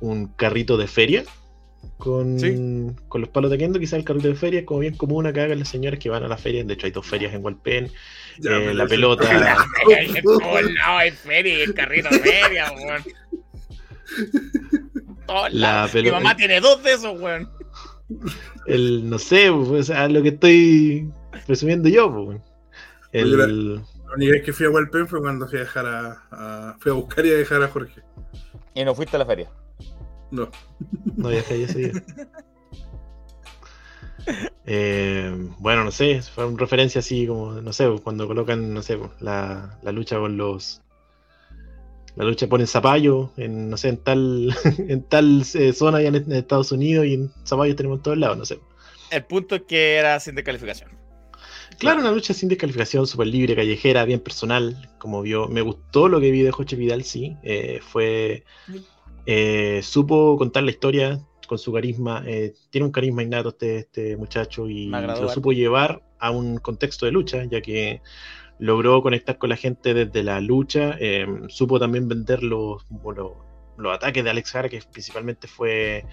[0.01, 1.25] un carrito de feria
[1.97, 3.79] con, con los palos de kendo.
[3.79, 6.23] Quizás el carrito de feria es como bien común acá con las señoras que van
[6.25, 6.63] a la feria.
[6.65, 7.91] De hecho, hay dos ferias en Walpen.
[8.45, 9.57] Eh, la pelota.
[10.25, 13.03] no, es feria, el carrito de feria, weón.
[15.27, 15.95] La lados.
[15.95, 17.51] Mi pelota- mamá tiene dos de esos, weón.
[18.67, 21.11] el, no sé, pues, o sea, lo que estoy
[21.47, 22.13] presumiendo yo.
[22.27, 22.41] pues,
[23.13, 26.23] el, Oye, La única vez que fui a Walpen fue cuando fui a dejar a,
[26.31, 28.01] a- fui a buscar y a dejar a Jorge.
[28.75, 29.51] Y no fuiste a la feria.
[30.31, 30.51] No.
[31.17, 31.93] No había feria ese día.
[34.67, 38.99] Eh, bueno, no sé, fue una referencia así como, no sé, cuando colocan, no sé,
[39.21, 40.83] la, la lucha con los.
[42.17, 46.17] La lucha ponen zapallo en, no sé, en tal, en tal eh, zona allá en,
[46.17, 48.61] en Estados Unidos y en zapallos tenemos en todos lados, no sé.
[49.11, 50.91] El punto es que era sin descalificación.
[51.79, 55.49] Claro, una lucha sin descalificación, súper libre, callejera, bien personal, como vio.
[55.49, 57.37] Me gustó lo que vi de Joche Vidal, sí.
[57.43, 58.45] eh, fue.
[59.31, 62.23] Eh, supo contar la historia con su carisma.
[62.27, 67.07] eh, tiene un carisma innato este, este muchacho y lo supo llevar a un contexto
[67.07, 68.01] de lucha, ya que
[68.59, 70.97] logró conectar con la gente desde la lucha.
[71.01, 73.37] eh, supo también vender los, bueno,
[73.79, 76.05] los ataques de Alex Hara, que principalmente fue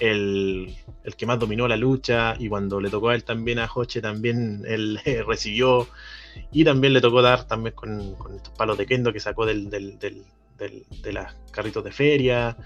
[0.00, 2.34] el, el que más dominó la lucha.
[2.38, 5.88] Y cuando le tocó a él también a Hoche, también él eh, recibió.
[6.52, 9.70] Y también le tocó dar también con, con estos palos de kendo que sacó del,
[9.70, 10.24] del, del-
[10.56, 12.56] del- de las carritos de feria.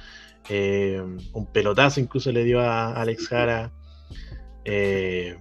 [0.49, 1.01] eh,
[1.35, 3.71] un pelotazo incluso le dio a Alex Jara.
[4.65, 5.37] eh,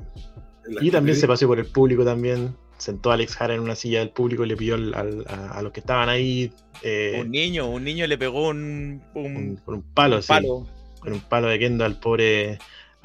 [0.81, 2.55] y también se paseó por el público también.
[2.77, 5.57] Sentó a Alex Jara en una silla del público y le pidió al- al- a,
[5.57, 6.51] a los que estaban ahí
[6.83, 10.67] eh, Un niño, un niño le pegó un, un, con un palo, un sí, palo.
[10.99, 12.59] con un palo de kendo al pobre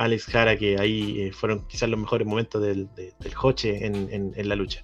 [0.05, 4.08] Alex Jara, que ahí eh, fueron quizás los mejores momentos del, de- del Joche en,
[4.12, 4.83] en- en la lucha.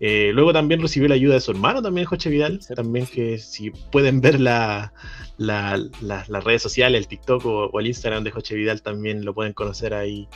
[0.00, 3.70] Eh, luego también recibió la ayuda de su hermano, también Joche Vidal, también que si
[3.70, 4.92] pueden ver la,
[5.36, 9.24] la- la- las redes sociales, el TikTok o, o el Instagram de Joche Vidal, también
[9.24, 10.28] lo pueden conocer ahí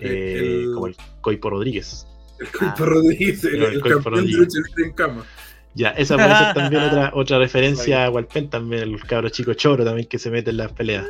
[0.00, 2.06] eh, El- como el Coipo Rodríguez.
[2.40, 4.38] El Coipo Rodríguez, el, el el Coipo campeón de Rodríguez.
[4.38, 5.26] lucha libre en cama.
[5.74, 9.84] Ya, esa puede ser también otra, otra referencia a Walpen, también el cabro chico choro
[9.84, 11.06] también que se mete en las peleas.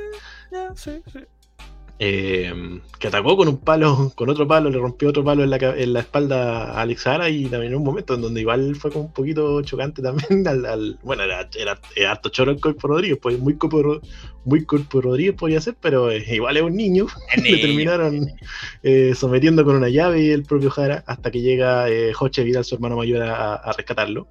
[2.04, 2.52] Eh,
[2.98, 5.92] que atacó con un palo, con otro palo, le rompió otro palo en la, en
[5.92, 9.04] la espalda a Alex Jara y también en un momento en donde igual fue como
[9.04, 13.18] un poquito chocante también al, al- bueno, era, era, era harto choro el Corpo Rodríguez,
[13.22, 14.00] pues muy Corpo,
[14.44, 17.06] muy Corpo Rodríguez podía ser, pero eh, igual es un niño,
[17.40, 18.26] le terminaron
[18.82, 22.74] eh, sometiendo con una llave el propio Jara hasta que llega eh, Joche Vidal, su
[22.74, 24.26] hermano mayor, a, a rescatarlo.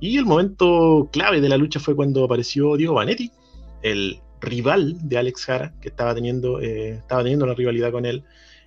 [0.00, 3.30] Y el momento clave de la lucha fue cuando apareció Diego Vanetti,
[3.82, 8.24] el rival de Alex Jara, que estaba teniendo, eh, estaba teniendo una rivalidad con él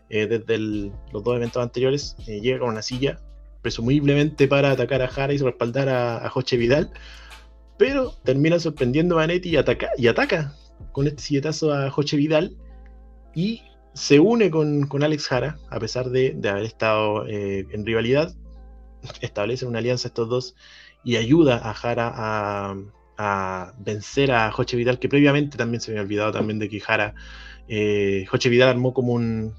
[0.10, 2.16] eh, desde los dos eventos anteriores.
[2.28, 3.20] Eh, llega con una silla,
[3.62, 6.92] presumiblemente para atacar a Jara y respaldar a, a Joche Vidal,
[7.78, 10.56] pero termina sorprendiendo a Vanetti y ataca, y ataca
[10.92, 12.56] con este silletazo a Joche Vidal
[13.34, 18.34] y se une con, con Alex Jara, a pesar de, haber estado en rivalidad,
[19.22, 20.56] establecen una alianza estos dos
[21.04, 22.76] y ayuda a Jara a,
[23.18, 26.80] a vencer a Joche Vidal, que previamente también se me había olvidado también de que
[26.80, 27.14] Jara,
[27.68, 29.54] eh, Joche Vidal armó como un,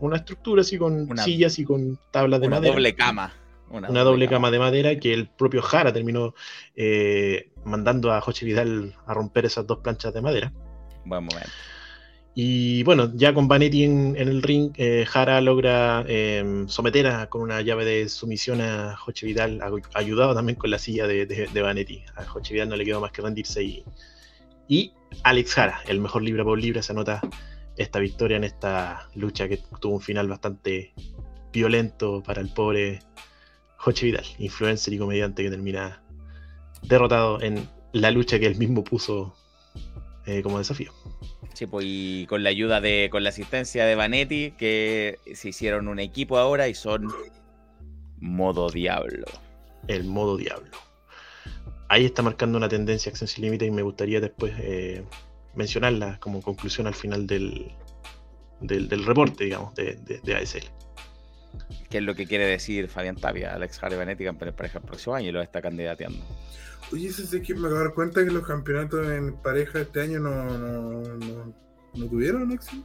[0.00, 2.74] una estructura así con Una- sillas y con tablas de Una madera.
[2.74, 3.32] doble cama.
[3.70, 4.50] Una, doble cama.
[4.50, 6.34] de madera que el propio Jara terminó
[6.76, 10.52] eh, mandando a Joche Vidal a romper esas dos planchas de madera.
[11.06, 11.48] Buen momento.
[12.34, 17.42] Y bueno, ya con Vanetti en, el ring, eh, Jara logra eh, someter a- con
[17.42, 22.02] una llave de sumisión a Joche Vidal, ayu- ayudado también con la silla de Vanetti.
[22.16, 23.84] A Joche Vidal no le quedó más que rendirse y,
[24.66, 24.92] y
[25.24, 27.20] Alex Jara, el mejor libra por libra, se anota
[27.76, 30.94] esta victoria en esta lucha que tuvo un final bastante
[31.52, 33.00] violento para el pobre
[33.76, 36.02] Joche Vidal, influencer y comediante que termina
[36.82, 39.34] derrotado en la lucha que él mismo puso
[40.26, 40.92] eh, como desafío.
[41.54, 45.88] Sí, pues, y con la ayuda de, con la asistencia de Vanetti, que se hicieron
[45.88, 47.08] un equipo ahora y son
[48.18, 49.26] modo diablo.
[49.88, 50.70] el modo diablo.
[51.88, 55.04] ahí está marcando una tendencia Acción Sin Límite y me gustaría después eh,
[55.54, 57.72] mencionarla como conclusión al final del,
[58.60, 60.70] del, del reporte, digamos, de, de, de ASL.
[61.90, 63.54] ¿Qué es lo que quiere decir Fabián Tapia?
[63.54, 66.24] Alex Harry Benetti campeón de pareja el próximo año y lo está candidateando.
[66.92, 70.00] Oye, eso sí que me acabo de dar cuenta que los campeonatos en pareja este
[70.02, 71.54] año no, no, no,
[71.94, 72.84] no tuvieron éxito.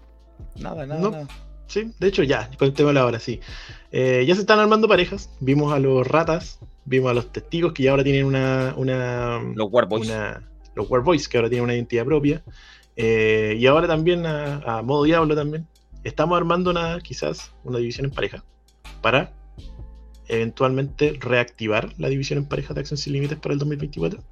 [0.57, 1.11] Nada, nada, No.
[1.11, 1.27] nada.
[1.67, 3.41] Sí, de hecho ya, con el tema de la hora, sí.
[3.91, 5.29] Eh, ya se están armando parejas.
[5.41, 8.73] Vimos a los ratas, vimos a los testigos que ya ahora tienen una.
[8.77, 10.07] una Los Warboys.
[10.07, 12.41] una- los Warboys que ahora tienen una identidad propia.
[12.95, 15.67] Eh, y ahora también a, a modo diablo también.
[16.05, 18.43] Estamos armando una, quizás, una división en pareja.
[19.01, 19.33] Para
[20.27, 24.23] eventualmente reactivar la división en pareja de Acción Sin Límites para el 2024.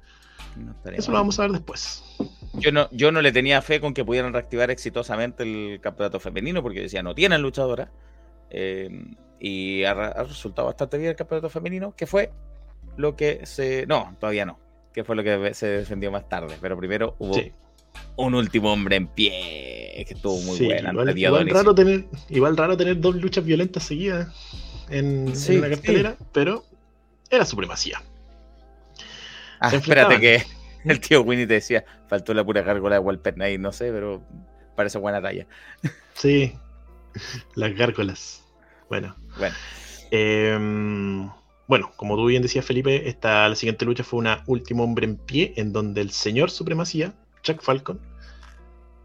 [0.56, 2.02] No estaría Eso lo vamos a ver después.
[2.54, 6.62] Yo no, yo no le tenía fe con que pudieran reactivar exitosamente el campeonato femenino,
[6.62, 7.90] porque decía, no tienen luchadora.
[8.50, 9.04] Eh,
[9.38, 12.30] y ha, ha resultado bastante bien el campeonato femenino, que fue
[12.96, 13.86] lo que se.
[13.86, 14.58] No, todavía no.
[14.94, 16.56] Que fue lo que se defendió más tarde.
[16.60, 17.52] Pero primero hubo Sí.
[18.16, 20.90] un último hombre en pie, que estuvo muy Sí, buena.
[21.14, 24.28] igual, raro tener, igual raro tener dos luchas violentas seguidas
[24.90, 26.64] en, en Sí, una cartelera, pero
[27.30, 28.02] era supremacía.
[29.60, 30.42] Ah, espérate que
[30.84, 34.22] el tío Winnie te decía, faltó la pura gárgola de Walper Knight, no sé, pero
[34.76, 35.46] parece buena talla.
[36.14, 36.52] Sí,
[37.54, 38.42] las gárgolas.
[38.88, 39.54] Bueno, Bueno,
[40.10, 41.28] Em,
[41.66, 45.16] bueno, como tú bien decías, Felipe, esta, la siguiente lucha fue una último hombre en
[45.16, 48.00] pie, en donde el señor Supremacía, Chuck Falcon,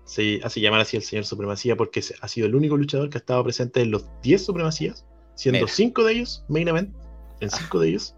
[0.05, 3.19] se hace llamar así el señor Supremacía porque ha sido el único luchador que ha
[3.19, 5.05] estado presente en los 10 Supremacías,
[5.41, 5.73] siendo Mira.
[5.73, 6.93] 5 de ellos main event,
[7.39, 8.15] en 5 de ellos,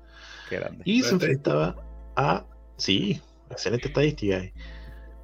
[0.50, 0.82] qué grande.
[0.86, 1.76] y se enfrentaba
[2.18, 2.46] a.
[2.78, 4.38] Sí, excelente estadística.
[4.40, 4.54] eh.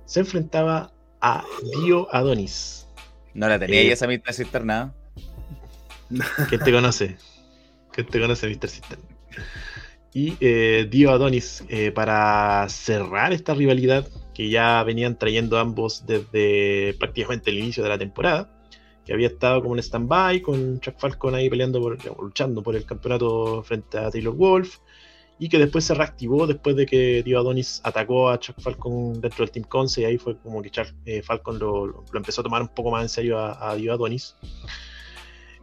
[0.05, 1.43] Se enfrentaba a
[1.83, 2.87] Dio Adonis.
[3.33, 4.93] No la tenía Eh, esa mitad cisterna.
[6.49, 7.17] ¿Quién te conoce?
[7.91, 8.69] ¿Quién te conoce, Mr.
[8.69, 8.99] System?
[10.13, 16.95] Y eh, Dio Adonis, eh, para cerrar esta rivalidad que ya venían trayendo ambos desde
[16.97, 18.49] prácticamente el inicio de la temporada,
[19.09, 22.85] que había estado como en stand-by con Chuck Falcon ahí peleando, por, luchando por el
[22.85, 24.77] campeonato frente a Taylor Wolf,
[25.39, 29.43] y que después se reactivó después de que Dio Adonis atacó a Chuck Falcon dentro
[29.43, 32.41] del Team Conce, y ahí fue como que Chuck, eh, Falcon lo, lo- lo empezó
[32.41, 34.35] a tomar un poco más en serio a, a Dio Adonis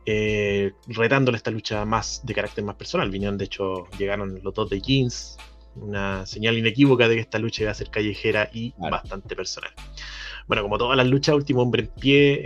[0.07, 3.10] eh, retándole esta lucha más de carácter más personal.
[3.10, 5.36] Vinieron, de hecho, llegaron los dos de Jeans,
[5.75, 8.91] una señal inequívoca de que esta lucha iba a ser callejera y Claro.
[8.97, 9.70] bastante personal.
[10.47, 12.41] Bueno, como todas las luchas, último hombre en pie,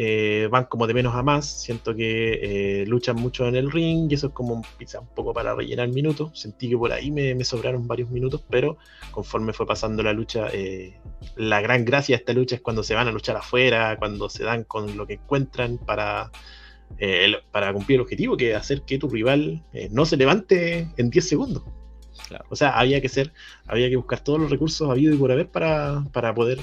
[0.45, 1.45] eh, van como de menos a más.
[1.47, 5.35] Siento que eh, luchan mucho en el ring y eso es como quizá un poco
[5.35, 6.31] para rellenar minutos.
[6.41, 8.79] Sentí que por ahí me, me sobraron varios minutos, pero
[9.11, 10.99] conforme fue pasando la lucha, eh,
[11.37, 14.45] la gran gracia de esta lucha es cuando se van a luchar afuera, cuando se
[14.45, 16.31] dan con lo que encuentran para
[16.99, 20.17] eh, el- para cumplir el objetivo, que es hacer que tu rival eh, no se
[20.17, 21.63] levante en 10 segundos.
[22.29, 22.45] Claro.
[22.49, 23.33] O sea, había que ser,
[23.67, 26.59] había que buscar todos los recursos habidos y por haber para, para poder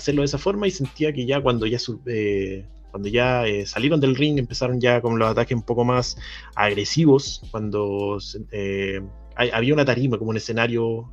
[0.00, 4.00] hacerlo de esa forma y sentía que ya cuando ya eh, cuando ya eh, salieron
[4.00, 6.16] del ring empezaron ya con los ataques un poco más
[6.56, 8.18] agresivos, cuando
[8.50, 9.00] eh,
[9.36, 11.10] había una tarima como un escenario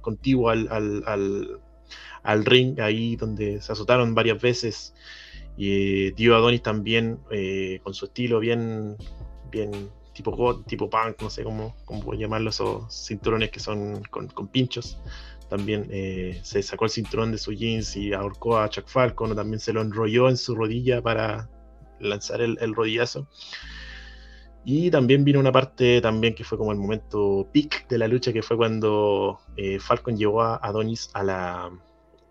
[0.00, 1.60] contiguo al, al, al-
[2.22, 4.92] al ring, ahí donde se azotaron varias veces
[5.56, 7.18] y Dio Adonis también,
[7.82, 8.96] con su estilo bien,
[9.50, 9.70] bien
[10.12, 14.48] tipo tipo punk, no sé cómo, cómo puedo llamarlo, esos cinturones que son con, con
[14.48, 14.98] pinchos.
[15.50, 19.34] También eh, se sacó el cinturón de su jeans y ahorcó a Chuck Falcon, o
[19.34, 21.50] también se lo enrolló en su rodilla para
[21.98, 23.28] lanzar el, el rodillazo.
[24.64, 28.32] Y también vino una parte también que fue como el momento peak de la lucha,
[28.32, 31.70] que fue cuando eh, Falcon llevó a Adonis a la,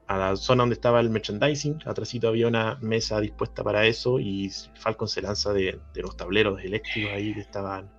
[0.07, 1.79] a la zona donde estaba el merchandising.
[1.85, 6.63] Atrásito había una mesa dispuesta para eso y Falcon se lanza de, de los tableros
[6.63, 7.91] eléctricos ahí que estaban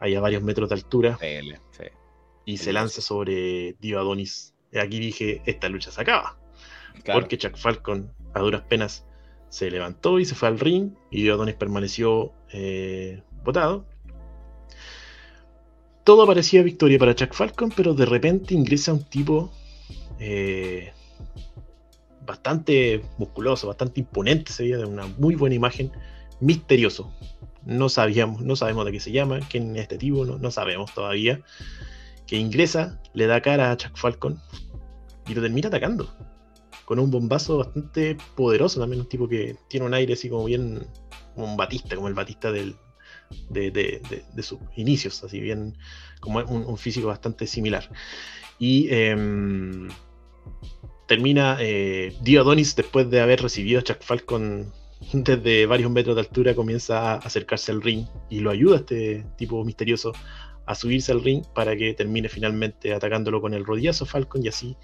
[0.00, 1.38] ahí a varios metros de altura Sí,
[1.70, 1.84] sí.
[2.44, 4.54] Y se lanza sobre Dio Adonis.
[4.80, 6.38] Aquí dije, esta lucha se acaba.
[7.04, 7.20] Claro.
[7.20, 9.04] Porque Chuck Falcon a duras penas
[9.48, 13.84] se levantó y se fue al ring y Dio Adonis permaneció eh, botado.
[16.04, 19.52] Todo parecía victoria para Chuck Falcon, pero de repente ingresa un tipo
[20.18, 20.92] eh,
[22.26, 25.92] bastante musculoso, bastante imponente, se veía de una muy buena imagen,
[26.40, 27.12] misterioso.
[27.64, 30.92] No sabíamos, no sabemos de qué se llama, quién es este tipo, no, no sabemos
[30.92, 31.40] todavía.
[32.26, 34.40] Que ingresa, le da cara a Chuck Falcon
[35.26, 36.08] y lo termina atacando.
[36.84, 40.86] Con un bombazo bastante poderoso también, un tipo que tiene un aire así como bien,
[41.34, 42.74] como un batista, como el batista de,
[44.40, 45.76] sus inicios, así bien,
[46.20, 47.88] como un, un físico bastante similar.
[48.58, 49.88] Y em,
[51.06, 54.72] termina eh, Dio Adonis, después de haber recibido a Chuck Falcon
[55.12, 59.26] desde varios metros de altura, comienza a acercarse al ring y lo ayuda a este
[59.36, 60.12] tipo misterioso
[60.66, 64.76] a subirse al ring para que termine finalmente atacándolo con el rodillazo Falcon y así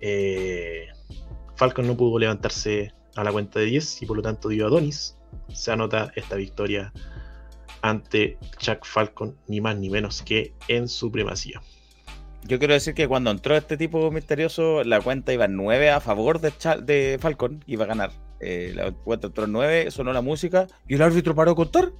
[0.00, 0.88] eh,
[1.56, 4.70] Falcon no pudo levantarse a la cuenta de 10 y por lo tanto dio a
[4.70, 5.16] Donis.
[5.52, 6.92] Se anota esta victoria
[7.82, 11.60] ante Chuck Falcon, ni más ni menos que en supremacía.
[12.44, 16.00] Yo quiero decir que cuando entró este tipo misterioso, la cuenta iba en 9 a
[16.00, 18.12] favor de, Falcon, iba a ganar.
[18.40, 21.92] Eh, la cuenta entró en 9, sonó la música y el árbitro paró a contar.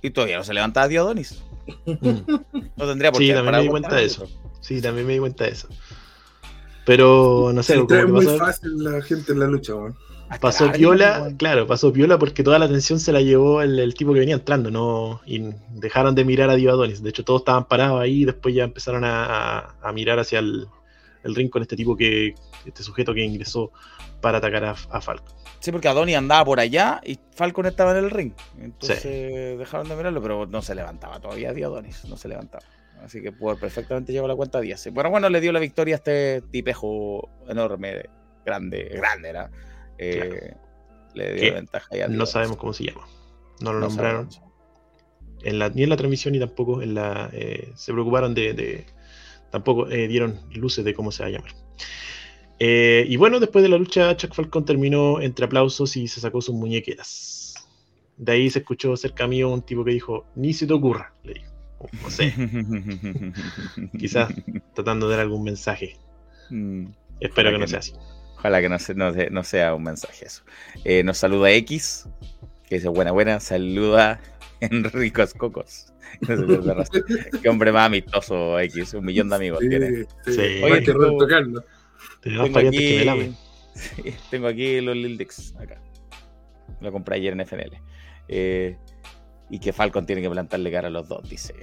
[0.00, 1.42] Y todavía no se levantaba Diodonis.
[2.76, 4.26] No tendría por Sí, qué también parar me di cuenta de eso.
[4.60, 5.68] Sí, también me di cuenta de eso.
[6.84, 9.94] Pero no sé, que muy pasó, fácil la gente en la lucha, weón.
[10.40, 13.94] pasó árbitro, piola, claro, pasó piola porque toda la atención se la llevó el, el
[13.94, 17.02] tipo que venía entrando, no y dejaron de mirar a Divadonis.
[17.02, 19.24] De hecho, todos estaban parados ahí y después ya empezaron a,
[19.58, 20.66] a- a mirar hacia el,
[21.22, 22.34] el ring con este tipo que,
[22.64, 23.70] este sujeto que ingresó
[24.20, 25.34] para atacar a, a Falcon.
[25.60, 28.32] Sí, porque Adonis andaba por allá y Falcon estaba en el ring.
[28.58, 32.64] Entonces dejaron de mirarlo, pero no se levantaba todavía Diodonis, no se levantaba.
[33.04, 34.90] Así que pudo perfectamente llevar la cuenta a 10.
[34.94, 38.04] Pero bueno, le dio la victoria a este tipejo enorme,
[38.44, 39.50] grande, grande era.
[39.98, 40.54] Eh,
[41.14, 43.06] Le dio la ventaja a no sabemos cómo se llama.
[43.60, 44.28] No lo No nombraron.
[45.42, 47.30] En la, ni en la transmisión ni tampoco en la.
[47.32, 48.52] eh, se preocuparon de.
[48.54, 48.86] de-
[49.50, 51.52] tampoco eh, dieron luces de cómo se va a llamar.
[52.62, 56.40] Eh, y bueno, después de la lucha, Chuck Falcon terminó entre aplausos y se sacó
[56.42, 57.54] sus muñequeras.
[58.18, 61.34] De ahí se escuchó cerca mío un tipo que dijo: Ni se te ocurra, le
[61.34, 61.50] dijo.
[62.02, 62.34] No sé,
[63.98, 64.32] quizás
[64.74, 65.96] tratando de dar algún mensaje.
[66.50, 66.86] Mm,
[67.20, 67.92] Espero ojalá que no sea así.
[68.36, 70.42] Ojalá que no, se- no, no sea un mensaje eso.
[70.84, 72.06] Eh, nos saluda X,
[72.68, 73.40] que dice buena, buena.
[73.40, 74.20] Saluda
[74.60, 75.86] Enricos Cocos.
[77.42, 79.90] Qué hombre más amistoso X, un millón de amigos Sí, tiene.
[80.26, 80.40] sí, Sí.
[80.40, 80.92] Hay Oye, que.
[82.20, 83.36] Tenemos Tengo parientes que me aquí, lamen.
[84.30, 85.80] tengo aquí los Lil Dicks acá.
[86.80, 87.80] Lo compré ayer en FNL.
[88.28, 88.76] Eh,
[89.50, 91.54] y que Falcon tiene que plantarle cara a los dos, dice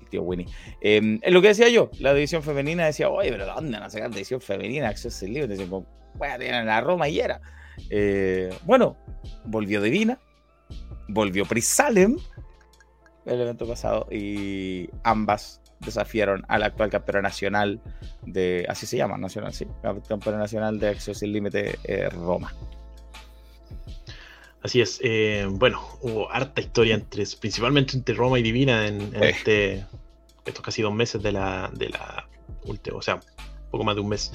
[0.00, 0.46] el tío Winnie.
[0.80, 3.90] Eh, es lo que decía yo, la división femenina decía, oye, pero ¿dónde van a
[3.90, 4.88] sacar división femenina?
[4.88, 7.40] Access Libre, dicen, bueno, tienen la Roma y era.
[7.90, 8.96] Eh, bueno,
[9.44, 10.18] volvió Divina,
[11.08, 12.16] volvió Pris Salem
[13.26, 17.80] el evento pasado y ambas desafiaron al actual campeón nacional
[18.22, 19.66] de, así se llama, nacional, sí,
[20.08, 22.52] campeón nacional de Access Sin Límite eh, Roma.
[24.62, 24.98] Así es.
[25.02, 29.28] eh, bueno, hubo harta historia entre, principalmente entre Roma y Divina en, en Eh.
[29.30, 29.86] este,
[30.44, 32.28] estos casi dos meses de la, de la
[32.64, 33.20] última, o sea,
[33.70, 34.32] poco más de un mes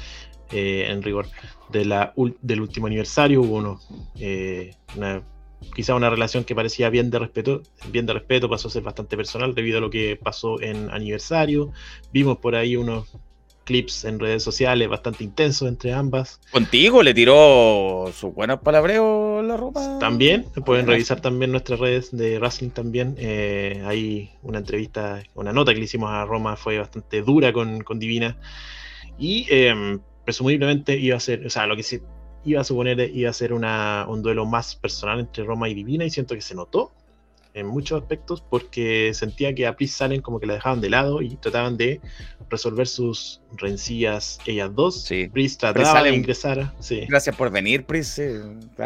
[0.54, 1.28] en rigor
[1.70, 3.42] de la, del último aniversario.
[3.42, 3.80] Hubo uno,
[4.98, 5.24] una,
[5.76, 9.16] quizá una relación que parecía bien de respeto, bien de respeto, pasó a ser bastante
[9.18, 11.72] personal debido a lo que pasó en aniversario.
[12.12, 13.08] Vimos por ahí unos
[13.64, 16.42] clips en redes sociales bastante intensos entre ambas.
[16.52, 20.00] Contigo le tiró sus buenos palabreos la Roma.
[20.00, 23.16] También pueden revisar también nuestras redes de wrestling también.
[23.18, 27.82] Eh, hay una entrevista, una nota que le hicimos a Roma fue bastante dura con,
[27.82, 28.38] con Divina.
[29.18, 32.02] Y eh, presumiblemente iba a ser, o sea, lo que se
[32.46, 36.06] iba a suponer iba a ser una, un duelo más personal entre Roma y Divina.
[36.06, 36.92] Y siento que se notó
[37.54, 41.22] en muchos aspectos porque sentía que a Pris Salen como que la dejaban de lado
[41.22, 42.00] y trataban de
[42.50, 45.02] resolver sus rencillas ellas dos.
[45.04, 45.28] Sí.
[45.32, 46.74] Pris trataba de Salen- ingresar.
[46.80, 47.02] Sí.
[47.10, 48.08] Gracias por venir, Pris.
[48.08, 48.24] sí,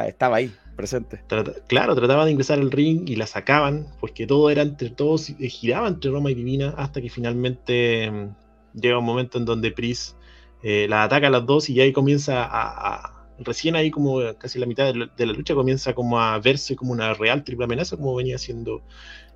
[0.07, 1.21] estaba ahí, presente.
[1.27, 5.29] Trata- claro, trataba de ingresar al ring y la sacaban, porque todo era entre todos,
[5.29, 9.71] eh, giraba entre Roma y Divina, hasta que finalmente mm, llega un momento en donde
[9.71, 10.15] Pris
[10.63, 14.59] eh, la ataca a las dos y ahí comienza a, a- recién ahí como casi
[14.59, 18.15] la mitad de la, lucha comienza como a verse como una real triple amenaza, como
[18.15, 18.81] venía siendo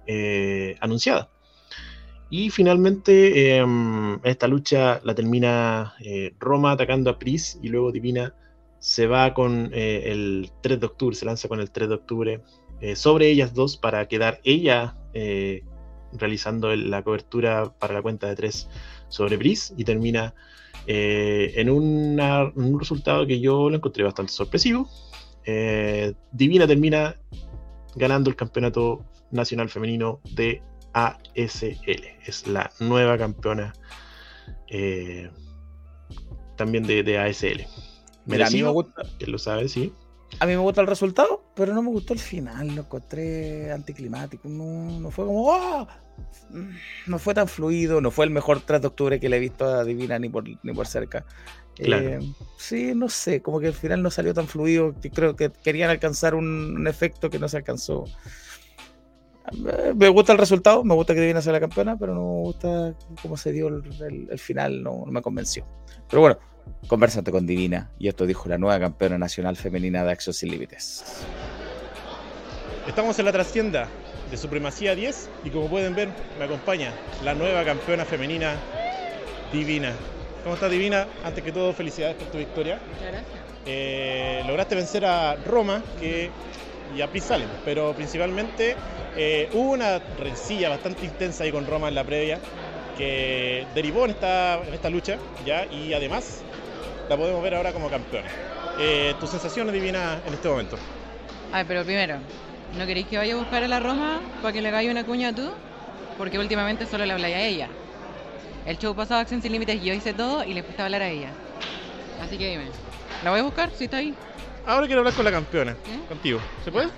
[0.08, 1.30] eh, anunciada.
[2.30, 3.66] Y finalmente eh,
[4.24, 8.36] esta lucha la termina eh, Roma atacando a Pris y luego Divina
[8.78, 12.42] se va con eh, el 3 de octubre, se lanza con el 3 de octubre
[12.95, 14.95] sobre ellas dos para quedar ella
[16.14, 18.69] realizando la cobertura para la cuenta de 3
[19.10, 20.34] sobre Pris y termina
[20.88, 24.90] eh, en, una- un resultado que yo lo encontré bastante sorpresivo.
[25.45, 27.16] Eh, Divina termina
[27.95, 30.61] ganando el campeonato nacional femenino de
[30.93, 32.03] ASL.
[32.25, 33.74] Es la nueva campeona
[34.67, 35.30] eh,
[36.56, 37.66] también de, de ASL.
[38.25, 39.01] Mira, a mí me Merecido, gusta.
[39.17, 39.93] que lo sabe, sí.
[40.40, 42.75] A mí me gusta el resultado, pero no me gustó el final.
[42.75, 44.48] Lo encontré anticlimático.
[44.48, 45.51] No, no fue como.
[45.53, 45.88] ¡ah!
[45.88, 46.09] Mm,
[47.08, 48.02] No fue tan fluido.
[48.02, 50.44] No fue el mejor 3 de octubre que le he visto a Divina ni por,
[50.46, 51.26] ni por cerca.
[51.76, 52.10] Claro.
[52.10, 52.20] Eh,
[52.58, 53.42] sí, no sé.
[53.42, 54.94] Como que el final no salió tan fluido.
[55.00, 56.46] que Creo que querían alcanzar un,
[56.78, 58.06] un efecto que no se alcanzó.
[59.96, 60.84] Me gusta el resultado.
[60.84, 63.84] Me gusta que Divina sea la campeona, pero no me gusta cómo se dio el,
[64.02, 64.84] el- el final.
[64.84, 65.66] No, no me convenció.
[66.10, 66.38] Pero bueno,
[66.88, 67.90] conversate con Divina.
[67.98, 71.24] Y esto dijo la nueva campeona nacional femenina de Acción Sin Límites.
[72.88, 73.88] Estamos en la trastienda
[74.30, 76.93] de Supremacía 10 y como pueden ver me acompaña
[77.24, 78.56] la nueva campeona femenina
[79.51, 79.93] Divina.
[80.43, 81.08] ¿Cómo estás Divina?
[81.24, 82.80] Antes que todo felicidades por tu victoria.
[82.88, 83.40] Muchas gracias.
[83.66, 86.30] Eh, lograste vencer a Roma que,
[86.95, 87.09] y a
[87.66, 88.75] pero principalmente
[89.16, 92.40] eh, hubo una rencilla bastante intensa ahí con Roma en la previa
[92.98, 96.41] que derivó en esta, en esta lucha ya y además
[97.09, 98.27] la podemos ver ahora como campeona.
[98.80, 100.77] Eh, ¿Tu sensación divina en este momento?
[101.51, 102.19] Ay, pero primero,
[102.78, 105.34] ¿no queréis que vaya a buscar a la Roma para que le hagáis una cuña
[105.34, 105.50] tú?
[106.18, 107.70] Porque últimamente solo le habláis a ella.
[108.66, 111.08] El show pasado Acción Sin Límites yo hice todo y le puse a hablar a
[111.08, 111.30] ella.
[112.22, 112.66] Así que dime,
[113.24, 113.72] ¿la voy a buscar?
[113.72, 114.14] Si está ahí.
[114.66, 115.76] Ahora quiero hablar con la campeona,
[116.08, 116.40] contigo.
[116.64, 116.90] ¿Se puede?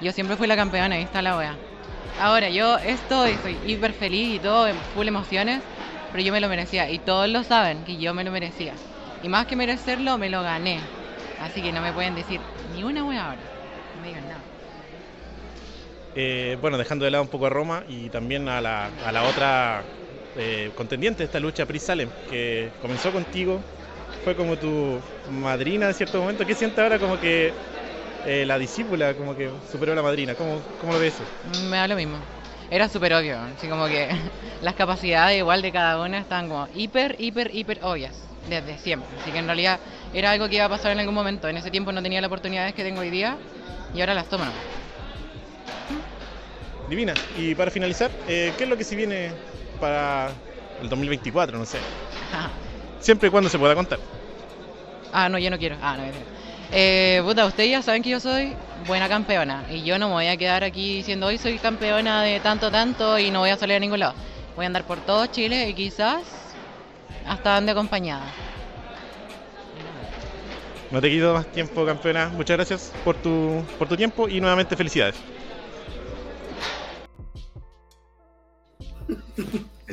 [0.00, 1.56] Yo siempre fui la campeona, ahí está la wea.
[2.20, 5.62] Ahora, yo estoy, soy hiper feliz y todo, full emociones,
[6.12, 6.90] pero yo me lo merecía.
[6.90, 8.74] Y todos lo saben, que yo me lo merecía.
[9.22, 10.80] Y más que merecerlo, me lo gané.
[11.40, 12.40] Así que no me pueden decir
[12.74, 13.40] ni una wea ahora.
[13.94, 14.53] No me digan nada.
[16.14, 19.24] Eh, bueno, dejando de lado un poco a Roma y también a la, a la
[19.24, 19.84] otra
[20.34, 23.64] eh, contendiente de esta lucha, Pris Salem, que comenzó contigo,
[24.22, 26.46] fue como tu madrina en cierto momento.
[26.46, 27.54] ¿Qué siente ahora como que
[28.24, 30.34] eh, la discípula como que superó a la madrina?
[30.36, 31.28] ¿Cómo, cómo lo ves eso?
[31.42, 32.18] Me da lo mismo.
[32.70, 34.08] Era súper obvio, así como que
[34.60, 38.14] las capacidades igual de cada una estaban como hiper, hiper, hiper obvias,
[38.46, 39.16] desde siempre.
[39.16, 39.80] Así que en realidad
[40.12, 41.48] era algo que iba a pasar en algún momento.
[41.48, 43.38] En ese tiempo no tenía las oportunidades que tengo hoy día
[43.92, 44.44] y ahora las tomo.
[46.88, 47.14] Divina.
[47.36, 49.30] Y para finalizar, eh, ¿qué es lo que se viene
[49.80, 50.32] para
[50.82, 51.58] el 2024?
[51.58, 51.78] No sé.
[53.00, 53.98] Siempre y cuando se pueda contar.
[55.12, 55.76] Ah, no, yo no quiero.
[55.82, 56.24] Ah, no, mentira.
[56.72, 58.52] Eh, puta, ustedes ya saben que yo soy
[58.86, 62.40] buena campeona y yo no me voy a quedar aquí diciendo hoy soy campeona de
[62.40, 64.14] tanto, tanto y no voy a salir a ningún lado.
[64.56, 66.56] Voy a andar por todo Chile y quizás
[67.26, 68.24] hasta ande acompañada.
[70.90, 72.28] No te quito más tiempo, campeona.
[72.28, 75.16] Muchas gracias por tu, por tu tiempo y nuevamente felicidades.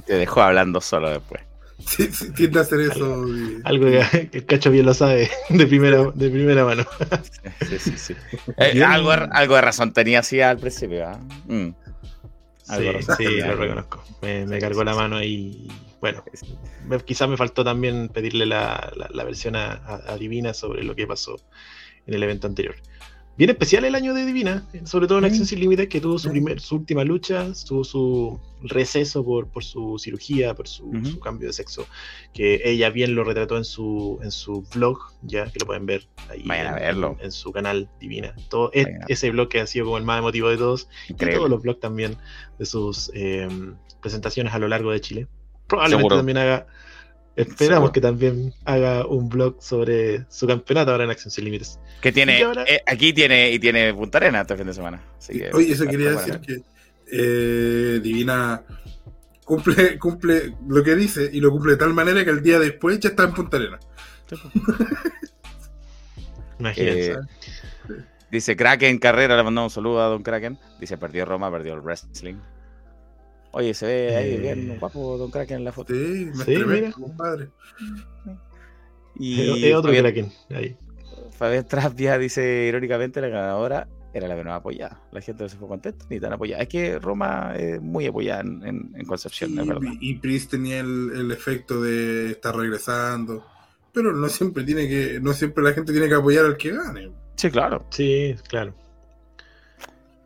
[0.06, 1.42] Te dejó hablando solo después.
[1.86, 3.26] Sí, sí, tiende a hacer eso.
[3.64, 6.86] Algo que el cacho bien lo sabe de primera, de primera mano.
[7.68, 8.16] Sí, sí, sí.
[8.58, 11.08] Eh, algo, algo de razón tenía así al principio.
[11.08, 13.48] Algo de Sí, sí, tenía.
[13.48, 14.04] lo reconozco.
[14.22, 15.68] Me, me cargó la mano y
[16.00, 16.24] bueno,
[16.86, 20.84] me- quizás me faltó también pedirle la, la- la versión a, a- a Divina sobre
[20.84, 21.38] lo que pasó
[22.06, 22.76] en el evento anterior.
[23.38, 26.30] Bien especial el año de Divina, sobre todo en Acción Sin Límites, que tuvo su,
[26.30, 31.48] primer, su última lucha, tuvo su receso por, por su cirugía, por su, su cambio
[31.48, 31.88] de sexo,
[32.34, 36.08] que ella bien lo retrató en su, en su vlog, ya que lo pueden ver
[36.30, 37.18] ahí Vayan a en, verlo.
[37.20, 38.36] en su canal Divina.
[38.50, 41.14] Todo es- a- ese blog que ha sido como el más emotivo de todos, y
[41.14, 41.38] Increíble.
[41.38, 42.18] todos los blogs también
[42.60, 43.48] de sus eh,
[44.02, 45.28] presentaciones a lo largo de Chile.
[45.68, 46.18] Probablemente Seguro.
[46.18, 46.68] también haga,
[47.36, 51.80] esperamos que también haga un blog sobre su campeonato ahora en Acción Sin Límites.
[52.02, 55.02] Que tiene, ahora- eh, aquí tiene y tiene Punta Arena este fin de semana.
[55.18, 56.62] Así que- Oye, eso quería decir que
[57.14, 58.64] eh, Divina
[59.46, 63.00] cumple, cumple lo que dice y lo cumple de tal manera que el día después
[63.00, 63.80] ya está en Punta Arena.
[66.60, 67.12] Imagínense.
[67.12, 67.18] Eh,
[68.32, 70.58] dice Kraken Carrera, le mandamos un saludo a Don Kraken.
[70.80, 72.36] Dice, perdió Roma, perdió el wrestling.
[73.54, 74.38] Oye, se ve ahí Eh.
[74.38, 75.94] bien guapo Don Kraken en la foto.
[75.94, 76.92] Sí, me Sí, mira.
[76.92, 77.50] compadre.
[79.18, 80.32] Y Es- otro Fabián- Kraken.
[80.52, 80.78] Ahí.
[81.38, 85.02] Fabián Trapia dice, irónicamente, la ganadora era la menos apoyada.
[85.12, 86.64] La gente no se fue contenta ni tan apoyada.
[86.64, 89.92] Es que Roma es muy apoyada en, en- en Concepción, es verdad.
[90.00, 93.46] Y, Priest tenía el, el efecto de estar regresando.
[93.94, 97.12] Pero no siempre tiene que, no siempre la gente tiene que apoyar al que gane.
[97.36, 97.86] Sí, claro.
[97.90, 98.74] Sí, claro.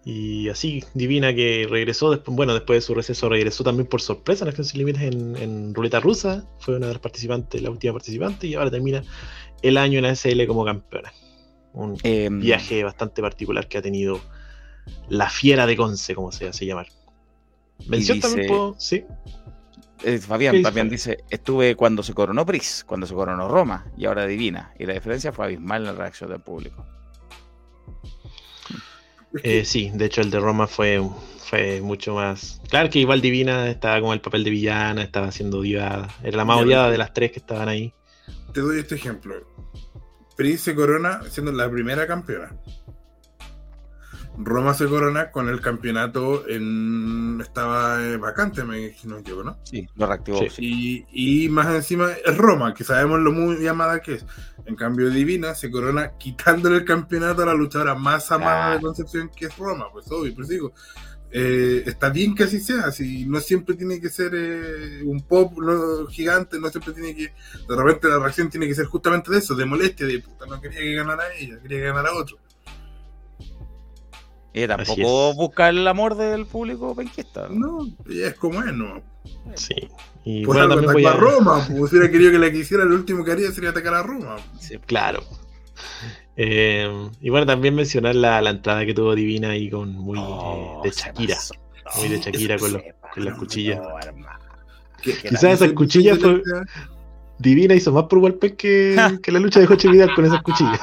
[0.08, 4.43] Y así, Divina que regresó, después, bueno, después de su receso regresó también por sorpresa
[4.45, 6.45] en Acción Sin Límites en, en Ruleta Rusa.
[6.59, 9.01] Fue una de las participantes, la última participante, y ahora termina
[9.64, 11.11] el año en la SL como campeona.
[11.74, 14.22] Un Em, viaje bastante particular que ha tenido
[15.09, 16.88] la fiera de Conce, como se hace llamar.
[17.88, 19.03] Mención dice- también puedo, sí.
[20.03, 20.90] Eh, Fabián, ¿Qué dice Fabián Fabián?
[20.90, 24.72] dice, estuve cuando se coronó Pris, cuando se coronó Roma y ahora Divina.
[24.77, 26.85] Y la diferencia fue abismal en la reacción del público.
[29.43, 31.01] Eh, sí, de hecho el de Roma fue,
[31.38, 32.61] fue mucho más.
[32.69, 36.07] Claro que igual Divina estaba como el papel de villana, estaba siendo odiada.
[36.23, 37.93] Era la más odiada de las tres que estaban ahí.
[38.53, 39.35] Te doy este ejemplo.
[40.35, 42.57] Priest se corona siendo la primera campeona.
[44.38, 49.59] Roma se corona con el campeonato en estaba eh, vacante, me no equivoco, ¿no?
[49.64, 50.51] Sí, lo reactivó.
[50.57, 54.25] Y, y más encima es Roma, que sabemos lo muy llamada que es.
[54.65, 59.30] En cambio, Divina se corona quitándole el campeonato a la luchadora más amada de Concepción,
[59.35, 60.73] que es Roma, pues obvio, pues digo.
[61.31, 65.57] eh, está bien que así sea, si no siempre tiene que ser eh, un pop
[65.59, 67.33] no, gigante, no siempre tiene que.
[67.67, 70.61] De repente la reacción tiene que ser justamente de eso, de molestia, de puta, no
[70.61, 72.38] quería que ganara ella, quería que ganara otro.
[74.56, 77.50] Y tampoco busca el amor del público penquista.
[77.50, 79.01] No, es como es, ¿no?
[79.56, 79.75] Sí.
[80.24, 81.11] Y pues bueno, también voy a...
[81.11, 81.67] a Roma.
[81.77, 84.38] Pues hubiera querido que la quisiera, lo último que haría sería atacar a Roma.
[84.58, 85.24] Sí, claro.
[86.38, 90.77] Eh, y bueno, también mencionar la, la entrada que tuvo Divina ahí con muy eh,
[90.85, 91.38] de Shakira.
[91.98, 92.82] Muy de Shakira con, los,
[93.14, 93.82] con las cuchillas.
[95.01, 96.42] Quizás esas cuchillas fue.
[97.40, 100.80] Divina hizo más por golpes que, que la lucha de Joche Vidal con esas cuchillas.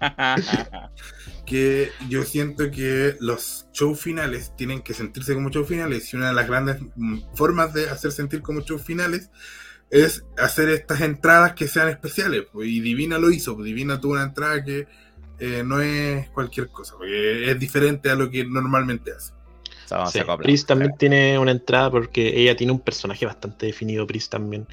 [1.46, 6.28] que yo siento que los shows finales tienen que sentirse como shows finales y una
[6.28, 9.30] de las grandes mm, formas de hacer sentir como shows finales
[9.88, 14.62] es hacer estas entradas que sean especiales y Divina lo hizo, Divina tuvo una entrada
[14.64, 14.86] que
[15.38, 19.32] eh, no es cualquier cosa, porque es diferente a lo que normalmente hace.
[20.10, 24.66] Sí, Pris también tiene una entrada porque ella tiene un personaje bastante definido, Pris también,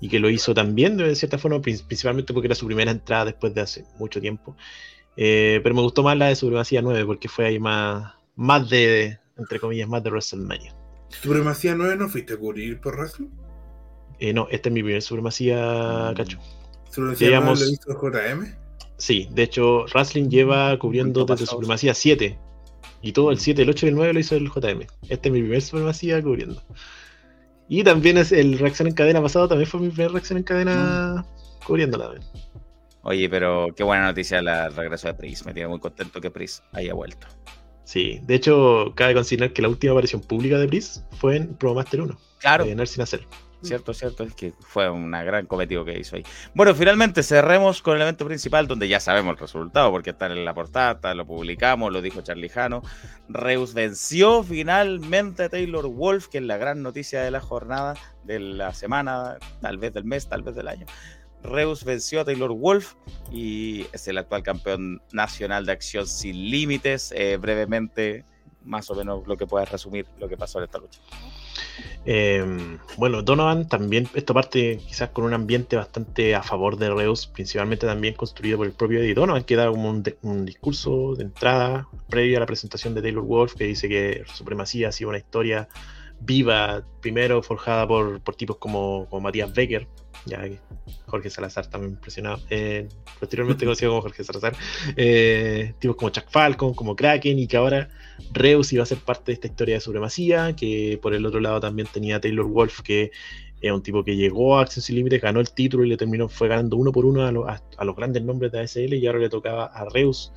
[0.00, 3.54] y que lo hizo también de cierta forma, principalmente porque era su primera entrada después
[3.54, 4.56] de hace mucho tiempo.
[5.16, 9.18] Eh, pero me gustó más la de Supremacía 9 porque fue ahí más, más de,
[9.38, 10.74] entre comillas, más de WrestleMania.
[11.08, 13.28] ¿Supremacía 9 no fuiste a cubrir por Wrestling?
[14.18, 16.38] Eh, no, esta es mi primer Supremacía, cacho.
[16.90, 18.54] ¿Supremacía Llevamos- 9 lo hizo JM?
[18.98, 22.38] Sí, de hecho, Wrestling lleva cubriendo desde Supremacía 7.
[23.02, 24.86] Y todo el 7, el 8 y el 9 lo hizo el JM.
[25.08, 26.62] Este es mi primer Supremacía cubriendo.
[27.68, 31.26] Y también es el reacción en cadena pasado, también fue mi primer reacción en cadena
[31.66, 32.22] cubriendo también.
[33.08, 35.46] Oye, pero qué buena noticia el regreso de Pris.
[35.46, 37.28] Me tiene muy contento que Pris haya vuelto.
[37.84, 41.72] Sí, de hecho, cabe considerar que la última aparición pública de Pris fue en Pro
[41.72, 42.18] Master 1.
[42.40, 42.64] Claro.
[42.64, 43.20] De Nursing Hacer.
[43.62, 46.24] Cierto, cierto, es que fue una gran cometido que hizo ahí.
[46.54, 50.44] Bueno, finalmente cerremos con el evento principal donde ya sabemos el resultado, porque está en
[50.44, 52.82] la portada, está- lo publicamos, lo dijo Charlie Jano.
[53.28, 57.94] Reus venció finalmente a Taylor Wolf, que es la gran noticia de la jornada,
[58.24, 60.86] de la semana, tal vez del mes, tal vez del año.
[61.42, 62.94] Reus venció a Taylor Wolf
[63.30, 67.12] y es el actual campeón nacional de acción sin límites.
[67.16, 68.24] Eh, brevemente,
[68.64, 71.00] más o menos lo que puedes resumir lo que pasó en esta lucha.
[72.04, 77.26] Eh, bueno, Donovan también, esto parte quizás con un ambiente bastante a favor de Reus,
[77.26, 81.88] principalmente también construido por el propio Eddie Donovan, que da como un, discurso de entrada
[82.08, 85.68] previo a la presentación de Taylor Wolf, que dice que Supremacía ha sido una historia
[86.20, 89.88] viva, primero forjada por, por tipos como, como Matías Becker,
[90.26, 90.44] ya
[91.06, 92.88] Jorge Salazar también impresionado, eh,
[93.18, 94.56] posteriormente conocido como Jorge Salazar,
[94.96, 97.88] eh, tipos como Chuck Falcon, como Kraken, y que ahora
[98.32, 101.60] Reus iba a ser parte de esta historia de supremacía, que por el otro lado
[101.60, 103.10] también tenía Taylor Wolf, que
[103.60, 106.28] es un tipo que llegó a Acción Sin Límites, ganó el título y le terminó,
[106.28, 109.66] fue ganando uno por uno a los grandes nombres de ASL y ahora le tocaba
[109.66, 110.32] a Reus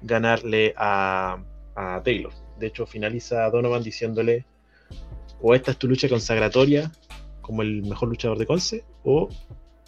[0.00, 1.42] ganarle a,
[1.76, 2.32] a Taylor.
[2.58, 4.46] De hecho, finaliza Donovan diciéndole,
[5.40, 6.90] o esta es tu lucha consagratoria
[7.42, 9.28] como el mejor luchador de Conce, o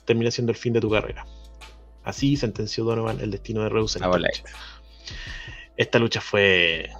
[0.04, 1.24] termina siendo el fin de tu carrera.
[2.02, 4.42] Así sentenció Donovan el destino de Reus en esta lucha.
[5.76, 6.90] Esta lucha fue.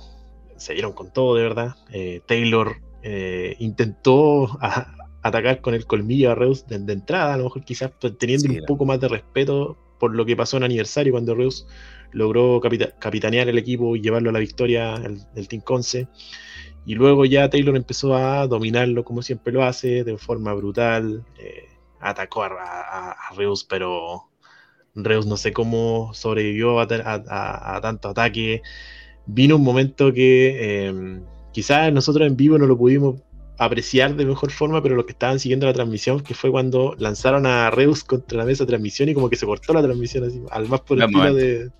[0.57, 1.75] Se dieron con todo, de verdad.
[1.93, 7.37] Eh, Taylor eh, intentó a- atacar con el colmillo a Reus de, de entrada, a
[7.37, 10.57] lo mejor quizás pues, teniendo Sí, un poco más de respeto por lo que pasó
[10.57, 11.67] en aniversario cuando Reus
[12.13, 16.09] logró capita- capitanear el equipo y llevarlo a la victoria el- del Team Conce.
[16.87, 21.25] Y luego ya Taylor empezó a dominarlo como siempre lo hace, de forma brutal.
[21.39, 21.65] eh,
[22.01, 24.25] atacó a, a- a Reus, pero
[24.95, 28.63] Reus no sé cómo sobrevivió a, a- tanto ataque.
[29.27, 31.21] Vino un momento que eh,
[31.53, 33.17] quizás nosotros en vivo no lo pudimos
[33.59, 37.47] apreciar de mejor forma, pero los que estaban siguiendo la transmisión, que fue cuando lanzaron
[37.47, 40.43] a Reus contra la mesa de transmisión y como que se cortó la transmisión así,
[40.51, 41.71] al más por el de,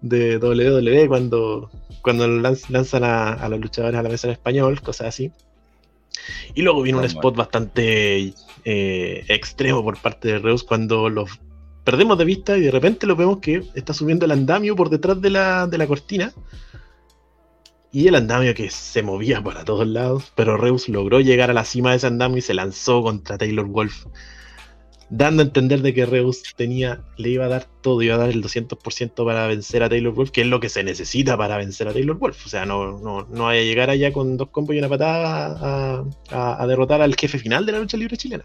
[0.00, 1.70] de WWE cuando,
[2.02, 5.32] cuando lanz- lanzan a, a los luchadores a la mesa en español, cosas así.
[6.54, 8.32] Y luego vino un spot bastante
[8.64, 11.40] eh, extremo por parte de Reus cuando los
[11.84, 15.20] perdemos de vista y de repente lo vemos que está subiendo el andamio por detrás
[15.20, 16.32] de la, de la cortina.
[17.92, 21.64] Y el andamio que se movía para todos lados, pero Reus logró llegar a la
[21.64, 24.06] cima de ese andamio y se lanzó contra Taylor Wolf,
[25.10, 28.30] dando a entender de que Reus tenía, le iba a dar todo, iba a dar
[28.30, 31.88] el 200% para vencer a Taylor Wolf, que es lo que se necesita para vencer
[31.88, 32.46] a Taylor Wolf.
[32.46, 36.04] O sea, no, no, no vaya a llegar allá con dos combos y una patada
[36.30, 38.44] a, derrotar al jefe final de la lucha libre chilena.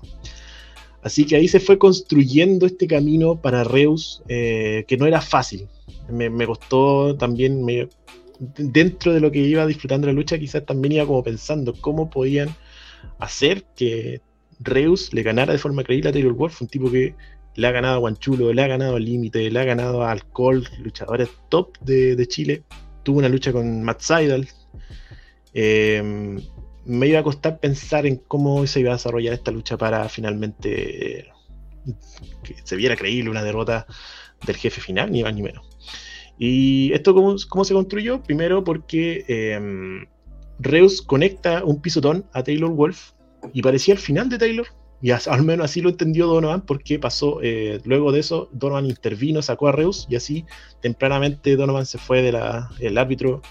[1.02, 5.68] Así que ahí se fue construyendo este camino para Reus, eh, que no era fácil.
[6.10, 7.66] Me, me costó también,
[8.58, 12.54] dentro de lo que iba disfrutando la lucha, quizás también iba como pensando cómo podían
[13.18, 14.22] hacer que
[14.60, 17.16] Reus le ganara de forma creíble a Taylor Wolf, un tipo que
[17.56, 20.68] le ha ganado a Guanchulo, le ha ganado al Límite, le ha ganado a Alcohol,
[20.80, 22.64] luchadores top de, Chile.
[23.04, 24.48] Tuvo una lucha con Matt Seidel.
[25.54, 26.40] Eh,
[26.86, 31.20] me iba a costar pensar en cómo se iba a desarrollar esta lucha para finalmente
[31.20, 31.26] eh,
[32.44, 33.86] que se viera creíble una derrota
[34.46, 35.68] del jefe final, ni más ni menos.
[36.38, 38.24] ¿Y esto cómo, se construyó?
[38.24, 40.08] Primero porque em,
[40.58, 43.12] Reus conecta un pisotón a Taylor Wolf
[43.54, 44.68] y parecía el final de Taylor.
[45.02, 49.42] Y al menos así lo entendió Donovan, porque pasó, eh, luego de eso, Donovan intervino,
[49.42, 50.46] sacó a Reus, y así
[50.82, 52.70] tempranamente Donovan se fue de la.
[52.80, 53.42] El árbitro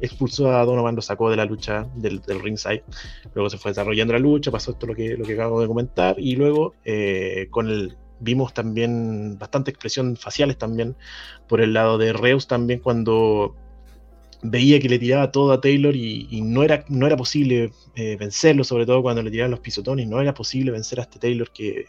[0.00, 2.84] expulsó a Donovan, lo sacó de la lucha del, del ringside.
[3.34, 6.14] Luego se fue desarrollando la lucha, pasó esto lo que, lo que acabo de comentar,
[6.18, 7.96] y luego eh, con el.
[8.20, 10.96] Vimos también bastante expresión faciales también
[11.48, 13.54] por el lado de Reus también cuando
[14.44, 18.62] veía que le tiraba todo a Taylor y, no, era, no era posible eh, vencerlo,
[18.62, 21.86] sobre todo cuando le tiraban los pisotones, no era posible vencer a este Taylor que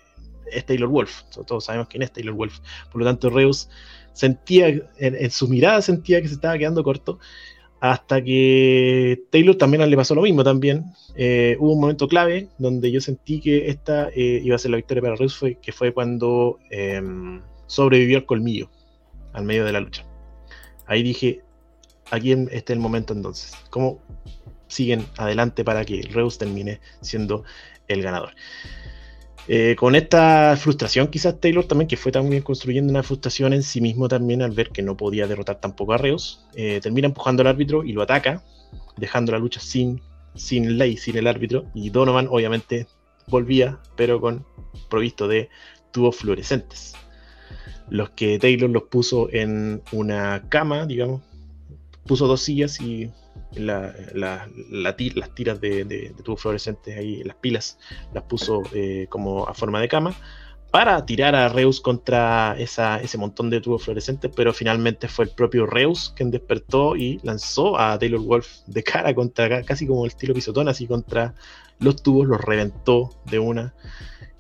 [0.51, 2.59] es Taylor Wolf, todos sabemos quién es Taylor Wolf,
[2.91, 3.69] por lo tanto Reus
[4.13, 7.19] sentía, en, en su mirada sentía que se estaba quedando corto,
[7.81, 10.85] hasta que Taylor también le pasó lo mismo también,
[11.17, 14.77] Eh, hubo un momento clave donde yo sentí que esta eh, iba a ser la
[14.77, 18.69] victoria para Reus, fue, que fue cuando em, sobrevivió al colmillo,
[19.31, 20.05] al medio de la lucha.
[20.87, 21.41] Ahí dije,
[22.11, 23.53] aquí este es el momento entonces.
[23.69, 23.99] ¿Cómo
[24.67, 27.43] siguen adelante para que Reus termine siendo
[27.87, 28.33] el ganador?
[29.47, 33.79] Eh, con esta frustración, quizás Taylor también, que fue también construyendo una frustración en sí
[33.79, 37.47] mismo también al ver que no podía derrotar tampoco a Reus, eh, termina empujando al
[37.47, 38.43] árbitro y lo ataca,
[38.97, 40.01] dejando la lucha sin,
[40.33, 41.65] sin ley, sin el árbitro.
[41.75, 42.87] Y Donovan, obviamente,
[43.27, 44.45] volvía, pero con
[44.89, 45.49] provisto de
[45.91, 46.95] tubos fluorescentes.
[47.89, 51.21] Los que Taylor los puso en una cama, digamos,
[52.05, 53.11] puso dos sillas y
[53.53, 57.77] la- las tiras de, tubos fluorescentes ahí, las pilas,
[58.13, 60.15] las puso eh, como a forma de cama
[60.75, 65.65] para tirar a Reus contra ese montón de tubos fluorescentes, pero finalmente fue el propio
[65.65, 70.33] Reus quien despertó y lanzó a Taylor Wolf de cara contra, casi como el estilo
[70.33, 71.33] pisotón, así contra
[71.79, 73.73] los tubos, los reventó de una.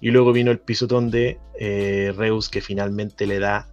[0.01, 3.69] Y luego vino el pisotón de eh, Reus que finalmente le da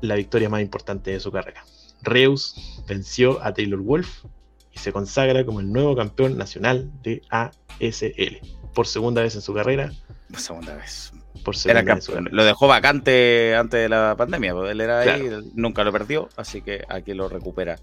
[0.00, 1.64] la victoria más importante de su carrera.
[2.02, 4.24] Reus venció a Taylor Wolf
[4.72, 8.40] y se consagra como el nuevo campeón nacional de ASL.
[8.74, 9.92] Por segunda vez en su carrera.
[10.30, 11.12] Por segunda vez.
[11.44, 12.24] Por Era segunda vez en su campeón.
[12.24, 12.36] carrera.
[12.36, 14.54] Lo dejó vacante antes de la pandemia.
[14.54, 15.42] pues Él era ahí, Claro.
[15.54, 17.76] nunca lo perdió, así que aquí lo recupera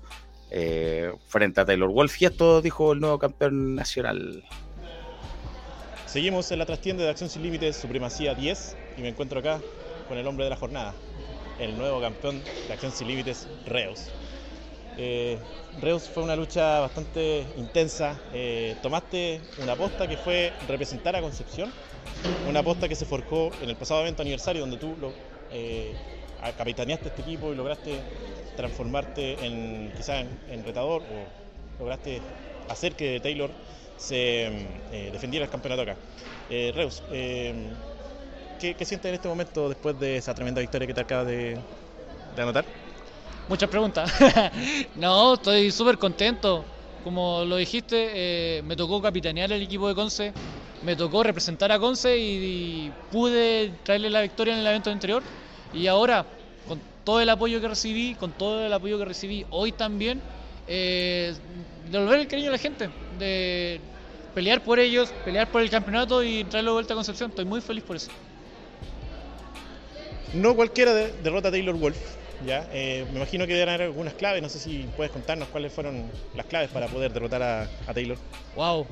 [0.50, 2.22] eh, frente a Taylor Wolf.
[2.22, 4.44] Y esto dijo el nuevo campeón nacional.
[6.06, 9.60] Seguimos en la trastienda de Acción Sin Límites, Supremacía 10, y me encuentro acá
[10.08, 10.94] con el hombre de la jornada,
[11.60, 14.10] el nuevo campeón de Acción Sin Límites, Reus.
[14.98, 15.38] Eh,
[15.80, 18.20] Reus fue una lucha bastante intensa.
[18.34, 21.72] eh, tomaste una aposta que fue representar a Concepción,
[22.50, 25.14] una aposta que se forjó en el pasado evento aniversario donde tú lo,
[25.52, 25.94] eh,
[26.58, 28.00] capitaneaste este equipo y lograste
[28.56, 32.22] transformarte en quizás en, en retador o lograste
[32.70, 33.52] hacer que Taylor
[33.98, 34.48] se
[34.92, 35.98] eh, defendiera el campeonato acá.
[36.50, 37.04] Reus,
[38.60, 41.60] ¿qué, sientes en este momento después de esa tremenda victoria que te acabas de,
[42.38, 42.66] anotar?
[43.48, 44.12] Muchas preguntas.
[44.96, 46.66] no, estoy súper contento.
[47.04, 50.34] Como lo dijiste, eh, me tocó capitanear el equipo de Conce,
[50.82, 55.24] me tocó representar a Conce y, y pude traerle la victoria en el evento anterior.
[55.72, 56.26] Y ahora,
[56.68, 60.22] con todo el apoyo que recibí, con todo el apoyo que recibí hoy también,
[60.68, 61.34] eh,
[61.90, 63.80] devolver el cariño a la gente, de
[64.34, 67.30] pelear por ellos, pelear por el campeonato y traerlo de vuelta a Concepción.
[67.30, 68.12] Estoy muy feliz por eso.
[70.34, 71.98] No cualquiera de- derrota a Taylor Wolf.
[72.46, 72.68] ¿ya?
[72.72, 74.42] Eh, me imagino que deben haber algunas claves.
[74.42, 76.04] No sé si puedes contarnos cuáles fueron
[76.36, 78.18] las claves para poder derrotar a, Taylor.
[78.56, 78.86] Wow.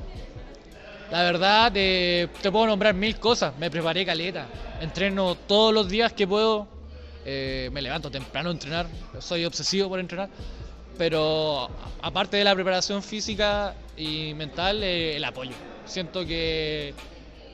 [1.10, 3.56] La verdad, eh, te puedo nombrar mil cosas.
[3.58, 4.46] Me preparé caleta.
[4.80, 6.66] Entreno todos los días que puedo.
[7.24, 8.86] Eh, me levanto temprano a entrenar.
[9.20, 10.28] Soy obsesivo por entrenar.
[10.98, 11.70] Pero
[12.02, 15.52] aparte de la preparación física y mental, el apoyo.
[15.84, 16.94] Siento que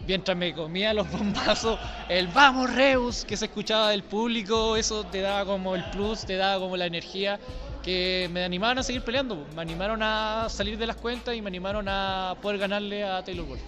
[0.06, 5.20] mientras me comía los bombazos, el vamos Reus que se escuchaba del público, eso te
[5.20, 7.38] daba como el plus, te daba como la energía
[7.82, 11.48] que me animaron a seguir peleando, me animaron a salir de las cuentas y me
[11.48, 13.60] animaron a poder ganarle a Taylor Wolf.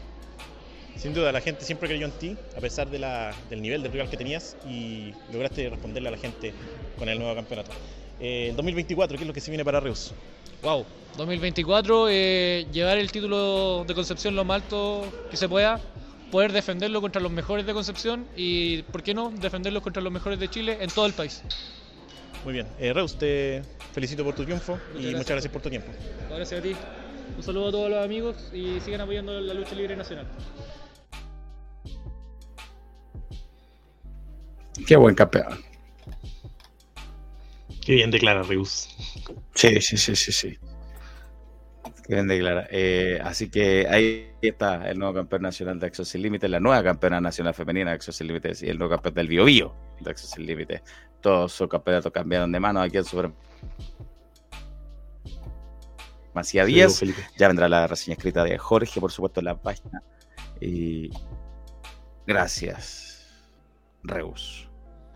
[0.97, 3.89] Sin duda, la gente siempre creyó en ti, a pesar de la- del nivel de
[3.89, 6.55] rival que tenías, y lograste responderle a la gente
[6.97, 7.73] con el nuevo campeonato.
[8.21, 10.15] Eh, el 2024, ¿qué es lo que se viene para Reus?
[10.63, 15.81] Wow, 2024, eh, llevar el título de Concepción lo más alto que se pueda,
[16.35, 20.41] poder defenderlo contra los mejores de Concepción y, ¿por qué no?, defenderlo contra los mejores
[20.41, 21.45] de Chile en todo el país.
[22.45, 22.67] Muy bien.
[22.81, 25.13] Eh, Reus, te felicito por tu triunfo y gracias.
[25.13, 25.93] muchas gracias por tu tiempo.
[26.29, 26.75] Gracias a ti.
[27.37, 30.27] Un saludo a todos los amigos y sigan apoyando la lucha libre nacional.
[34.89, 35.63] Qué buen campeón.
[37.81, 38.89] Qué bien declara Reus.
[39.55, 40.59] Sí, sí, sí, sí, sí.
[42.07, 42.67] Qué bien declara.
[42.71, 46.83] Eh, así que ahí está el nuevo campeón nacional de Acceso Sin Límites, la nueva
[46.83, 50.11] campeona nacional femenina de Acceso Sin Límites y el nuevo campeón del Bio Bio de
[50.11, 50.83] Acceso Sin Límites
[51.25, 53.33] todos sus campeonatos cambiaron de mano aquí en Super
[56.35, 56.99] Macía Sí, 10.
[56.99, 57.27] Felipe.
[57.39, 60.03] Ya vendrá la reseña escrita de Jorge, por supuesto, en la página.
[60.61, 61.11] Y
[62.27, 63.27] gracias,
[64.03, 64.69] Reus,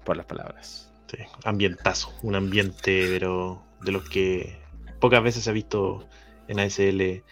[0.05, 0.91] por las palabras.
[1.08, 4.58] Sí, ambientazo, un ambiente, pero de los que
[5.00, 6.08] pocas veces se ha visto
[6.49, 7.23] en ASL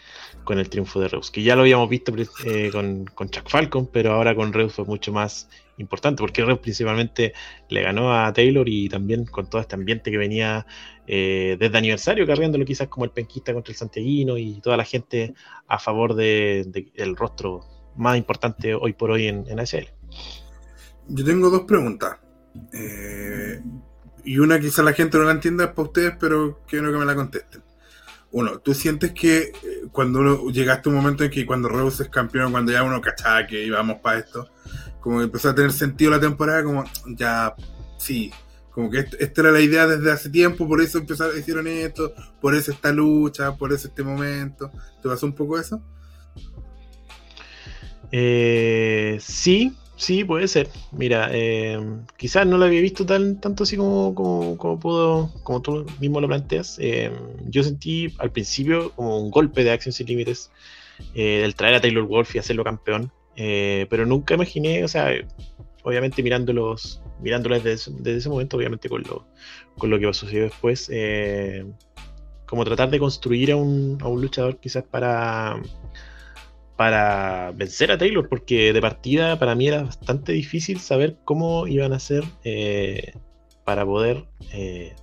[0.44, 2.12] con el triunfo de Reus, que ya lo habíamos visto
[2.44, 6.60] eh, con, con Chuck Falcon, pero ahora con Reus fue mucho más importante, porque Reus
[6.60, 7.32] principalmente
[7.68, 10.64] le ganó a Taylor y también con todo este ambiente que venía
[11.06, 15.34] eh, desde aniversario, cargándolo quizás como el penquista contra el santiaguino y toda la gente
[15.66, 17.64] a favor de, de- del rostro
[17.96, 19.88] más importante hoy por hoy en, en ASL.
[21.08, 22.18] Yo tengo dos preguntas.
[22.72, 23.60] Eh,
[24.24, 27.14] y una quizá la gente no la entienda para ustedes, pero quiero que me la
[27.14, 27.62] contesten.
[28.36, 29.52] Uno, ¿tú sientes que eh,
[29.90, 33.00] cuando uno llegaste a un momento en que cuando Reus es campeón, cuando ya uno
[33.00, 34.50] cachaba que íbamos para esto,
[35.00, 37.54] como que empezó a tener sentido la temporada, como ya,
[37.96, 38.30] sí,
[38.72, 42.54] como que esta era la idea desde hace tiempo, por eso empezaron, hicieron esto, por
[42.54, 44.70] eso esta lucha, por eso este momento.
[45.02, 45.82] ¿Te pasó un poco eso?
[48.12, 50.68] Eh, sí, sí, puede ser.
[50.92, 51.78] Mira, eh,
[52.16, 56.20] quizás no lo había visto tan, tanto así como, como, como pudo, como tú mismo
[56.20, 56.78] lo planteas.
[56.80, 57.10] Eh,
[57.48, 60.50] yo sentí al principio como un golpe de Action Sin Límites
[61.14, 63.10] eh, el traer a Taylor Wolf y hacerlo campeón.
[63.36, 65.10] eh, pero nunca imaginé, o sea,
[65.82, 69.26] obviamente mirándolos, mirándolos desde, ese- momento, obviamente con lo,
[69.76, 70.90] con lo que sucedió después,
[72.46, 75.60] como tratar de construir a un, a un luchador quizás para
[76.76, 81.92] para vencer a Taylor, porque de partida para mí era bastante difícil saber cómo iban
[81.92, 83.14] a hacer eh,
[83.64, 84.94] para poder eh,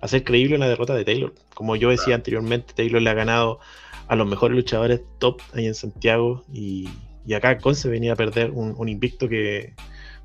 [0.00, 1.34] hacer creíble una derrota de Taylor.
[1.54, 3.60] Como yo decía anteriormente, Taylor le ha ganado
[4.08, 6.88] a los mejores luchadores top ahí en Santiago y,
[7.26, 9.74] y acá Conce venía a perder un, un invicto que,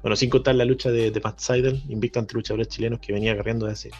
[0.01, 3.31] bueno, sin contar la lucha de, de Matt Seidel, invicto ante luchadores chilenos que venía
[3.31, 3.97] agarreando desde hace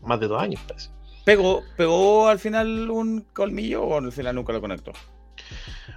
[0.00, 0.90] más de dos años, parece.
[1.24, 4.92] ¿Pegó, ¿Pegó al final un colmillo o al final nunca lo conectó?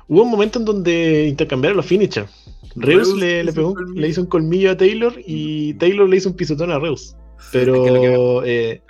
[0.07, 2.29] Hubo un momento en donde intercambiaron los finishers.
[2.75, 5.73] Reus Reus le, le hizo pegó un un- le hizo un colmillo a Taylor y
[5.75, 7.15] Taylor le hizo un pisotón a Reus.
[7.51, 8.81] Pero eh,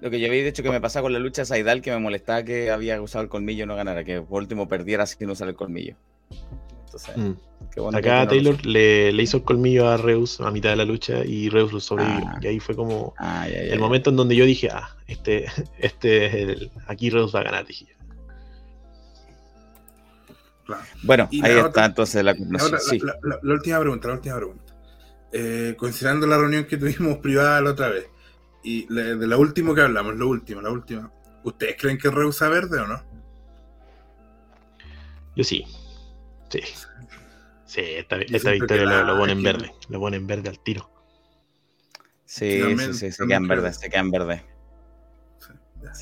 [0.00, 2.42] Lo que yo había dicho que me pasaba con la lucha Saidal, que me molestaba
[2.42, 5.54] que había usado el colmillo y no ganara, que por último perdiera sin usar el
[5.54, 5.94] colmillo.
[6.86, 7.32] Entonces, mm,
[7.72, 10.70] qué bueno que acá no Taylor le, le hizo el colmillo a Reus a mitad
[10.70, 12.24] de la lucha y Reus lo sobrevivió.
[12.26, 12.38] Ah.
[12.42, 13.78] Y ahí fue como ya, ya, el ya.
[13.78, 15.46] momento en donde yo dije, ah, este,
[15.78, 17.86] este es el, aquí Reus va a ganar, dije.
[21.02, 22.68] Bueno, Y ahí la está otra- entonces la La, conclusión.
[22.74, 22.98] otra- Sí.
[23.00, 24.74] la- la- la última pregunta, la última pregunta.
[25.32, 28.06] Eh, considerando la reunión que tuvimos privada la otra vez,
[28.62, 31.10] y le- de la última que hablamos, lo último, la última,
[31.42, 33.02] ¿ustedes creen que rehúsa verde o no?
[35.34, 35.64] Yo sí.
[36.50, 36.60] Sí.
[37.64, 39.74] Sí, esta, victoria la- lo pone en que- verde.
[39.88, 40.90] Lo pone en verde al tiro.
[42.26, 44.42] Sí, sí, sí, se quedan creo verdes, se quedan verdes.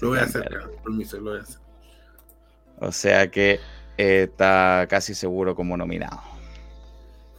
[0.02, 0.48] Lo voy a hacer,
[0.84, 1.58] permiso, lo voy a hacer.
[2.78, 3.58] O sea que
[4.00, 6.20] está casi seguro como nominado.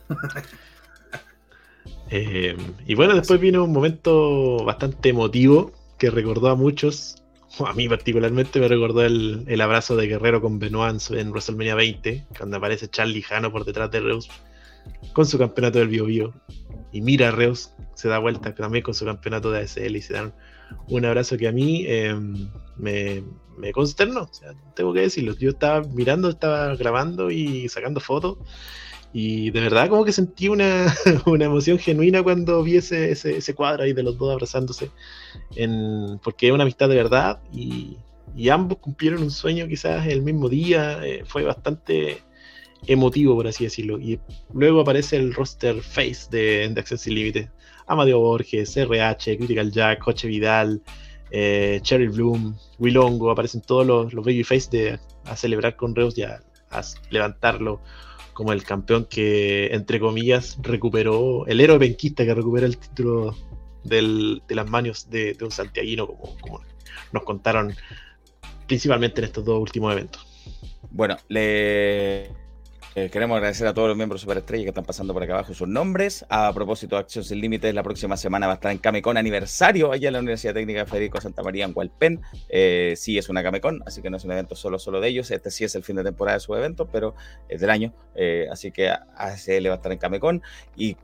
[2.14, 7.23] Eh, y bueno, después vino un momento bastante emotivo que recordó a muchos.
[7.65, 12.57] A mí particularmente me recordó el, abrazo de Guerrero con Benoit en WrestleMania 20, cuando
[12.57, 14.30] aparece Charlie Jano por detrás de Reus
[15.14, 16.33] con su campeonato del Bio Bio.
[16.91, 20.14] Y mira a Reus, se da vuelta también con su campeonato de ASL y se
[20.14, 20.33] dan
[20.88, 22.16] un abrazo que a mí eh,
[22.77, 23.24] me,
[23.74, 24.24] consternó.
[24.24, 25.35] O sea, tengo que decirlo.
[25.35, 28.38] Yo estaba mirando, estaba grabando y sacando fotos.
[29.14, 30.93] Y de verdad como que sentí una,
[31.25, 34.90] emoción genuina cuando vi ese, cuadro ahí de los dos abrazándose.
[36.24, 37.98] Porque es una amistad de verdad y,
[38.50, 41.06] ambos cumplieron un sueño quizás el mismo día.
[41.06, 42.24] eh, fue bastante
[42.88, 44.00] emotivo, por así decirlo.
[44.00, 44.19] Y
[44.53, 47.50] luego aparece el roster face de, de Access Sin Límites.
[47.91, 50.81] Amadeo Borges, RH, Critical Jack, Coche Vidal,
[51.29, 56.23] eh, Cherry Bloom, Wilongo, aparecen todos los, los babyface de a celebrar con Reus y
[56.23, 56.41] a,
[57.09, 57.81] levantarlo
[58.33, 63.35] como el campeón que, entre comillas, recuperó, el héroe penquista que recupera el título
[63.83, 66.61] de las manos de, de un santiaguino, como, como
[67.11, 67.73] nos contaron
[68.67, 70.25] principalmente en estos dos últimos eventos.
[70.91, 72.31] Bueno, le
[72.93, 75.53] eh, queremos agradecer a todos los miembros de Superestrella que están pasando por acá abajo
[75.53, 76.25] sus nombres.
[76.27, 80.09] A propósito, Acción Sin Límites, la próxima semana va a estar en Camecon aniversario allá
[80.09, 82.19] en la Universidad Técnica Federico Santa María en Hualpén.
[82.49, 85.31] Eh, sí, es una Camecon, así que no es un evento solo, solo de ellos.
[85.31, 87.15] Este sí es el fin de temporada de su evento, pero
[87.47, 87.93] es del año.
[88.13, 90.41] Eh, así que ACL va a estar en Camecon.
[90.75, 90.97] Y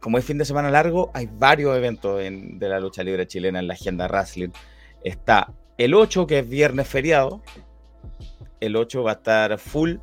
[0.00, 3.60] como es fin de semana largo, hay varios eventos en- de la lucha libre chilena
[3.60, 4.48] en la agenda wrestling.
[5.04, 7.42] Está el 8, que es viernes feriado.
[8.58, 9.96] El 8 va a estar full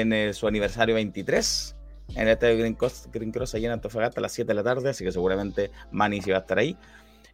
[0.00, 1.76] en eh, su aniversario 23.
[2.14, 4.62] en el estadio Green Cross, Green Cross allá en Antofagasta a las 7 de la
[4.62, 6.76] tarde, así que seguramente Manny sí va a estar ahí.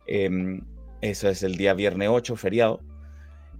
[0.06, 0.60] Eh,
[1.00, 2.80] eso es el día viernes 8, feriado.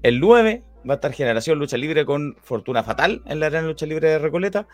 [0.03, 3.87] El 9 va a estar Generación Lucha Libre con Fortuna Fatal en la Arena Lucha
[3.87, 4.67] Libre de Recoleta.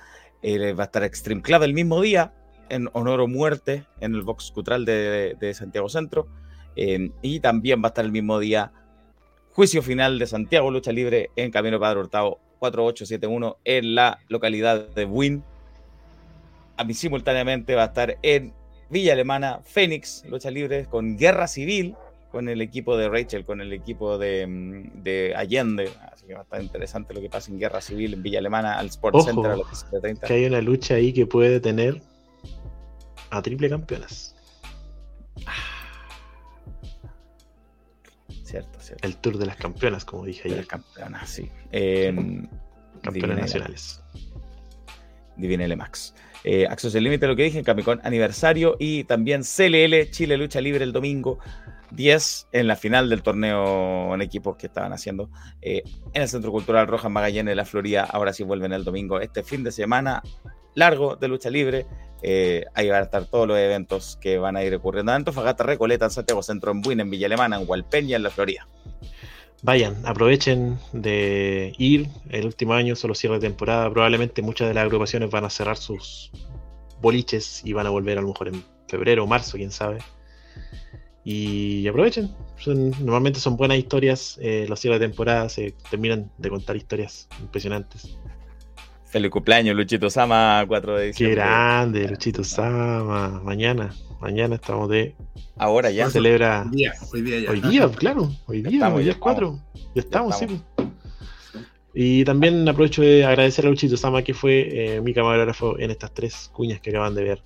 [0.42, 2.34] Eh, va a estar Extreme Club el mismo día,
[2.68, 6.28] en honor o muerte, en el box cutral de, Santiago Centro.
[6.76, 8.72] Eh, y también va a estar el mismo día
[9.52, 15.04] Juicio Final de Santiago Lucha Libre en Camino Padre Hurtado 4871 en la localidad de
[15.04, 15.42] Buin.
[16.76, 18.52] A mí simultáneamente va a estar en
[18.90, 21.94] Villa Alemana Fénix Lucha Libre con Guerra Civil
[22.34, 25.88] con el equipo de Rachel, con el equipo de, mm, de, Allende.
[26.12, 28.76] Así que va a estar interesante lo que pasa en Guerra Civil en Villa Alemana
[28.76, 30.26] al Sport Ojo, Center a las 17:30.
[30.26, 32.02] Que hay una lucha ahí que puede tener
[33.30, 34.34] a triple campeonas.
[38.54, 39.08] Cierto, cierto.
[39.08, 40.58] El tour de las campeonas, como dije ayer.
[40.58, 41.50] las campeonas, sí.
[41.72, 42.48] En
[43.02, 44.00] Campeonas nacionales.
[45.36, 46.14] Divina L Max.
[46.44, 50.84] Eh, Access al Límite, lo que dije, Camicón aniversario y también CLL Chile Lucha Libre
[50.84, 51.40] el domingo
[51.90, 56.52] 10 en la final del torneo en equipos que estaban haciendo eh, en el Centro
[56.52, 58.04] Cultural Rojas Magallanes de la Florida.
[58.04, 59.18] Ahora sí vuelven el domingo.
[59.18, 60.22] Este fin de semana
[60.74, 61.86] largo de lucha libre.
[62.26, 65.64] eh, ahí van a estar todos los eventos que van a ir ocurriendo en Antofagasta,
[65.64, 68.66] Recoleta, en Santiago Centro, en Buin, en Villa Alemana, en Hualpeña, en la Florida.
[69.62, 72.08] Vayan, aprovechen de ir.
[72.30, 73.90] El último año, solo cierre de temporada.
[73.90, 76.30] Probablemente muchas de las agrupaciones van a cerrar sus
[77.02, 79.98] boliches y van a volver a lo mejor en febrero o marzo, quién sabe.
[81.24, 82.34] Y aprovechen.
[82.58, 84.38] Son- normalmente son buenas historias.
[84.40, 88.16] eh, los cierres de temporada se terminan de contar historias impresionantes.
[89.14, 91.36] Feliz cumpleaños, Luchito Sama, 4 de Qué diciembre.
[91.36, 93.40] grande, Luchito Sama.
[93.44, 95.14] Mañana, mañana estamos de.
[95.56, 96.06] Ahora ya.
[96.06, 96.64] Se celebra.
[96.68, 97.50] Hoy día, hoy día ya.
[97.52, 98.32] Hoy día, claro.
[98.46, 99.58] Hoy día, estamos, hoy día es 4.
[99.94, 100.60] Ya estamos, estamos.
[100.76, 100.84] sí.
[101.94, 106.12] Y también aprovecho de agradecer a Luchito Sama, que fue eh, mi camarógrafo en estas
[106.12, 107.44] tres cuñas que acaban de ver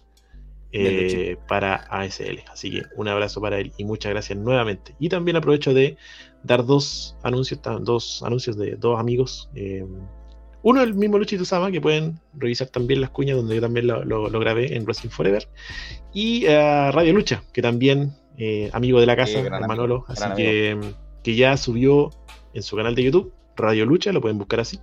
[0.72, 2.44] eh, para ASL.
[2.50, 4.94] Así que un abrazo para él y muchas gracias nuevamente.
[4.98, 5.98] Y también aprovecho de
[6.42, 9.50] dar dos anuncios, dos anuncios de dos amigos.
[9.54, 9.84] eh,
[10.68, 14.04] uno el mismo Luchito Sama, que pueden revisar también las cuñas, donde yo también lo,
[14.04, 15.48] lo- lo grabé en Wrestling Forever.
[16.12, 20.04] Y eh, Radio Lucha, que también eh, amigo de la casa, amigo, Manolo.
[20.08, 20.78] Así que,
[21.22, 22.10] que ya subió
[22.54, 24.78] en su canal de YouTube, Radio Lucha, lo pueden buscar así.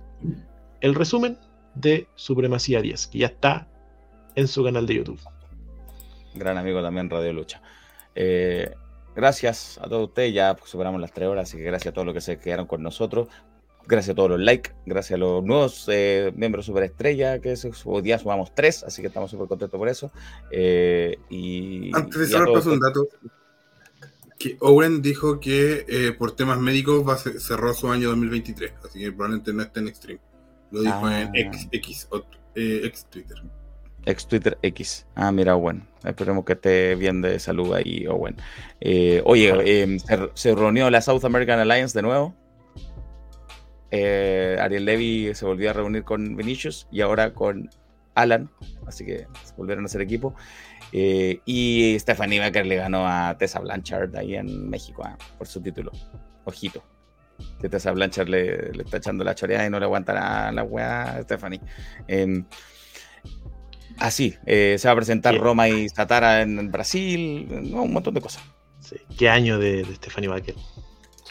[0.80, 1.38] El resumen
[1.74, 3.68] de Supremacía 10, que ya está
[4.34, 5.20] en su canal de YouTube.
[6.34, 7.62] gran amigo también Radio Lucha.
[8.14, 8.70] Eh,
[9.14, 12.14] gracias a todos ustedes, ya superamos las tres horas, así que gracias a todos los
[12.14, 13.28] que se quedaron con nosotros.
[13.88, 18.02] Gracias a todos los likes, gracias a los nuevos eh, miembros Superestrella, que es- hoy
[18.02, 20.10] día sumamos tres, así que estamos súper contentos por eso.
[20.50, 23.06] Eh, y, Antes de cerrar, paso un dato.
[24.38, 28.72] Que Owen dijo que eh, por temas médicos va a cer- cerró su año 2023,
[28.84, 30.20] así que probablemente no esté en Extreme.
[30.72, 31.22] Lo dijo Ah.
[31.22, 32.24] en X, X, o-
[32.56, 33.36] eh, ex Twitter.
[34.04, 35.06] Ex Twitter X.
[35.14, 35.86] Ah, mira, Owen.
[36.04, 38.36] Esperemos que esté bien de salud ahí, Owen.
[38.80, 42.34] Eh, oye, eh, se, se reunió la South American Alliance de nuevo.
[43.90, 47.70] Eh, Ariel Levy se volvió a reunir con Vinicius y ahora con
[48.14, 48.50] Alan.
[48.86, 50.34] Así que se volvieron a hacer equipo.
[50.92, 55.60] Eh, y Stephanie Becker le ganó a Tessa Blanchard ahí en México ah, por su
[55.60, 55.92] título.
[56.44, 56.82] Ojito.
[57.60, 60.62] Que Tessa Blanchard le, le está echando la choreada y no le aguanta la, la
[60.62, 61.60] weá a Stephanie.
[62.08, 62.44] Em,
[63.98, 65.36] Así, eh, se va a presentar.
[65.38, 68.42] Roma y Satara en Brasil, no, un montón de cosas.
[68.80, 68.96] Sí.
[69.18, 70.54] ¿Qué año de, de Stephanie Baker?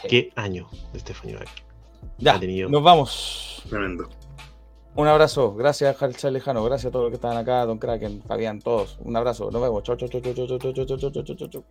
[0.08, 1.65] ¿Qué año de Stephanie Baker?
[2.18, 3.62] Ya, nos vamos.
[3.68, 4.08] Tremendo.
[4.94, 8.60] Un abrazo, gracias Harcha Lejano, gracias a todos los que estaban acá, Don Kraken, Fabián,
[8.60, 8.98] todos.
[9.04, 9.82] Un abrazo, nos vemos.
[9.82, 11.64] Chau, chau, chau, chau, chau, chau, chau, chau, chau, chau, chau.